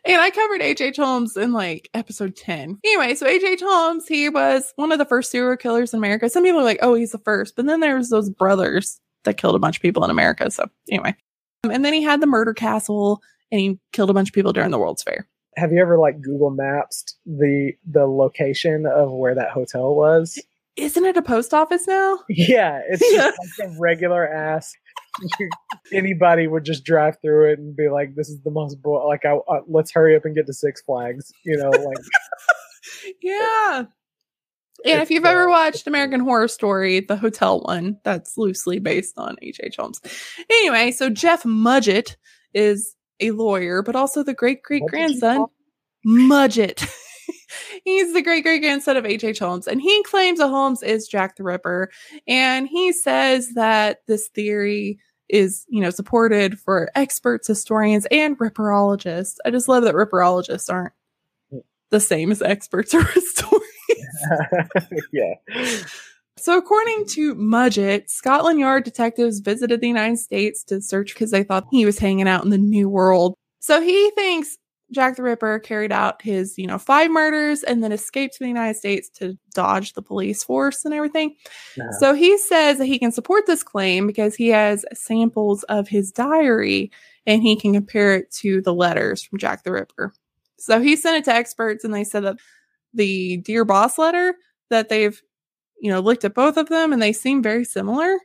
and 0.05 0.21
I 0.21 0.29
covered 0.29 0.61
H. 0.61 0.81
H. 0.81 0.97
Holmes 0.97 1.35
in 1.37 1.51
like 1.53 1.89
episode 1.93 2.35
ten. 2.35 2.77
Anyway, 2.83 3.15
so 3.15 3.25
H. 3.27 3.43
H. 3.43 3.61
Holmes, 3.63 4.07
he 4.07 4.29
was 4.29 4.71
one 4.75 4.91
of 4.91 4.99
the 4.99 5.05
first 5.05 5.31
serial 5.31 5.57
killers 5.57 5.93
in 5.93 5.97
America. 5.97 6.29
Some 6.29 6.43
people 6.43 6.59
are 6.61 6.63
like, 6.65 6.79
"Oh, 6.81 6.93
he's 6.93 7.11
the 7.11 7.17
first. 7.19 7.55
but 7.55 7.65
then 7.65 7.79
there's 7.79 8.09
those 8.09 8.29
brothers 8.29 8.99
that 9.23 9.37
killed 9.37 9.55
a 9.55 9.59
bunch 9.59 9.77
of 9.77 9.81
people 9.81 10.03
in 10.05 10.09
America. 10.11 10.49
So 10.51 10.65
anyway, 10.89 11.15
Um, 11.63 11.71
and 11.71 11.83
then 11.83 11.93
he 11.93 12.01
had 12.03 12.21
the 12.21 12.27
murder 12.27 12.53
castle, 12.53 13.21
and 13.51 13.59
he 13.59 13.79
killed 13.91 14.09
a 14.09 14.13
bunch 14.13 14.29
of 14.29 14.33
people 14.33 14.53
during 14.53 14.71
the 14.71 14.79
World's 14.79 15.03
Fair. 15.03 15.27
Have 15.57 15.71
you 15.73 15.81
ever 15.81 15.97
like 15.97 16.21
Google 16.21 16.51
Maps 16.51 17.17
the 17.25 17.73
the 17.89 18.05
location 18.05 18.85
of 18.85 19.11
where 19.11 19.35
that 19.35 19.49
hotel 19.51 19.95
was? 19.95 20.39
Isn't 20.77 21.05
it 21.05 21.17
a 21.17 21.21
post 21.21 21.53
office 21.53 21.87
now? 21.87 22.19
Yeah, 22.29 22.81
it's 22.89 23.03
Yeah. 23.11 23.31
just 23.31 23.59
like 23.59 23.69
a 23.69 23.79
regular 23.79 24.27
ass. 24.27 24.71
Anybody 25.93 26.47
would 26.47 26.63
just 26.63 26.83
drive 26.83 27.17
through 27.21 27.51
it 27.51 27.59
and 27.59 27.75
be 27.75 27.89
like, 27.89 28.13
"This 28.15 28.29
is 28.29 28.39
the 28.43 28.51
most 28.51 28.81
bo- 28.81 29.07
like, 29.07 29.25
I, 29.25 29.35
uh, 29.35 29.61
let's 29.67 29.91
hurry 29.91 30.15
up 30.15 30.25
and 30.25 30.35
get 30.35 30.45
to 30.47 30.53
Six 30.53 30.81
Flags." 30.81 31.31
You 31.43 31.57
know, 31.57 31.69
like 31.69 31.97
Yeah. 33.21 33.83
And 34.85 35.01
if 35.01 35.09
you've 35.09 35.25
ever 35.25 35.49
watched 35.49 35.87
American 35.87 36.19
Horror 36.19 36.47
Story, 36.47 36.99
the 36.99 37.15
hotel 37.17 37.61
one, 37.61 37.97
that's 38.03 38.37
loosely 38.37 38.77
based 38.79 39.17
on 39.17 39.35
H.H. 39.41 39.59
H. 39.63 39.75
Holmes. 39.77 39.99
Anyway, 40.51 40.91
so 40.91 41.09
Jeff 41.09 41.41
Mudgett 41.43 42.15
is 42.53 42.93
a 43.19 43.31
lawyer, 43.31 43.81
but 43.81 43.95
also 43.95 44.21
the 44.21 44.35
great 44.35 44.61
great 44.61 44.83
What 44.83 44.91
did 44.91 45.11
you 45.15 45.19
grandson. 45.19 45.45
Mudgett. 46.05 46.87
He's 47.83 48.13
the 48.13 48.21
great 48.21 48.43
great 48.43 48.61
grandson 48.61 48.97
of 48.97 49.05
H.H. 49.05 49.23
H. 49.23 49.39
Holmes, 49.39 49.67
and 49.67 49.81
he 49.81 50.03
claims 50.03 50.39
that 50.39 50.49
Holmes 50.49 50.83
is 50.83 51.07
Jack 51.07 51.35
the 51.35 51.43
Ripper. 51.43 51.89
And 52.27 52.67
he 52.67 52.91
says 52.91 53.53
that 53.55 53.99
this 54.07 54.27
theory 54.29 54.99
is, 55.29 55.65
you 55.69 55.81
know, 55.81 55.89
supported 55.89 56.59
for 56.59 56.89
experts, 56.95 57.47
historians, 57.47 58.07
and 58.11 58.37
ripperologists. 58.39 59.35
I 59.45 59.51
just 59.51 59.67
love 59.67 59.83
that 59.83 59.95
ripperologists 59.95 60.71
aren't 60.71 60.93
the 61.89 61.99
same 61.99 62.31
as 62.31 62.41
experts 62.41 62.93
or 62.93 63.03
historians. 63.13 63.63
yeah, 65.13 65.33
So, 66.37 66.57
according 66.57 67.05
to 67.07 67.35
Mudgett, 67.35 68.09
Scotland 68.09 68.59
Yard 68.59 68.83
detectives 68.83 69.39
visited 69.39 69.81
the 69.81 69.87
United 69.87 70.17
States 70.17 70.63
to 70.65 70.81
search 70.81 71.13
because 71.13 71.31
they 71.31 71.43
thought 71.43 71.67
he 71.71 71.85
was 71.85 71.99
hanging 71.99 72.27
out 72.27 72.43
in 72.43 72.49
the 72.49 72.57
New 72.57 72.89
World. 72.89 73.35
So 73.59 73.81
he 73.81 74.11
thinks 74.11 74.57
Jack 74.91 75.17
the 75.17 75.23
Ripper 75.23 75.59
carried 75.59 75.91
out 75.91 76.21
his, 76.21 76.57
you 76.57 76.65
know, 76.65 76.77
five 76.77 77.11
murders 77.11 77.63
and 77.63 77.83
then 77.83 77.91
escaped 77.91 78.35
to 78.35 78.39
the 78.39 78.47
United 78.47 78.77
States 78.77 79.09
to 79.09 79.37
dodge 79.53 79.93
the 79.93 80.01
police 80.01 80.43
force 80.43 80.85
and 80.85 80.93
everything. 80.93 81.35
No. 81.75 81.85
So 81.99 82.13
he 82.13 82.37
says 82.37 82.77
that 82.77 82.85
he 82.85 82.97
can 82.97 83.11
support 83.11 83.45
this 83.45 83.63
claim 83.63 84.07
because 84.07 84.35
he 84.35 84.47
has 84.49 84.85
samples 84.93 85.63
of 85.63 85.89
his 85.89 86.11
diary 86.11 86.91
and 87.25 87.41
he 87.41 87.57
can 87.57 87.73
compare 87.73 88.15
it 88.15 88.31
to 88.31 88.61
the 88.61 88.73
letters 88.73 89.23
from 89.23 89.39
Jack 89.39 89.63
the 89.63 89.71
Ripper. 89.71 90.13
So 90.57 90.79
he 90.79 90.95
sent 90.95 91.17
it 91.17 91.25
to 91.25 91.35
experts 91.35 91.83
and 91.83 91.93
they 91.93 92.05
said 92.05 92.23
that 92.23 92.37
the 92.93 93.37
Dear 93.37 93.65
Boss 93.65 93.97
letter 93.97 94.35
that 94.69 94.87
they've, 94.87 95.21
you 95.79 95.91
know, 95.91 95.99
looked 95.99 96.23
at 96.23 96.33
both 96.33 96.55
of 96.55 96.69
them 96.69 96.93
and 96.93 97.01
they 97.01 97.13
seem 97.13 97.43
very 97.43 97.65
similar. 97.65 98.17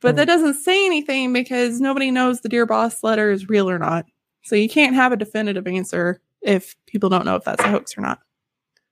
But 0.00 0.14
that 0.14 0.28
hmm. 0.28 0.32
doesn't 0.34 0.62
say 0.62 0.86
anything 0.86 1.32
because 1.32 1.80
nobody 1.80 2.12
knows 2.12 2.40
the 2.40 2.48
Dear 2.48 2.66
Boss 2.66 3.02
letter 3.02 3.32
is 3.32 3.48
real 3.48 3.68
or 3.68 3.80
not. 3.80 4.06
So 4.42 4.56
you 4.56 4.68
can't 4.68 4.94
have 4.94 5.12
a 5.12 5.16
definitive 5.16 5.66
answer 5.66 6.20
if 6.42 6.76
people 6.86 7.08
don't 7.08 7.24
know 7.24 7.36
if 7.36 7.44
that's 7.44 7.64
a 7.64 7.68
hoax 7.68 7.96
or 7.98 8.00
not. 8.02 8.20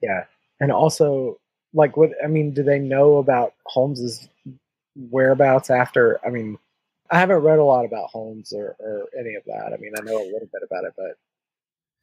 yeah, 0.03 0.25
and 0.61 0.73
also 0.73 1.39
like 1.75 1.97
what 1.97 2.11
I 2.25 2.27
mean, 2.27 2.53
do 2.53 2.63
they 2.63 2.79
know 2.79 3.17
about 3.19 3.55
Holmes's 3.67 4.29
whereabouts 5.11 5.71
after? 5.71 6.19
I 6.27 6.31
mean, 6.31 6.59
I 7.11 7.19
haven't 7.19 7.43
read 7.43 7.59
a 7.59 7.65
lot 7.65 7.85
about 7.85 8.11
Holmes 8.11 8.53
or, 8.53 8.77
or 8.79 9.07
any 9.19 9.35
of 9.35 9.45
that. 9.47 9.73
I 9.73 9.77
mean, 9.77 9.93
I 9.97 10.03
know 10.03 10.17
a 10.17 10.25
little 10.33 10.49
bit 10.53 10.63
about 10.65 10.85
it, 10.85 10.95
but 10.97 11.17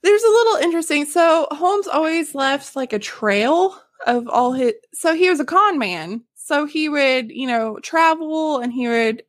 There's 0.03 0.23
a 0.23 0.27
little 0.27 0.55
interesting. 0.57 1.05
So 1.05 1.47
Holmes 1.51 1.87
always 1.87 2.35
left 2.35 2.75
like 2.75 2.93
a 2.93 2.99
trail 2.99 3.75
of 4.05 4.27
all 4.27 4.53
his. 4.53 4.73
So 4.93 5.13
he 5.15 5.29
was 5.29 5.39
a 5.39 5.45
con 5.45 5.77
man. 5.79 6.23
So 6.35 6.65
he 6.65 6.89
would, 6.89 7.31
you 7.31 7.47
know, 7.47 7.79
travel 7.81 8.59
and 8.59 8.71
he 8.71 8.87
would 8.87 9.23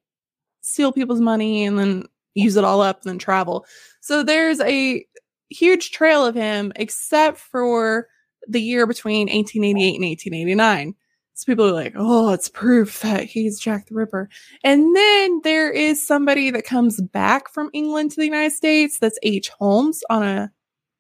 steal 0.61 0.93
people's 0.93 1.21
money 1.21 1.65
and 1.65 1.79
then 1.79 2.05
use 2.35 2.57
it 2.57 2.65
all 2.65 2.81
up 2.81 3.03
and 3.03 3.11
then 3.11 3.19
travel. 3.19 3.67
So 4.05 4.23
there's 4.23 4.61
a 4.61 5.03
huge 5.49 5.91
trail 5.91 6.27
of 6.27 6.35
him, 6.35 6.75
except 6.77 7.39
for 7.39 8.07
the 8.47 8.61
year 8.61 8.87
between 8.87 9.29
1888 9.29 9.95
and 9.95 10.05
1889. 10.05 10.95
So 11.33 11.47
people 11.47 11.65
are 11.65 11.73
like, 11.73 11.95
oh, 11.97 12.31
it's 12.35 12.51
proof 12.51 13.01
that 13.01 13.25
he's 13.25 13.59
Jack 13.59 13.87
the 13.87 13.95
Ripper. 13.95 14.29
And 14.63 14.95
then 14.95 15.41
there 15.43 15.71
is 15.71 16.07
somebody 16.07 16.51
that 16.51 16.67
comes 16.67 17.01
back 17.01 17.49
from 17.49 17.71
England 17.73 18.11
to 18.11 18.17
the 18.19 18.27
United 18.27 18.53
States 18.53 18.99
that's 18.99 19.19
H. 19.23 19.49
Holmes 19.49 20.03
on 20.11 20.23
a 20.23 20.53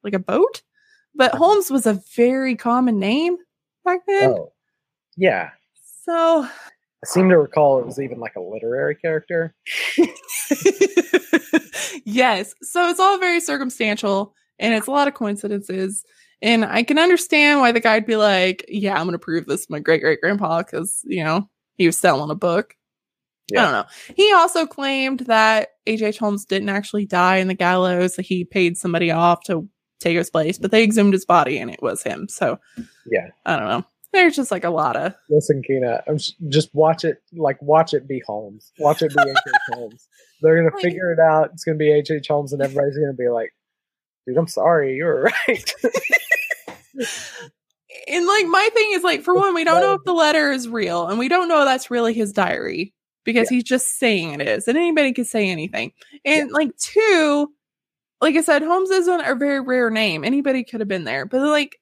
like 0.02 0.14
a 0.14 0.18
boat. 0.18 0.62
But 1.14 1.34
uh-huh. 1.34 1.44
Holmes 1.44 1.70
was 1.70 1.84
a 1.84 2.02
very 2.16 2.56
common 2.56 2.98
name 2.98 3.36
back 3.84 4.00
then. 4.06 4.30
oh, 4.30 4.52
yeah. 5.14 5.50
So 6.06 6.48
I 7.04 7.06
seem 7.06 7.28
to 7.28 7.36
recall 7.38 7.78
it 7.80 7.84
was 7.84 8.00
even 8.00 8.18
like 8.18 8.34
a 8.34 8.40
literary 8.40 8.94
character. 8.94 9.54
yes. 12.06 12.54
So 12.62 12.88
it's 12.88 12.98
all 12.98 13.18
very 13.18 13.40
circumstantial 13.40 14.34
and 14.58 14.72
it's 14.72 14.86
a 14.86 14.90
lot 14.90 15.06
of 15.06 15.12
coincidences. 15.12 16.02
And 16.40 16.64
I 16.64 16.82
can 16.82 16.98
understand 16.98 17.60
why 17.60 17.72
the 17.72 17.80
guy'd 17.80 18.06
be 18.06 18.16
like, 18.16 18.64
yeah, 18.68 18.94
I'm 18.94 19.04
going 19.04 19.12
to 19.12 19.18
prove 19.18 19.44
this 19.44 19.66
to 19.66 19.72
my 19.72 19.80
great 19.80 20.00
great 20.00 20.22
grandpa 20.22 20.62
because, 20.62 21.02
you 21.04 21.22
know, 21.22 21.46
he 21.74 21.84
was 21.84 21.98
selling 21.98 22.30
a 22.30 22.34
book. 22.34 22.74
I 23.52 23.60
don't 23.60 23.72
know. 23.72 23.84
He 24.16 24.32
also 24.32 24.64
claimed 24.64 25.20
that 25.20 25.68
H.H. 25.86 26.16
Holmes 26.16 26.46
didn't 26.46 26.70
actually 26.70 27.04
die 27.04 27.36
in 27.36 27.48
the 27.48 27.54
gallows, 27.54 28.16
that 28.16 28.24
he 28.24 28.46
paid 28.46 28.78
somebody 28.78 29.10
off 29.10 29.44
to 29.44 29.68
take 30.00 30.16
his 30.16 30.30
place, 30.30 30.56
but 30.56 30.70
they 30.70 30.82
exhumed 30.82 31.12
his 31.12 31.26
body 31.26 31.58
and 31.58 31.70
it 31.70 31.82
was 31.82 32.02
him. 32.02 32.28
So, 32.28 32.58
Yeah. 33.04 33.28
I 33.44 33.56
don't 33.56 33.68
know. 33.68 33.84
There's 34.14 34.34
just 34.36 34.50
like 34.50 34.64
a 34.64 34.70
lot 34.70 34.96
of 34.96 35.14
Listen, 35.28 35.62
Kina, 35.66 36.02
I'm 36.06 36.14
s- 36.14 36.32
just 36.48 36.74
watch 36.74 37.04
it. 37.04 37.18
Like 37.32 37.60
watch 37.60 37.92
it 37.92 38.08
be 38.08 38.22
Holmes. 38.26 38.72
Watch 38.78 39.02
it 39.02 39.14
be 39.14 39.22
H. 39.22 39.36
H. 39.46 39.54
Holmes. 39.74 40.08
They're 40.40 40.56
gonna 40.56 40.70
Like- 40.74 40.82
figure 40.82 41.12
it 41.12 41.18
out. 41.18 41.50
It's 41.52 41.64
gonna 41.64 41.76
be 41.76 41.92
H. 41.92 42.10
H. 42.10 42.28
Holmes, 42.28 42.52
and 42.52 42.62
everybody's 42.62 42.96
gonna 42.96 43.12
be 43.12 43.28
like, 43.28 43.52
"Dude, 44.26 44.36
I'm 44.38 44.48
sorry. 44.48 44.94
You 44.94 45.04
were 45.04 45.22
right." 45.48 45.74
and 48.08 48.26
like 48.26 48.46
my 48.46 48.68
thing 48.72 48.90
is 48.94 49.02
like 49.02 49.22
for 49.22 49.34
one 49.34 49.54
we 49.54 49.64
don't 49.64 49.80
know 49.80 49.94
if 49.94 50.04
the 50.04 50.12
letter 50.12 50.50
is 50.52 50.68
real 50.68 51.06
and 51.08 51.18
we 51.18 51.28
don't 51.28 51.48
know 51.48 51.64
that's 51.64 51.90
really 51.90 52.12
his 52.14 52.32
diary 52.32 52.92
because 53.24 53.48
he's 53.48 53.64
just 53.64 53.98
saying 53.98 54.32
it 54.40 54.46
is 54.46 54.68
and 54.68 54.76
anybody 54.78 55.12
can 55.12 55.24
say 55.24 55.48
anything 55.50 55.92
and 56.24 56.50
like 56.52 56.76
two 56.76 57.50
like 58.20 58.36
i 58.36 58.40
said 58.40 58.62
holmes 58.62 58.90
isn't 58.90 59.20
a 59.22 59.34
very 59.34 59.60
rare 59.60 59.90
name 59.90 60.24
anybody 60.24 60.62
could 60.64 60.80
have 60.80 60.88
been 60.88 61.04
there 61.04 61.26
but 61.26 61.40
like 61.40 61.76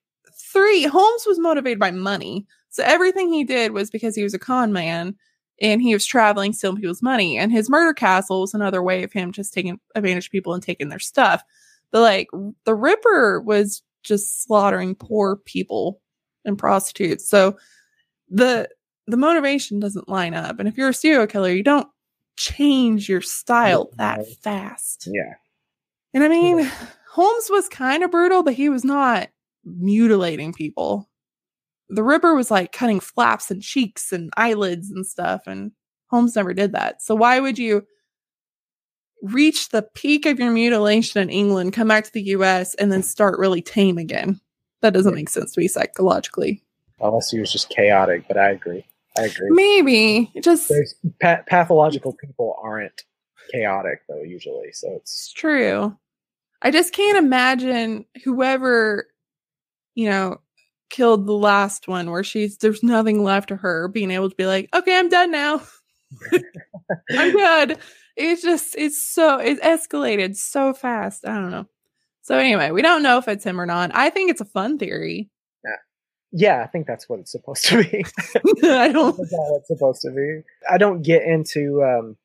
three 0.52 0.84
holmes 0.84 1.24
was 1.26 1.38
motivated 1.38 1.78
by 1.78 1.90
money 1.90 2.46
so 2.70 2.82
everything 2.84 3.32
he 3.32 3.44
did 3.44 3.72
was 3.72 3.90
because 3.90 4.14
he 4.14 4.22
was 4.22 4.34
a 4.34 4.38
con 4.38 4.72
man 4.72 5.14
and 5.60 5.82
he 5.82 5.92
was 5.92 6.06
traveling 6.06 6.52
stealing 6.52 6.76
people's 6.76 7.02
money 7.02 7.38
and 7.38 7.52
his 7.52 7.70
murder 7.70 7.92
castle 7.94 8.40
was 8.40 8.54
another 8.54 8.82
way 8.82 9.02
of 9.02 9.12
him 9.12 9.32
just 9.32 9.52
taking 9.52 9.78
advantage 9.94 10.26
of 10.26 10.32
people 10.32 10.54
and 10.54 10.62
taking 10.62 10.88
their 10.88 10.98
stuff 10.98 11.42
but 11.90 12.00
like 12.00 12.28
the 12.64 12.74
ripper 12.74 13.40
was 13.40 13.82
just 14.02 14.42
slaughtering 14.42 14.94
poor 14.94 15.36
people 15.36 16.00
and 16.44 16.58
prostitutes. 16.58 17.28
So 17.28 17.56
the 18.28 18.68
the 19.06 19.16
motivation 19.16 19.80
doesn't 19.80 20.08
line 20.08 20.34
up. 20.34 20.58
And 20.58 20.68
if 20.68 20.76
you're 20.76 20.88
a 20.88 20.94
serial 20.94 21.26
killer, 21.26 21.50
you 21.50 21.62
don't 21.62 21.88
change 22.36 23.08
your 23.08 23.20
style 23.20 23.90
that 23.96 24.26
fast. 24.38 25.08
yeah. 25.12 25.34
And 26.14 26.22
I 26.22 26.28
mean, 26.28 26.70
Holmes 27.10 27.48
was 27.50 27.68
kind 27.68 28.02
of 28.02 28.10
brutal, 28.10 28.42
but 28.42 28.54
he 28.54 28.68
was 28.68 28.84
not 28.84 29.28
mutilating 29.64 30.52
people. 30.52 31.08
The 31.88 32.02
Ripper 32.02 32.34
was 32.34 32.50
like 32.50 32.72
cutting 32.72 33.00
flaps 33.00 33.50
and 33.50 33.62
cheeks 33.62 34.12
and 34.12 34.32
eyelids 34.36 34.90
and 34.90 35.06
stuff, 35.06 35.42
and 35.46 35.72
Holmes 36.08 36.36
never 36.36 36.54
did 36.54 36.72
that. 36.72 37.02
So 37.02 37.14
why 37.14 37.40
would 37.40 37.58
you 37.58 37.86
reach 39.22 39.68
the 39.68 39.82
peak 39.94 40.26
of 40.26 40.38
your 40.38 40.50
mutilation 40.50 41.22
in 41.22 41.30
England, 41.30 41.72
come 41.72 41.88
back 41.88 42.04
to 42.04 42.12
the 42.12 42.22
US, 42.22 42.74
and 42.74 42.90
then 42.90 43.02
start 43.02 43.38
really 43.38 43.62
tame 43.62 43.98
again? 43.98 44.40
That 44.80 44.94
doesn't 44.94 45.14
make 45.14 45.28
sense 45.28 45.52
to 45.52 45.60
me 45.60 45.68
psychologically. 45.68 46.62
Unless 47.00 47.30
he 47.30 47.38
was 47.38 47.52
just 47.52 47.68
chaotic, 47.68 48.26
but 48.26 48.36
I 48.36 48.50
agree. 48.50 48.84
I 49.16 49.24
agree. 49.24 49.50
Maybe 49.50 50.32
just 50.40 50.72
pa- 51.20 51.42
pathological 51.46 52.14
people 52.14 52.56
aren't 52.62 53.02
chaotic 53.52 54.00
though 54.08 54.22
usually, 54.22 54.72
so 54.72 54.88
it's 54.96 55.26
It's 55.26 55.32
true. 55.32 55.96
I 56.62 56.70
just 56.70 56.92
can't 56.92 57.18
imagine 57.18 58.06
whoever, 58.24 59.06
you 59.94 60.08
know, 60.08 60.40
killed 60.90 61.26
the 61.26 61.32
last 61.32 61.88
one 61.88 62.10
where 62.10 62.24
she's 62.24 62.58
there's 62.58 62.82
nothing 62.82 63.24
left 63.24 63.50
of 63.50 63.60
her 63.60 63.88
being 63.88 64.10
able 64.10 64.30
to 64.30 64.36
be 64.36 64.46
like, 64.46 64.68
okay, 64.74 64.98
I'm 64.98 65.08
done 65.08 65.30
now. 65.30 65.62
I'm 67.10 67.32
good. 67.32 67.78
It's 68.16 68.42
just 68.42 68.74
it's 68.76 69.02
so 69.02 69.38
it 69.38 69.60
escalated 69.62 70.36
so 70.36 70.74
fast. 70.74 71.26
I 71.26 71.34
don't 71.34 71.50
know. 71.50 71.66
So 72.22 72.38
anyway, 72.38 72.70
we 72.70 72.82
don't 72.82 73.02
know 73.02 73.18
if 73.18 73.26
it's 73.26 73.44
him 73.44 73.60
or 73.60 73.66
not. 73.66 73.90
I 73.94 74.10
think 74.10 74.30
it's 74.30 74.40
a 74.40 74.46
fun 74.46 74.78
theory. 74.78 75.30
yeah. 76.30 76.62
I 76.62 76.66
think 76.66 76.86
that's 76.86 77.08
what 77.08 77.20
it's 77.20 77.32
supposed 77.32 77.64
to 77.66 77.82
be. 77.82 78.04
I 78.68 78.92
don't 78.92 79.16
That's 79.16 79.34
how 79.34 79.56
it's 79.56 79.68
supposed 79.68 80.02
to 80.02 80.10
be. 80.10 80.42
I 80.70 80.78
don't 80.78 81.02
get 81.02 81.22
into 81.22 81.82
um, 81.82 82.16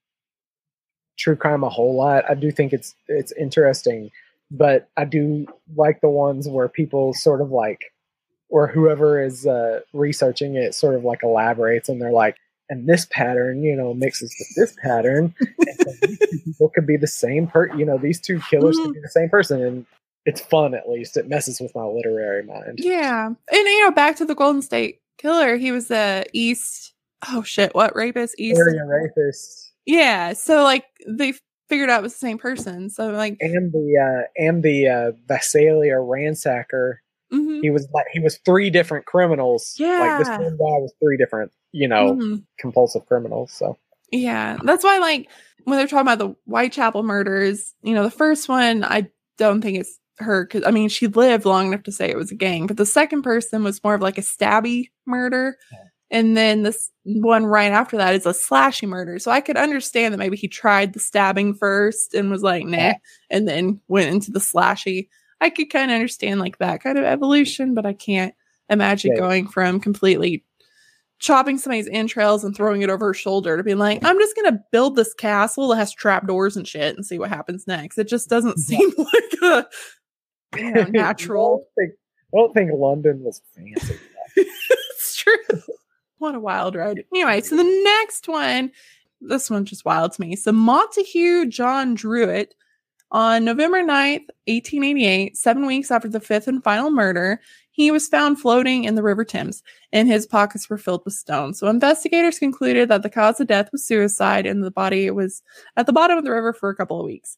true 1.17 1.35
crime 1.35 1.63
a 1.63 1.69
whole 1.69 1.95
lot. 1.95 2.29
I 2.29 2.35
do 2.35 2.51
think 2.51 2.73
it's 2.73 2.95
it's 3.07 3.31
interesting, 3.33 4.11
but 4.51 4.89
I 4.97 5.05
do 5.05 5.47
like 5.75 6.01
the 6.01 6.09
ones 6.09 6.47
where 6.47 6.67
people 6.67 7.13
sort 7.13 7.41
of 7.41 7.51
like, 7.51 7.93
or 8.49 8.67
whoever 8.67 9.21
is 9.21 9.45
uh, 9.45 9.81
researching 9.93 10.55
it 10.55 10.73
sort 10.73 10.95
of 10.95 11.03
like 11.03 11.23
elaborates, 11.23 11.89
and 11.89 12.01
they're 12.01 12.11
like, 12.11 12.37
and 12.69 12.87
this 12.87 13.07
pattern, 13.09 13.63
you 13.63 13.75
know, 13.75 13.93
mixes 13.93 14.35
with 14.39 14.55
this 14.55 14.75
pattern, 14.81 15.33
and 15.59 15.77
so 15.77 15.91
these 16.01 16.19
two 16.19 16.37
people 16.45 16.69
could 16.69 16.87
be 16.87 16.97
the 16.97 17.07
same 17.07 17.47
per, 17.47 17.73
you 17.75 17.85
know, 17.85 17.97
these 17.97 18.19
two 18.19 18.39
killers 18.49 18.77
could 18.77 18.93
be 18.93 19.01
the 19.01 19.09
same 19.09 19.29
person, 19.29 19.61
and 19.61 19.85
it's 20.25 20.41
fun 20.41 20.73
at 20.73 20.89
least. 20.89 21.17
It 21.17 21.27
messes 21.27 21.59
with 21.59 21.73
my 21.73 21.85
literary 21.85 22.43
mind. 22.43 22.79
Yeah. 22.79 23.27
And 23.27 23.37
you 23.49 23.83
know, 23.83 23.91
back 23.91 24.17
to 24.17 24.25
the 24.25 24.35
Golden 24.35 24.61
State 24.61 24.99
Killer, 25.17 25.55
he 25.55 25.71
was 25.71 25.87
the 25.87 26.25
East 26.33 26.93
oh 27.29 27.43
shit, 27.43 27.73
what 27.73 27.95
rapist? 27.95 28.35
East 28.37 28.59
Area 28.59 28.85
rapist. 28.85 29.71
Yeah. 29.85 30.33
So 30.33 30.63
like 30.63 30.85
they 31.07 31.33
figured 31.69 31.89
out 31.89 31.99
it 31.99 32.03
was 32.03 32.13
the 32.13 32.19
same 32.19 32.37
person. 32.37 32.89
So 32.89 33.09
like 33.11 33.37
and 33.41 33.71
the 33.71 33.97
uh, 34.25 34.27
and 34.43 34.63
the 34.63 34.87
uh, 34.87 35.11
Visalia 35.27 35.95
ransacker. 35.95 36.95
mhm, 37.31 37.61
He 37.61 37.69
was 37.69 37.87
like 37.93 38.05
he 38.11 38.19
was 38.19 38.37
three 38.45 38.69
different 38.69 39.05
criminals. 39.05 39.75
Yeah, 39.77 39.99
like 39.99 40.17
this 40.19 40.27
Yeah. 40.27 40.37
one 40.39 40.57
guy 40.57 40.77
was 40.79 40.93
three 41.01 41.17
different, 41.17 41.51
you 41.71 41.87
know, 41.87 42.15
mhm. 42.15 42.43
compulsive 42.59 43.05
criminals. 43.05 43.51
So 43.51 43.77
Yeah. 44.11 44.57
That's 44.63 44.83
why 44.83 44.97
like 44.99 45.29
when 45.65 45.77
they're 45.77 45.87
talking 45.87 46.01
about 46.01 46.19
the 46.19 46.35
Whitechapel 46.45 47.03
murders, 47.03 47.73
you 47.81 47.93
know, 47.93 48.03
the 48.03 48.11
first 48.11 48.47
one 48.47 48.83
I 48.83 49.09
don't 49.37 49.61
think 49.61 49.77
it's 49.79 49.99
her 50.19 50.45
because 50.45 50.63
I 50.65 50.71
mean 50.71 50.89
she 50.89 51.07
lived 51.07 51.45
long 51.45 51.67
enough 51.67 51.83
to 51.83 51.91
say 51.91 52.09
it 52.09 52.17
was 52.17 52.31
a 52.31 52.35
gang, 52.35 52.65
but 52.67 52.77
the 52.77 52.85
second 52.85 53.21
person 53.23 53.63
was 53.63 53.83
more 53.83 53.93
of 53.93 54.01
like 54.01 54.17
a 54.17 54.21
stabby 54.21 54.85
murder. 55.05 55.57
And 56.09 56.37
then 56.37 56.63
this 56.63 56.89
one 57.03 57.45
right 57.45 57.71
after 57.71 57.97
that 57.97 58.15
is 58.15 58.25
a 58.25 58.29
slashy 58.29 58.87
murder. 58.87 59.19
So 59.19 59.29
I 59.29 59.41
could 59.41 59.57
understand 59.57 60.13
that 60.13 60.19
maybe 60.19 60.37
he 60.37 60.47
tried 60.47 60.93
the 60.93 60.99
stabbing 60.99 61.53
first 61.53 62.13
and 62.13 62.31
was 62.31 62.43
like, 62.43 62.65
nah, 62.65 62.93
and 63.29 63.47
then 63.47 63.81
went 63.87 64.09
into 64.09 64.31
the 64.31 64.39
slashy. 64.39 65.09
I 65.41 65.49
could 65.49 65.69
kind 65.69 65.91
of 65.91 65.95
understand 65.95 66.39
like 66.39 66.59
that 66.59 66.81
kind 66.81 66.97
of 66.97 67.03
evolution, 67.03 67.73
but 67.73 67.85
I 67.85 67.93
can't 67.93 68.33
imagine 68.69 69.15
going 69.15 69.47
from 69.47 69.79
completely 69.79 70.43
chopping 71.19 71.57
somebody's 71.57 71.87
entrails 71.89 72.43
and 72.43 72.55
throwing 72.55 72.83
it 72.83 72.89
over 72.89 73.07
her 73.07 73.13
shoulder 73.13 73.57
to 73.57 73.63
being 73.63 73.77
like, 73.79 74.03
I'm 74.03 74.19
just 74.19 74.35
gonna 74.35 74.59
build 74.71 74.95
this 74.95 75.13
castle 75.13 75.69
that 75.69 75.77
has 75.77 75.93
trapdoors 75.93 76.55
and 76.55 76.67
shit 76.67 76.95
and 76.95 77.05
see 77.05 77.19
what 77.19 77.29
happens 77.29 77.67
next. 77.67 77.97
It 77.97 78.07
just 78.07 78.29
doesn't 78.29 78.59
seem 78.59 78.91
like 78.97 79.41
a 79.41 79.65
you 80.57 80.71
know, 80.71 80.81
I 80.87 80.89
natural. 80.89 81.65
don't 81.75 81.87
think, 81.87 81.99
I 82.33 82.37
don't 82.37 82.53
think 82.53 82.71
London 82.73 83.23
was 83.23 83.41
fancy. 83.55 83.99
it's 84.35 85.15
true. 85.15 85.61
What 86.19 86.35
a 86.35 86.39
wild 86.39 86.75
ride. 86.75 87.03
Anyway, 87.13 87.41
so 87.41 87.55
the 87.55 87.81
next 87.83 88.27
one, 88.27 88.71
this 89.21 89.49
one's 89.49 89.69
just 89.69 89.85
wild 89.85 90.13
to 90.13 90.21
me. 90.21 90.35
So 90.35 90.51
Montague 90.51 91.47
John 91.47 91.93
Druitt 91.93 92.55
on 93.11 93.45
November 93.45 93.81
9th, 93.81 94.27
1888, 94.47 95.37
seven 95.37 95.65
weeks 95.65 95.91
after 95.91 96.09
the 96.09 96.19
fifth 96.19 96.47
and 96.47 96.63
final 96.63 96.91
murder, 96.91 97.39
he 97.71 97.91
was 97.91 98.07
found 98.07 98.39
floating 98.39 98.83
in 98.83 98.95
the 98.95 99.03
River 99.03 99.23
Thames 99.23 99.63
and 99.93 100.07
his 100.07 100.25
pockets 100.25 100.69
were 100.69 100.77
filled 100.77 101.03
with 101.05 101.13
stones. 101.13 101.59
So 101.59 101.67
investigators 101.67 102.39
concluded 102.39 102.89
that 102.89 103.03
the 103.03 103.09
cause 103.09 103.39
of 103.39 103.47
death 103.47 103.69
was 103.71 103.85
suicide 103.85 104.45
and 104.45 104.63
the 104.63 104.71
body 104.71 105.09
was 105.11 105.43
at 105.77 105.85
the 105.85 105.93
bottom 105.93 106.17
of 106.17 106.23
the 106.23 106.31
river 106.31 106.53
for 106.53 106.69
a 106.69 106.75
couple 106.75 106.99
of 106.99 107.05
weeks. 107.05 107.37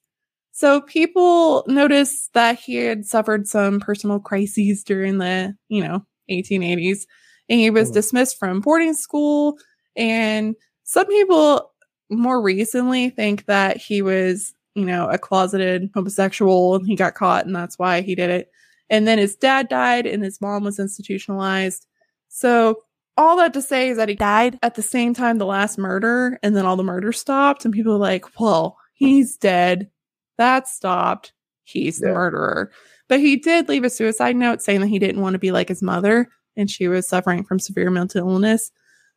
So 0.51 0.81
people 0.81 1.65
noticed 1.67 2.33
that 2.33 2.57
he 2.59 2.75
had 2.75 3.05
suffered 3.05 3.47
some 3.47 3.79
personal 3.79 4.19
crises 4.19 4.83
during 4.83 5.19
the, 5.19 5.55
you 5.67 5.83
know, 5.83 6.05
1880s 6.31 7.05
and 7.49 7.59
he 7.59 7.69
was 7.69 7.89
Hmm. 7.89 7.93
dismissed 7.95 8.37
from 8.39 8.61
boarding 8.61 8.93
school 8.93 9.57
and 9.95 10.55
some 10.83 11.07
people 11.07 11.71
more 12.09 12.41
recently 12.41 13.09
think 13.11 13.45
that 13.45 13.77
he 13.77 14.01
was, 14.01 14.53
you 14.75 14.85
know, 14.85 15.07
a 15.09 15.17
closeted 15.17 15.89
homosexual 15.93 16.75
and 16.75 16.87
he 16.87 16.95
got 16.95 17.13
caught 17.15 17.45
and 17.45 17.55
that's 17.55 17.77
why 17.77 18.01
he 18.01 18.15
did 18.15 18.29
it. 18.29 18.49
And 18.89 19.07
then 19.07 19.19
his 19.19 19.35
dad 19.35 19.69
died 19.69 20.07
and 20.07 20.23
his 20.23 20.41
mom 20.41 20.63
was 20.63 20.79
institutionalized. 20.79 21.85
So 22.29 22.81
all 23.17 23.37
that 23.37 23.53
to 23.53 23.61
say 23.61 23.89
is 23.89 23.97
that 23.97 24.09
he 24.09 24.15
died 24.15 24.57
at 24.63 24.75
the 24.75 24.81
same 24.81 25.13
time 25.13 25.37
the 25.37 25.45
last 25.45 25.77
murder 25.77 26.39
and 26.41 26.55
then 26.55 26.65
all 26.65 26.75
the 26.77 26.83
murder 26.83 27.11
stopped 27.11 27.65
and 27.65 27.73
people 27.73 27.93
are 27.93 27.97
like, 27.99 28.39
well, 28.39 28.77
he's 28.93 29.37
dead. 29.37 29.89
That 30.37 30.67
stopped. 30.67 31.33
He's 31.65 31.99
the 31.99 32.07
Yeah. 32.07 32.13
murderer. 32.13 32.71
But 33.07 33.19
he 33.19 33.35
did 33.35 33.67
leave 33.69 33.83
a 33.83 33.89
suicide 33.89 34.35
note 34.35 34.61
saying 34.61 34.79
that 34.81 34.87
he 34.87 34.97
didn't 34.99 35.21
want 35.21 35.33
to 35.33 35.39
be 35.39 35.51
like 35.51 35.67
his 35.69 35.83
mother 35.83 36.29
and 36.59 36.69
she 36.69 36.87
was 36.87 37.07
suffering 37.07 37.43
from 37.43 37.57
severe 37.59 37.89
mental 37.89 38.27
illness. 38.29 38.71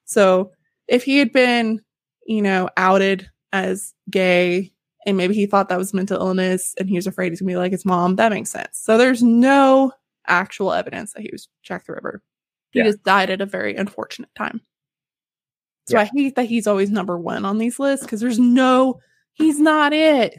So 0.05 0.53
if 0.89 1.03
he 1.05 1.19
had 1.19 1.33
been, 1.33 1.81
you 2.27 2.41
know, 2.43 2.69
outed 2.77 3.29
as 3.53 3.93
gay 4.11 4.73
and 5.05 5.17
maybe 5.17 5.35
he 5.35 5.47
thought 5.47 5.69
that 5.69 5.79
was 5.79 5.93
mental 5.93 6.21
illness 6.21 6.75
and 6.79 6.89
he 6.89 6.97
was 6.97 7.07
afraid 7.07 7.31
he's 7.33 7.41
gonna 7.41 7.51
be 7.53 7.57
like 7.57 7.73
his 7.73 7.85
mom, 7.85 8.17
that 8.17 8.33
makes 8.33 8.51
sense. 8.51 8.79
So 8.81 8.97
there's 8.97 9.23
no 9.23 9.93
actual 10.29 10.73
evidence 10.73 11.13
that 11.13 11.23
he 11.23 11.31
was 11.33 11.49
Jack 11.63 11.87
the 11.87 11.93
Ripper. 11.95 12.23
He 12.71 12.79
Yeah. 12.79 12.87
just 12.87 13.03
died 13.03 13.29
at 13.31 13.41
a 13.41 13.47
very 13.47 13.75
unfortunate 13.77 14.35
time. 14.37 14.61
So 15.89 15.99
I 15.99 16.05
hate 16.15 16.37
that 16.37 16.47
he's 16.47 16.69
always 16.69 16.91
number 16.91 17.19
one 17.19 17.45
on 17.45 17.59
these 17.59 17.79
lists 17.81 18.07
because 18.07 18.21
there's 18.21 18.39
no, 18.39 19.01
he's 19.33 19.59
not 19.59 19.93
it. 19.93 20.39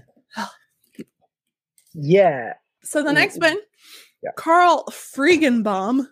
Yeah. 1.93 2.53
So 2.83 3.03
the 3.03 3.13
next 3.13 3.39
one 3.39 3.57
Yeah. 4.23 4.31
Carl 4.37 4.85
Friegenbaum. 4.89 6.07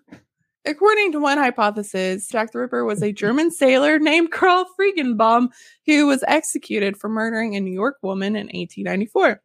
According 0.65 1.13
to 1.13 1.19
one 1.19 1.39
hypothesis, 1.39 2.27
Jack 2.27 2.51
the 2.51 2.59
Ripper 2.59 2.85
was 2.85 3.01
a 3.01 3.11
German 3.11 3.49
sailor 3.49 3.97
named 3.97 4.31
Karl 4.31 4.65
Friegenbaum 4.79 5.49
who 5.88 6.05
was 6.05 6.23
executed 6.27 6.97
for 6.97 7.09
murdering 7.09 7.55
a 7.55 7.59
New 7.59 7.73
York 7.73 7.97
woman 8.03 8.35
in 8.35 8.47
1894. 8.47 9.41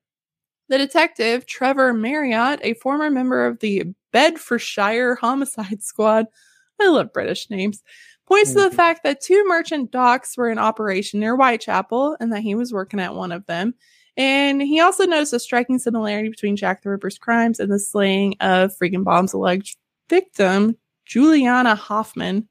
The 0.69 0.79
detective, 0.79 1.47
Trevor 1.47 1.95
Marriott, 1.95 2.61
a 2.63 2.75
former 2.75 3.11
member 3.11 3.47
of 3.47 3.61
the 3.61 3.85
Bedfordshire 4.13 5.15
Homicide 5.15 5.83
Squad, 5.83 6.27
I 6.81 6.89
love 6.89 7.13
British 7.13 7.49
names, 7.49 7.83
points 8.27 8.51
to 8.51 8.61
the 8.61 8.67
mm-hmm. 8.67 8.77
fact 8.77 9.05
that 9.05 9.21
two 9.21 9.45
merchant 9.47 9.91
docks 9.91 10.37
were 10.37 10.51
in 10.51 10.59
operation 10.59 11.21
near 11.21 11.37
Whitechapel 11.37 12.17
and 12.21 12.33
that 12.33 12.43
he 12.43 12.55
was 12.55 12.73
working 12.73 13.01
at 13.01 13.15
one 13.15 13.33
of 13.33 13.47
them. 13.47 13.75
And 14.17 14.61
he 14.61 14.81
also 14.81 15.05
noticed 15.05 15.33
a 15.33 15.39
striking 15.41 15.79
similarity 15.79 16.29
between 16.29 16.57
Jack 16.57 16.83
the 16.83 16.91
Ripper's 16.91 17.19
crimes 17.19 17.61
and 17.61 17.71
the 17.71 17.79
slaying 17.79 18.35
of 18.41 18.77
Friegenbaum's 18.77 19.35
alleged 19.35 19.77
victim, 20.09 20.77
Juliana 21.07 21.75
Hoffman, 21.75 22.49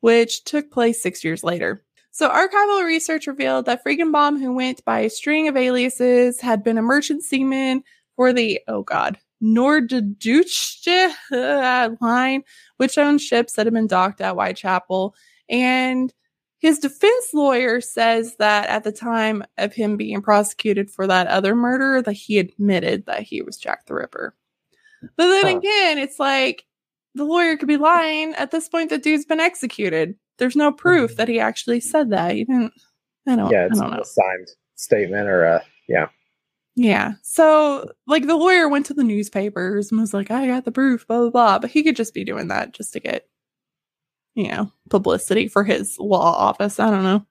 which 0.00 0.44
took 0.44 0.70
place 0.70 1.02
six 1.02 1.24
years 1.24 1.42
later. 1.42 1.82
So, 2.12 2.30
archival 2.30 2.84
research 2.84 3.26
revealed 3.26 3.66
that 3.66 3.84
Friegenbaum, 3.84 4.40
who 4.40 4.54
went 4.54 4.84
by 4.84 5.00
a 5.00 5.10
string 5.10 5.48
of 5.48 5.56
aliases, 5.56 6.40
had 6.40 6.62
been 6.62 6.78
a 6.78 6.82
merchant 6.82 7.22
seaman 7.22 7.82
for 8.14 8.32
the, 8.32 8.60
oh 8.68 8.82
god, 8.82 9.18
Norddeutsche 9.42 11.10
uh, 11.32 11.90
line, 12.00 12.42
which 12.78 12.96
owned 12.98 13.20
ships 13.20 13.54
that 13.54 13.66
had 13.66 13.74
been 13.74 13.86
docked 13.86 14.20
at 14.20 14.34
Whitechapel. 14.34 15.14
And 15.48 16.12
his 16.58 16.78
defense 16.78 17.34
lawyer 17.34 17.80
says 17.80 18.36
that 18.38 18.68
at 18.68 18.84
the 18.84 18.92
time 18.92 19.44
of 19.58 19.74
him 19.74 19.96
being 19.96 20.22
prosecuted 20.22 20.90
for 20.90 21.06
that 21.06 21.26
other 21.26 21.54
murder, 21.54 22.00
that 22.00 22.12
he 22.12 22.38
admitted 22.38 23.06
that 23.06 23.22
he 23.22 23.42
was 23.42 23.58
Jack 23.58 23.86
the 23.86 23.94
Ripper. 23.94 24.34
But 25.16 25.26
then 25.26 25.46
Huh. 25.46 25.58
again, 25.58 25.98
it's 25.98 26.18
like 26.18 26.64
the 27.16 27.24
lawyer 27.24 27.56
could 27.56 27.68
be 27.68 27.76
lying. 27.76 28.34
At 28.34 28.50
this 28.50 28.68
point, 28.68 28.90
the 28.90 28.98
dude's 28.98 29.24
been 29.24 29.40
executed. 29.40 30.14
There's 30.38 30.56
no 30.56 30.70
proof 30.72 31.12
Mhm. 31.12 31.16
that 31.16 31.28
he 31.28 31.40
actually 31.40 31.80
said 31.80 32.10
that. 32.10 32.34
He 32.34 32.44
didn't. 32.44 32.72
I 33.26 33.36
don't. 33.36 33.50
Yeah, 33.50 33.62
I 33.62 33.66
it's 33.66 33.80
don't 33.80 33.90
know. 33.90 34.00
a 34.00 34.04
signed 34.04 34.48
statement 34.76 35.28
or 35.28 35.44
a 35.44 35.62
yeah. 35.88 36.08
Yeah. 36.76 37.12
So, 37.22 37.90
like, 38.06 38.26
the 38.26 38.36
lawyer 38.36 38.68
went 38.68 38.84
to 38.86 38.94
the 38.94 39.02
newspapers 39.02 39.90
and 39.90 39.98
was 40.00 40.12
like, 40.12 40.30
I 40.30 40.46
got 40.46 40.64
the 40.66 40.72
proof, 40.72 41.06
blah, 41.06 41.20
blah, 41.20 41.30
blah. 41.30 41.58
But 41.58 41.70
he 41.70 41.82
could 41.82 41.96
just 41.96 42.12
be 42.12 42.22
doing 42.24 42.48
that 42.48 42.72
just 42.72 42.92
to 42.92 43.00
get, 43.00 43.26
you 44.34 44.48
know, 44.48 44.70
publicity 44.90 45.48
for 45.48 45.64
his 45.64 45.98
law 45.98 46.34
office. 46.36 46.78
I 46.78 46.90
don't 46.90 47.02
know. 47.02 47.24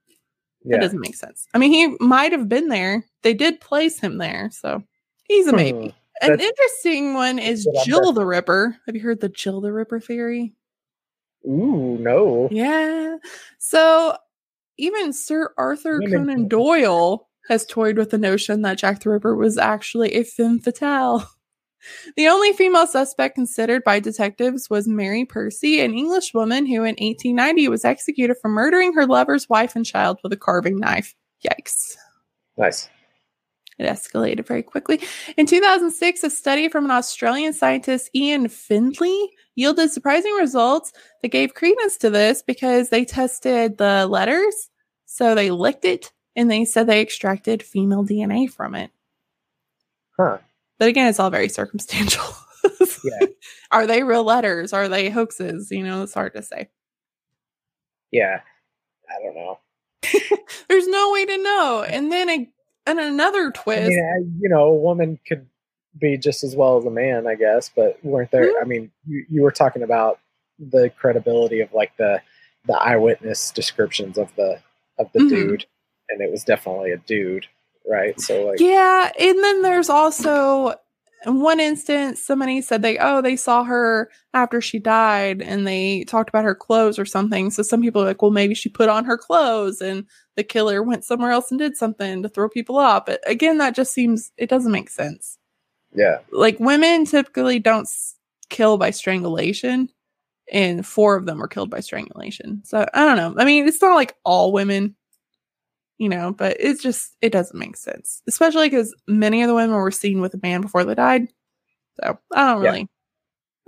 That 0.63 0.77
Yeah. 0.77 0.79
doesn't 0.79 0.99
make 0.99 1.15
sense. 1.15 1.45
I 1.53 1.59
mean, 1.59 1.71
he 1.71 1.95
might 2.03 2.31
have 2.31 2.49
been 2.49 2.69
there. 2.69 3.05
They 3.21 3.35
did 3.35 3.61
place 3.61 3.99
him 3.99 4.17
there. 4.17 4.49
So 4.51 4.81
he's 5.25 5.45
a 5.45 5.51
Hmm. 5.51 5.55
maybe. 5.57 5.95
An 6.21 6.39
interesting 6.39 7.13
one 7.13 7.39
is 7.39 7.67
Jill 7.85 8.13
the 8.13 8.25
Ripper. 8.25 8.77
Have 8.85 8.95
you 8.95 9.01
heard 9.01 9.21
the 9.21 9.29
Jill 9.29 9.61
the 9.61 9.73
Ripper 9.73 9.99
theory? 9.99 10.55
Ooh, 11.45 11.97
no. 11.99 12.47
Yeah. 12.51 13.17
So 13.59 14.17
even 14.77 15.13
Sir 15.13 15.53
Arthur 15.57 15.99
Conan 15.99 16.47
Doyle 16.47 17.29
has 17.47 17.65
toyed 17.65 17.97
with 17.97 18.09
the 18.09 18.17
notion 18.17 18.61
that 18.63 18.77
Jack 18.77 19.01
the 19.01 19.09
Ripper 19.09 19.35
was 19.35 19.57
actually 19.57 20.15
a 20.15 20.23
femme 20.23 20.59
fatale. 20.59 21.29
The 22.17 22.27
only 22.27 22.51
female 22.53 22.87
suspect 22.87 23.35
considered 23.35 23.83
by 23.83 23.99
detectives 23.99 24.71
was 24.71 24.87
Mary 24.87 25.23
Pearcey, 25.23 25.85
an 25.85 25.93
English 25.93 26.33
woman 26.33 26.65
who 26.65 26.77
in 26.77 26.95
1890 26.97 27.67
was 27.69 27.85
executed 27.85 28.37
for 28.41 28.49
murdering 28.49 28.93
her 28.93 29.05
lover's 29.05 29.47
wife 29.49 29.75
and 29.75 29.85
child 29.85 30.17
with 30.23 30.33
a 30.33 30.37
carving 30.37 30.79
knife. 30.79 31.13
Yikes. 31.47 31.95
Nice. 32.57 32.89
It 33.77 33.83
escalated 33.83 34.47
very 34.47 34.63
quickly. 34.63 35.01
In 35.37 35.45
2006, 35.45 36.23
a 36.23 36.29
study 36.29 36.69
from 36.69 36.85
an 36.85 36.91
Australian 36.91 37.53
scientist, 37.53 38.09
Ian 38.15 38.47
Findlay, 38.47 39.29
yielded 39.55 39.91
surprising 39.91 40.33
results 40.33 40.93
that 41.21 41.29
gave 41.29 41.53
credence 41.53 41.97
to 41.97 42.09
this 42.09 42.41
because 42.41 42.89
they 42.89 43.03
tested 43.03 43.77
the 43.77 44.07
letters. 44.07 44.69
So 45.05 45.35
they 45.35 45.51
licked 45.51 45.85
it 45.85 46.13
and 46.35 46.49
they 46.49 46.65
said 46.65 46.87
they 46.87 47.01
extracted 47.01 47.63
female 47.63 48.05
DNA 48.05 48.49
from 48.49 48.75
it. 48.75 48.91
Huh. 50.17 50.37
But 50.79 50.87
again, 50.87 51.07
it's 51.07 51.19
all 51.19 51.29
very 51.29 51.49
circumstantial. 51.49 52.23
Yeah. 53.03 53.27
Are 53.71 53.85
they 53.85 54.03
real 54.03 54.23
letters? 54.23 54.73
Are 54.73 54.87
they 54.87 55.09
hoaxes? 55.09 55.69
You 55.69 55.83
know, 55.83 56.01
it's 56.03 56.13
hard 56.13 56.33
to 56.33 56.41
say. 56.41 56.69
Yeah. 58.11 58.39
I 59.09 59.23
don't 59.23 59.35
know. 59.35 59.59
There's 60.67 60.87
no 60.87 61.11
way 61.11 61.25
to 61.25 61.37
know. 61.43 61.85
And 61.87 62.11
then 62.11 62.29
a, 62.29 62.49
and 62.85 62.99
another 62.99 63.47
I 63.47 63.51
twist. 63.51 63.89
mean, 63.89 63.99
I- 64.03 64.39
you 64.41 64.49
know, 64.49 64.65
a 64.65 64.73
woman 64.75 65.19
could 65.27 65.47
be 65.99 66.17
just 66.17 66.43
as 66.43 66.55
well 66.55 66.77
as 66.77 66.85
a 66.85 66.91
man, 66.91 67.25
I 67.27 67.35
guess, 67.35 67.69
but 67.73 68.03
weren't 68.03 68.31
there? 68.31 68.53
Mhm. 68.53 68.61
I 68.61 68.65
mean, 68.65 68.91
you, 69.07 69.25
you 69.29 69.41
were 69.43 69.51
talking 69.51 69.81
about 69.83 70.19
the 70.59 70.89
credibility 70.89 71.59
of 71.61 71.73
like 71.73 71.95
the 71.97 72.21
the 72.67 72.73
eyewitness 72.73 73.51
descriptions 73.51 74.17
of 74.17 74.33
the 74.35 74.59
of 74.97 75.11
the 75.13 75.19
Mhm. 75.19 75.29
dude, 75.29 75.65
and 76.09 76.21
it 76.21 76.31
was 76.31 76.43
definitely 76.43 76.91
a 76.91 76.97
dude, 76.97 77.45
right? 77.87 78.19
So 78.19 78.45
like, 78.47 78.59
Yeah, 78.59 79.11
and 79.19 79.37
then 79.43 79.61
there's 79.61 79.89
also 79.89 80.73
in 81.25 81.41
one 81.41 81.59
instance 81.59 82.21
somebody 82.21 82.61
said 82.61 82.81
they 82.81 82.97
oh 82.99 83.21
they 83.21 83.35
saw 83.35 83.63
her 83.63 84.09
after 84.33 84.61
she 84.61 84.79
died 84.79 85.41
and 85.41 85.65
they 85.67 86.03
talked 86.05 86.29
about 86.29 86.43
her 86.43 86.55
clothes 86.55 86.99
or 86.99 87.05
something. 87.05 87.49
So 87.51 87.63
some 87.63 87.81
people 87.81 88.01
are 88.03 88.05
like, 88.05 88.21
well 88.21 88.31
maybe 88.31 88.53
she 88.55 88.69
put 88.69 88.89
on 88.89 89.05
her 89.05 89.17
clothes 89.17 89.81
and 89.81 90.05
the 90.35 90.43
killer 90.43 90.83
went 90.83 91.03
somewhere 91.05 91.31
else 91.31 91.51
and 91.51 91.59
did 91.59 91.77
something 91.77 92.21
to 92.23 92.29
throw 92.29 92.49
people 92.49 92.77
off. 92.77 93.05
But 93.05 93.21
again, 93.29 93.57
that 93.59 93.75
just 93.75 93.93
seems 93.93 94.31
it 94.37 94.49
doesn't 94.49 94.71
make 94.71 94.89
sense. 94.89 95.37
yeah, 95.93 96.19
Like 96.31 96.59
women 96.59 97.05
typically 97.05 97.59
don't 97.59 97.81
s- 97.83 98.15
kill 98.49 98.77
by 98.77 98.91
strangulation, 98.91 99.89
and 100.51 100.85
four 100.85 101.15
of 101.15 101.25
them 101.25 101.39
were 101.39 101.47
killed 101.47 101.69
by 101.69 101.79
strangulation. 101.79 102.61
So 102.65 102.85
I 102.93 103.05
don't 103.05 103.17
know. 103.17 103.41
I 103.41 103.45
mean, 103.45 103.67
it's 103.67 103.81
not 103.81 103.95
like 103.95 104.15
all 104.25 104.51
women 104.51 104.95
you 105.97 106.09
know, 106.09 106.31
but 106.33 106.57
it's 106.59 106.81
just 106.83 107.15
it 107.21 107.31
doesn't 107.31 107.57
make 107.57 107.77
sense, 107.77 108.21
especially 108.27 108.69
because 108.69 108.93
many 109.07 109.41
of 109.41 109.47
the 109.47 109.55
women 109.55 109.75
were 109.75 109.91
seen 109.91 110.21
with 110.21 110.33
a 110.33 110.39
man 110.43 110.61
before 110.61 110.83
they 110.83 110.95
died. 110.95 111.27
So 112.01 112.17
I 112.33 112.53
don't 112.53 112.63
Yeah. 112.63 112.69
really, 112.69 112.89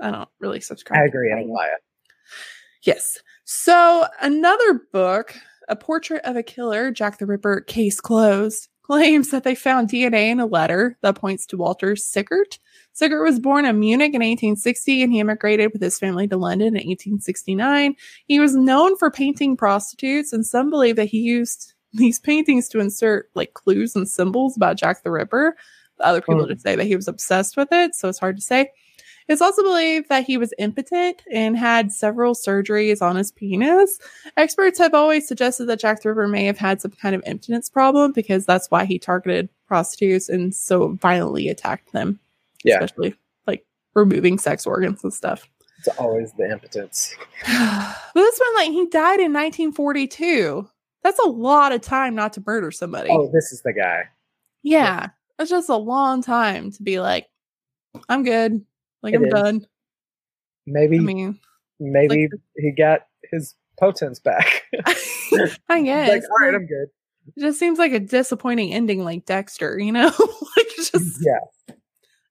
I 0.01 0.11
don't 0.11 0.29
really 0.39 0.59
subscribe. 0.59 0.99
I 1.01 1.05
agree, 1.05 1.29
that. 1.29 1.41
Elia. 1.41 1.77
Yes. 2.83 3.19
So 3.45 4.05
another 4.21 4.81
book, 4.91 5.35
A 5.69 5.75
Portrait 5.75 6.21
of 6.25 6.35
a 6.35 6.43
Killer, 6.43 6.91
Jack 6.91 7.17
the 7.17 7.25
Ripper, 7.25 7.61
Case 7.61 7.99
Closed, 7.99 8.67
claims 8.83 9.31
that 9.31 9.43
they 9.43 9.55
found 9.55 9.89
DNA 9.89 10.29
in 10.29 10.39
a 10.39 10.45
letter 10.45 10.97
that 11.01 11.15
points 11.15 11.45
to 11.45 11.57
Walter 11.57 11.95
Sickert. 11.95 12.57
Sickert 12.93 13.23
was 13.23 13.39
born 13.39 13.65
in 13.65 13.79
Munich 13.79 14.13
in 14.13 14.21
1860 14.21 15.03
and 15.03 15.11
he 15.11 15.19
immigrated 15.19 15.71
with 15.73 15.81
his 15.81 15.99
family 15.99 16.27
to 16.27 16.37
London 16.37 16.67
in 16.69 16.87
1869. 16.87 17.95
He 18.27 18.39
was 18.39 18.55
known 18.55 18.97
for 18.97 19.11
painting 19.11 19.57
prostitutes, 19.57 20.31
and 20.33 20.45
some 20.45 20.69
believe 20.69 20.95
that 20.95 21.05
he 21.05 21.19
used 21.19 21.73
these 21.93 22.19
paintings 22.19 22.67
to 22.69 22.79
insert 22.79 23.29
like 23.33 23.53
clues 23.53 23.95
and 23.95 24.07
symbols 24.07 24.55
about 24.57 24.77
Jack 24.77 25.03
the 25.03 25.11
Ripper. 25.11 25.55
Other 25.99 26.21
people 26.21 26.43
Hmm. 26.43 26.51
just 26.51 26.63
say 26.63 26.75
that 26.75 26.85
he 26.85 26.95
was 26.95 27.07
obsessed 27.07 27.57
with 27.57 27.69
it, 27.71 27.95
so 27.95 28.07
it's 28.09 28.19
hard 28.19 28.35
to 28.37 28.41
say. 28.41 28.71
It's 29.27 29.41
also 29.41 29.61
believed 29.61 30.07
that 30.07 30.23
he 30.25 30.37
was 30.37 30.53
impotent 30.57 31.21
and 31.31 31.57
had 31.57 31.91
several 31.91 32.33
surgeries 32.33 33.01
on 33.01 33.17
his 33.17 33.31
penis. 33.33 33.99
Experts 34.37 34.79
have 34.79 34.93
always 34.93 35.27
suggested 35.27 35.65
that 35.65 35.79
Jack 35.81 36.01
the 36.01 36.09
Ripper 36.09 36.29
may 36.29 36.45
have 36.45 36.57
had 36.57 36.79
some 36.79 36.91
kind 36.91 37.13
of 37.13 37.21
impotence 37.25 37.69
problem 37.69 38.13
because 38.13 38.45
that's 38.45 38.71
why 38.71 38.85
he 38.85 38.97
targeted 38.99 39.49
prostitutes 39.67 40.29
and 40.29 40.55
so 40.55 40.93
violently 41.01 41.49
attacked 41.49 41.91
them. 41.91 42.19
Yeah. 42.63 42.75
Especially 42.75 43.15
like 43.47 43.65
removing 43.95 44.37
sex 44.39 44.65
organs 44.65 45.03
and 45.03 45.13
stuff. 45.13 45.45
It's 45.79 45.89
always 45.99 46.31
the 46.37 46.49
impotence. 46.49 47.13
but 47.45 47.95
this 48.13 48.39
one, 48.39 48.55
like, 48.55 48.71
he 48.71 48.85
died 48.87 49.19
in 49.19 49.33
1942. 49.33 50.69
That's 51.07 51.19
a 51.19 51.29
lot 51.29 51.71
of 51.71 51.79
time 51.79 52.15
not 52.15 52.33
to 52.33 52.43
murder 52.45 52.69
somebody. 52.69 53.09
Oh, 53.09 53.29
this 53.33 53.53
is 53.53 53.61
the 53.61 53.71
guy. 53.71 54.03
yeah. 54.61 55.07
That's 55.37 55.49
just 55.49 55.69
a 55.69 55.75
long 55.77 56.21
time 56.21 56.71
to 56.71 56.83
be 56.83 56.99
like, 56.99 57.27
I'm 58.09 58.23
good. 58.23 58.65
Like, 59.03 59.13
It 59.13 59.17
I'm 59.17 59.25
is. 59.25 59.33
done. 59.33 59.67
Maybe, 60.65 60.97
I 60.97 60.99
mean, 61.01 61.39
maybe 61.79 62.23
like 62.23 62.41
he 62.57 62.71
got 62.71 63.01
his 63.31 63.55
potence 63.79 64.19
back. 64.19 64.63
I 65.69 65.81
guess. 65.83 66.09
like, 66.09 66.23
all 66.23 66.45
right, 66.45 66.55
I'm 66.55 66.65
good. 66.65 66.87
It 67.35 67.39
just 67.39 67.59
seems 67.59 67.77
like 67.79 67.93
a 67.93 67.99
disappointing 67.99 68.73
ending, 68.73 69.03
like 69.03 69.25
Dexter, 69.25 69.79
you 69.79 69.91
know? 69.93 70.05
like, 70.57 70.67
it's 70.77 70.89
just, 70.91 71.19
Yeah. 71.25 71.75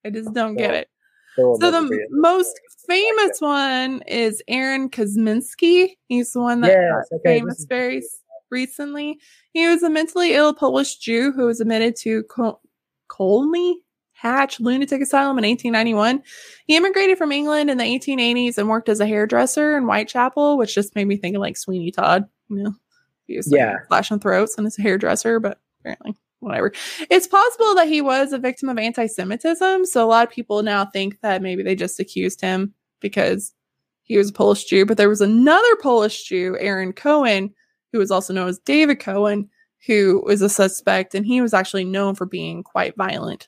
I 0.05 0.09
just 0.11 0.33
don't 0.33 0.55
get 0.55 0.73
it. 0.75 0.89
So, 1.37 1.55
the 1.59 2.07
most 2.11 2.59
famous 2.87 3.39
one 3.39 4.01
is 4.07 4.43
Aaron 4.47 4.89
Kosminski. 4.89 5.95
He's 6.07 6.33
the 6.33 6.41
one 6.41 6.61
that 6.61 6.71
Yes, 6.71 7.07
okay, 7.13 7.39
famous 7.39 7.59
is- 7.59 7.65
very 7.65 7.97
s- 7.99 8.19
recently. 8.49 9.19
He 9.53 9.67
was 9.67 9.83
a 9.83 9.89
mentally 9.89 10.33
ill 10.33 10.53
Polish 10.53 10.97
Jew 10.97 11.31
who 11.31 11.45
was 11.45 11.59
admitted 11.61 11.95
to 11.97 12.23
Col- 12.23 12.61
Colney 13.07 13.81
Hatch 14.13 14.59
Lunatic 14.59 15.01
Asylum 15.01 15.37
in 15.37 15.43
1891. 15.45 16.23
He 16.65 16.75
immigrated 16.75 17.17
from 17.17 17.31
England 17.31 17.69
in 17.69 17.77
the 17.77 17.83
1880s 17.83 18.57
and 18.57 18.67
worked 18.67 18.89
as 18.89 18.99
a 18.99 19.05
hairdresser 19.05 19.77
in 19.77 19.83
Whitechapel, 19.83 20.57
which 20.57 20.73
just 20.73 20.95
made 20.95 21.05
me 21.05 21.17
think 21.17 21.35
of 21.35 21.41
like 21.41 21.57
Sweeney 21.57 21.91
Todd. 21.91 22.25
You 22.49 22.63
know, 22.63 22.75
he 23.27 23.37
was 23.37 23.47
like, 23.51 23.59
Yeah. 23.59 23.75
slashing 23.87 24.19
throats 24.19 24.57
and 24.57 24.65
as 24.65 24.79
a 24.79 24.81
hairdresser, 24.81 25.39
but 25.39 25.59
apparently 25.81 26.15
whatever. 26.39 26.71
It's 27.09 27.27
possible 27.27 27.75
that 27.75 27.87
he 27.87 28.01
was 28.01 28.31
a 28.33 28.37
victim 28.39 28.69
of 28.69 28.77
anti 28.77 29.07
Semitism. 29.07 29.85
So 29.85 30.03
a 30.03 30.07
lot 30.07 30.27
of 30.27 30.33
people 30.33 30.63
now 30.63 30.85
think 30.85 31.19
that 31.21 31.41
maybe 31.41 31.61
they 31.63 31.75
just 31.75 31.99
accused 31.99 32.41
him 32.41 32.73
because 32.99 33.53
he 34.03 34.17
was 34.17 34.29
a 34.29 34.33
Polish 34.33 34.63
Jew. 34.65 34.85
But 34.85 34.97
there 34.97 35.09
was 35.09 35.21
another 35.21 35.75
Polish 35.81 36.23
Jew, 36.23 36.57
Aaron 36.59 36.93
Cohen, 36.93 37.53
who 37.97 38.01
was 38.01 38.11
also 38.11 38.31
known 38.31 38.47
as 38.47 38.59
David 38.59 38.99
Cohen, 38.99 39.49
who 39.87 40.21
was 40.23 40.43
a 40.43 40.49
suspect. 40.49 41.15
And 41.15 41.25
he 41.25 41.41
was 41.41 41.53
actually 41.53 41.83
known 41.83 42.13
for 42.13 42.27
being 42.27 42.61
quite 42.61 42.95
violent. 42.95 43.47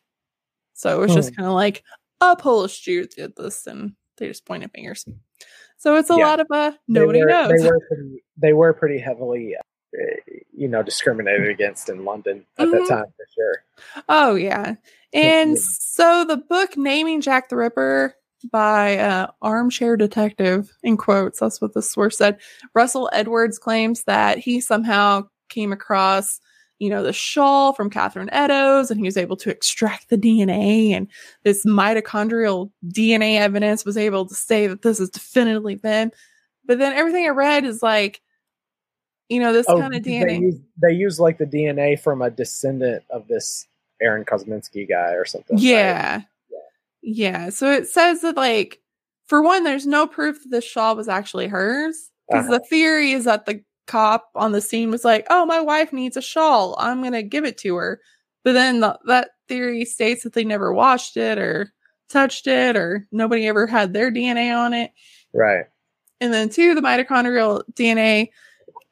So 0.74 0.98
it 0.98 1.00
was 1.02 1.14
just 1.14 1.36
kind 1.36 1.48
of 1.48 1.54
like 1.54 1.84
a 2.20 2.36
Polish 2.36 2.80
Jew 2.82 3.06
did 3.06 3.36
this 3.36 3.68
and 3.68 3.94
they 4.18 4.28
just 4.28 4.46
pointed 4.46 4.72
fingers. 4.72 5.06
So 5.78 5.96
it's 5.98 6.10
a 6.10 6.16
Yeah. 6.16 6.26
lot 6.26 6.40
of 6.40 6.48
uh, 6.52 6.72
nobody 6.88 7.20
they 7.20 7.26
were, 7.26 7.32
knows. 7.32 7.62
They 7.62 7.68
were 7.68 7.80
pretty, 7.88 8.24
they 8.38 8.54
were 8.54 8.74
pretty 8.74 8.98
heavily, 8.98 9.56
uh, 9.56 10.02
you 10.52 10.68
know, 10.68 10.82
discriminated 10.82 11.48
against 11.50 11.90
in 11.90 12.04
London 12.04 12.44
at 12.58 12.68
Mhm. 12.68 12.72
that 12.72 12.88
time 12.88 13.06
for 13.16 13.26
sure. 13.36 14.04
Oh 14.10 14.34
yeah. 14.36 14.76
And 15.14 15.52
Yeah. 15.52 15.62
so 15.80 16.26
the 16.26 16.38
book 16.38 16.76
naming 16.76 17.22
Jack 17.22 17.50
the 17.50 17.56
Ripper 17.56 18.16
by 18.52 18.98
uh, 18.98 19.28
armchair 19.42 19.98
detective 19.98 20.76
in 20.84 20.98
quotes 20.98 21.40
that's 21.40 21.62
what 21.62 21.74
the 21.74 21.82
source 21.82 22.18
said 22.18 22.38
russell 22.74 23.10
edwards 23.14 23.58
claims 23.58 24.04
that 24.04 24.38
he 24.38 24.62
somehow 24.62 25.22
came 25.50 25.72
across 25.72 26.40
you 26.78 26.90
know 26.90 27.04
the 27.04 27.14
shawl 27.14 27.74
from 27.74 27.90
catherine 27.90 28.30
eddowes 28.32 28.90
and 28.90 29.00
he 29.00 29.06
was 29.06 29.18
able 29.18 29.36
to 29.36 29.50
extract 29.50 30.10
the 30.10 30.18
dna 30.18 30.92
and 30.92 31.08
this 31.44 31.66
mitochondrial 31.66 32.72
dna 32.88 33.40
evidence 33.40 33.84
was 33.84 33.98
able 33.98 34.26
to 34.26 34.36
say 34.36 34.68
that 34.68 34.82
this 34.82 35.00
is 35.00 35.10
definitively 35.10 35.76
them 35.76 36.12
but 36.66 36.80
then 36.80 36.94
everything 36.94 37.26
i 37.26 37.30
read 37.30 37.66
is 37.66 37.84
like 37.84 38.22
you 39.28 39.40
know 39.40 39.54
this 39.54 39.68
Oh, 39.70 39.80
kind 39.80 39.94
of 39.96 40.04
they 40.04 40.12
dna 40.12 40.40
use, 40.42 40.60
they 40.82 40.94
use 40.94 41.20
like 41.20 41.38
the 41.38 41.46
DNA 41.46 42.00
from 42.00 42.22
a 42.22 42.30
descendant 42.30 43.04
of 43.10 43.28
this 43.28 43.68
Aaron 44.02 44.26
Kosminski 44.26 44.88
guy 44.88 45.12
or 45.12 45.26
something. 45.26 45.58
right? 46.18 46.26
Yeah. 47.02 47.50
So 47.50 47.72
it 47.72 47.88
says 47.88 48.22
that, 48.22 48.36
like, 48.36 48.80
for 49.28 49.42
one, 49.42 49.64
there's 49.64 49.88
no 49.88 50.08
proof 50.08 50.42
that 50.44 50.50
this 50.50 50.66
shawl 50.66 50.96
was 50.96 51.08
actually 51.08 51.48
hers. 51.48 52.10
Because 52.30 52.46
Uh-huh. 52.46 52.58
the 52.60 52.66
theory 52.66 53.12
is 53.12 53.26
that 53.26 53.46
the 53.46 53.64
cop 53.88 54.30
on 54.36 54.52
the 54.52 54.62
scene 54.62 54.92
was 54.92 55.04
like, 55.04 55.26
oh, 55.30 55.46
my 55.46 55.60
wife 55.62 55.92
needs 55.94 56.18
a 56.18 56.22
shawl. 56.22 56.76
I'm 56.78 57.02
going 57.02 57.14
to 57.14 57.24
give 57.24 57.46
it 57.46 57.58
to 57.60 57.76
her. 57.76 58.00
But 58.44 58.54
then 58.54 58.80
the, 58.82 58.98
that 59.08 59.32
theory 59.48 59.86
states 59.86 60.24
that 60.24 60.34
they 60.34 60.44
never 60.44 60.74
washed 60.74 61.18
it 61.18 61.38
or 61.38 61.72
touched 62.10 62.48
it 62.48 62.76
or 62.76 63.08
nobody 63.12 63.48
ever 63.48 63.68
had 63.68 63.94
their 63.94 64.12
DNA 64.12 64.56
on 64.56 64.74
it. 64.74 64.92
Right. 65.34 65.66
And 66.22 66.34
then 66.34 66.50
two, 66.50 66.76
the 66.76 66.82
mitochondrial 66.82 67.64
DNA 67.74 68.30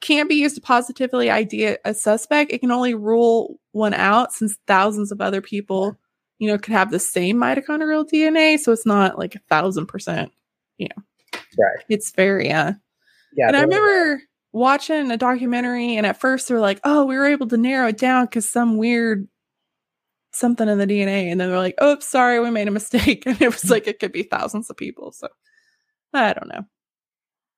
can't 0.01 0.29
be 0.29 0.35
used 0.35 0.55
to 0.55 0.61
positively 0.61 1.29
ID 1.29 1.77
a 1.84 1.93
suspect. 1.93 2.51
It 2.51 2.59
can 2.59 2.71
only 2.71 2.93
rule 2.93 3.59
one 3.71 3.93
out 3.93 4.31
since 4.34 4.57
thousands 4.67 5.11
of 5.11 5.21
other 5.21 5.41
people, 5.41 5.97
you 6.39 6.47
know, 6.47 6.57
could 6.57 6.73
have 6.73 6.91
the 6.91 6.99
same 6.99 7.38
mitochondrial 7.38 8.07
DNA. 8.07 8.59
So 8.59 8.72
it's 8.72 8.85
not 8.85 9.18
like 9.18 9.35
a 9.35 9.39
thousand 9.49 9.88
percent. 9.88 10.31
Yeah. 10.77 10.88
Right. 11.34 11.84
It's 11.89 12.11
very 12.11 12.51
uh 12.51 12.73
Yeah. 13.35 13.47
and 13.47 13.57
I 13.57 13.65
they 13.65 13.80
were- 13.80 13.85
remember 13.85 14.23
watching 14.53 15.11
a 15.11 15.18
documentary 15.18 15.95
and 15.97 16.05
at 16.05 16.19
first 16.19 16.47
they're 16.47 16.59
like, 16.59 16.80
oh, 16.84 17.05
we 17.05 17.15
were 17.18 17.26
able 17.27 17.47
to 17.47 17.57
narrow 17.57 17.88
it 17.89 17.97
down 17.97 18.26
because 18.26 18.49
some 18.49 18.77
weird 18.77 19.27
something 20.31 20.68
in 20.69 20.77
the 20.77 20.85
DNA. 20.88 21.31
And 21.31 21.39
then 21.41 21.49
they're 21.49 21.57
like, 21.57 21.81
oops, 21.81 22.07
sorry, 22.07 22.39
we 22.39 22.49
made 22.51 22.68
a 22.68 22.72
mistake. 22.72 23.23
And 23.26 23.41
it 23.41 23.47
was 23.51 23.69
like 23.69 23.88
it 23.88 23.99
could 23.99 24.11
be 24.11 24.23
thousands 24.23 24.69
of 24.69 24.77
people. 24.77 25.11
So 25.11 25.27
I 26.14 26.34
don't 26.34 26.47
know. 26.49 26.65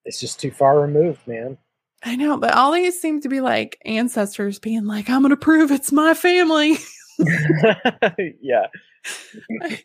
It's 0.06 0.20
just 0.20 0.40
too 0.40 0.52
far 0.52 0.80
removed, 0.80 1.28
man. 1.28 1.58
I 2.04 2.16
know, 2.16 2.38
but 2.38 2.54
all 2.56 2.72
these 2.72 3.00
seem 3.00 3.20
to 3.22 3.30
be 3.30 3.42
like 3.42 3.78
ancestors 3.86 4.58
being 4.60 4.86
like, 4.86 5.10
I'm 5.10 5.22
going 5.22 5.32
to 5.32 5.38
prove 5.38 5.72
it's 5.72 5.92
my 5.92 6.14
family. 6.14 6.78
yeah. 8.42 8.68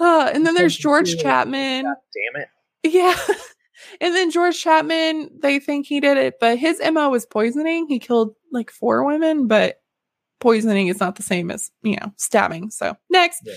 Uh, 0.00 0.30
and 0.32 0.46
then 0.46 0.54
there's 0.54 0.76
George 0.76 1.16
Chapman. 1.16 1.84
God 1.84 1.94
damn 2.14 2.42
it. 2.42 2.48
Yeah. 2.84 3.16
and 4.00 4.14
then 4.14 4.30
George 4.30 4.60
Chapman, 4.60 5.30
they 5.42 5.58
think 5.58 5.86
he 5.86 5.98
did 6.00 6.16
it, 6.16 6.34
but 6.40 6.56
his 6.56 6.80
MO 6.92 7.10
was 7.10 7.26
poisoning. 7.26 7.86
He 7.88 7.98
killed 7.98 8.34
like 8.52 8.70
four 8.70 9.04
women, 9.04 9.48
but 9.48 9.80
poisoning 10.40 10.86
is 10.86 11.00
not 11.00 11.16
the 11.16 11.24
same 11.24 11.50
as, 11.50 11.70
you 11.82 11.96
know, 11.96 12.12
stabbing. 12.16 12.70
So 12.70 12.96
next, 13.10 13.42
Yeah. 13.44 13.54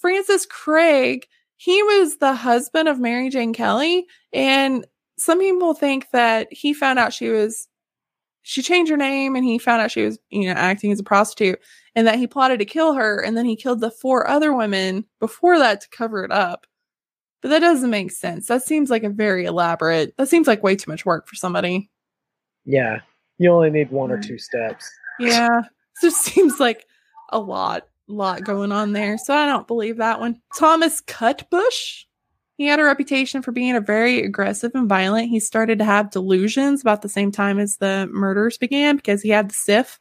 Francis 0.00 0.46
Craig, 0.46 1.26
he 1.56 1.82
was 1.82 2.18
the 2.18 2.34
husband 2.34 2.88
of 2.88 3.00
Mary 3.00 3.30
Jane 3.30 3.52
Kelly. 3.54 4.06
And 4.32 4.86
some 5.18 5.38
people 5.38 5.74
think 5.74 6.10
that 6.12 6.48
he 6.50 6.74
found 6.74 6.98
out 6.98 7.12
she 7.14 7.28
was, 7.28 7.68
she 8.42 8.62
changed 8.62 8.90
her 8.90 8.96
name 8.96 9.36
and 9.36 9.44
he 9.44 9.58
found 9.58 9.82
out 9.82 9.90
she 9.90 10.04
was, 10.04 10.18
you 10.30 10.46
know, 10.46 10.58
acting 10.58 10.92
as 10.92 11.00
a 11.00 11.04
prostitute 11.04 11.58
and 11.94 12.06
that 12.06 12.18
he 12.18 12.26
plotted 12.26 12.58
to 12.60 12.64
kill 12.64 12.94
her. 12.94 13.20
And 13.20 13.36
then 13.36 13.44
he 13.44 13.56
killed 13.56 13.80
the 13.80 13.90
four 13.90 14.28
other 14.28 14.54
women 14.54 15.04
before 15.18 15.58
that 15.58 15.80
to 15.82 15.88
cover 15.90 16.24
it 16.24 16.30
up. 16.30 16.66
But 17.42 17.48
that 17.48 17.60
doesn't 17.60 17.90
make 17.90 18.10
sense. 18.10 18.48
That 18.48 18.62
seems 18.62 18.90
like 18.90 19.02
a 19.02 19.08
very 19.08 19.46
elaborate, 19.46 20.14
that 20.16 20.28
seems 20.28 20.46
like 20.46 20.62
way 20.62 20.76
too 20.76 20.90
much 20.90 21.06
work 21.06 21.26
for 21.26 21.36
somebody. 21.36 21.90
Yeah. 22.64 23.00
You 23.38 23.50
only 23.50 23.70
need 23.70 23.90
one 23.90 24.10
or 24.10 24.20
two 24.20 24.38
steps. 24.38 24.90
Yeah. 25.18 25.62
So 25.96 26.08
it 26.08 26.12
seems 26.12 26.60
like 26.60 26.86
a 27.30 27.38
lot, 27.38 27.86
lot 28.08 28.44
going 28.44 28.72
on 28.72 28.92
there. 28.92 29.16
So 29.18 29.34
I 29.34 29.46
don't 29.46 29.66
believe 29.66 29.96
that 29.96 30.20
one. 30.20 30.40
Thomas 30.58 31.00
Cutbush. 31.00 32.04
He 32.58 32.66
had 32.66 32.78
a 32.78 32.84
reputation 32.84 33.40
for 33.40 33.52
being 33.52 33.74
a 33.74 33.80
very 33.80 34.22
aggressive 34.22 34.72
and 34.74 34.86
violent. 34.86 35.30
He 35.30 35.40
started 35.40 35.78
to 35.78 35.84
have 35.86 36.10
delusions 36.10 36.82
about 36.82 37.00
the 37.00 37.08
same 37.08 37.32
time 37.32 37.58
as 37.58 37.78
the 37.78 38.06
murders 38.12 38.58
began 38.58 38.96
because 38.96 39.22
he 39.22 39.30
had 39.30 39.48
the 39.48 39.54
sif. 39.54 39.98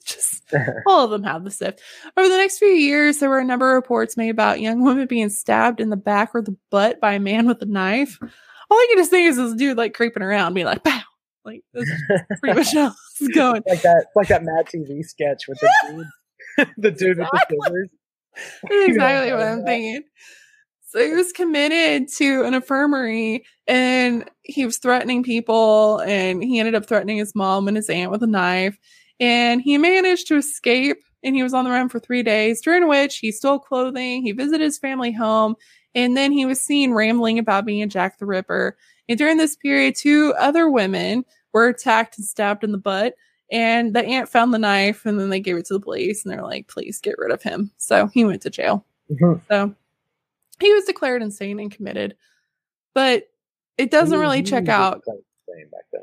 Just 0.06 0.42
all 0.86 1.04
of 1.04 1.10
them 1.10 1.22
have 1.24 1.44
the 1.44 1.50
sif. 1.50 1.74
Over 2.16 2.28
the 2.28 2.36
next 2.36 2.58
few 2.58 2.68
years, 2.68 3.18
there 3.18 3.30
were 3.30 3.38
a 3.38 3.44
number 3.44 3.70
of 3.70 3.74
reports 3.76 4.16
made 4.16 4.30
about 4.30 4.60
young 4.60 4.82
women 4.82 5.06
being 5.06 5.28
stabbed 5.28 5.80
in 5.80 5.90
the 5.90 5.96
back 5.96 6.30
or 6.34 6.42
the 6.42 6.56
butt 6.70 7.00
by 7.00 7.12
a 7.12 7.20
man 7.20 7.46
with 7.46 7.62
a 7.62 7.66
knife. 7.66 8.18
All 8.22 8.76
I 8.76 8.86
can 8.88 8.98
just 8.98 9.10
think 9.10 9.28
is 9.28 9.36
this 9.36 9.54
dude 9.54 9.76
like 9.76 9.94
creeping 9.94 10.22
around, 10.22 10.54
being 10.54 10.66
like, 10.66 10.82
"Pow!" 10.82 11.00
Like 11.44 11.62
this 11.72 11.88
is 11.88 12.22
pretty 12.40 12.58
much 12.58 12.72
how 12.72 12.92
it's 13.20 13.34
going. 13.34 13.62
like 13.68 13.82
that 13.82 14.06
like 14.16 14.28
that 14.28 14.42
Mad 14.42 14.66
TV 14.66 15.02
sketch 15.04 15.44
with 15.48 15.58
the 15.60 15.70
dude 15.90 16.06
the 16.76 16.90
dude 16.90 17.18
with 17.18 17.28
the 17.32 17.46
scissors. 17.48 17.90
That's 18.62 18.88
exactly 18.88 19.32
what 19.32 19.42
I'm 19.42 19.64
thinking. 19.64 20.02
So 20.88 21.04
he 21.04 21.12
was 21.12 21.32
committed 21.32 22.08
to 22.16 22.42
an 22.42 22.54
infirmary 22.54 23.44
and 23.68 24.28
he 24.42 24.66
was 24.66 24.78
threatening 24.78 25.22
people 25.22 25.98
and 26.00 26.42
he 26.42 26.58
ended 26.58 26.74
up 26.74 26.86
threatening 26.86 27.18
his 27.18 27.34
mom 27.34 27.68
and 27.68 27.76
his 27.76 27.88
aunt 27.88 28.10
with 28.10 28.24
a 28.24 28.26
knife. 28.26 28.76
And 29.20 29.60
he 29.60 29.76
managed 29.78 30.26
to 30.28 30.36
escape 30.36 30.98
and 31.22 31.36
he 31.36 31.42
was 31.42 31.52
on 31.52 31.64
the 31.64 31.70
run 31.70 31.88
for 31.90 32.00
three 32.00 32.22
days, 32.22 32.62
during 32.62 32.88
which 32.88 33.18
he 33.18 33.30
stole 33.30 33.58
clothing, 33.58 34.22
he 34.22 34.32
visited 34.32 34.62
his 34.64 34.78
family 34.78 35.12
home, 35.12 35.54
and 35.94 36.16
then 36.16 36.32
he 36.32 36.46
was 36.46 36.58
seen 36.60 36.92
rambling 36.92 37.38
about 37.38 37.66
being 37.66 37.82
a 37.82 37.86
Jack 37.86 38.18
the 38.18 38.24
Ripper. 38.24 38.76
And 39.08 39.18
during 39.18 39.36
this 39.36 39.54
period, 39.54 39.96
two 39.96 40.32
other 40.38 40.70
women 40.70 41.24
were 41.52 41.68
attacked 41.68 42.16
and 42.16 42.26
stabbed 42.26 42.64
in 42.64 42.72
the 42.72 42.78
butt. 42.78 43.14
And 43.52 43.94
the 43.94 44.04
aunt 44.04 44.28
found 44.28 44.54
the 44.54 44.58
knife 44.60 45.04
and 45.04 45.18
then 45.18 45.28
they 45.28 45.40
gave 45.40 45.56
it 45.56 45.66
to 45.66 45.74
the 45.74 45.80
police 45.80 46.24
and 46.24 46.32
they're 46.32 46.42
like, 46.44 46.68
please 46.68 47.00
get 47.00 47.18
rid 47.18 47.32
of 47.32 47.42
him. 47.42 47.72
So 47.78 48.06
he 48.06 48.24
went 48.24 48.42
to 48.42 48.50
jail. 48.50 48.86
Mhm. 49.10 49.40
So 49.48 49.74
he 50.60 50.72
was 50.72 50.84
declared 50.84 51.20
insane 51.20 51.58
and 51.58 51.70
committed. 51.70 52.16
But 52.94 53.28
it 53.76 53.90
doesn't 53.90 54.18
really 54.20 54.42
check 54.44 54.68
out. 54.68 55.02
back 55.04 55.84
then. 55.92 56.02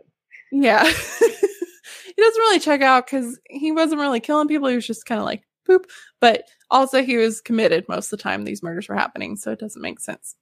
Yeah. 0.52 0.84
it 2.18 2.22
doesn't 2.22 2.41
really 2.41 2.60
check 2.60 2.81
out 2.81 3.06
because 3.06 3.39
he 3.49 3.72
wasn't 3.72 4.02
really 4.02 4.19
killing 4.19 4.48
people. 4.48 4.68
He 4.68 4.76
was 4.76 4.88
just 4.88 5.06
kind 5.06 5.19
of 5.19 5.26
like 5.26 5.44
poop. 5.65 5.88
But 6.19 6.44
also, 6.72 7.03
he 7.03 7.18
was 7.18 7.41
committed 7.41 7.85
most 7.88 8.11
of 8.11 8.18
the 8.18 8.23
time 8.23 8.44
these 8.44 8.64
murders 8.64 8.89
were 8.89 8.95
happening. 8.95 9.35
So 9.35 9.52
it 9.52 9.60
doesn't 9.60 9.81
make 9.81 9.99
sense. 9.99 10.35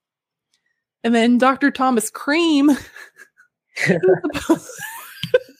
And 1.03 1.13
then 1.13 1.37
Dr. 1.37 1.71
Thomas 1.71 2.09
Cream. 2.09 2.71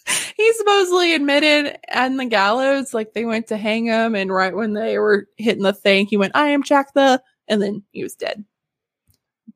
he 0.37 0.53
supposedly 0.53 1.13
admitted 1.13 1.77
on 1.93 2.17
the 2.17 2.25
gallows, 2.25 2.93
like 2.93 3.13
they 3.13 3.25
went 3.25 3.47
to 3.47 3.57
hang 3.57 3.85
him, 3.85 4.15
and 4.15 4.31
right 4.31 4.55
when 4.55 4.73
they 4.73 4.97
were 4.97 5.27
hitting 5.37 5.63
the 5.63 5.73
thing, 5.73 6.05
he 6.05 6.17
went, 6.17 6.35
I 6.35 6.47
am 6.47 6.63
Jack 6.63 6.93
the, 6.93 7.21
and 7.47 7.61
then 7.61 7.83
he 7.91 8.03
was 8.03 8.15
dead. 8.15 8.43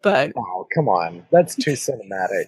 But 0.01 0.31
Oh, 0.37 0.67
come 0.73 0.87
on. 0.87 1.25
That's 1.31 1.55
too 1.55 1.73
cinematic. 1.73 2.45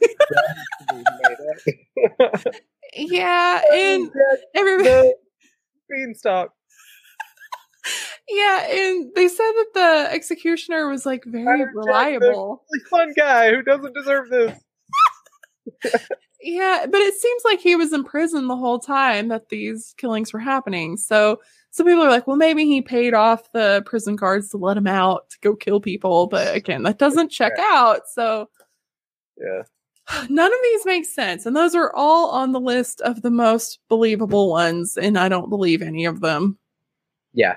That 2.96 3.04
needs 3.04 3.12
to 3.12 3.16
be 3.16 3.22
made 3.22 3.22
up. 3.24 3.62
yeah, 3.62 3.62
and 3.74 4.12
everybody, 4.56 5.14
beanstalk. 5.90 6.54
yeah, 8.30 8.68
and 8.70 9.12
they 9.16 9.28
said 9.28 9.52
that 9.52 9.68
the 9.74 10.08
executioner 10.12 10.88
was 10.90 11.06
like 11.06 11.24
very 11.26 11.66
reliable. 11.74 12.64
Really 12.72 12.86
fun 12.90 13.14
guy 13.16 13.52
who 13.52 13.62
doesn't 13.62 13.94
deserve 13.94 14.30
this. 14.30 14.60
Yeah, 16.44 16.88
but 16.90 17.00
it 17.00 17.14
seems 17.14 17.44
like 17.46 17.60
he 17.60 17.76
was 17.76 17.94
in 17.94 18.04
prison 18.04 18.48
the 18.48 18.56
whole 18.56 18.80
time 18.80 19.28
that 19.28 19.50
these 19.50 19.94
killings 19.98 20.34
were 20.34 20.40
happening. 20.40 20.98
So 20.98 21.40
some 21.70 21.86
people 21.86 22.02
are 22.02 22.10
like, 22.10 22.26
well, 22.26 22.36
maybe 22.36 22.66
he 22.66 22.82
paid 22.82 23.14
off 23.14 23.52
the 23.52 23.84
prison 23.86 24.16
guards 24.16 24.50
to 24.50 24.58
let 24.58 24.76
him 24.76 24.88
out 24.88 25.30
to 25.30 25.38
go 25.42 25.56
kill 25.56 25.80
people. 25.80 26.26
But 26.28 26.56
again, 26.56 26.82
that 26.84 26.98
doesn't 26.98 27.30
check 27.30 27.54
out. 27.60 28.02
So 28.12 28.50
Yeah. 29.38 29.62
None 30.30 30.52
of 30.52 30.60
these 30.64 30.86
make 30.86 31.06
sense. 31.06 31.46
And 31.46 31.56
those 31.56 31.76
are 31.76 31.92
all 31.96 32.30
on 32.32 32.52
the 32.52 32.60
list 32.60 33.02
of 33.02 33.22
the 33.22 33.32
most 33.32 33.80
believable 33.90 34.50
ones. 34.50 34.98
And 34.98 35.18
I 35.18 35.30
don't 35.30 35.50
believe 35.50 35.82
any 35.82 36.06
of 36.06 36.22
them. 36.22 36.58
Yeah, 37.34 37.56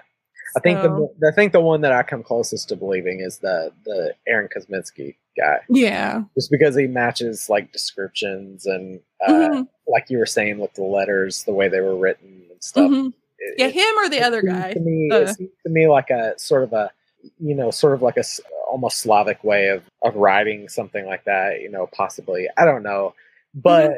I 0.57 0.61
think 0.61 0.81
So- 0.83 1.11
the 1.19 1.29
I 1.29 1.33
think 1.35 1.53
the 1.53 1.61
one 1.61 1.81
that 1.83 1.93
I 1.93 2.03
come 2.03 2.23
closest 2.23 2.69
to 2.69 2.77
believing 2.77 3.21
is 3.21 3.39
the 3.39 3.73
the 3.85 4.15
Aaron 4.27 4.49
Kosminski 4.55 5.17
guy, 5.37 5.59
Yeah. 5.69 6.23
just 6.37 6.51
because 6.51 6.77
he 6.77 6.87
matches 6.87 7.49
like 7.51 7.73
descriptions 7.73 8.67
and 8.67 9.01
uh, 9.27 9.33
Mhm, 9.33 9.69
like 9.89 10.09
you 10.11 10.19
were 10.19 10.27
saying 10.27 10.59
with 10.59 10.73
the 10.75 10.85
letters, 10.85 11.43
the 11.45 11.53
way 11.53 11.69
they 11.69 11.81
were 11.81 11.97
written 11.97 12.45
and 12.51 12.63
stuff. 12.63 12.89
mhm. 12.91 13.13
It- 13.39 13.55
Yeah, 13.59 13.67
it- 13.67 13.75
him 13.75 13.99
or 13.99 14.09
the 14.09 14.21
other 14.23 14.43
guy. 14.43 14.73
To 14.75 14.81
me, 14.81 15.11
seems 15.27 15.51
to 15.65 15.71
me 15.71 15.89
like 15.89 16.11
a 16.11 16.39
sort 16.39 16.63
of 16.63 16.73
a 16.73 16.91
you 17.39 17.55
know 17.55 17.71
sort 17.71 17.95
of 17.95 18.03
like 18.03 18.17
a 18.17 18.25
almost 18.69 18.99
Slavic 18.99 19.43
way 19.45 19.69
of 19.69 19.83
of 20.03 20.15
writing 20.17 20.69
something 20.69 21.07
like 21.07 21.25
that. 21.25 21.61
You 21.61 21.71
know, 21.71 21.89
possibly 21.93 22.49
I 22.57 22.65
don't 22.65 22.83
know, 22.83 23.15
but 23.55 23.93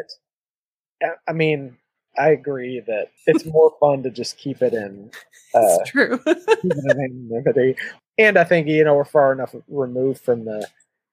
I- 1.02 1.14
I 1.28 1.32
mean. 1.32 1.76
I 2.18 2.30
agree 2.30 2.80
that 2.80 3.10
it's 3.26 3.44
more 3.52 3.74
fun 3.78 4.02
to 4.04 4.10
just 4.10 4.38
keep 4.38 4.62
it 4.62 4.72
in 4.72 5.10
uh, 5.54 5.60
It's 5.80 5.90
true. 5.90 6.16
keep 6.16 6.26
it 6.26 6.64
in 6.64 6.90
anonymity. 7.30 7.76
And 8.16 8.38
I 8.38 8.44
think 8.44 8.68
you 8.68 8.82
know 8.84 8.94
we're 8.94 9.04
far 9.04 9.34
enough 9.34 9.54
removed 9.68 10.22
from 10.22 10.46
the 10.46 10.66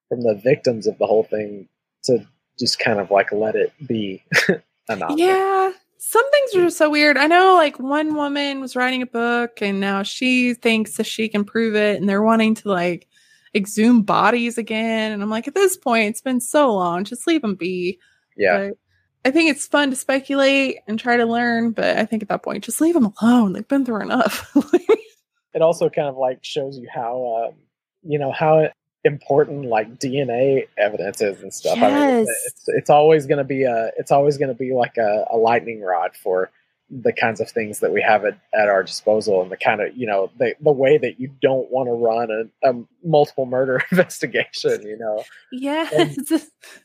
from 0.07 0.21
the 0.21 0.35
victims 0.41 0.87
of 0.87 0.97
the 0.99 1.05
whole 1.05 1.25
thing 1.25 1.67
to 2.05 2.25
just 2.57 2.79
kind 2.79 3.01
of 3.01 3.11
like 3.11 3.33
let 3.33 3.55
it 3.55 3.73
be 3.85 4.23
anonymous. 4.87 5.19
Yeah. 5.19 5.73
Some 6.05 6.29
things 6.31 6.55
are 6.55 6.65
just 6.65 6.77
so 6.77 6.89
weird. 6.89 7.15
I 7.15 7.27
know 7.27 7.55
like 7.55 7.79
one 7.79 8.15
woman 8.15 8.59
was 8.59 8.75
writing 8.75 9.01
a 9.01 9.05
book 9.07 9.61
and 9.61 9.79
now 9.79 10.03
she 10.03 10.53
thinks 10.53 10.97
that 10.97 11.05
she 11.05 11.29
can 11.29 11.45
prove 11.45 11.75
it 11.75 11.99
and 11.99 12.09
they're 12.09 12.21
wanting 12.21 12.55
to 12.55 12.69
like 12.69 13.07
exhume 13.55 14.01
bodies 14.01 14.57
again. 14.57 15.13
And 15.13 15.23
I'm 15.23 15.29
like, 15.29 15.47
at 15.47 15.55
this 15.55 15.77
point, 15.77 16.09
it's 16.09 16.21
been 16.21 16.41
so 16.41 16.73
long. 16.73 17.05
Just 17.05 17.25
leave 17.25 17.41
them 17.41 17.55
be. 17.55 17.99
yeah. 18.35 18.57
But 18.57 18.77
I 19.25 19.31
think 19.31 19.49
it's 19.49 19.65
fun 19.65 19.91
to 19.91 19.95
speculate 19.95 20.79
and 20.87 20.99
try 20.99 21.15
to 21.15 21.25
learn, 21.25 21.71
but 21.71 21.97
I 21.97 22.05
think 22.05 22.21
at 22.21 22.27
that 22.27 22.43
point, 22.43 22.65
just 22.65 22.81
leave 22.81 22.95
them 22.95 23.13
alone. 23.21 23.53
They've 23.53 23.65
been 23.65 23.85
through 23.85 24.01
enough. 24.01 24.51
it 25.53 25.61
also 25.61 25.89
kind 25.89 26.09
of 26.09 26.17
like 26.17 26.39
shows 26.41 26.77
you 26.77 26.89
how 26.93 27.47
um, 27.47 27.55
you 28.03 28.19
know 28.19 28.33
how 28.33 28.67
important 29.03 29.65
like 29.65 29.99
DNA 29.99 30.67
evidences 30.77 31.41
and 31.41 31.53
stuff. 31.53 31.77
I 31.77 31.81
mean, 31.81 31.91
Yes. 31.91 32.27
it's, 32.47 32.63
it's 32.67 32.89
always 32.89 33.25
going 33.25 33.39
to 33.39 33.43
be 33.43 33.63
a 33.63 33.91
it's 33.97 34.11
always 34.11 34.37
going 34.37 34.49
to 34.49 34.55
be 34.55 34.73
like 34.73 34.97
a, 34.97 35.25
a 35.31 35.37
lightning 35.37 35.81
rod 35.81 36.11
for 36.15 36.49
the 36.89 37.11
kinds 37.13 37.39
of 37.41 37.49
things 37.49 37.79
that 37.79 37.91
we 37.91 38.01
have 38.01 38.23
at, 38.23 38.37
at 38.53 38.67
our 38.69 38.83
disposal 38.83 39.41
and 39.41 39.49
the 39.51 39.57
kind 39.57 39.81
of 39.81 39.95
you 39.97 40.05
know 40.05 40.29
the 40.37 40.53
the 40.61 40.71
way 40.71 40.97
that 40.97 41.19
you 41.19 41.29
don't 41.41 41.71
want 41.71 41.87
to 41.87 41.93
run 41.93 42.29
a, 42.63 42.69
a 42.69 42.73
multiple 43.03 43.45
murder 43.45 43.81
investigation. 43.91 44.81
You 44.83 44.97
know, 44.97 45.23
yes. 45.51 45.91
And- 45.97 46.11
it's 46.17 46.31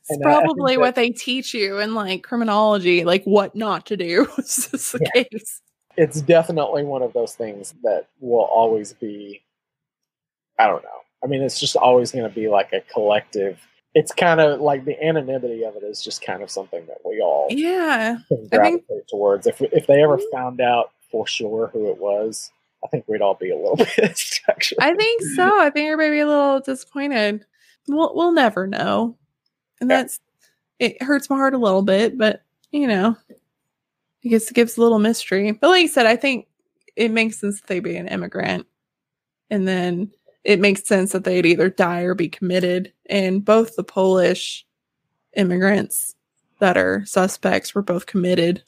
and 0.08 0.24
I- 0.26 0.30
I 0.30 0.40
probably 0.40 0.74
that- 0.74 0.80
what 0.80 0.94
they 0.94 1.10
teach 1.10 1.52
you 1.54 1.78
in 1.78 1.94
like 1.94 2.22
criminology, 2.22 3.04
like 3.04 3.24
what 3.24 3.54
not 3.54 3.86
to 3.86 3.96
do. 3.96 4.26
Just 4.36 4.92
the 4.92 5.10
case. 5.14 5.60
it's 5.96 6.20
definitely 6.22 6.84
one 6.84 7.02
of 7.02 7.12
those 7.12 7.34
things 7.34 7.74
that 7.82 8.06
will 8.20 8.42
always 8.44 8.92
be 8.94 9.42
i 10.60 10.66
don't 10.66 10.82
know 10.84 11.00
i 11.22 11.26
mean 11.26 11.42
it's 11.42 11.58
just 11.60 11.76
always 11.76 12.12
going 12.12 12.28
to 12.28 12.34
be 12.34 12.48
like 12.48 12.72
a 12.72 12.80
collective 12.92 13.58
it's 13.94 14.12
kind 14.12 14.40
of 14.40 14.60
like 14.60 14.84
the 14.84 15.02
anonymity 15.02 15.64
of 15.64 15.74
it 15.74 15.82
is 15.82 16.02
just 16.02 16.22
kind 16.22 16.42
of 16.42 16.50
something 16.50 16.84
that 16.86 16.98
we 17.04 17.20
all 17.20 17.46
Yeah. 17.50 18.18
can 18.28 18.36
I 18.36 18.36
think- 18.36 18.50
gravitate 18.50 19.08
towards 19.08 19.46
if 19.46 19.60
if 19.62 19.86
they 19.86 20.02
ever 20.02 20.16
mm-hmm. 20.18 20.36
found 20.36 20.60
out 20.60 20.90
for 21.10 21.26
sure 21.26 21.68
who 21.72 21.90
it 21.90 21.98
was 21.98 22.50
i 22.84 22.86
think 22.88 23.04
we'd 23.08 23.22
all 23.22 23.34
be 23.34 23.50
a 23.50 23.56
little 23.56 23.76
pissed 23.84 24.40
actually 24.48 24.78
I 24.80 24.94
think 24.94 25.22
so. 25.34 25.60
I 25.60 25.70
think 25.70 25.90
everybody 25.90 26.16
be 26.16 26.20
a 26.20 26.26
little 26.26 26.60
disappointed. 26.60 27.44
We'll 27.88 28.14
we'll 28.14 28.32
never 28.32 28.66
know. 28.66 29.16
And 29.80 29.90
Yeah. 29.90 29.96
that's 30.02 30.20
it 30.78 31.02
hurts 31.02 31.28
my 31.30 31.36
heart 31.36 31.54
a 31.54 31.58
little 31.58 31.82
bit, 31.82 32.16
but 32.18 32.42
you 32.70 32.86
know, 32.86 33.16
I 34.24 34.28
guess 34.28 34.50
it 34.50 34.54
gives 34.54 34.76
a 34.76 34.80
little 34.82 34.98
mystery. 34.98 35.50
But 35.52 35.68
like 35.68 35.82
you 35.82 35.88
said, 35.88 36.06
I 36.06 36.14
think 36.16 36.46
it 36.94 37.10
makes 37.10 37.40
sense 37.40 37.60
that 37.60 37.66
they 37.66 37.80
be 37.80 37.96
an 37.96 38.06
immigrant. 38.08 38.66
And 39.50 39.66
then 39.66 40.12
it 40.44 40.60
makes 40.60 40.86
sense 40.86 41.12
that 41.12 41.24
they'd 41.24 41.46
either 41.46 41.68
die 41.68 42.02
or 42.02 42.14
be 42.14 42.28
committed. 42.28 42.92
And 43.06 43.44
both 43.44 43.76
the 43.76 43.84
Polish 43.84 44.66
immigrants 45.36 46.14
that 46.60 46.76
are 46.76 47.04
suspects 47.06 47.74
were 47.74 47.82
both 47.82 48.06
committed 48.06 48.62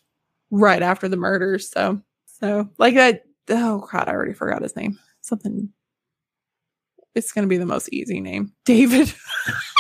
right 0.50 0.82
after 0.82 1.08
the 1.08 1.16
murders. 1.16 1.70
So 1.70 2.00
so 2.26 2.68
like 2.78 2.94
that 2.94 3.24
oh 3.48 3.86
god, 3.90 4.08
I 4.08 4.12
already 4.12 4.34
forgot 4.34 4.62
his 4.62 4.76
name. 4.76 4.98
Something 5.20 5.70
it's 7.14 7.32
gonna 7.32 7.46
be 7.46 7.56
the 7.58 7.66
most 7.66 7.88
easy 7.92 8.20
name. 8.20 8.52
David. 8.64 9.12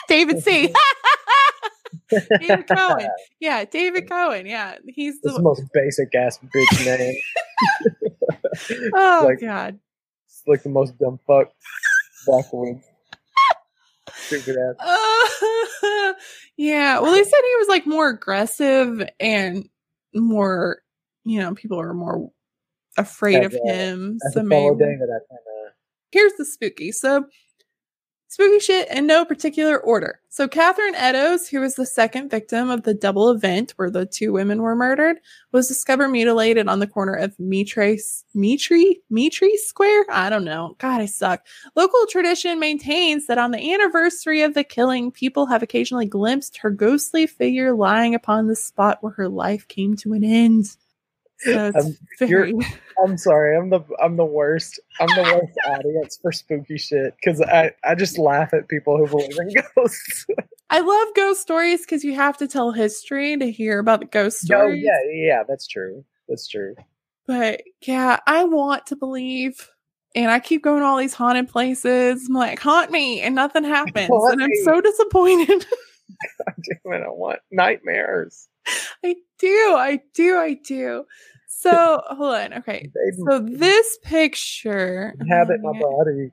David 0.08 0.42
C. 0.42 0.72
David 2.10 2.66
Cohen. 2.68 3.08
Yeah, 3.40 3.64
David 3.64 4.08
Cohen. 4.08 4.44
Yeah. 4.46 4.76
He's 4.86 5.20
the 5.22 5.32
the 5.32 5.42
most 5.42 5.62
basic 5.72 6.14
ass 6.14 6.38
bitch 6.54 6.84
name 6.98 7.14
oh 8.94 9.22
like- 9.26 9.40
god. 9.40 9.78
Like 10.50 10.62
the 10.62 10.68
most 10.68 10.98
dumb 10.98 11.18
fuck 11.26 11.50
backwoods 12.26 12.84
stupid 14.26 14.56
ass 14.56 14.76
Uh, 15.82 16.12
yeah. 16.56 17.00
Well, 17.00 17.12
they 17.12 17.24
said 17.24 17.40
he 17.42 17.56
was 17.58 17.68
like 17.68 17.86
more 17.86 18.08
aggressive 18.08 19.02
and 19.18 19.68
more, 20.14 20.82
you 21.24 21.40
know, 21.40 21.54
people 21.54 21.80
are 21.80 21.94
more 21.94 22.30
afraid 22.98 23.42
of 23.44 23.54
a- 23.54 23.72
him. 23.72 24.18
So 24.32 24.42
maybe 24.42 24.76
david 24.78 25.08
kind 25.08 25.20
of 25.30 25.72
here's 26.12 26.34
the 26.34 26.44
spooky. 26.44 26.92
So 26.92 27.24
spooky 28.30 28.60
shit 28.60 28.88
in 28.90 29.08
no 29.08 29.24
particular 29.24 29.76
order. 29.76 30.20
So 30.28 30.46
Catherine 30.46 30.94
Eddowes, 30.94 31.48
who 31.48 31.58
was 31.58 31.74
the 31.74 31.84
second 31.84 32.30
victim 32.30 32.70
of 32.70 32.84
the 32.84 32.94
double 32.94 33.28
event 33.30 33.72
where 33.74 33.90
the 33.90 34.06
two 34.06 34.32
women 34.32 34.62
were 34.62 34.76
murdered, 34.76 35.16
was 35.50 35.66
discovered 35.66 36.08
mutilated 36.08 36.68
on 36.68 36.78
the 36.78 36.86
corner 36.86 37.12
of 37.12 37.38
Mitre 37.40 37.96
Mitre 38.32 38.94
Mitre 39.10 39.48
Square. 39.56 40.04
I 40.08 40.30
don't 40.30 40.44
know. 40.44 40.76
God, 40.78 41.00
I 41.00 41.06
suck. 41.06 41.44
Local 41.74 42.06
tradition 42.08 42.60
maintains 42.60 43.26
that 43.26 43.38
on 43.38 43.50
the 43.50 43.74
anniversary 43.74 44.42
of 44.42 44.54
the 44.54 44.62
killing, 44.62 45.10
people 45.10 45.46
have 45.46 45.64
occasionally 45.64 46.06
glimpsed 46.06 46.58
her 46.58 46.70
ghostly 46.70 47.26
figure 47.26 47.74
lying 47.74 48.14
upon 48.14 48.46
the 48.46 48.54
spot 48.54 48.98
where 49.00 49.14
her 49.14 49.28
life 49.28 49.66
came 49.66 49.96
to 49.96 50.12
an 50.12 50.22
end. 50.22 50.76
So 51.40 51.72
it's 51.74 51.98
you're- 52.20 52.52
very 52.52 52.54
I'm 53.02 53.16
sorry. 53.16 53.56
I'm 53.56 53.70
the 53.70 53.80
I'm 54.02 54.16
the 54.16 54.26
worst. 54.26 54.78
I'm 55.00 55.08
the 55.08 55.22
worst 55.22 55.58
audience 55.66 56.18
for 56.20 56.32
spooky 56.32 56.76
shit 56.76 57.14
because 57.16 57.40
I 57.40 57.72
I 57.82 57.94
just 57.94 58.18
laugh 58.18 58.52
at 58.52 58.68
people 58.68 58.98
who 58.98 59.06
believe 59.06 59.38
in 59.38 59.54
ghosts. 59.74 60.26
I 60.68 60.80
love 60.80 61.08
ghost 61.16 61.40
stories 61.40 61.80
because 61.80 62.04
you 62.04 62.14
have 62.14 62.36
to 62.38 62.46
tell 62.46 62.72
history 62.72 63.36
to 63.38 63.50
hear 63.50 63.78
about 63.78 64.00
the 64.00 64.06
ghost 64.06 64.40
stories. 64.40 64.84
oh 64.86 64.92
yeah, 64.92 64.98
yeah, 65.12 65.42
that's 65.48 65.66
true. 65.66 66.04
That's 66.28 66.46
true. 66.46 66.74
But 67.26 67.62
yeah, 67.82 68.18
I 68.26 68.44
want 68.44 68.86
to 68.86 68.96
believe. 68.96 69.70
And 70.14 70.28
I 70.30 70.40
keep 70.40 70.62
going 70.64 70.80
to 70.80 70.86
all 70.86 70.98
these 70.98 71.14
haunted 71.14 71.48
places. 71.48 72.26
I'm 72.28 72.34
like, 72.34 72.58
haunt 72.58 72.90
me, 72.90 73.20
and 73.20 73.34
nothing 73.34 73.62
happens. 73.78 74.08
Haunt 74.08 74.32
and 74.34 74.42
I'm 74.42 74.50
me. 74.50 74.62
so 74.64 74.80
disappointed. 74.80 75.64
Damn 76.46 76.92
it, 76.92 77.04
I 77.06 77.08
want 77.08 77.38
nightmares. 77.52 78.48
I 79.04 79.16
do, 79.38 79.74
I 79.76 80.00
do, 80.14 80.38
I 80.38 80.54
do. 80.54 81.04
So 81.48 82.00
hold 82.08 82.34
on. 82.34 82.54
Okay. 82.54 82.90
Baby, 82.94 83.16
So 83.28 83.38
this 83.40 83.98
picture 84.02 85.14
inhabit 85.20 85.60
my 85.62 85.70
um, 85.70 85.78
body. 85.80 86.30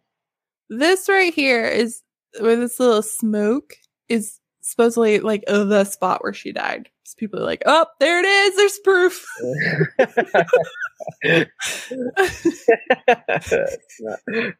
this 0.69 1.10
right 1.10 1.34
here 1.34 1.65
is 1.65 2.02
with 2.39 2.60
this 2.60 2.80
little 2.80 3.02
smoke 3.02 3.73
is 4.10 4.39
supposedly 4.61 5.19
like 5.19 5.44
the 5.48 5.84
spot 5.85 6.23
where 6.23 6.34
she 6.34 6.52
died. 6.52 6.89
So 7.03 7.15
people 7.18 7.39
are 7.39 7.45
like, 7.45 7.64
oh, 7.65 7.85
there 8.02 8.19
it 8.19 8.26
is. 8.26 8.56
There's 8.57 8.80
proof. 8.80 9.26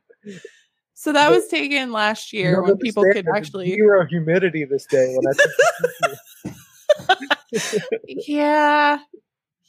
So 1.00 1.14
that 1.14 1.30
But- 1.30 1.36
was 1.36 1.48
taken 1.48 1.92
last 1.92 2.34
year 2.34 2.56
You 2.56 2.64
when 2.64 2.78
people 2.78 3.04
could 3.14 3.28
actually. 3.36 3.70
zero 3.76 4.04
humidity 4.08 4.66
this 4.66 4.84
day 4.88 5.14
when 5.16 5.28
I 5.28 5.34
took 5.34 5.52
the 5.58 5.90
picture. 7.20 7.37
Yeah. 8.06 9.00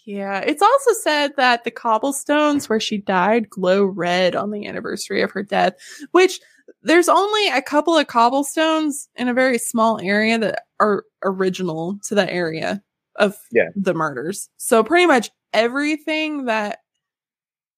Yeah. 0.04 0.40
It's 0.40 0.62
also 0.62 0.92
said 1.02 1.32
that 1.36 1.64
the 1.64 1.70
cobblestones 1.70 2.68
where 2.68 2.80
she 2.80 2.98
died 2.98 3.50
glow 3.50 3.84
red 3.84 4.34
on 4.34 4.50
the 4.50 4.66
anniversary 4.66 5.22
of 5.22 5.30
her 5.32 5.42
death, 5.42 5.74
which 6.12 6.40
there's 6.82 7.08
only 7.08 7.48
a 7.48 7.60
couple 7.62 7.96
of 7.96 8.06
cobblestones 8.06 9.08
in 9.16 9.28
a 9.28 9.34
very 9.34 9.58
small 9.58 10.00
area 10.00 10.38
that 10.38 10.62
are 10.80 11.04
original 11.24 11.98
to 12.04 12.14
that 12.14 12.30
area 12.30 12.82
of 13.16 13.36
Yeah. 13.52 13.68
the 13.76 13.94
murders. 13.94 14.48
So 14.56 14.82
pretty 14.84 15.06
much 15.06 15.30
everything 15.52 16.44
that 16.46 16.78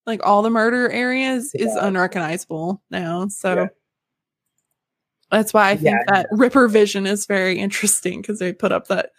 like 0.06 0.24
all 0.24 0.42
the 0.42 0.50
murder 0.50 0.88
areas 0.90 1.50
is 1.54 1.74
unrecognizable 1.76 2.82
now. 2.90 3.28
So 3.28 3.54
Yeah. 3.54 3.66
that's 5.30 5.52
why 5.54 5.70
I 5.70 5.76
think 5.76 5.96
Yeah, 6.06 6.12
that 6.14 6.26
Ripper 6.30 6.68
Vision 6.68 7.06
is 7.06 7.26
very 7.26 7.58
interesting 7.58 8.20
because 8.20 8.38
they 8.38 8.52
put 8.52 8.72
up 8.72 8.88
that 8.88 9.10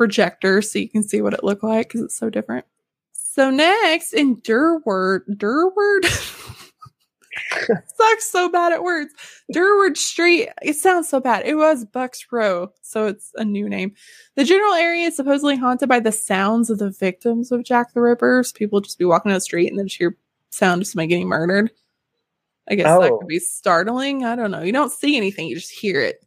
projector 0.00 0.62
so 0.62 0.78
you 0.78 0.88
can 0.88 1.02
see 1.02 1.20
what 1.20 1.34
it 1.34 1.44
looked 1.44 1.62
like 1.62 1.88
because 1.88 2.00
it's 2.00 2.16
so 2.16 2.30
different. 2.30 2.64
So 3.12 3.50
next 3.50 4.14
in 4.14 4.36
Durward, 4.36 5.26
Durward 5.36 6.06
sucks 7.86 8.32
so 8.32 8.48
bad 8.48 8.72
at 8.72 8.82
words. 8.82 9.12
Durward 9.52 9.98
Street. 9.98 10.48
It 10.62 10.76
sounds 10.76 11.10
so 11.10 11.20
bad. 11.20 11.44
It 11.44 11.56
was 11.56 11.84
Bucks 11.84 12.24
Row, 12.32 12.72
so 12.80 13.08
it's 13.08 13.30
a 13.36 13.44
new 13.44 13.68
name. 13.68 13.92
The 14.36 14.44
general 14.44 14.72
area 14.72 15.08
is 15.08 15.16
supposedly 15.16 15.56
haunted 15.56 15.90
by 15.90 16.00
the 16.00 16.12
sounds 16.12 16.70
of 16.70 16.78
the 16.78 16.90
victims 16.90 17.52
of 17.52 17.62
Jack 17.62 17.92
the 17.92 18.00
Rippers. 18.00 18.52
People 18.52 18.80
just 18.80 18.98
be 18.98 19.04
walking 19.04 19.28
down 19.28 19.36
the 19.36 19.42
street 19.42 19.68
and 19.68 19.78
then 19.78 19.86
just 19.86 19.98
hear 19.98 20.16
sound 20.48 20.80
of 20.80 20.88
somebody 20.88 21.08
getting 21.08 21.28
murdered. 21.28 21.70
I 22.70 22.74
guess 22.74 22.86
that 22.86 23.12
oh. 23.12 23.18
could 23.18 23.28
be 23.28 23.38
startling. 23.38 24.24
I 24.24 24.34
don't 24.34 24.50
know. 24.50 24.62
You 24.62 24.72
don't 24.72 24.92
see 24.92 25.18
anything; 25.18 25.46
you 25.46 25.56
just 25.56 25.70
hear 25.70 26.00
it. 26.00 26.24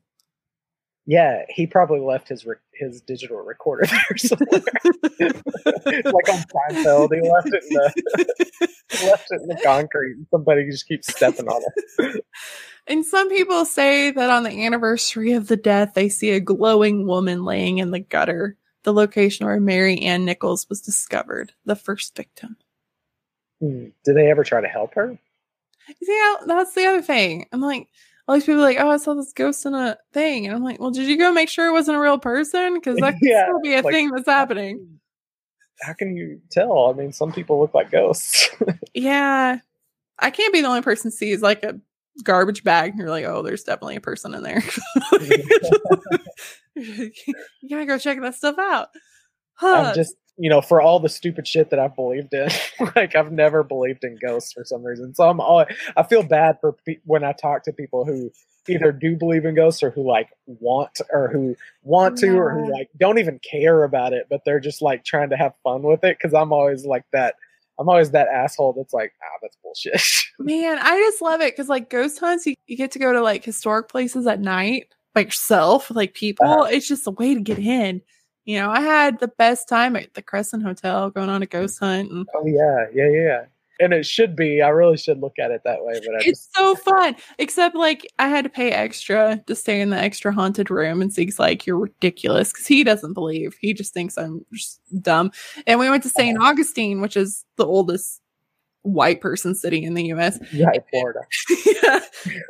Yeah, 1.05 1.43
he 1.49 1.67
probably 1.67 1.99
left 1.99 2.29
his 2.29 2.45
re- 2.45 2.55
his 2.73 3.01
digital 3.01 3.37
recorder 3.37 3.85
there 3.91 4.17
somewhere, 4.17 4.61
like 5.19 6.29
on 6.29 6.43
Seinfeld. 6.71 7.13
He 7.13 7.29
left 7.29 7.47
it 7.47 7.63
in 7.69 7.73
the 7.73 8.69
left 9.05 9.27
it 9.31 9.41
in 9.41 9.47
the 9.47 9.59
concrete. 9.63 10.13
And 10.13 10.27
somebody 10.31 10.69
just 10.69 10.87
keeps 10.87 11.13
stepping 11.13 11.47
on 11.47 11.61
it. 11.99 12.25
And 12.85 13.05
some 13.05 13.29
people 13.29 13.63
say 13.63 14.11
that 14.11 14.29
on 14.29 14.43
the 14.43 14.65
anniversary 14.65 15.31
of 15.31 15.47
the 15.47 15.55
death, 15.55 15.93
they 15.93 16.09
see 16.09 16.31
a 16.31 16.41
glowing 16.41 17.07
woman 17.07 17.45
laying 17.45 17.77
in 17.77 17.91
the 17.91 17.99
gutter, 17.99 18.57
the 18.83 18.91
location 18.91 19.45
where 19.45 19.57
Mary 19.61 20.01
Ann 20.01 20.25
Nichols 20.25 20.67
was 20.67 20.81
discovered, 20.81 21.53
the 21.63 21.77
first 21.77 22.13
victim. 22.13 22.57
Hmm. 23.61 23.85
Did 24.03 24.17
they 24.17 24.29
ever 24.29 24.43
try 24.43 24.59
to 24.59 24.67
help 24.67 24.95
her? 24.95 25.17
Yeah, 26.01 26.35
that's 26.45 26.73
the 26.73 26.85
other 26.85 27.01
thing. 27.01 27.45
I'm 27.53 27.61
like, 27.61 27.87
all 28.27 28.35
these 28.35 28.45
people 28.45 28.61
are 28.61 28.65
like, 28.65 28.79
oh, 28.79 28.89
I 28.89 28.97
saw 28.97 29.13
this 29.13 29.33
ghost 29.33 29.65
in 29.65 29.73
a 29.73 29.97
thing. 30.13 30.45
And 30.45 30.55
I'm 30.55 30.63
like, 30.63 30.79
well, 30.79 30.91
did 30.91 31.07
you 31.07 31.17
go 31.17 31.31
make 31.33 31.49
sure 31.49 31.67
it 31.67 31.73
wasn't 31.73 31.97
a 31.97 31.99
real 31.99 32.17
person? 32.17 32.75
Because 32.75 32.97
that 32.97 33.13
could 33.19 33.27
yeah, 33.27 33.45
still 33.45 33.61
be 33.61 33.73
a 33.73 33.81
like, 33.81 33.93
thing 33.93 34.11
that's 34.11 34.27
happening. 34.27 34.99
How 35.81 35.93
can 35.93 36.15
you 36.15 36.39
tell? 36.49 36.89
I 36.89 36.93
mean, 36.93 37.11
some 37.11 37.33
people 37.33 37.59
look 37.59 37.73
like 37.73 37.91
ghosts. 37.91 38.49
yeah. 38.93 39.57
I 40.19 40.29
can't 40.29 40.53
be 40.53 40.61
the 40.61 40.67
only 40.67 40.81
person 40.81 41.11
sees 41.11 41.41
like 41.41 41.63
a 41.63 41.79
garbage 42.23 42.63
bag 42.63 42.91
and 42.91 42.99
you're 42.99 43.09
like, 43.09 43.25
oh, 43.25 43.41
there's 43.41 43.63
definitely 43.63 43.97
a 43.97 44.01
person 44.01 44.33
in 44.35 44.43
there. 44.43 44.63
you 46.75 47.11
gotta 47.69 47.85
go 47.85 47.97
check 47.97 48.21
that 48.21 48.35
stuff 48.35 48.55
out. 48.57 48.89
Huh. 49.55 49.87
I'm 49.87 49.95
just 49.95 50.15
you 50.37 50.49
know, 50.49 50.61
for 50.61 50.81
all 50.81 50.99
the 50.99 51.09
stupid 51.09 51.47
shit 51.47 51.69
that 51.69 51.79
I've 51.79 51.95
believed 51.95 52.33
in, 52.33 52.49
like 52.95 53.15
I've 53.15 53.31
never 53.31 53.63
believed 53.63 54.03
in 54.03 54.17
ghosts 54.21 54.53
for 54.53 54.63
some 54.63 54.83
reason. 54.83 55.13
So 55.13 55.29
I'm 55.29 55.39
all 55.39 55.65
I 55.95 56.03
feel 56.03 56.23
bad 56.23 56.57
for 56.59 56.73
pe- 56.85 56.99
when 57.05 57.23
I 57.23 57.33
talk 57.33 57.63
to 57.63 57.73
people 57.73 58.05
who 58.05 58.31
either 58.69 58.91
do 58.91 59.15
believe 59.15 59.45
in 59.45 59.55
ghosts 59.55 59.83
or 59.83 59.91
who 59.91 60.07
like 60.07 60.29
want 60.45 61.01
or 61.11 61.27
who 61.27 61.55
want 61.83 62.17
to 62.17 62.37
or 62.37 62.51
who 62.51 62.71
like 62.71 62.89
don't 62.97 63.19
even 63.19 63.39
care 63.39 63.83
about 63.83 64.13
it, 64.13 64.27
but 64.29 64.41
they're 64.45 64.59
just 64.59 64.81
like 64.81 65.03
trying 65.03 65.29
to 65.29 65.37
have 65.37 65.53
fun 65.63 65.83
with 65.83 66.03
it. 66.03 66.17
Because 66.17 66.33
I'm 66.33 66.51
always 66.51 66.85
like 66.85 67.05
that. 67.13 67.35
I'm 67.79 67.89
always 67.89 68.11
that 68.11 68.27
asshole 68.27 68.73
that's 68.73 68.93
like, 68.93 69.13
ah, 69.21 69.39
that's 69.41 69.57
bullshit. 69.63 70.01
Man, 70.39 70.77
I 70.79 70.97
just 70.97 71.21
love 71.21 71.41
it 71.41 71.53
because 71.53 71.69
like 71.69 71.89
ghost 71.89 72.19
hunts, 72.19 72.45
you, 72.45 72.55
you 72.67 72.77
get 72.77 72.91
to 72.91 72.99
go 72.99 73.11
to 73.11 73.21
like 73.21 73.43
historic 73.43 73.89
places 73.89 74.27
at 74.27 74.39
night 74.39 74.87
by 75.13 75.21
yourself, 75.21 75.91
like 75.91 76.13
people. 76.13 76.47
Uh, 76.47 76.63
it's 76.65 76.87
just 76.87 77.07
a 77.07 77.11
way 77.11 77.33
to 77.33 77.41
get 77.41 77.59
in. 77.59 78.01
You 78.45 78.59
know, 78.59 78.69
I 78.69 78.81
had 78.81 79.19
the 79.19 79.29
best 79.29 79.69
time 79.69 79.95
at 79.95 80.13
the 80.15 80.21
Crescent 80.21 80.63
Hotel 80.63 81.09
going 81.09 81.29
on 81.29 81.41
a 81.41 81.45
ghost 81.45 81.79
hunt. 81.79 82.11
And- 82.11 82.27
oh 82.35 82.45
yeah, 82.45 82.85
yeah, 82.93 83.09
yeah. 83.09 83.45
And 83.79 83.91
it 83.91 84.05
should 84.05 84.35
be. 84.35 84.61
I 84.61 84.69
really 84.69 84.97
should 84.97 85.19
look 85.19 85.33
at 85.39 85.49
it 85.49 85.61
that 85.65 85.83
way. 85.83 85.93
But 86.05 86.15
I 86.15 86.17
it's 86.19 86.25
just- 86.25 86.55
so 86.55 86.75
fun. 86.75 87.15
Except 87.39 87.75
like 87.75 88.05
I 88.19 88.27
had 88.27 88.43
to 88.43 88.49
pay 88.49 88.71
extra 88.71 89.41
to 89.47 89.55
stay 89.55 89.81
in 89.81 89.89
the 89.89 89.97
extra 89.97 90.31
haunted 90.31 90.69
room, 90.69 91.01
and 91.01 91.11
Zeke's 91.11 91.39
like, 91.39 91.65
"You're 91.65 91.79
ridiculous," 91.79 92.51
because 92.53 92.67
he 92.67 92.83
doesn't 92.83 93.13
believe. 93.13 93.55
He 93.59 93.73
just 93.73 93.93
thinks 93.93 94.17
I'm 94.17 94.45
just 94.53 94.79
dumb. 95.01 95.31
And 95.65 95.79
we 95.79 95.89
went 95.89 96.03
to 96.03 96.09
St. 96.09 96.37
Uh-huh. 96.37 96.49
Augustine, 96.49 97.01
which 97.01 97.17
is 97.17 97.45
the 97.57 97.65
oldest 97.65 98.21
white 98.83 99.21
person 99.21 99.55
city 99.55 99.83
in 99.83 99.95
the 99.95 100.05
U.S. 100.07 100.37
Yeah, 100.51 100.69
Florida. 100.91 101.21
yeah, 101.65 101.99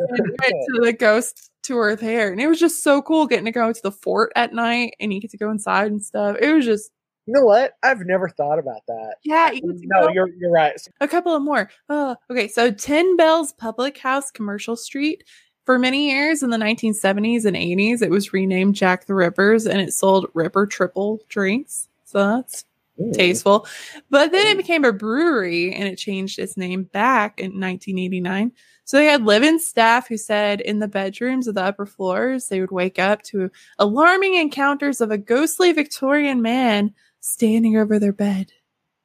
went 0.10 0.34
to 0.76 0.82
the 0.82 0.94
ghost 0.94 1.52
tour 1.64 1.95
there. 1.95 2.31
And 2.31 2.41
it 2.41 2.48
was 2.48 2.60
just 2.60 2.84
so 2.84 3.02
cool 3.02 3.27
getting 3.27 3.45
to 3.45 3.52
go 3.52 3.72
to 3.72 3.81
the 3.81 3.91
fort 3.91 4.31
at 4.35 4.53
night 4.53 4.95
and 4.99 5.14
you 5.14 5.19
get 5.19 5.31
to 5.31 5.38
go 5.38 5.49
inside 5.49 5.91
and 5.91 6.03
stuff. 6.03 6.38
It 6.40 6.53
was 6.53 6.65
just 6.65 6.91
you 7.26 7.34
know 7.34 7.45
what? 7.45 7.73
I've 7.84 8.06
never 8.06 8.27
thought 8.27 8.60
about 8.60 8.85
that. 8.88 9.15
Yeah, 9.23 9.52
you 9.52 9.61
no, 9.64 10.10
you're 10.10 10.27
you're 10.38 10.52
right. 10.52 10.76
A 10.99 11.07
couple 11.07 11.34
of 11.34 11.41
more. 11.41 11.69
Oh, 11.88 12.18
okay. 12.30 12.48
So 12.49 12.69
Ten 12.69 13.15
Bells 13.15 13.53
Public 13.53 13.98
House, 13.98 14.30
Commercial 14.31 14.76
Street. 14.76 15.23
For 15.65 15.80
many 15.80 16.10
years 16.11 16.44
in 16.44 16.49
the 16.49 16.57
1970s 16.57 17.45
and 17.45 17.56
80s, 17.56 18.02
it 18.02 18.10
was 18.10 18.34
renamed 18.34 18.76
Jack 18.76 19.06
the 19.06 19.14
Rippers, 19.14 19.65
and 19.65 19.80
it 19.80 19.94
sold 19.94 20.27
Ripper 20.34 20.68
Triple 20.68 21.22
drinks. 21.30 21.88
So 22.03 22.18
that's 22.18 22.65
Ooh. 22.99 23.14
tasteful. 23.14 23.65
But 24.10 24.34
then 24.34 24.45
it 24.48 24.57
became 24.57 24.84
a 24.84 24.91
brewery, 24.91 25.73
and 25.73 25.88
it 25.88 25.95
changed 25.95 26.38
its 26.38 26.57
name 26.57 26.84
back 26.84 27.40
in 27.40 27.57
1989 27.57 28.52
so 28.85 28.97
they 28.97 29.05
had 29.05 29.23
live 29.23 29.43
in 29.43 29.60
staff 29.60 30.07
who 30.07 30.18
said 30.18 30.60
in 30.61 30.80
the 30.80 30.88
bedrooms 30.88 31.47
of 31.47 31.55
the 31.55 31.64
upper 31.64 31.85
floors, 31.85 32.47
they 32.47 32.60
would 32.60 32.72
wake 32.72 32.99
up 32.99 33.22
to 33.23 33.49
alarming 33.80 34.35
encounters 34.35 34.99
of 35.01 35.11
a 35.11 35.18
ghostly 35.18 35.72
Victorian 35.72 36.41
man 36.41 36.93
standing 37.22 37.77
over 37.77 37.99
their 37.99 38.14
bed. 38.14 38.51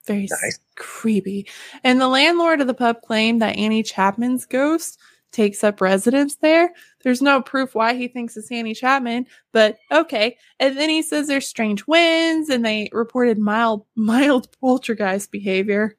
Very 0.07 0.27
nice. 0.43 0.59
creepy. 0.77 1.47
And 1.85 2.01
the 2.01 2.09
landlord 2.09 2.61
of 2.61 2.67
the 2.67 2.75
pub 2.75 3.03
claimed 3.03 3.43
that 3.43 3.57
Annie 3.57 3.83
Chapman's 3.83 4.47
ghost 4.47 4.99
takes 5.33 5.63
up 5.63 5.81
residence 5.81 6.37
there. 6.37 6.73
There's 7.05 7.23
no 7.23 7.43
proof 7.43 7.75
why 7.75 7.95
he 7.95 8.09
thinks 8.09 8.37
it's 8.37 8.51
Annie 8.51 8.75
Chapman, 8.75 9.27
but 9.53 9.77
okay. 9.93 10.39
And 10.59 10.77
then 10.77 10.89
he 10.89 11.03
says 11.03 11.27
there's 11.27 11.47
strange 11.47 11.87
winds 11.87 12.49
and 12.49 12.65
they 12.65 12.89
reported 12.93 13.39
mild 13.39 13.85
mild 13.95 14.49
poltergeist 14.61 15.31
behavior. 15.31 15.97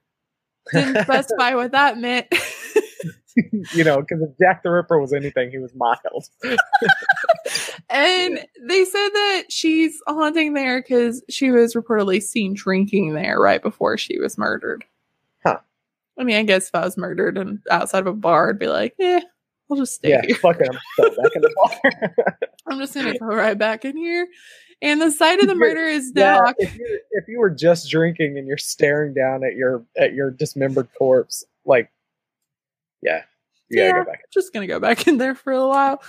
Didn't 0.73 1.03
specify 1.03 1.56
what 1.56 1.72
that 1.72 1.97
meant. 1.97 2.27
you 3.73 3.84
know, 3.84 4.01
because 4.01 4.22
if 4.22 4.38
Jack 4.38 4.64
the 4.64 4.72
Ripper 4.72 4.99
was 4.99 5.14
anything, 5.14 5.51
he 5.51 5.57
was 5.57 5.73
mild. 5.76 6.30
and 7.89 8.39
they 8.68 8.85
said 8.85 9.10
that 9.10 9.43
she's 9.49 10.01
haunting 10.07 10.53
there 10.53 10.81
because 10.81 11.23
she 11.30 11.51
was 11.51 11.73
reportedly 11.73 12.22
seen 12.22 12.53
drinking 12.53 13.14
there 13.14 13.39
right 13.39 13.61
before 13.61 13.97
she 13.97 14.19
was 14.19 14.38
murdered. 14.38 14.84
Huh. 15.43 15.60
I 16.18 16.23
mean, 16.23 16.38
I 16.38 16.43
guess 16.43 16.68
if 16.69 16.76
I 16.76 16.84
was 16.84 16.97
murdered 16.97 17.38
and 17.38 17.60
outside 17.69 17.99
of 17.99 18.07
a 18.07 18.14
bar, 18.14 18.49
I'd 18.49 18.60
be 18.60 18.68
like, 18.68 18.95
eh, 18.99 19.22
I'll 19.69 19.77
just 19.77 19.95
stay 19.95 20.10
yeah, 20.10 20.22
here. 20.26 20.35
Fuck 20.35 20.57
it, 20.60 20.69
I'm 20.99 21.15
back 21.15 21.35
in 21.35 21.41
the 21.41 21.53
bar. 21.56 22.15
I'm 22.68 22.80
just 22.80 22.93
gonna 22.93 23.18
go 23.18 23.27
right 23.27 23.57
back 23.57 23.85
in 23.85 23.95
here. 23.95 24.27
And 24.81 25.01
the 25.01 25.11
site 25.11 25.41
of 25.41 25.47
the 25.47 25.56
murder 25.56 25.85
is 25.85 26.14
now. 26.14 26.45
Yeah, 26.45 26.53
if, 26.57 26.77
you, 26.77 26.99
if 27.11 27.27
you 27.27 27.39
were 27.39 27.49
just 27.49 27.89
drinking 27.89 28.38
and 28.38 28.47
you're 28.47 28.57
staring 28.57 29.14
down 29.14 29.43
at 29.43 29.56
your 29.56 29.84
at 29.97 30.14
your 30.14 30.31
dismembered 30.31 30.88
corpse, 30.97 31.43
like 31.65 31.91
yeah, 33.01 33.23
yeah, 33.69 34.03
go 34.03 34.11
just 34.34 34.53
gonna 34.53 34.67
go 34.67 34.80
back 34.80 35.07
in 35.07 35.17
there 35.17 35.35
for 35.35 35.53
a 35.53 35.67
while. 35.67 36.01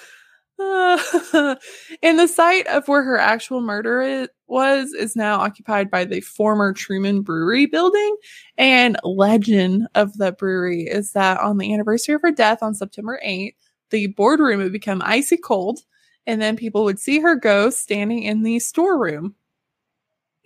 Uh, 0.60 0.98
and 2.02 2.18
the 2.18 2.28
site 2.28 2.66
of 2.66 2.86
where 2.86 3.02
her 3.02 3.18
actual 3.18 3.60
murder 3.60 4.28
was 4.46 4.92
is 4.92 5.16
now 5.16 5.40
occupied 5.40 5.90
by 5.90 6.04
the 6.04 6.20
former 6.20 6.72
Truman 6.72 7.22
Brewery 7.22 7.66
building. 7.66 8.16
And 8.58 8.98
legend 9.02 9.88
of 9.94 10.16
the 10.18 10.32
brewery 10.32 10.82
is 10.82 11.12
that 11.12 11.40
on 11.40 11.56
the 11.56 11.72
anniversary 11.72 12.14
of 12.14 12.22
her 12.22 12.32
death 12.32 12.62
on 12.62 12.74
September 12.74 13.20
8th, 13.24 13.54
the 13.90 14.08
boardroom 14.08 14.60
would 14.60 14.72
become 14.72 15.02
icy 15.04 15.36
cold, 15.36 15.80
and 16.26 16.42
then 16.42 16.56
people 16.56 16.84
would 16.84 16.98
see 16.98 17.20
her 17.20 17.36
ghost 17.36 17.80
standing 17.80 18.22
in 18.22 18.42
the 18.42 18.58
storeroom, 18.58 19.34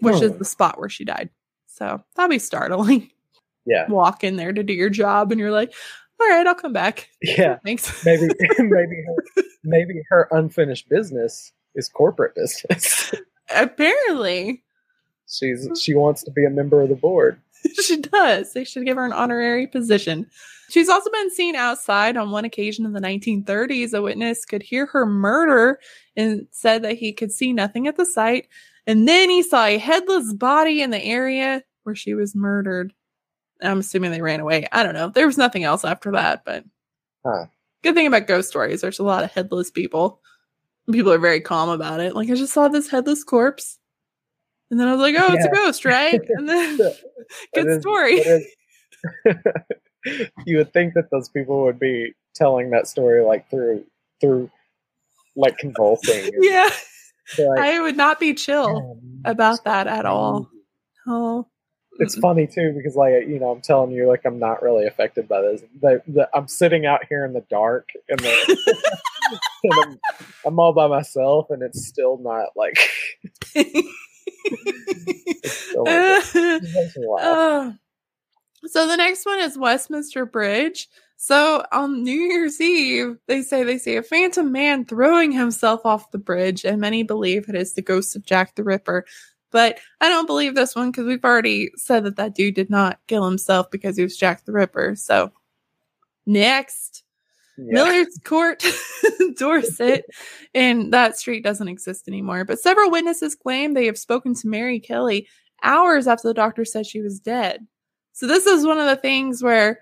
which 0.00 0.22
is 0.22 0.36
the 0.36 0.44
spot 0.44 0.78
where 0.78 0.88
she 0.88 1.04
died. 1.04 1.30
So 1.66 2.02
that'd 2.14 2.30
be 2.30 2.38
startling. 2.38 3.10
Yeah. 3.66 3.88
Walk 3.88 4.22
in 4.22 4.36
there 4.36 4.52
to 4.52 4.62
do 4.62 4.74
your 4.74 4.90
job, 4.90 5.32
and 5.32 5.40
you're 5.40 5.50
like, 5.50 5.72
all 6.20 6.28
right, 6.28 6.46
I'll 6.46 6.54
come 6.54 6.72
back. 6.72 7.08
Yeah, 7.22 7.58
thanks. 7.64 8.04
maybe 8.04 8.28
maybe 8.58 9.04
her, 9.06 9.44
maybe 9.64 10.02
her 10.08 10.28
unfinished 10.30 10.88
business 10.88 11.52
is 11.74 11.88
corporate 11.88 12.34
business. 12.34 13.14
Apparently, 13.54 14.62
she's 15.28 15.68
she 15.80 15.94
wants 15.94 16.22
to 16.24 16.30
be 16.30 16.44
a 16.44 16.50
member 16.50 16.80
of 16.80 16.88
the 16.88 16.94
board. 16.94 17.40
she 17.82 18.00
does. 18.00 18.52
They 18.52 18.64
should 18.64 18.84
give 18.84 18.96
her 18.96 19.04
an 19.04 19.12
honorary 19.12 19.66
position. 19.66 20.26
She's 20.70 20.88
also 20.88 21.10
been 21.10 21.30
seen 21.30 21.56
outside 21.56 22.16
on 22.16 22.30
one 22.30 22.44
occasion 22.44 22.86
in 22.86 22.92
the 22.92 23.00
1930s. 23.00 23.92
A 23.92 24.02
witness 24.02 24.44
could 24.44 24.62
hear 24.62 24.86
her 24.86 25.04
murder 25.04 25.78
and 26.16 26.46
said 26.50 26.82
that 26.82 26.96
he 26.96 27.12
could 27.12 27.32
see 27.32 27.52
nothing 27.52 27.86
at 27.86 27.96
the 27.96 28.06
site. 28.06 28.48
And 28.86 29.06
then 29.06 29.30
he 29.30 29.42
saw 29.42 29.64
a 29.64 29.78
headless 29.78 30.32
body 30.32 30.82
in 30.82 30.90
the 30.90 31.02
area 31.02 31.62
where 31.84 31.94
she 31.94 32.14
was 32.14 32.34
murdered. 32.34 32.92
I'm 33.66 33.80
assuming 33.80 34.10
they 34.10 34.22
ran 34.22 34.40
away. 34.40 34.66
I 34.70 34.82
don't 34.82 34.94
know. 34.94 35.08
There 35.08 35.26
was 35.26 35.38
nothing 35.38 35.64
else 35.64 35.84
after 35.84 36.12
that, 36.12 36.44
but 36.44 36.64
huh. 37.24 37.46
good 37.82 37.94
thing 37.94 38.06
about 38.06 38.26
ghost 38.26 38.48
stories, 38.48 38.80
there's 38.80 38.98
a 38.98 39.04
lot 39.04 39.24
of 39.24 39.32
headless 39.32 39.70
people. 39.70 40.20
People 40.90 41.12
are 41.12 41.18
very 41.18 41.40
calm 41.40 41.68
about 41.70 42.00
it. 42.00 42.14
Like 42.14 42.30
I 42.30 42.34
just 42.34 42.52
saw 42.52 42.68
this 42.68 42.90
headless 42.90 43.24
corpse. 43.24 43.78
And 44.70 44.80
then 44.80 44.88
I 44.88 44.92
was 44.92 45.00
like, 45.00 45.14
oh, 45.18 45.32
it's 45.32 45.44
a 45.44 45.50
ghost, 45.50 45.84
right? 45.84 46.20
And 46.28 46.48
then 46.48 46.76
good 47.54 47.66
is, 47.66 47.80
story. 47.80 48.22
you 50.46 50.56
would 50.58 50.72
think 50.72 50.94
that 50.94 51.10
those 51.10 51.28
people 51.28 51.62
would 51.64 51.78
be 51.78 52.12
telling 52.34 52.70
that 52.70 52.86
story 52.86 53.22
like 53.22 53.48
through 53.48 53.84
through 54.20 54.50
like 55.36 55.56
convulsing. 55.58 56.30
yeah. 56.40 56.70
Like, 57.38 57.60
I 57.60 57.80
would 57.80 57.96
not 57.96 58.20
be 58.20 58.34
chill 58.34 59.00
about 59.24 59.64
that 59.64 59.86
at 59.86 60.04
all. 60.04 60.50
Oh 61.06 61.46
it's 61.98 62.16
funny 62.18 62.46
too 62.46 62.72
because 62.76 62.96
like 62.96 63.12
you 63.26 63.38
know 63.38 63.50
i'm 63.50 63.60
telling 63.60 63.90
you 63.90 64.08
like 64.08 64.24
i'm 64.24 64.38
not 64.38 64.62
really 64.62 64.86
affected 64.86 65.28
by 65.28 65.40
this 65.40 65.62
the, 65.80 66.02
the, 66.08 66.28
i'm 66.34 66.48
sitting 66.48 66.86
out 66.86 67.00
here 67.08 67.24
in 67.24 67.32
the 67.32 67.44
dark 67.50 67.88
and, 68.08 68.18
the, 68.18 68.82
and 69.64 69.72
I'm, 69.82 70.00
I'm, 70.46 70.58
all 70.58 70.72
by 70.72 70.88
myself 70.88 71.50
and 71.50 71.62
it's 71.62 71.86
still 71.86 72.18
not 72.18 72.48
like 72.56 72.78
still 75.44 75.84
like, 75.84 76.34
uh, 77.24 77.72
So 78.66 78.86
the 78.86 78.96
next 78.96 79.26
one 79.26 79.40
is 79.40 79.58
Westminster 79.58 80.24
Bridge. 80.26 80.88
So 81.16 81.64
on 81.72 82.02
New 82.02 82.20
Year's 82.20 82.60
Eve, 82.60 83.16
they 83.28 83.42
say 83.42 83.62
they 83.62 83.78
see 83.78 83.96
a 83.96 84.02
phantom 84.02 84.52
man 84.52 84.84
throwing 84.84 85.32
himself 85.32 85.86
off 85.86 86.10
the 86.10 86.18
bridge, 86.18 86.64
and 86.64 86.80
many 86.80 87.02
believe 87.02 87.48
it 87.48 87.54
is 87.54 87.74
the 87.74 87.82
ghost 87.82 88.16
of 88.16 88.26
Jack 88.26 88.56
the 88.56 88.64
Ripper. 88.64 89.06
But 89.55 89.78
I 90.01 90.09
don't 90.09 90.26
believe 90.26 90.56
this 90.56 90.74
one 90.74 90.90
because 90.90 91.06
we've 91.06 91.24
already 91.24 91.70
said 91.76 92.02
that 92.02 92.16
that 92.16 92.35
dude 92.35 92.56
did 92.56 92.70
not 92.70 92.98
kill 93.06 93.24
himself 93.24 93.70
because 93.70 93.97
he 93.97 94.02
was 94.02 94.16
Jack 94.16 94.44
the 94.44 94.51
Ripper. 94.51 94.97
So 94.97 95.31
next, 96.26 97.05
Yeah. 97.56 97.66
Miller's 97.72 98.18
Court, 98.24 98.64
Dorset, 99.36 100.06
and 100.56 100.93
that 100.93 101.16
street 101.16 101.44
doesn't 101.44 101.68
exist 101.68 102.09
anymore. 102.09 102.44
But 102.44 102.59
several 102.59 102.90
witnesses 102.90 103.36
claim 103.36 103.74
they 103.74 103.86
have 103.86 103.97
spoken 103.97 104.35
to 104.35 104.48
Mary 104.48 104.81
Kelly 104.81 105.28
hours 105.62 106.09
after 106.09 106.26
the 106.26 106.35
doctor 106.35 106.64
said 106.64 106.85
she 106.85 107.01
was 107.01 107.20
dead. 107.20 107.64
So 108.12 108.26
this 108.26 108.47
is 108.47 108.66
one 108.66 108.78
of 108.78 108.86
the 108.86 108.97
things 108.97 109.40
where 109.40 109.78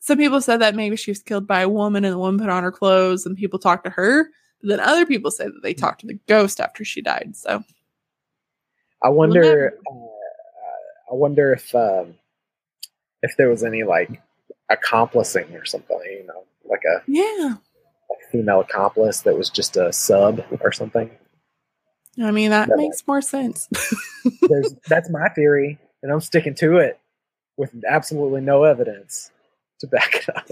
some 0.00 0.18
people 0.18 0.42
said 0.42 0.60
that 0.60 0.74
maybe 0.74 0.96
she 0.96 1.10
was 1.10 1.22
killed 1.22 1.46
by 1.46 1.62
a 1.62 1.70
woman 1.70 2.04
and 2.04 2.12
the 2.12 2.18
woman 2.18 2.38
put 2.38 2.50
on 2.50 2.64
her 2.64 2.70
clothes 2.70 3.24
and 3.24 3.34
people 3.34 3.58
talked 3.58 3.84
to 3.84 3.90
her. 3.90 4.28
But 4.60 4.68
then 4.68 4.80
other 4.80 5.06
people 5.06 5.30
say 5.30 5.46
that 5.46 5.62
they 5.62 5.72
hmm. 5.72 5.80
talked 5.80 6.02
to 6.02 6.06
the 6.06 6.20
ghost 6.28 6.60
after 6.60 6.84
she 6.84 7.00
died. 7.00 7.34
So 7.34 7.64
I 9.02 9.08
wonder. 9.08 9.74
Uh, 9.90 9.94
I 11.10 11.14
wonder 11.14 11.52
if 11.52 11.74
um, 11.74 12.14
if 13.22 13.36
there 13.36 13.48
was 13.48 13.64
any 13.64 13.82
like 13.82 14.22
accomplacing 14.70 15.54
or 15.56 15.64
something. 15.64 15.98
You 16.04 16.26
know, 16.26 16.44
like 16.68 16.82
a, 16.84 17.02
yeah, 17.06 17.54
a 17.56 18.30
female 18.30 18.60
accomplice 18.60 19.22
that 19.22 19.36
was 19.36 19.50
just 19.50 19.76
a 19.76 19.92
sub 19.92 20.42
or 20.60 20.72
something. 20.72 21.10
I 22.22 22.30
mean 22.32 22.50
that 22.50 22.68
Yeah. 22.68 22.76
makes 22.76 23.06
more 23.06 23.22
sense. 23.22 23.68
There's, 24.42 24.74
that's 24.88 25.08
my 25.10 25.28
theory, 25.30 25.78
and 26.02 26.12
I'm 26.12 26.20
sticking 26.20 26.54
to 26.56 26.76
it 26.78 26.98
with 27.56 27.74
absolutely 27.88 28.40
no 28.40 28.64
evidence 28.64 29.30
to 29.80 29.86
back 29.86 30.16
it 30.28 30.36
up. 30.36 30.46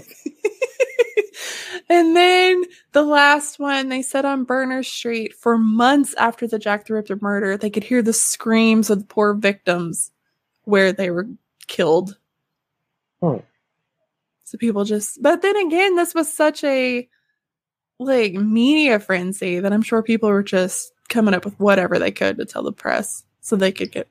And 1.89 2.15
then 2.15 2.63
the 2.91 3.01
last 3.01 3.57
one, 3.57 3.89
they 3.89 4.03
said 4.03 4.23
on 4.23 4.43
Berner 4.43 4.83
Street 4.83 5.35
for 5.35 5.57
months 5.57 6.13
after 6.15 6.47
the 6.47 6.59
Jack 6.59 6.85
the 6.85 6.93
Ripper 6.93 7.17
murder, 7.19 7.57
they 7.57 7.71
could 7.71 7.83
hear 7.83 8.03
the 8.03 8.13
screams 8.13 8.91
of 8.91 8.99
the 8.99 9.05
poor 9.05 9.33
victims 9.33 10.11
where 10.65 10.93
they 10.93 11.09
were 11.09 11.27
killed. 11.67 12.17
Hmm. 13.21 13.37
So 14.43 14.57
people 14.59 14.85
just, 14.85 15.21
but 15.21 15.41
then 15.41 15.55
again, 15.57 15.95
this 15.95 16.13
was 16.13 16.31
such 16.31 16.63
a 16.63 17.09
like 17.99 18.33
media 18.33 18.99
frenzy 18.99 19.59
that 19.59 19.73
I'm 19.73 19.81
sure 19.81 20.03
people 20.03 20.29
were 20.29 20.43
just 20.43 20.93
coming 21.09 21.33
up 21.33 21.43
with 21.43 21.59
whatever 21.59 21.97
they 21.97 22.11
could 22.11 22.37
to 22.37 22.45
tell 22.45 22.63
the 22.63 22.71
press 22.71 23.23
so 23.41 23.55
they 23.55 23.71
could 23.71 23.91
get, 23.91 24.07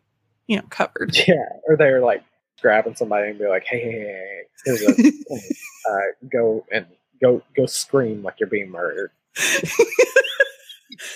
you 0.49 0.57
know, 0.57 0.65
covered. 0.69 1.17
Yeah, 1.29 1.47
or 1.67 1.77
they're 1.77 2.01
like 2.01 2.25
grabbing 2.61 2.97
somebody 2.97 3.31
and 3.31 3.39
be 3.39 3.47
like, 3.47 3.65
"Hey, 3.65 3.81
hey, 3.81 4.45
hey, 4.65 4.77
hey 4.77 4.87
a 4.87 5.91
uh, 5.91 6.01
go 6.31 6.67
and 6.73 6.87
go 7.21 7.43
go 7.57 7.67
scream 7.67 8.23
like 8.23 8.41
you're 8.41 8.49
being 8.49 8.71
murdered." 8.71 9.11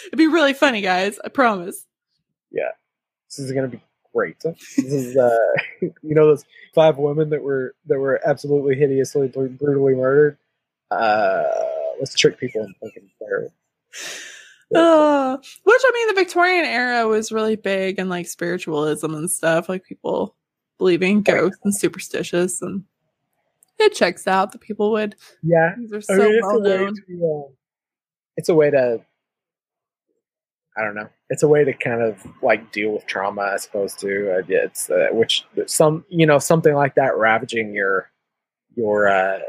It'd 0.07 0.19
be 0.19 0.29
really 0.29 0.55
funny, 0.55 0.81
guys. 0.81 1.19
I 1.25 1.29
promise. 1.29 1.87
Yeah, 2.51 2.71
this 3.29 3.39
is 3.39 3.53
gonna 3.53 3.69
be 3.69 3.83
great. 4.15 4.39
This 4.41 4.79
is 4.79 5.17
uh, 5.17 5.37
you 5.81 5.93
know 6.03 6.27
those 6.27 6.45
five 6.75 6.99
women 6.99 7.31
that 7.31 7.43
were 7.43 7.75
that 7.87 7.99
were 7.99 8.21
absolutely 8.25 8.77
hideously 8.77 9.29
br- 9.29 9.47
brutally 9.47 9.95
murdered. 9.95 10.39
Uh, 10.91 11.45
let's 11.99 12.15
trick 12.15 12.39
people 12.39 12.63
into 12.63 12.75
thinking 12.81 13.11
they're. 13.21 13.49
Uh, 14.75 15.37
which 15.65 15.83
I 15.85 15.93
mean, 15.95 16.09
the 16.09 16.21
Victorian 16.21 16.65
era 16.65 17.07
was 17.07 17.33
really 17.33 17.57
big 17.57 17.99
in 17.99 18.09
like 18.09 18.27
spiritualism 18.27 19.15
and 19.15 19.31
stuff, 19.31 19.69
like 19.69 19.85
people 19.85 20.37
believing 20.79 21.23
ghosts 21.23 21.61
and 21.65 21.75
superstitious, 21.75 22.61
and 22.63 22.85
it 23.83 23.95
checks 23.95 24.27
out 24.27 24.53
that 24.53 24.61
people 24.61 24.93
would. 24.93 25.17
yeah, 25.43 25.75
These 25.79 25.93
are 25.93 26.03
I 26.11 26.17
mean, 26.17 26.35
it's 26.35 26.47
well 26.47 26.57
a 26.57 26.61
way 26.61 26.77
known. 26.77 26.95
to. 26.95 27.45
Uh, 27.49 27.53
it's 28.37 28.49
a 28.49 28.55
way 28.55 28.71
to. 28.71 29.01
I 30.77 30.85
don't 30.85 30.95
know. 30.95 31.09
It's 31.29 31.43
a 31.43 31.49
way 31.49 31.65
to 31.65 31.73
kind 31.75 32.01
of 32.01 32.25
like 32.43 32.73
deal 32.73 32.93
with 32.93 33.07
trauma, 33.07 33.43
I 33.43 33.57
suppose. 33.59 33.95
Too. 33.95 34.35
Uh, 34.35 34.43
yeah, 34.49 34.61
it's 34.65 34.89
uh, 34.91 35.09
which 35.13 35.45
some 35.67 36.05
you 36.09 36.27
know 36.27 36.39
something 36.39 36.75
like 36.75 36.95
that 36.95 37.17
ravaging 37.17 37.75
your 37.75 38.11
your 38.75 39.07
uh, 39.09 39.41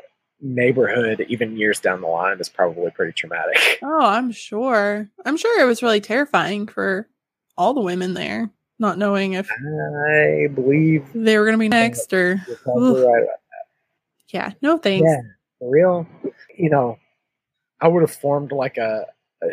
neighborhood 0.41 1.25
even 1.29 1.55
years 1.55 1.79
down 1.79 2.01
the 2.01 2.07
line 2.07 2.41
is 2.41 2.49
probably 2.49 2.91
pretty 2.91 3.13
traumatic. 3.13 3.57
Oh, 3.85 3.99
I'm 4.01 4.31
sure. 4.31 5.09
I'm 5.25 5.37
sure 5.37 5.61
it 5.61 5.65
was 5.65 5.81
really 5.83 6.01
terrifying 6.01 6.67
for 6.67 7.07
all 7.57 7.73
the 7.73 7.81
women 7.81 8.13
there, 8.13 8.49
not 8.79 8.97
knowing 8.97 9.33
if 9.33 9.49
I 9.51 10.47
believe 10.53 11.05
they 11.13 11.37
were 11.37 11.45
going 11.45 11.57
to 11.57 11.59
be 11.59 11.69
next 11.69 12.11
or. 12.13 12.41
You're 14.33 14.41
probably 14.41 14.41
right. 14.41 14.53
Yeah, 14.53 14.53
no 14.61 14.77
thanks. 14.77 15.05
Yeah, 15.05 15.21
for 15.59 15.69
real. 15.69 16.07
You 16.57 16.69
know, 16.69 16.97
I 17.81 17.87
would 17.87 18.01
have 18.01 18.13
formed 18.13 18.51
like 18.51 18.77
a, 18.77 19.05
a 19.43 19.47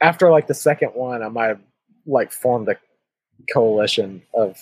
after 0.00 0.30
like 0.30 0.46
the 0.46 0.54
second 0.54 0.90
one, 0.90 1.22
I 1.22 1.28
might 1.28 1.48
have 1.48 1.60
like 2.06 2.32
formed 2.32 2.68
a 2.68 2.76
coalition 3.52 4.22
of, 4.34 4.58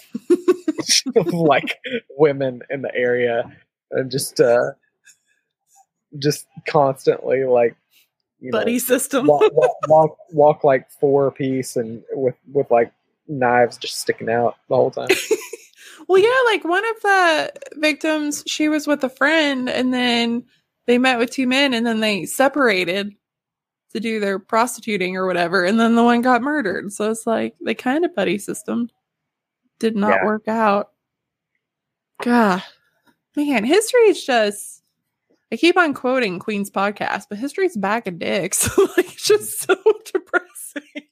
of 1.16 1.26
like 1.32 1.78
women 2.16 2.62
in 2.70 2.82
the 2.82 2.94
area 2.94 3.44
and 3.90 4.10
just 4.10 4.40
uh 4.40 4.72
just 6.18 6.46
constantly 6.68 7.44
like 7.44 7.76
you 8.40 8.50
Buddy 8.50 8.72
know 8.74 8.78
system. 8.78 9.26
walk, 9.26 9.42
walk, 9.52 9.76
walk 9.88 10.16
walk 10.32 10.64
like 10.64 10.90
four 10.90 11.30
piece 11.30 11.76
and 11.76 12.02
with 12.12 12.36
with 12.52 12.70
like 12.70 12.92
knives 13.28 13.76
just 13.78 14.00
sticking 14.00 14.30
out 14.30 14.56
the 14.68 14.76
whole 14.76 14.90
time. 14.90 15.08
Well, 16.08 16.20
yeah, 16.22 16.36
like 16.46 16.64
one 16.64 16.84
of 16.88 17.02
the 17.02 17.52
victims, 17.74 18.42
she 18.46 18.68
was 18.68 18.86
with 18.86 19.04
a 19.04 19.08
friend 19.08 19.68
and 19.68 19.92
then 19.92 20.44
they 20.86 20.98
met 20.98 21.18
with 21.18 21.30
two 21.30 21.46
men 21.46 21.74
and 21.74 21.86
then 21.86 22.00
they 22.00 22.26
separated 22.26 23.14
to 23.92 24.00
do 24.00 24.20
their 24.20 24.38
prostituting 24.38 25.16
or 25.16 25.26
whatever. 25.26 25.64
And 25.64 25.78
then 25.78 25.94
the 25.94 26.02
one 26.04 26.22
got 26.22 26.42
murdered. 26.42 26.92
So 26.92 27.10
it's 27.10 27.26
like 27.26 27.54
they 27.64 27.74
kind 27.74 28.04
of 28.04 28.14
buddy 28.14 28.38
system 28.38 28.88
did 29.78 29.96
not 29.96 30.10
Yeah. 30.20 30.24
work 30.26 30.48
out. 30.48 30.90
God, 32.22 32.62
man, 33.36 33.64
history 33.64 34.02
is 34.02 34.24
just. 34.24 34.82
I 35.52 35.56
keep 35.56 35.76
on 35.76 35.94
quoting 35.94 36.38
Queen's 36.38 36.70
podcast, 36.70 37.24
but 37.28 37.38
history's 37.38 37.76
back 37.76 38.06
of 38.06 38.20
dicks. 38.20 38.68
like, 38.96 39.12
it's 39.12 39.26
just 39.26 39.62
so 39.62 39.74
depressing. 40.12 41.08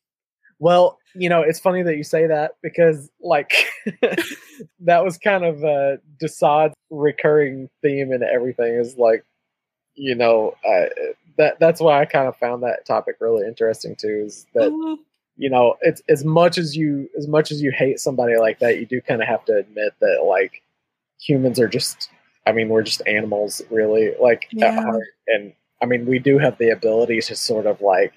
Well, 0.61 0.99
you 1.19 1.29
know, 1.29 1.43
it's 1.43 1.59
funny 1.61 1.83
that 1.83 1.97
you 1.97 2.05
say 2.05 2.27
that 2.27 2.53
because, 2.63 3.11
like, 3.21 3.53
that 4.81 5.05
was 5.05 5.19
kind 5.19 5.45
of 5.45 5.63
a 5.65 5.99
de 6.21 6.29
Sade's 6.29 6.75
recurring 6.91 7.69
theme 7.83 8.13
in 8.13 8.23
everything. 8.23 8.75
Is 8.75 8.97
like, 8.97 9.25
you 9.95 10.15
know, 10.15 10.55
uh, 10.69 10.87
that 11.37 11.59
that's 11.61 11.81
why 11.81 12.01
I 12.01 12.05
kind 12.05 12.29
of 12.29 12.37
found 12.37 12.63
that 12.63 12.85
topic 12.87 13.17
really 13.21 13.47
interesting 13.47 13.97
too. 13.97 14.25
Is 14.27 14.47
that 14.55 14.71
Mhm. 14.71 14.99
you 15.37 15.51
know, 15.51 15.77
it's 15.83 16.03
as 16.09 16.25
much 16.25 16.59
as 16.59 16.77
you 16.77 17.09
as 17.19 17.27
much 17.29 17.51
as 17.53 17.63
you 17.63 17.71
hate 17.71 18.01
somebody 18.01 18.37
like 18.37 18.59
that, 18.61 18.79
you 18.79 18.87
do 18.87 19.01
kind 19.01 19.23
of 19.23 19.29
have 19.29 19.45
to 19.47 19.57
admit 19.57 19.93
that 20.01 20.25
like 20.25 20.63
humans 21.21 21.59
are 21.61 21.69
just. 21.69 22.11
I 22.47 22.53
mean, 22.53 22.71
we're 22.71 22.83
just 22.83 23.03
animals, 23.07 23.61
really, 23.71 24.15
like 24.19 24.47
Yeah. 24.53 24.69
at 24.69 24.83
heart, 24.83 25.09
and 25.27 25.53
I 25.83 25.87
mean, 25.87 26.07
we 26.07 26.19
do 26.19 26.39
have 26.39 26.57
the 26.57 26.71
ability 26.71 27.21
to 27.21 27.37
sort 27.37 27.67
of 27.67 27.83
like 27.83 28.15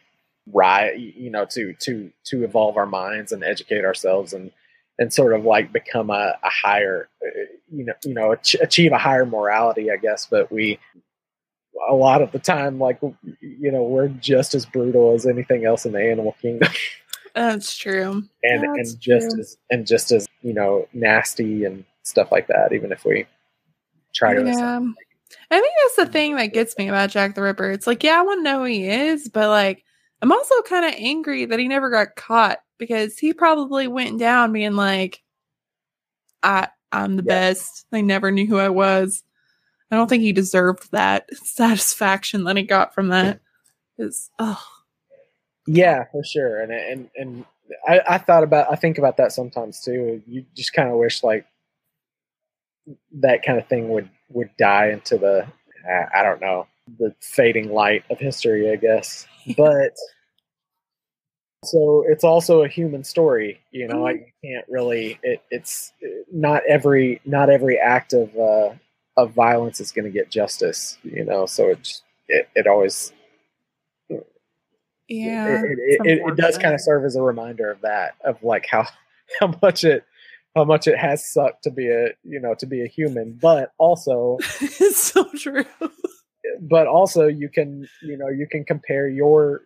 right 0.51 0.97
you 0.97 1.29
know 1.29 1.45
to 1.45 1.73
to 1.79 2.11
to 2.23 2.43
evolve 2.43 2.77
our 2.77 2.85
minds 2.85 3.31
and 3.31 3.43
educate 3.43 3.85
ourselves 3.85 4.33
and 4.33 4.51
and 4.97 5.13
sort 5.13 5.33
of 5.33 5.45
like 5.45 5.71
become 5.71 6.09
a, 6.09 6.33
a 6.43 6.49
higher 6.49 7.09
uh, 7.25 7.41
you 7.71 7.85
know 7.85 7.93
you 8.03 8.13
know 8.13 8.31
achieve 8.61 8.91
a 8.91 8.97
higher 8.97 9.25
morality 9.25 9.91
i 9.91 9.97
guess 9.97 10.25
but 10.25 10.51
we 10.51 10.79
a 11.89 11.93
lot 11.93 12.21
of 12.21 12.31
the 12.31 12.39
time 12.39 12.79
like 12.79 12.99
you 13.39 13.71
know 13.71 13.83
we're 13.83 14.07
just 14.07 14.53
as 14.55 14.65
brutal 14.65 15.13
as 15.13 15.25
anything 15.25 15.65
else 15.65 15.85
in 15.85 15.91
the 15.93 16.01
animal 16.01 16.35
kingdom 16.41 16.71
That's 17.35 17.77
true. 17.77 18.23
and 18.43 18.63
That's 18.63 18.91
and 18.91 18.99
just 18.99 19.31
true. 19.31 19.39
as 19.39 19.57
and 19.69 19.87
just 19.87 20.11
as 20.11 20.27
you 20.41 20.53
know 20.53 20.87
nasty 20.91 21.63
and 21.65 21.85
stuff 22.03 22.31
like 22.31 22.47
that 22.47 22.73
even 22.73 22.91
if 22.91 23.05
we 23.05 23.25
try 24.13 24.33
to 24.33 24.43
Yeah. 24.43 24.79
I 25.49 25.59
think 25.61 25.73
that's 25.83 25.95
the 26.07 26.11
thing 26.11 26.35
that 26.35 26.47
gets 26.47 26.77
me 26.77 26.89
about 26.89 27.09
Jack 27.09 27.35
the 27.35 27.41
Ripper. 27.41 27.71
It's 27.71 27.87
like, 27.87 28.03
yeah, 28.03 28.19
I 28.19 28.21
want 28.21 28.39
to 28.39 28.43
know 28.43 28.59
who 28.59 28.65
he 28.65 28.85
is, 28.89 29.29
but 29.29 29.47
like, 29.47 29.83
I'm 30.21 30.31
also 30.31 30.61
kind 30.63 30.85
of 30.85 30.93
angry 30.97 31.45
that 31.45 31.59
he 31.59 31.67
never 31.67 31.89
got 31.89 32.15
caught 32.15 32.59
because 32.77 33.17
he 33.17 33.33
probably 33.33 33.87
went 33.87 34.19
down 34.19 34.53
being 34.53 34.75
like, 34.75 35.21
I, 36.43 36.67
I'm 36.91 37.15
the 37.15 37.23
Yeah. 37.23 37.29
best. 37.29 37.85
They 37.91 38.01
never 38.01 38.31
knew 38.31 38.47
who 38.47 38.57
I 38.57 38.69
was. 38.69 39.23
I 39.89 39.95
don't 39.95 40.07
think 40.07 40.23
he 40.23 40.31
deserved 40.31 40.91
that 40.91 41.27
satisfaction 41.45 42.43
that 42.45 42.57
he 42.57 42.63
got 42.63 42.93
from 42.93 43.09
that. 43.09 43.39
Is 43.97 44.29
oh, 44.39 44.63
Yeah, 45.67 46.05
for 46.11 46.23
sure. 46.23 46.61
And 46.61 46.71
and 46.71 47.09
and 47.15 47.45
I, 47.87 48.01
I 48.09 48.17
thought 48.17 48.43
about 48.43 48.71
I 48.71 48.75
think 48.75 48.97
about 48.97 49.17
that 49.17 49.31
sometimes 49.31 49.81
too. 49.81 50.21
You 50.27 50.45
just 50.55 50.73
kind 50.73 50.89
of 50.89 50.95
wish 50.97 51.23
like 51.23 51.45
that 53.13 53.43
kind 53.43 53.59
of 53.59 53.67
thing 53.67 53.89
would 53.89 54.09
would 54.29 54.49
die 54.57 54.89
into 54.89 55.17
the 55.17 55.45
I 55.87 56.19
I 56.19 56.23
don't 56.23 56.41
know 56.41 56.67
the 56.99 57.13
fading 57.21 57.71
light 57.71 58.03
of 58.09 58.19
history, 58.19 58.69
I 58.71 58.75
guess. 58.75 59.25
But 59.57 59.93
so 61.63 62.03
it's 62.07 62.23
also 62.23 62.63
a 62.63 62.67
human 62.67 63.03
story 63.03 63.59
you 63.69 63.87
know 63.87 63.97
Mhm. 63.97 64.01
like 64.01 64.33
you 64.41 64.49
can't 64.51 64.65
really 64.67 65.19
it, 65.21 65.43
it's 65.51 65.93
not 66.31 66.63
every 66.67 67.21
not 67.23 67.51
every 67.51 67.77
act 67.77 68.13
of 68.13 68.35
uh 68.35 68.73
of 69.15 69.31
violence 69.33 69.79
is 69.79 69.91
going 69.91 70.05
to 70.05 70.11
get 70.11 70.31
justice 70.31 70.97
you 71.03 71.23
know 71.23 71.45
so 71.45 71.67
it's 71.69 72.01
it, 72.27 72.49
it 72.55 72.65
always 72.65 73.13
Yeah. 74.09 75.45
it, 75.45 75.59
it, 75.63 75.79
it, 75.79 76.01
it, 76.05 76.21
it 76.29 76.35
does 76.35 76.57
kind 76.57 76.73
of 76.73 76.81
serve 76.81 77.05
as 77.05 77.15
a 77.15 77.21
reminder 77.21 77.69
of 77.69 77.81
that 77.81 78.15
of 78.25 78.41
like 78.43 78.65
how 78.65 78.87
how 79.39 79.53
much 79.61 79.83
it 79.83 80.03
how 80.55 80.63
much 80.63 80.87
it 80.87 80.97
has 80.97 81.31
sucked 81.31 81.63
to 81.65 81.69
be 81.69 81.89
a 81.89 82.07
you 82.23 82.39
know 82.39 82.55
to 82.55 82.65
be 82.65 82.83
a 82.83 82.87
human 82.87 83.37
but 83.39 83.71
also 83.77 84.37
it's 84.61 84.97
so 84.97 85.25
true. 85.37 85.65
But 86.61 86.87
also 86.87 87.27
you 87.27 87.49
can 87.49 87.87
you 88.01 88.17
know 88.17 88.27
you 88.27 88.47
can 88.49 88.63
compare 88.63 89.07
your 89.07 89.61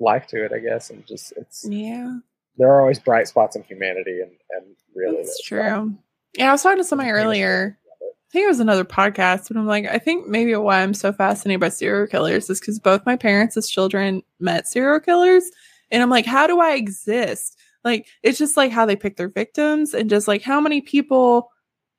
life 0.00 0.26
to 0.26 0.44
it 0.44 0.52
i 0.52 0.58
guess 0.58 0.90
and 0.90 1.06
just 1.06 1.32
it's 1.36 1.66
Yeah. 1.68 2.18
there 2.56 2.68
are 2.68 2.80
always 2.80 2.98
bright 2.98 3.28
spots 3.28 3.56
in 3.56 3.62
humanity 3.64 4.20
and 4.20 4.32
and 4.50 4.76
really 4.94 5.18
it's 5.18 5.42
true. 5.42 5.94
Yeah, 6.36 6.48
I 6.48 6.52
was 6.52 6.62
talking 6.62 6.78
to 6.78 6.84
somebody 6.84 7.10
earlier. 7.10 7.78
I 8.02 8.32
think 8.32 8.44
it 8.44 8.48
was 8.48 8.60
another 8.60 8.84
podcast, 8.84 9.48
but 9.48 9.56
I'm 9.58 9.66
like, 9.66 9.84
I 9.86 9.98
think 9.98 10.26
maybe 10.26 10.54
why 10.56 10.80
I'm 10.82 10.94
so 10.94 11.12
fascinated 11.12 11.60
by 11.60 11.68
serial 11.68 12.06
killers 12.06 12.48
is 12.48 12.58
because 12.60 12.78
both 12.78 13.04
my 13.04 13.16
parents 13.16 13.56
as 13.58 13.68
children 13.68 14.22
met 14.40 14.66
serial 14.66 15.00
killers. 15.00 15.44
And 15.90 16.02
I'm 16.02 16.08
like, 16.08 16.24
how 16.24 16.46
do 16.46 16.58
I 16.60 16.72
exist? 16.72 17.58
Like, 17.84 18.06
it's 18.22 18.38
just 18.38 18.56
like 18.56 18.70
how 18.72 18.86
they 18.86 18.96
pick 18.96 19.16
their 19.18 19.28
victims 19.28 19.92
and 19.92 20.08
just 20.08 20.26
like 20.26 20.40
how 20.40 20.58
many 20.62 20.80
people 20.80 21.50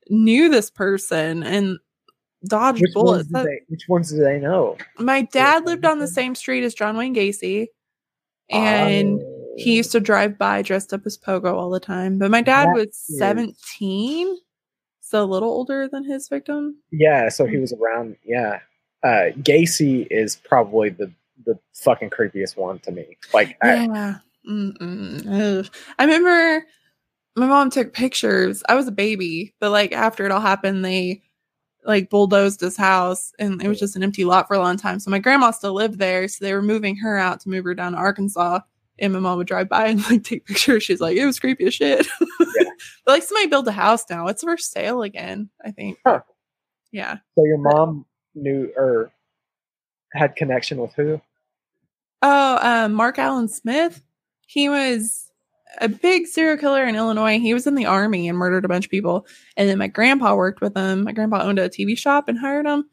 knew 0.09 0.49
this 0.49 0.71
person 0.71 1.43
and 1.43 1.77
dodged 2.47 2.81
which 2.81 2.91
ones, 2.95 3.03
bullets. 3.27 3.29
That- 3.29 3.45
they, 3.45 3.61
which 3.67 3.83
ones 3.87 4.09
do 4.11 4.17
they 4.17 4.39
know 4.39 4.77
my 4.99 5.21
dad 5.23 5.65
lived 5.65 5.85
on 5.85 5.99
the 5.99 6.07
same 6.07 6.35
street 6.35 6.63
as 6.63 6.73
John 6.73 6.97
Wayne 6.97 7.15
Gacy. 7.15 7.67
And 8.49 9.21
Oh. 9.21 9.53
he 9.57 9.75
used 9.77 9.91
to 9.93 9.99
drive 9.99 10.37
by 10.37 10.61
dressed 10.61 10.93
up 10.93 11.01
as 11.05 11.17
Pogo 11.17 11.53
all 11.53 11.69
the 11.69 11.79
time. 11.79 12.19
But 12.19 12.29
my 12.31 12.41
dad 12.41 12.67
was 12.73 12.87
is- 12.87 13.17
17, 13.17 14.37
so 15.01 15.23
a 15.23 15.25
little 15.25 15.49
older 15.49 15.87
than 15.87 16.03
his 16.03 16.27
victim. 16.27 16.77
yeah 16.91 17.29
so 17.29 17.45
he 17.45 17.57
was 17.57 17.71
around 17.73 18.15
yeah 18.25 18.59
uh 19.03 19.29
gacy 19.41 20.07
is 20.09 20.35
probably 20.37 20.89
the 20.89 21.11
the 21.45 21.57
fucking 21.75 22.09
creepiest 22.09 22.57
one 22.57 22.79
to 22.79 22.91
me 22.91 23.17
like 23.33 23.57
Yeah. 23.63 24.17
Mm-mm. 24.49 25.69
I 25.99 26.03
remember 26.03 26.65
my 27.35 27.47
mom 27.47 27.69
took 27.69 27.93
pictures. 27.93 28.61
I 28.69 28.75
was 28.75 28.87
a 28.87 28.91
baby, 28.91 29.55
but 29.59 29.71
like 29.71 29.91
after 29.93 30.25
it 30.25 30.31
all 30.31 30.39
happened, 30.41 30.83
they 30.85 31.21
like 31.85 32.09
bulldozed 32.09 32.61
his 32.61 32.77
house 32.77 33.33
and 33.39 33.61
it 33.61 33.67
was 33.67 33.79
just 33.79 33.95
an 33.95 34.03
empty 34.03 34.25
lot 34.25 34.47
for 34.47 34.53
a 34.55 34.59
long 34.59 34.77
time. 34.77 34.99
So 34.99 35.11
my 35.11 35.19
grandma 35.19 35.51
still 35.51 35.73
lived 35.73 35.99
there. 35.99 36.27
So 36.27 36.43
they 36.45 36.53
were 36.53 36.61
moving 36.61 36.95
her 36.97 37.17
out 37.17 37.39
to 37.41 37.49
move 37.49 37.65
her 37.65 37.73
down 37.73 37.91
to 37.93 37.97
Arkansas. 37.97 38.59
And 38.99 39.11
my 39.11 39.19
mom 39.19 39.37
would 39.39 39.47
drive 39.47 39.69
by 39.69 39.87
and 39.87 40.07
like 40.09 40.23
take 40.23 40.45
pictures. 40.47 40.83
She's 40.83 41.01
like, 41.01 41.17
it 41.17 41.25
was 41.25 41.39
creepy 41.39 41.65
as 41.65 41.73
shit. 41.73 42.07
Yeah. 42.55 42.69
but 43.05 43.11
like 43.13 43.23
somebody 43.23 43.47
built 43.47 43.67
a 43.67 43.71
house 43.71 44.05
now. 44.09 44.27
It's 44.27 44.43
for 44.43 44.57
sale 44.57 45.01
again, 45.01 45.49
I 45.65 45.71
think. 45.71 45.97
Huh. 46.05 46.21
Yeah. 46.91 47.17
so 47.35 47.43
your 47.45 47.57
mom 47.57 48.05
knew 48.35 48.71
or 48.77 49.11
had 50.13 50.35
connection 50.35 50.77
with 50.77 50.93
who 50.93 51.19
Oh, 52.21 52.59
um, 52.61 52.93
Mark 52.93 53.17
Allen 53.19 53.47
Smith. 53.49 54.01
He 54.45 54.69
was 54.69 55.29
a 55.81 55.89
big 55.89 56.27
serial 56.27 56.57
killer 56.57 56.83
in 56.83 56.95
Illinois. 56.95 57.39
He 57.39 57.53
was 57.53 57.65
in 57.67 57.75
the 57.75 57.85
army 57.85 58.27
and 58.29 58.37
murdered 58.37 58.65
a 58.65 58.67
bunch 58.67 58.85
of 58.85 58.91
people. 58.91 59.25
And 59.57 59.67
then 59.69 59.77
my 59.77 59.87
grandpa 59.87 60.35
worked 60.35 60.61
with 60.61 60.75
him. 60.75 61.03
My 61.03 61.11
grandpa 61.11 61.41
owned 61.43 61.59
a 61.59 61.69
TV 61.69 61.97
shop 61.97 62.27
and 62.27 62.37
hired 62.37 62.65
him. 62.65 62.85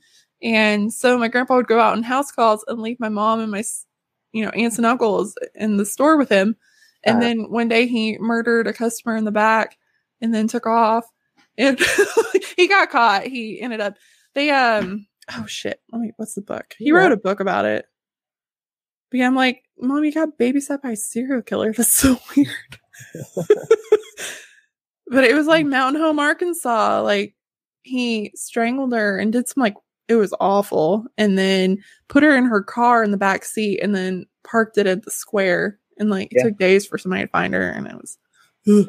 And 0.42 0.92
so 0.92 1.18
my 1.18 1.28
grandpa 1.28 1.56
would 1.56 1.66
go 1.66 1.78
out 1.80 1.92
on 1.92 2.02
house 2.02 2.32
calls 2.32 2.64
and 2.66 2.80
leave 2.80 2.98
my 2.98 3.10
mom 3.10 3.40
and 3.40 3.50
my, 3.52 3.62
you 4.32 4.44
know, 4.44 4.50
aunts 4.50 4.78
and 4.78 4.86
uncles 4.86 5.34
in 5.54 5.76
the 5.76 5.84
store 5.84 6.16
with 6.16 6.28
him. 6.30 6.56
And 7.04 7.16
Uh-huh. 7.16 7.20
then 7.20 7.50
one 7.50 7.68
day 7.68 7.86
he 7.86 8.16
murdered 8.18 8.66
a 8.66 8.72
customer 8.72 9.16
in 9.16 9.24
the 9.24 9.30
back 9.32 9.76
and 10.20 10.34
then 10.34 10.48
took 10.48 10.66
off. 10.66 11.04
And 11.58 11.78
he 12.56 12.68
got 12.68 12.90
caught. 12.90 13.24
He 13.26 13.60
ended 13.60 13.80
up 13.80 13.96
they 14.34 14.50
um 14.50 15.06
oh 15.36 15.44
shit. 15.46 15.80
Let 15.92 16.00
me 16.00 16.12
what's 16.16 16.34
the 16.34 16.40
book? 16.42 16.74
He 16.78 16.86
Yeah. 16.86 16.92
wrote 16.94 17.12
a 17.12 17.16
book 17.18 17.40
about 17.40 17.64
it. 17.66 17.84
But 19.10 19.18
yeah, 19.18 19.26
I'm 19.26 19.34
like, 19.34 19.64
Mom, 19.80 20.04
you 20.04 20.12
got 20.12 20.38
babysat 20.38 20.82
by 20.82 20.90
a 20.90 20.96
serial 20.96 21.42
killer. 21.42 21.72
That's 21.76 21.92
so 21.92 22.18
weird. 22.36 22.48
but 25.08 25.24
it 25.24 25.34
was 25.34 25.46
like 25.46 25.66
Mountain 25.66 26.00
Home, 26.02 26.18
Arkansas. 26.18 27.02
Like 27.02 27.34
he 27.82 28.32
strangled 28.34 28.92
her 28.92 29.18
and 29.18 29.32
did 29.32 29.48
some 29.48 29.62
like 29.62 29.76
it 30.08 30.16
was 30.16 30.34
awful. 30.40 31.06
And 31.18 31.38
then 31.38 31.78
put 32.08 32.22
her 32.22 32.36
in 32.36 32.44
her 32.44 32.62
car 32.62 33.02
in 33.02 33.10
the 33.10 33.16
back 33.16 33.44
seat 33.44 33.80
and 33.80 33.94
then 33.94 34.26
parked 34.44 34.78
it 34.78 34.86
at 34.86 35.04
the 35.04 35.10
square. 35.10 35.78
And 35.98 36.10
like 36.10 36.28
it 36.32 36.38
Yeah. 36.38 36.44
took 36.44 36.58
days 36.58 36.86
for 36.86 36.98
somebody 36.98 37.24
to 37.24 37.28
find 37.28 37.54
her. 37.54 37.70
And 37.70 37.86
it 37.86 37.94
was 37.94 38.18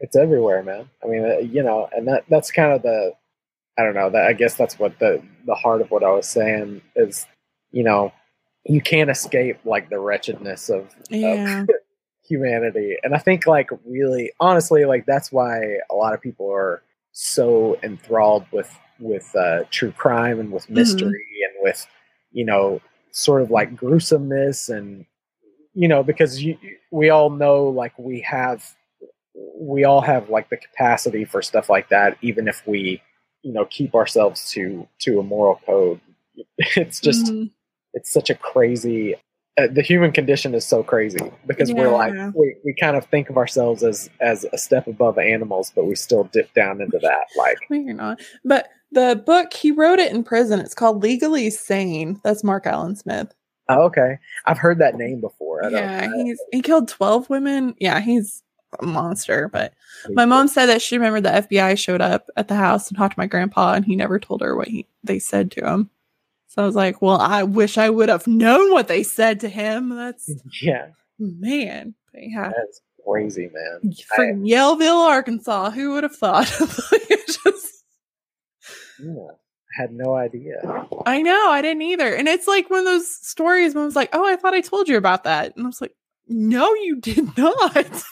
it's 0.00 0.16
everywhere 0.16 0.62
man 0.62 0.88
i 1.02 1.06
mean 1.06 1.24
uh, 1.24 1.38
you 1.38 1.62
know 1.62 1.88
and 1.96 2.06
that 2.06 2.24
that's 2.28 2.50
kind 2.50 2.72
of 2.72 2.82
the 2.82 3.12
i 3.78 3.82
don't 3.82 3.94
know 3.94 4.10
that 4.10 4.26
i 4.26 4.32
guess 4.32 4.54
that's 4.54 4.78
what 4.78 4.98
the 4.98 5.22
the 5.46 5.54
heart 5.54 5.80
of 5.80 5.90
what 5.90 6.02
i 6.04 6.10
was 6.10 6.28
saying 6.28 6.82
is 6.96 7.26
you 7.70 7.82
know 7.82 8.12
you 8.66 8.80
can't 8.80 9.10
escape 9.10 9.58
like 9.64 9.90
the 9.90 9.98
wretchedness 9.98 10.68
of, 10.70 10.94
of 11.12 11.68
humanity. 12.26 12.96
And 13.02 13.14
i 13.14 13.18
think 13.18 13.46
like 13.46 13.68
really 13.84 14.32
honestly 14.40 14.84
like 14.86 15.04
that's 15.06 15.30
why 15.30 15.78
a 15.90 15.94
lot 15.94 16.14
of 16.14 16.20
people 16.22 16.50
are 16.50 16.82
so 17.12 17.78
enthralled 17.82 18.46
with 18.52 18.76
with 18.98 19.34
uh 19.36 19.64
true 19.70 19.92
crime 19.92 20.40
and 20.40 20.50
with 20.50 20.68
mystery 20.70 21.24
and 21.44 21.54
with 21.62 21.86
you 22.32 22.44
know 22.44 22.80
sort 23.10 23.42
of 23.42 23.50
like 23.50 23.76
gruesomeness 23.76 24.68
and 24.68 25.04
you 25.74 25.86
know 25.86 26.02
because 26.02 26.42
you, 26.42 26.56
we 26.90 27.10
all 27.10 27.30
know 27.30 27.64
like 27.64 27.92
we 27.98 28.20
have 28.20 28.74
we 29.56 29.84
all 29.84 30.00
have 30.00 30.30
like 30.30 30.48
the 30.48 30.56
capacity 30.56 31.24
for 31.24 31.42
stuff 31.42 31.68
like 31.68 31.88
that 31.90 32.16
even 32.22 32.48
if 32.48 32.66
we 32.66 33.02
you 33.42 33.52
know 33.52 33.66
keep 33.66 33.94
ourselves 33.94 34.50
to 34.50 34.88
to 34.98 35.20
a 35.20 35.22
moral 35.22 35.60
code. 35.66 36.00
It's 36.76 37.00
just 37.00 37.26
Mhm. 37.26 37.50
It's 37.94 38.12
such 38.12 38.28
a 38.30 38.34
crazy 38.34 39.14
uh, 39.56 39.68
the 39.70 39.82
human 39.82 40.10
condition 40.10 40.52
is 40.54 40.66
so 40.66 40.82
crazy 40.82 41.30
because 41.46 41.72
we're 41.72 41.88
like 41.92 42.12
we, 42.34 42.56
we 42.64 42.74
kind 42.74 42.96
of 42.96 43.04
think 43.06 43.30
of 43.30 43.36
ourselves 43.36 43.82
as 43.84 44.10
as 44.20 44.44
a 44.52 44.58
step 44.58 44.86
above 44.88 45.16
animals 45.18 45.72
but 45.74 45.84
we 45.86 45.94
still 45.94 46.24
dip 46.32 46.52
down 46.54 46.80
into 46.80 46.98
that 47.00 47.24
like 47.36 47.56
you're 47.70 47.94
not. 47.94 48.20
But 48.44 48.68
the 48.92 49.22
book, 49.26 49.52
he 49.54 49.70
wrote 49.72 49.98
it 49.98 50.12
in 50.12 50.22
prison. 50.22 50.60
It's 50.60 50.74
called 50.74 51.02
Legally 51.02 51.50
Sane. 51.50 52.20
That's 52.22 52.44
Mark 52.44 52.66
Allen 52.66 52.94
Smith. 52.96 53.32
oh, 53.68 53.82
okay 53.84 54.18
i've 54.46 54.58
heard 54.58 54.78
that 54.78 54.96
name 54.96 55.20
before 55.20 55.64
I 55.64 55.70
don't- 55.70 55.78
Yeah, 55.80 56.10
he's 56.24 56.40
he 56.52 56.60
killed 56.60 56.88
12 56.88 57.30
women. 57.30 57.74
Yeah, 57.78 58.00
he's 58.00 58.42
a 58.80 58.84
monster. 58.84 59.48
But 59.48 59.72
my 60.10 60.24
mom 60.24 60.48
said 60.48 60.66
that 60.66 60.82
she 60.82 60.98
remembered 60.98 61.22
the 61.22 61.46
FBI 61.48 61.78
showed 61.78 62.00
up 62.02 62.28
at 62.36 62.48
the 62.48 62.56
house 62.56 62.88
and 62.88 62.98
talked 62.98 63.14
to 63.14 63.20
my 63.20 63.26
grandpa, 63.26 63.74
and 63.74 63.84
he 63.84 63.94
never 63.94 64.18
told 64.18 64.40
her 64.42 64.56
what 64.56 64.66
he 64.68 64.86
they 65.04 65.20
said 65.20 65.52
to 65.52 65.64
him. 65.64 65.90
So 66.54 66.62
I 66.62 66.66
was 66.66 66.76
like, 66.76 67.02
well, 67.02 67.20
I 67.20 67.42
wish 67.42 67.78
I 67.78 67.90
would 67.90 68.08
have 68.08 68.28
known 68.28 68.70
what 68.70 68.86
they 68.86 69.02
said 69.02 69.40
to 69.40 69.48
him. 69.48 69.88
That's 69.88 70.30
yeah 70.62 70.86
man. 71.18 71.94
Yeah. 72.14 72.52
that's 72.56 72.80
crazy 73.04 73.50
man 73.52 73.92
I, 74.16 74.20
Freaking 74.20 74.48
Yellville, 74.48 75.08
Arkansas. 75.08 75.70
Who 75.70 75.94
would 75.94 76.04
have 76.04 76.14
thought? 76.14 76.46
Just- 76.46 77.84
yeah, 79.00 79.30
I 79.30 79.82
had 79.82 79.92
no 79.92 80.14
idea 80.14 80.86
I 81.06 81.22
know, 81.22 81.50
I 81.50 81.60
didn't 81.60 81.82
either. 81.82 82.14
And 82.14 82.28
it's 82.28 82.46
like 82.46 82.70
one 82.70 82.78
of 82.78 82.84
those 82.86 83.10
stories 83.26 83.74
when 83.74 83.82
I 83.82 83.86
was 83.86 83.96
like, 83.96 84.10
oh, 84.12 84.24
I 84.24 84.36
thought 84.36 84.54
I 84.54 84.60
told 84.60 84.88
you 84.88 84.96
about 84.96 85.24
that. 85.24 85.56
And 85.56 85.64
I 85.64 85.68
was 85.68 85.80
like, 85.80 85.96
no, 86.28 86.72
you 86.74 87.00
did 87.00 87.36
not. 87.36 88.02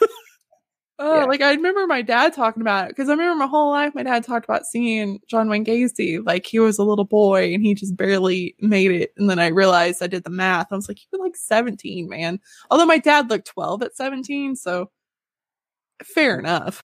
Oh, 0.98 1.20
Yeah. 1.20 1.24
like 1.26 1.40
I 1.40 1.52
remember 1.54 1.86
my 1.86 2.02
dad 2.02 2.32
talking 2.34 2.60
about 2.62 2.86
it 2.86 2.88
because 2.90 3.08
I 3.08 3.12
remember 3.12 3.36
my 3.44 3.46
whole 3.46 3.70
life 3.70 3.94
my 3.94 4.02
dad 4.02 4.24
talked 4.24 4.44
about 4.44 4.66
seeing 4.66 5.20
John 5.28 5.48
Wayne 5.48 5.64
Gacy 5.64 6.24
like 6.24 6.46
he 6.46 6.58
was 6.58 6.78
a 6.78 6.84
little 6.84 7.04
boy 7.04 7.52
and 7.54 7.62
he 7.64 7.74
just 7.74 7.96
barely 7.96 8.54
made 8.60 8.90
it. 8.92 9.12
And 9.16 9.28
then 9.30 9.38
I 9.38 9.48
realized 9.48 10.02
I 10.02 10.06
did 10.06 10.24
the 10.24 10.30
math. 10.30 10.68
I 10.72 10.76
was 10.76 10.88
like, 10.88 10.98
you 11.00 11.18
were 11.18 11.24
like 11.24 11.36
17, 11.36 12.08
man. 12.08 12.40
Although 12.70 12.86
my 12.86 12.98
dad 12.98 13.30
looked 13.30 13.46
12 13.48 13.82
at 13.82 13.96
17, 13.96 14.56
so 14.56 14.90
fair 16.04 16.38
enough. 16.38 16.82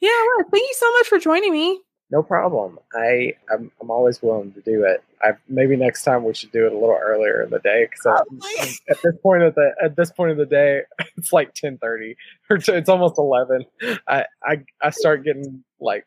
Yeah, 0.00 0.10
well, 0.10 0.46
thank 0.52 0.62
you 0.68 0.74
so 0.76 0.92
much 0.94 1.06
for 1.08 1.18
joining 1.18 1.52
me. 1.52 1.80
No 2.10 2.22
problem. 2.22 2.78
I 2.94 3.34
I'm, 3.52 3.70
I'm 3.80 3.90
always 3.90 4.22
willing 4.22 4.52
to 4.52 4.60
do 4.62 4.84
it. 4.84 5.02
I 5.22 5.32
maybe 5.48 5.76
next 5.76 6.04
time 6.04 6.24
we 6.24 6.32
should 6.32 6.52
do 6.52 6.66
it 6.66 6.72
a 6.72 6.78
little 6.78 6.98
earlier 7.00 7.42
in 7.42 7.50
the 7.50 7.58
day 7.58 7.86
because 7.90 8.06
oh, 8.06 8.24
Probably. 8.24 8.78
at 8.90 8.96
this 9.02 9.14
point 9.22 9.42
of 9.42 9.54
the 9.54 9.74
at 9.82 9.96
this 9.96 10.10
point 10.10 10.30
of 10.30 10.38
the 10.38 10.46
day 10.46 10.82
it's 11.16 11.32
like 11.32 11.54
ten 11.54 11.76
thirty 11.76 12.16
or 12.48 12.58
t- 12.58 12.72
it's 12.72 12.88
almost 12.88 13.18
eleven. 13.18 13.64
I, 14.06 14.24
I 14.42 14.64
I 14.82 14.90
start 14.90 15.24
getting 15.24 15.64
like 15.80 16.06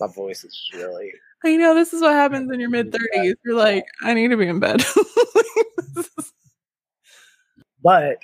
my 0.00 0.06
voice 0.06 0.42
is 0.42 0.70
really 0.74 1.12
I 1.44 1.56
know 1.56 1.74
this 1.74 1.92
is 1.92 2.00
what 2.00 2.12
happens 2.12 2.50
in 2.52 2.60
your 2.60 2.70
mid 2.70 2.92
30s. 2.92 3.34
You're 3.44 3.56
like, 3.56 3.84
I 4.02 4.14
need 4.14 4.28
to 4.28 4.36
be 4.36 4.46
in 4.46 4.60
bed. 4.60 4.84
but 7.82 8.18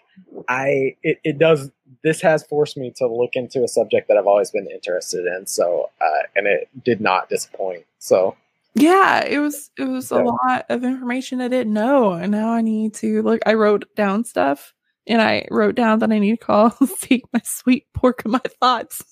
I 0.48 0.96
it, 1.02 1.18
it 1.24 1.38
does 1.38 1.70
this 2.02 2.20
has 2.20 2.44
forced 2.44 2.76
me 2.76 2.92
to 2.96 3.06
look 3.06 3.30
into 3.34 3.64
a 3.64 3.68
subject 3.68 4.08
that 4.08 4.16
I've 4.16 4.26
always 4.26 4.50
been 4.50 4.68
interested 4.70 5.26
in. 5.26 5.46
So 5.46 5.90
uh, 6.00 6.26
and 6.36 6.46
it 6.46 6.68
did 6.84 7.00
not 7.00 7.28
disappoint. 7.28 7.84
So 7.98 8.36
yeah, 8.74 9.24
it 9.24 9.38
was 9.38 9.70
it 9.78 9.84
was 9.84 10.10
a 10.10 10.22
lot 10.22 10.66
of 10.68 10.84
information 10.84 11.40
I 11.40 11.48
didn't 11.48 11.72
know, 11.72 12.12
and 12.12 12.32
now 12.32 12.50
I 12.50 12.60
need 12.60 12.94
to 12.94 13.22
look. 13.22 13.40
I 13.46 13.54
wrote 13.54 13.84
down 13.96 14.24
stuff 14.24 14.72
and 15.06 15.22
I 15.22 15.46
wrote 15.50 15.74
down 15.74 16.00
that 16.00 16.12
I 16.12 16.18
need 16.18 16.38
to 16.38 16.44
call 16.44 16.70
seek 16.98 17.24
my 17.32 17.40
sweet 17.44 17.86
pork 17.94 18.24
of 18.24 18.30
my 18.30 18.40
thoughts. 18.60 19.02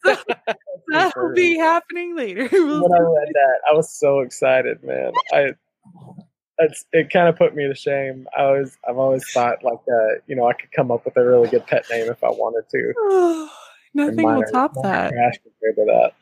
That'll 0.88 1.34
be 1.34 1.56
happening 1.58 2.16
later. 2.16 2.48
when 2.48 2.92
I 2.92 3.00
read 3.00 3.28
that, 3.34 3.60
I 3.70 3.74
was 3.74 3.92
so 3.92 4.20
excited, 4.20 4.82
man. 4.82 5.12
I 5.32 5.50
it's, 6.58 6.84
it 6.92 7.10
kind 7.10 7.28
of 7.28 7.36
put 7.36 7.54
me 7.54 7.66
to 7.66 7.74
shame. 7.74 8.26
I 8.36 8.42
always 8.42 8.76
I've 8.88 8.98
always 8.98 9.28
thought 9.30 9.62
like 9.62 9.80
uh, 9.88 10.20
you 10.26 10.36
know 10.36 10.46
I 10.48 10.54
could 10.54 10.72
come 10.72 10.90
up 10.90 11.04
with 11.04 11.16
a 11.16 11.24
really 11.24 11.48
good 11.48 11.66
pet 11.66 11.84
name 11.90 12.10
if 12.10 12.22
I 12.22 12.30
wanted 12.30 12.68
to. 12.70 13.48
Nothing 13.94 14.22
will 14.22 14.44
top 14.44 14.74
that. 14.82 15.12
compared 15.12 15.76
to 15.76 15.84
that. 15.86 16.12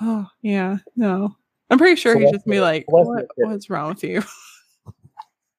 Oh 0.00 0.28
yeah, 0.40 0.78
no. 0.96 1.36
I'm 1.70 1.78
pretty 1.78 1.96
sure 1.96 2.14
so 2.14 2.20
he's 2.20 2.30
just 2.30 2.46
be 2.46 2.60
like, 2.60 2.84
what, 2.86 3.26
"What's 3.36 3.70
wrong 3.70 3.88
with 3.88 4.04
you?" 4.04 4.22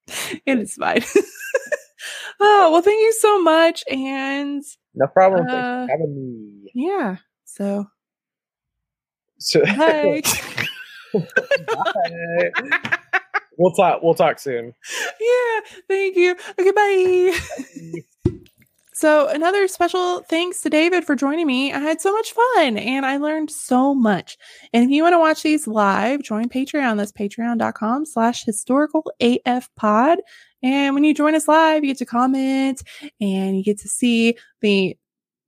it 0.46 0.60
is 0.60 0.76
fine. 0.76 1.04
oh 2.40 2.70
well, 2.72 2.82
thank 2.82 3.02
you 3.02 3.14
so 3.14 3.42
much, 3.42 3.84
and 3.90 4.64
no 4.94 5.08
problem. 5.08 5.48
Uh, 5.48 5.88
having 5.88 6.16
me. 6.16 6.72
Yeah. 6.74 7.18
So. 7.46 7.88
So. 9.40 9.62
Bye. 9.78 10.22
Bye. 11.14 12.98
We'll 13.64 13.72
talk. 13.72 14.04
We'll 14.04 14.14
talk 14.14 14.40
soon. 14.40 14.74
Yeah. 15.20 15.60
Thank 15.88 16.18
you. 16.18 16.36
Okay. 16.60 16.72
Bye. 16.72 18.34
So, 18.96 19.28
another 19.28 19.68
special 19.68 20.20
thanks 20.20 20.62
to 20.62 20.70
David 20.70 21.04
for 21.04 21.16
joining 21.16 21.48
me. 21.48 21.74
I 21.74 21.80
had 21.80 22.00
so 22.00 22.14
much 22.14 22.32
fun 22.32 22.78
and 22.78 23.06
I 23.06 23.18
learned 23.18 23.50
so 23.50 23.96
much. 23.96 24.38
And 24.72 24.84
if 24.84 24.92
you 24.92 25.02
want 25.02 25.14
to 25.14 25.20
watch 25.20 25.42
these 25.42 25.66
live, 25.66 26.22
join 26.22 26.48
Patreon. 26.48 26.98
That's 26.98 27.12
patreon.com 27.12 28.06
slash 28.06 28.46
historical 28.46 29.12
AF 29.20 29.70
pod. 29.76 30.20
And 30.62 30.94
when 30.94 31.04
you 31.04 31.14
join 31.14 31.34
us 31.34 31.48
live, 31.48 31.84
you 31.84 31.90
get 31.90 31.98
to 32.00 32.06
comment 32.06 32.84
and 33.20 33.58
you 33.58 33.64
get 33.64 33.80
to 33.80 33.90
see 33.90 34.38
the 34.62 34.96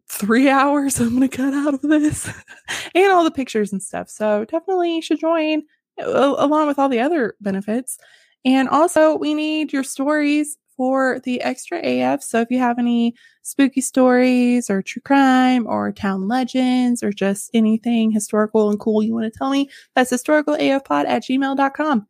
three 0.08 0.50
hours 0.50 1.00
I'm 1.00 1.18
going 1.18 1.30
to 1.30 1.38
cut 1.38 1.54
out 1.54 1.76
of 1.76 1.82
this 1.82 2.28
and 2.96 3.12
all 3.12 3.24
the 3.24 3.32
pictures 3.32 3.72
and 3.72 3.82
stuff. 3.82 4.10
So 4.10 4.46
definitely 4.46 4.96
you 4.96 5.02
should 5.02 5.20
join 5.20 5.64
along 6.00 6.68
with 6.68 6.80
all 6.80 6.90
the 6.90 7.00
other 7.00 7.36
benefits. 7.42 7.98
And 8.44 8.70
also, 8.70 9.16
we 9.16 9.34
need 9.34 9.74
your 9.74 9.84
stories 9.84 10.58
for 10.78 11.20
the 11.24 11.42
extra 11.42 11.80
AF. 11.80 12.22
So 12.22 12.42
if 12.42 12.52
you 12.52 12.60
have 12.60 12.78
any 12.80 13.16
spooky 13.44 13.82
stories 13.82 14.70
or 14.70 14.82
true 14.82 15.02
crime 15.02 15.66
or 15.68 15.92
town 15.92 16.28
legends 16.28 17.02
or 17.02 17.12
just 17.12 17.50
anything 17.54 18.12
historical 18.12 18.70
and 18.70 18.80
cool 18.80 19.02
you 19.02 19.14
want 19.14 19.32
to 19.32 19.38
tell 19.38 19.50
me, 19.50 19.70
that's 19.96 20.12
historicalafpod 20.12 21.06
at 21.06 21.24
gmail.com. 21.24 22.08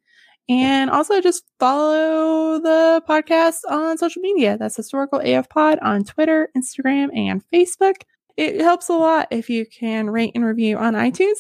And 0.48 0.90
also 0.92 1.22
just 1.22 1.44
follow 1.60 2.60
the 2.60 3.02
podcast 3.10 3.60
on 3.68 3.98
social 3.98 4.22
media. 4.22 4.58
That's 4.58 4.76
Historical 4.76 5.20
AF 5.20 5.50
Pod 5.50 5.80
on 5.82 6.04
Twitter, 6.04 6.50
Instagram, 6.56 7.10
and 7.18 7.44
Facebook. 7.52 8.04
It 8.38 8.62
helps 8.62 8.90
a 8.90 8.94
lot 8.94 9.28
if 9.32 9.50
you 9.50 9.66
can 9.66 10.10
rate 10.10 10.34
and 10.36 10.46
review 10.46 10.78
on 10.78 10.94
iTunes. 10.94 11.38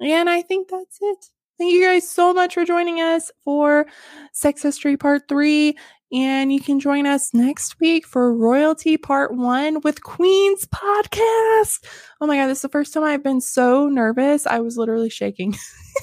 And 0.00 0.30
I 0.30 0.42
think 0.42 0.68
that's 0.68 0.98
it. 1.00 1.30
Thank 1.58 1.72
you 1.72 1.82
guys 1.82 2.08
so 2.08 2.32
much 2.34 2.54
for 2.54 2.64
joining 2.64 3.00
us 3.00 3.30
for 3.44 3.86
Sex 4.32 4.62
History 4.62 4.96
Part 4.96 5.28
3. 5.28 5.76
And 6.12 6.52
you 6.52 6.60
can 6.60 6.78
join 6.80 7.06
us 7.06 7.32
next 7.32 7.80
week 7.80 8.06
for 8.06 8.34
Royalty 8.34 8.96
Part 8.96 9.34
1 9.34 9.80
with 9.82 10.02
Queen's 10.02 10.66
Podcast. 10.66 11.84
Oh 12.20 12.26
my 12.26 12.36
God, 12.36 12.46
this 12.46 12.58
is 12.58 12.62
the 12.62 12.68
first 12.68 12.92
time 12.92 13.04
I've 13.04 13.22
been 13.22 13.40
so 13.40 13.88
nervous. 13.88 14.46
I 14.46 14.60
was 14.60 14.76
literally 14.76 15.10
shaking. 15.10 15.54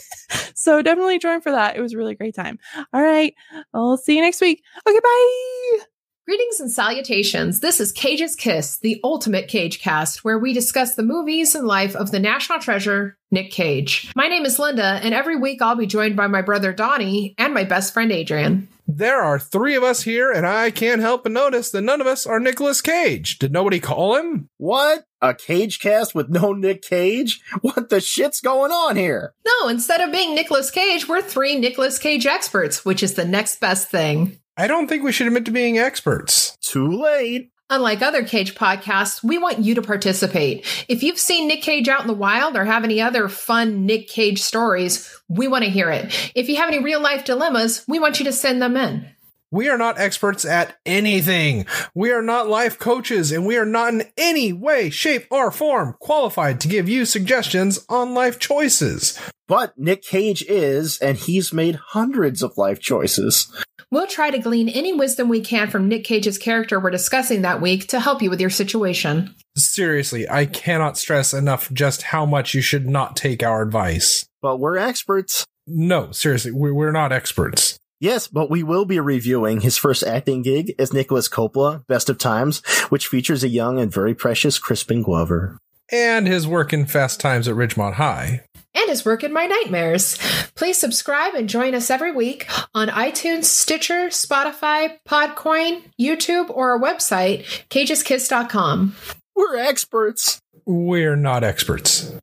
so 0.56 0.82
definitely 0.82 1.20
join 1.20 1.42
for 1.42 1.52
that. 1.52 1.76
It 1.76 1.82
was 1.82 1.94
a 1.94 1.98
really 1.98 2.16
great 2.16 2.36
time. 2.36 2.58
All 2.94 3.02
right. 3.02 3.34
I'll 3.74 3.98
see 3.98 4.16
you 4.16 4.22
next 4.22 4.42
week. 4.42 4.64
Okay, 4.88 5.00
bye. 5.00 5.86
Greetings 6.28 6.60
and 6.60 6.72
salutations. 6.72 7.62
This 7.62 7.80
is 7.80 7.92
Cage's 7.92 8.36
Kiss, 8.36 8.78
the 8.78 9.02
ultimate 9.04 9.48
Cage 9.48 9.82
cast, 9.82 10.24
where 10.24 10.38
we 10.38 10.54
discuss 10.54 10.94
the 10.94 11.02
movies 11.02 11.56
and 11.56 11.66
life 11.66 11.96
of 11.96 12.12
the 12.12 12.20
national 12.20 12.60
treasure, 12.60 13.18
Nick 13.32 13.50
Cage. 13.50 14.12
My 14.16 14.28
name 14.28 14.46
is 14.46 14.60
Linda, 14.60 15.00
and 15.02 15.16
every 15.16 15.36
week 15.36 15.64
I'll 15.64 15.76
be 15.76 15.88
joined 15.88 16.16
by 16.16 16.28
my 16.28 16.44
brother 16.44 16.74
Donnie 16.74 17.34
and 17.40 17.56
my 17.56 17.64
best 17.64 17.92
friend 17.92 18.12
Adrian. 18.12 18.68
There 18.88 19.20
are 19.20 19.40
three 19.40 19.76
of 19.76 19.84
us 19.84 20.04
here, 20.04 20.32
and 20.32 20.46
I 20.46 20.70
can't 20.70 21.02
help 21.02 21.24
but 21.24 21.32
notice 21.32 21.72
that 21.72 21.82
none 21.82 22.02
of 22.02 22.08
us 22.08 22.28
are 22.28 22.40
Nicolas 22.40 22.82
Cage. 22.82 23.40
Did 23.40 23.52
nobody 23.52 23.80
call 23.80 24.18
him? 24.18 24.50
What? 24.58 25.06
A 25.22 25.34
Cage 25.34 25.80
cast 25.80 26.14
with 26.14 26.30
no 26.30 26.54
Nick 26.54 26.84
Cage? 26.84 27.42
What 27.62 27.90
the 27.90 28.02
shit's 28.02 28.42
going 28.42 28.72
on 28.72 28.96
here? 28.96 29.34
No, 29.46 29.70
instead 29.70 30.02
of 30.02 30.12
being 30.12 30.36
Nicolas 30.36 30.70
Cage, 30.70 31.08
we're 31.08 31.22
three 31.22 31.58
Nicolas 31.58 31.98
Cage 31.98 32.26
experts, 32.28 32.86
which 32.86 33.02
is 33.02 33.16
the 33.16 33.26
next 33.26 33.60
best 33.60 33.90
thing. 33.90 34.41
I 34.62 34.68
don't 34.68 34.88
think 34.88 35.02
we 35.02 35.12
should 35.12 35.26
admit 35.26 35.46
to 35.46 35.52
being 35.52 35.80
experts. 35.80 36.56
Too 36.62 36.88
late. 36.88 37.52
Unlike 37.72 38.04
other 38.04 38.24
Cage 38.24 38.54
podcasts, 38.54 39.24
we 39.24 39.40
want 39.40 39.58
you 39.58 39.74
to 39.74 39.82
participate. 39.82 40.68
If 40.88 41.02
you've 41.02 41.18
seen 41.18 41.48
Nick 41.48 41.64
Cage 41.64 41.88
out 41.88 42.02
in 42.02 42.08
the 42.08 42.14
wild 42.14 42.56
or 42.56 42.64
have 42.64 42.84
any 42.84 43.02
other 43.02 43.28
fun 43.28 43.88
Nick 43.88 44.08
Cage 44.08 44.40
stories, 44.40 45.20
we 45.28 45.48
want 45.48 45.64
to 45.64 45.72
hear 45.72 45.90
it. 45.90 46.32
If 46.36 46.48
you 46.48 46.58
have 46.58 46.68
any 46.68 46.78
real 46.78 47.02
life 47.02 47.26
dilemmas, 47.26 47.84
we 47.88 47.98
want 47.98 48.20
you 48.20 48.26
to 48.26 48.32
send 48.32 48.62
them 48.62 48.78
in. 48.78 49.08
We 49.50 49.68
are 49.68 49.80
not 49.80 50.00
experts 50.00 50.46
at 50.46 50.78
anything. 50.86 51.66
We 51.96 52.12
are 52.12 52.22
not 52.22 52.48
life 52.48 52.78
coaches, 52.78 53.32
and 53.32 53.48
we 53.48 53.58
are 53.58 53.66
not 53.66 53.94
in 53.96 54.04
any 54.16 54.54
way, 54.54 54.92
shape, 54.92 55.26
or 55.32 55.50
form 55.50 55.96
qualified 56.00 56.62
to 56.62 56.68
give 56.68 56.88
you 56.88 57.06
suggestions 57.06 57.84
on 57.90 58.14
life 58.14 58.38
choices. 58.38 59.20
But 59.48 59.78
Nick 59.78 60.04
Cage 60.04 60.46
is, 60.48 61.00
and 61.00 61.18
he's 61.18 61.52
made 61.52 61.76
hundreds 61.76 62.42
of 62.42 62.58
life 62.58 62.80
choices. 62.80 63.52
We'll 63.94 64.08
try 64.08 64.32
to 64.32 64.40
glean 64.40 64.70
any 64.70 64.94
wisdom 64.94 65.28
we 65.28 65.42
can 65.42 65.70
from 65.70 65.90
Nick 65.90 66.06
Cage's 66.06 66.38
character 66.38 66.80
we're 66.80 66.92
discussing 66.92 67.42
that 67.42 67.60
week 67.60 67.90
to 67.90 68.00
help 68.00 68.22
you 68.22 68.30
with 68.30 68.40
your 68.40 68.50
situation. 68.50 69.36
Seriously, 69.58 70.30
I 70.30 70.46
cannot 70.46 70.98
stress 70.98 71.34
enough 71.34 71.70
just 71.74 72.04
how 72.04 72.26
much 72.26 72.54
you 72.54 72.62
should 72.62 72.88
not 72.88 73.18
take 73.18 73.44
our 73.44 73.62
advice. 73.62 74.26
But 74.42 74.62
we're 74.62 74.78
experts. 74.78 75.46
No, 75.68 76.14
seriously, 76.14 76.52
we're 76.52 76.94
not 76.94 77.12
experts. 77.12 77.80
Yes, 78.00 78.30
but 78.30 78.50
we 78.50 78.64
will 78.64 78.86
be 78.86 79.02
reviewing 79.02 79.60
his 79.60 79.78
first 79.78 80.04
acting 80.04 80.42
gig 80.42 80.74
as 80.80 80.94
Nicholas 80.94 81.28
Coppola, 81.28 81.86
Best 81.88 82.10
of 82.10 82.18
Times, 82.18 82.66
which 82.88 83.08
features 83.08 83.44
a 83.44 83.50
young 83.50 83.78
and 83.78 83.92
very 83.92 84.16
precious 84.16 84.58
Crispin 84.58 85.04
Glover. 85.04 85.58
And 85.92 86.28
his 86.28 86.48
work 86.48 86.72
in 86.74 86.86
Fast 86.86 87.20
Times 87.20 87.48
at 87.48 87.56
Ridgemont 87.56 87.94
High 87.94 88.44
and 88.74 88.90
his 88.90 89.06
work 89.06 89.24
in 89.24 89.34
my 89.34 89.46
nightmares. 89.46 90.18
Please 90.56 90.78
subscribe 90.78 91.34
and 91.34 91.50
join 91.50 91.76
us 91.76 91.90
every 91.90 92.12
week 92.12 92.48
on 92.74 92.88
iTunes, 92.90 93.46
Stitcher, 93.46 94.08
Spotify, 94.08 94.98
Podcoin, 95.08 95.84
YouTube, 96.00 96.50
or 96.50 96.72
our 96.72 96.80
website, 96.80 97.44
cageskiss.com. 97.70 98.96
We're 99.36 99.58
experts. 99.58 100.40
We're 100.66 101.16
not 101.16 101.44
experts. 101.44 102.14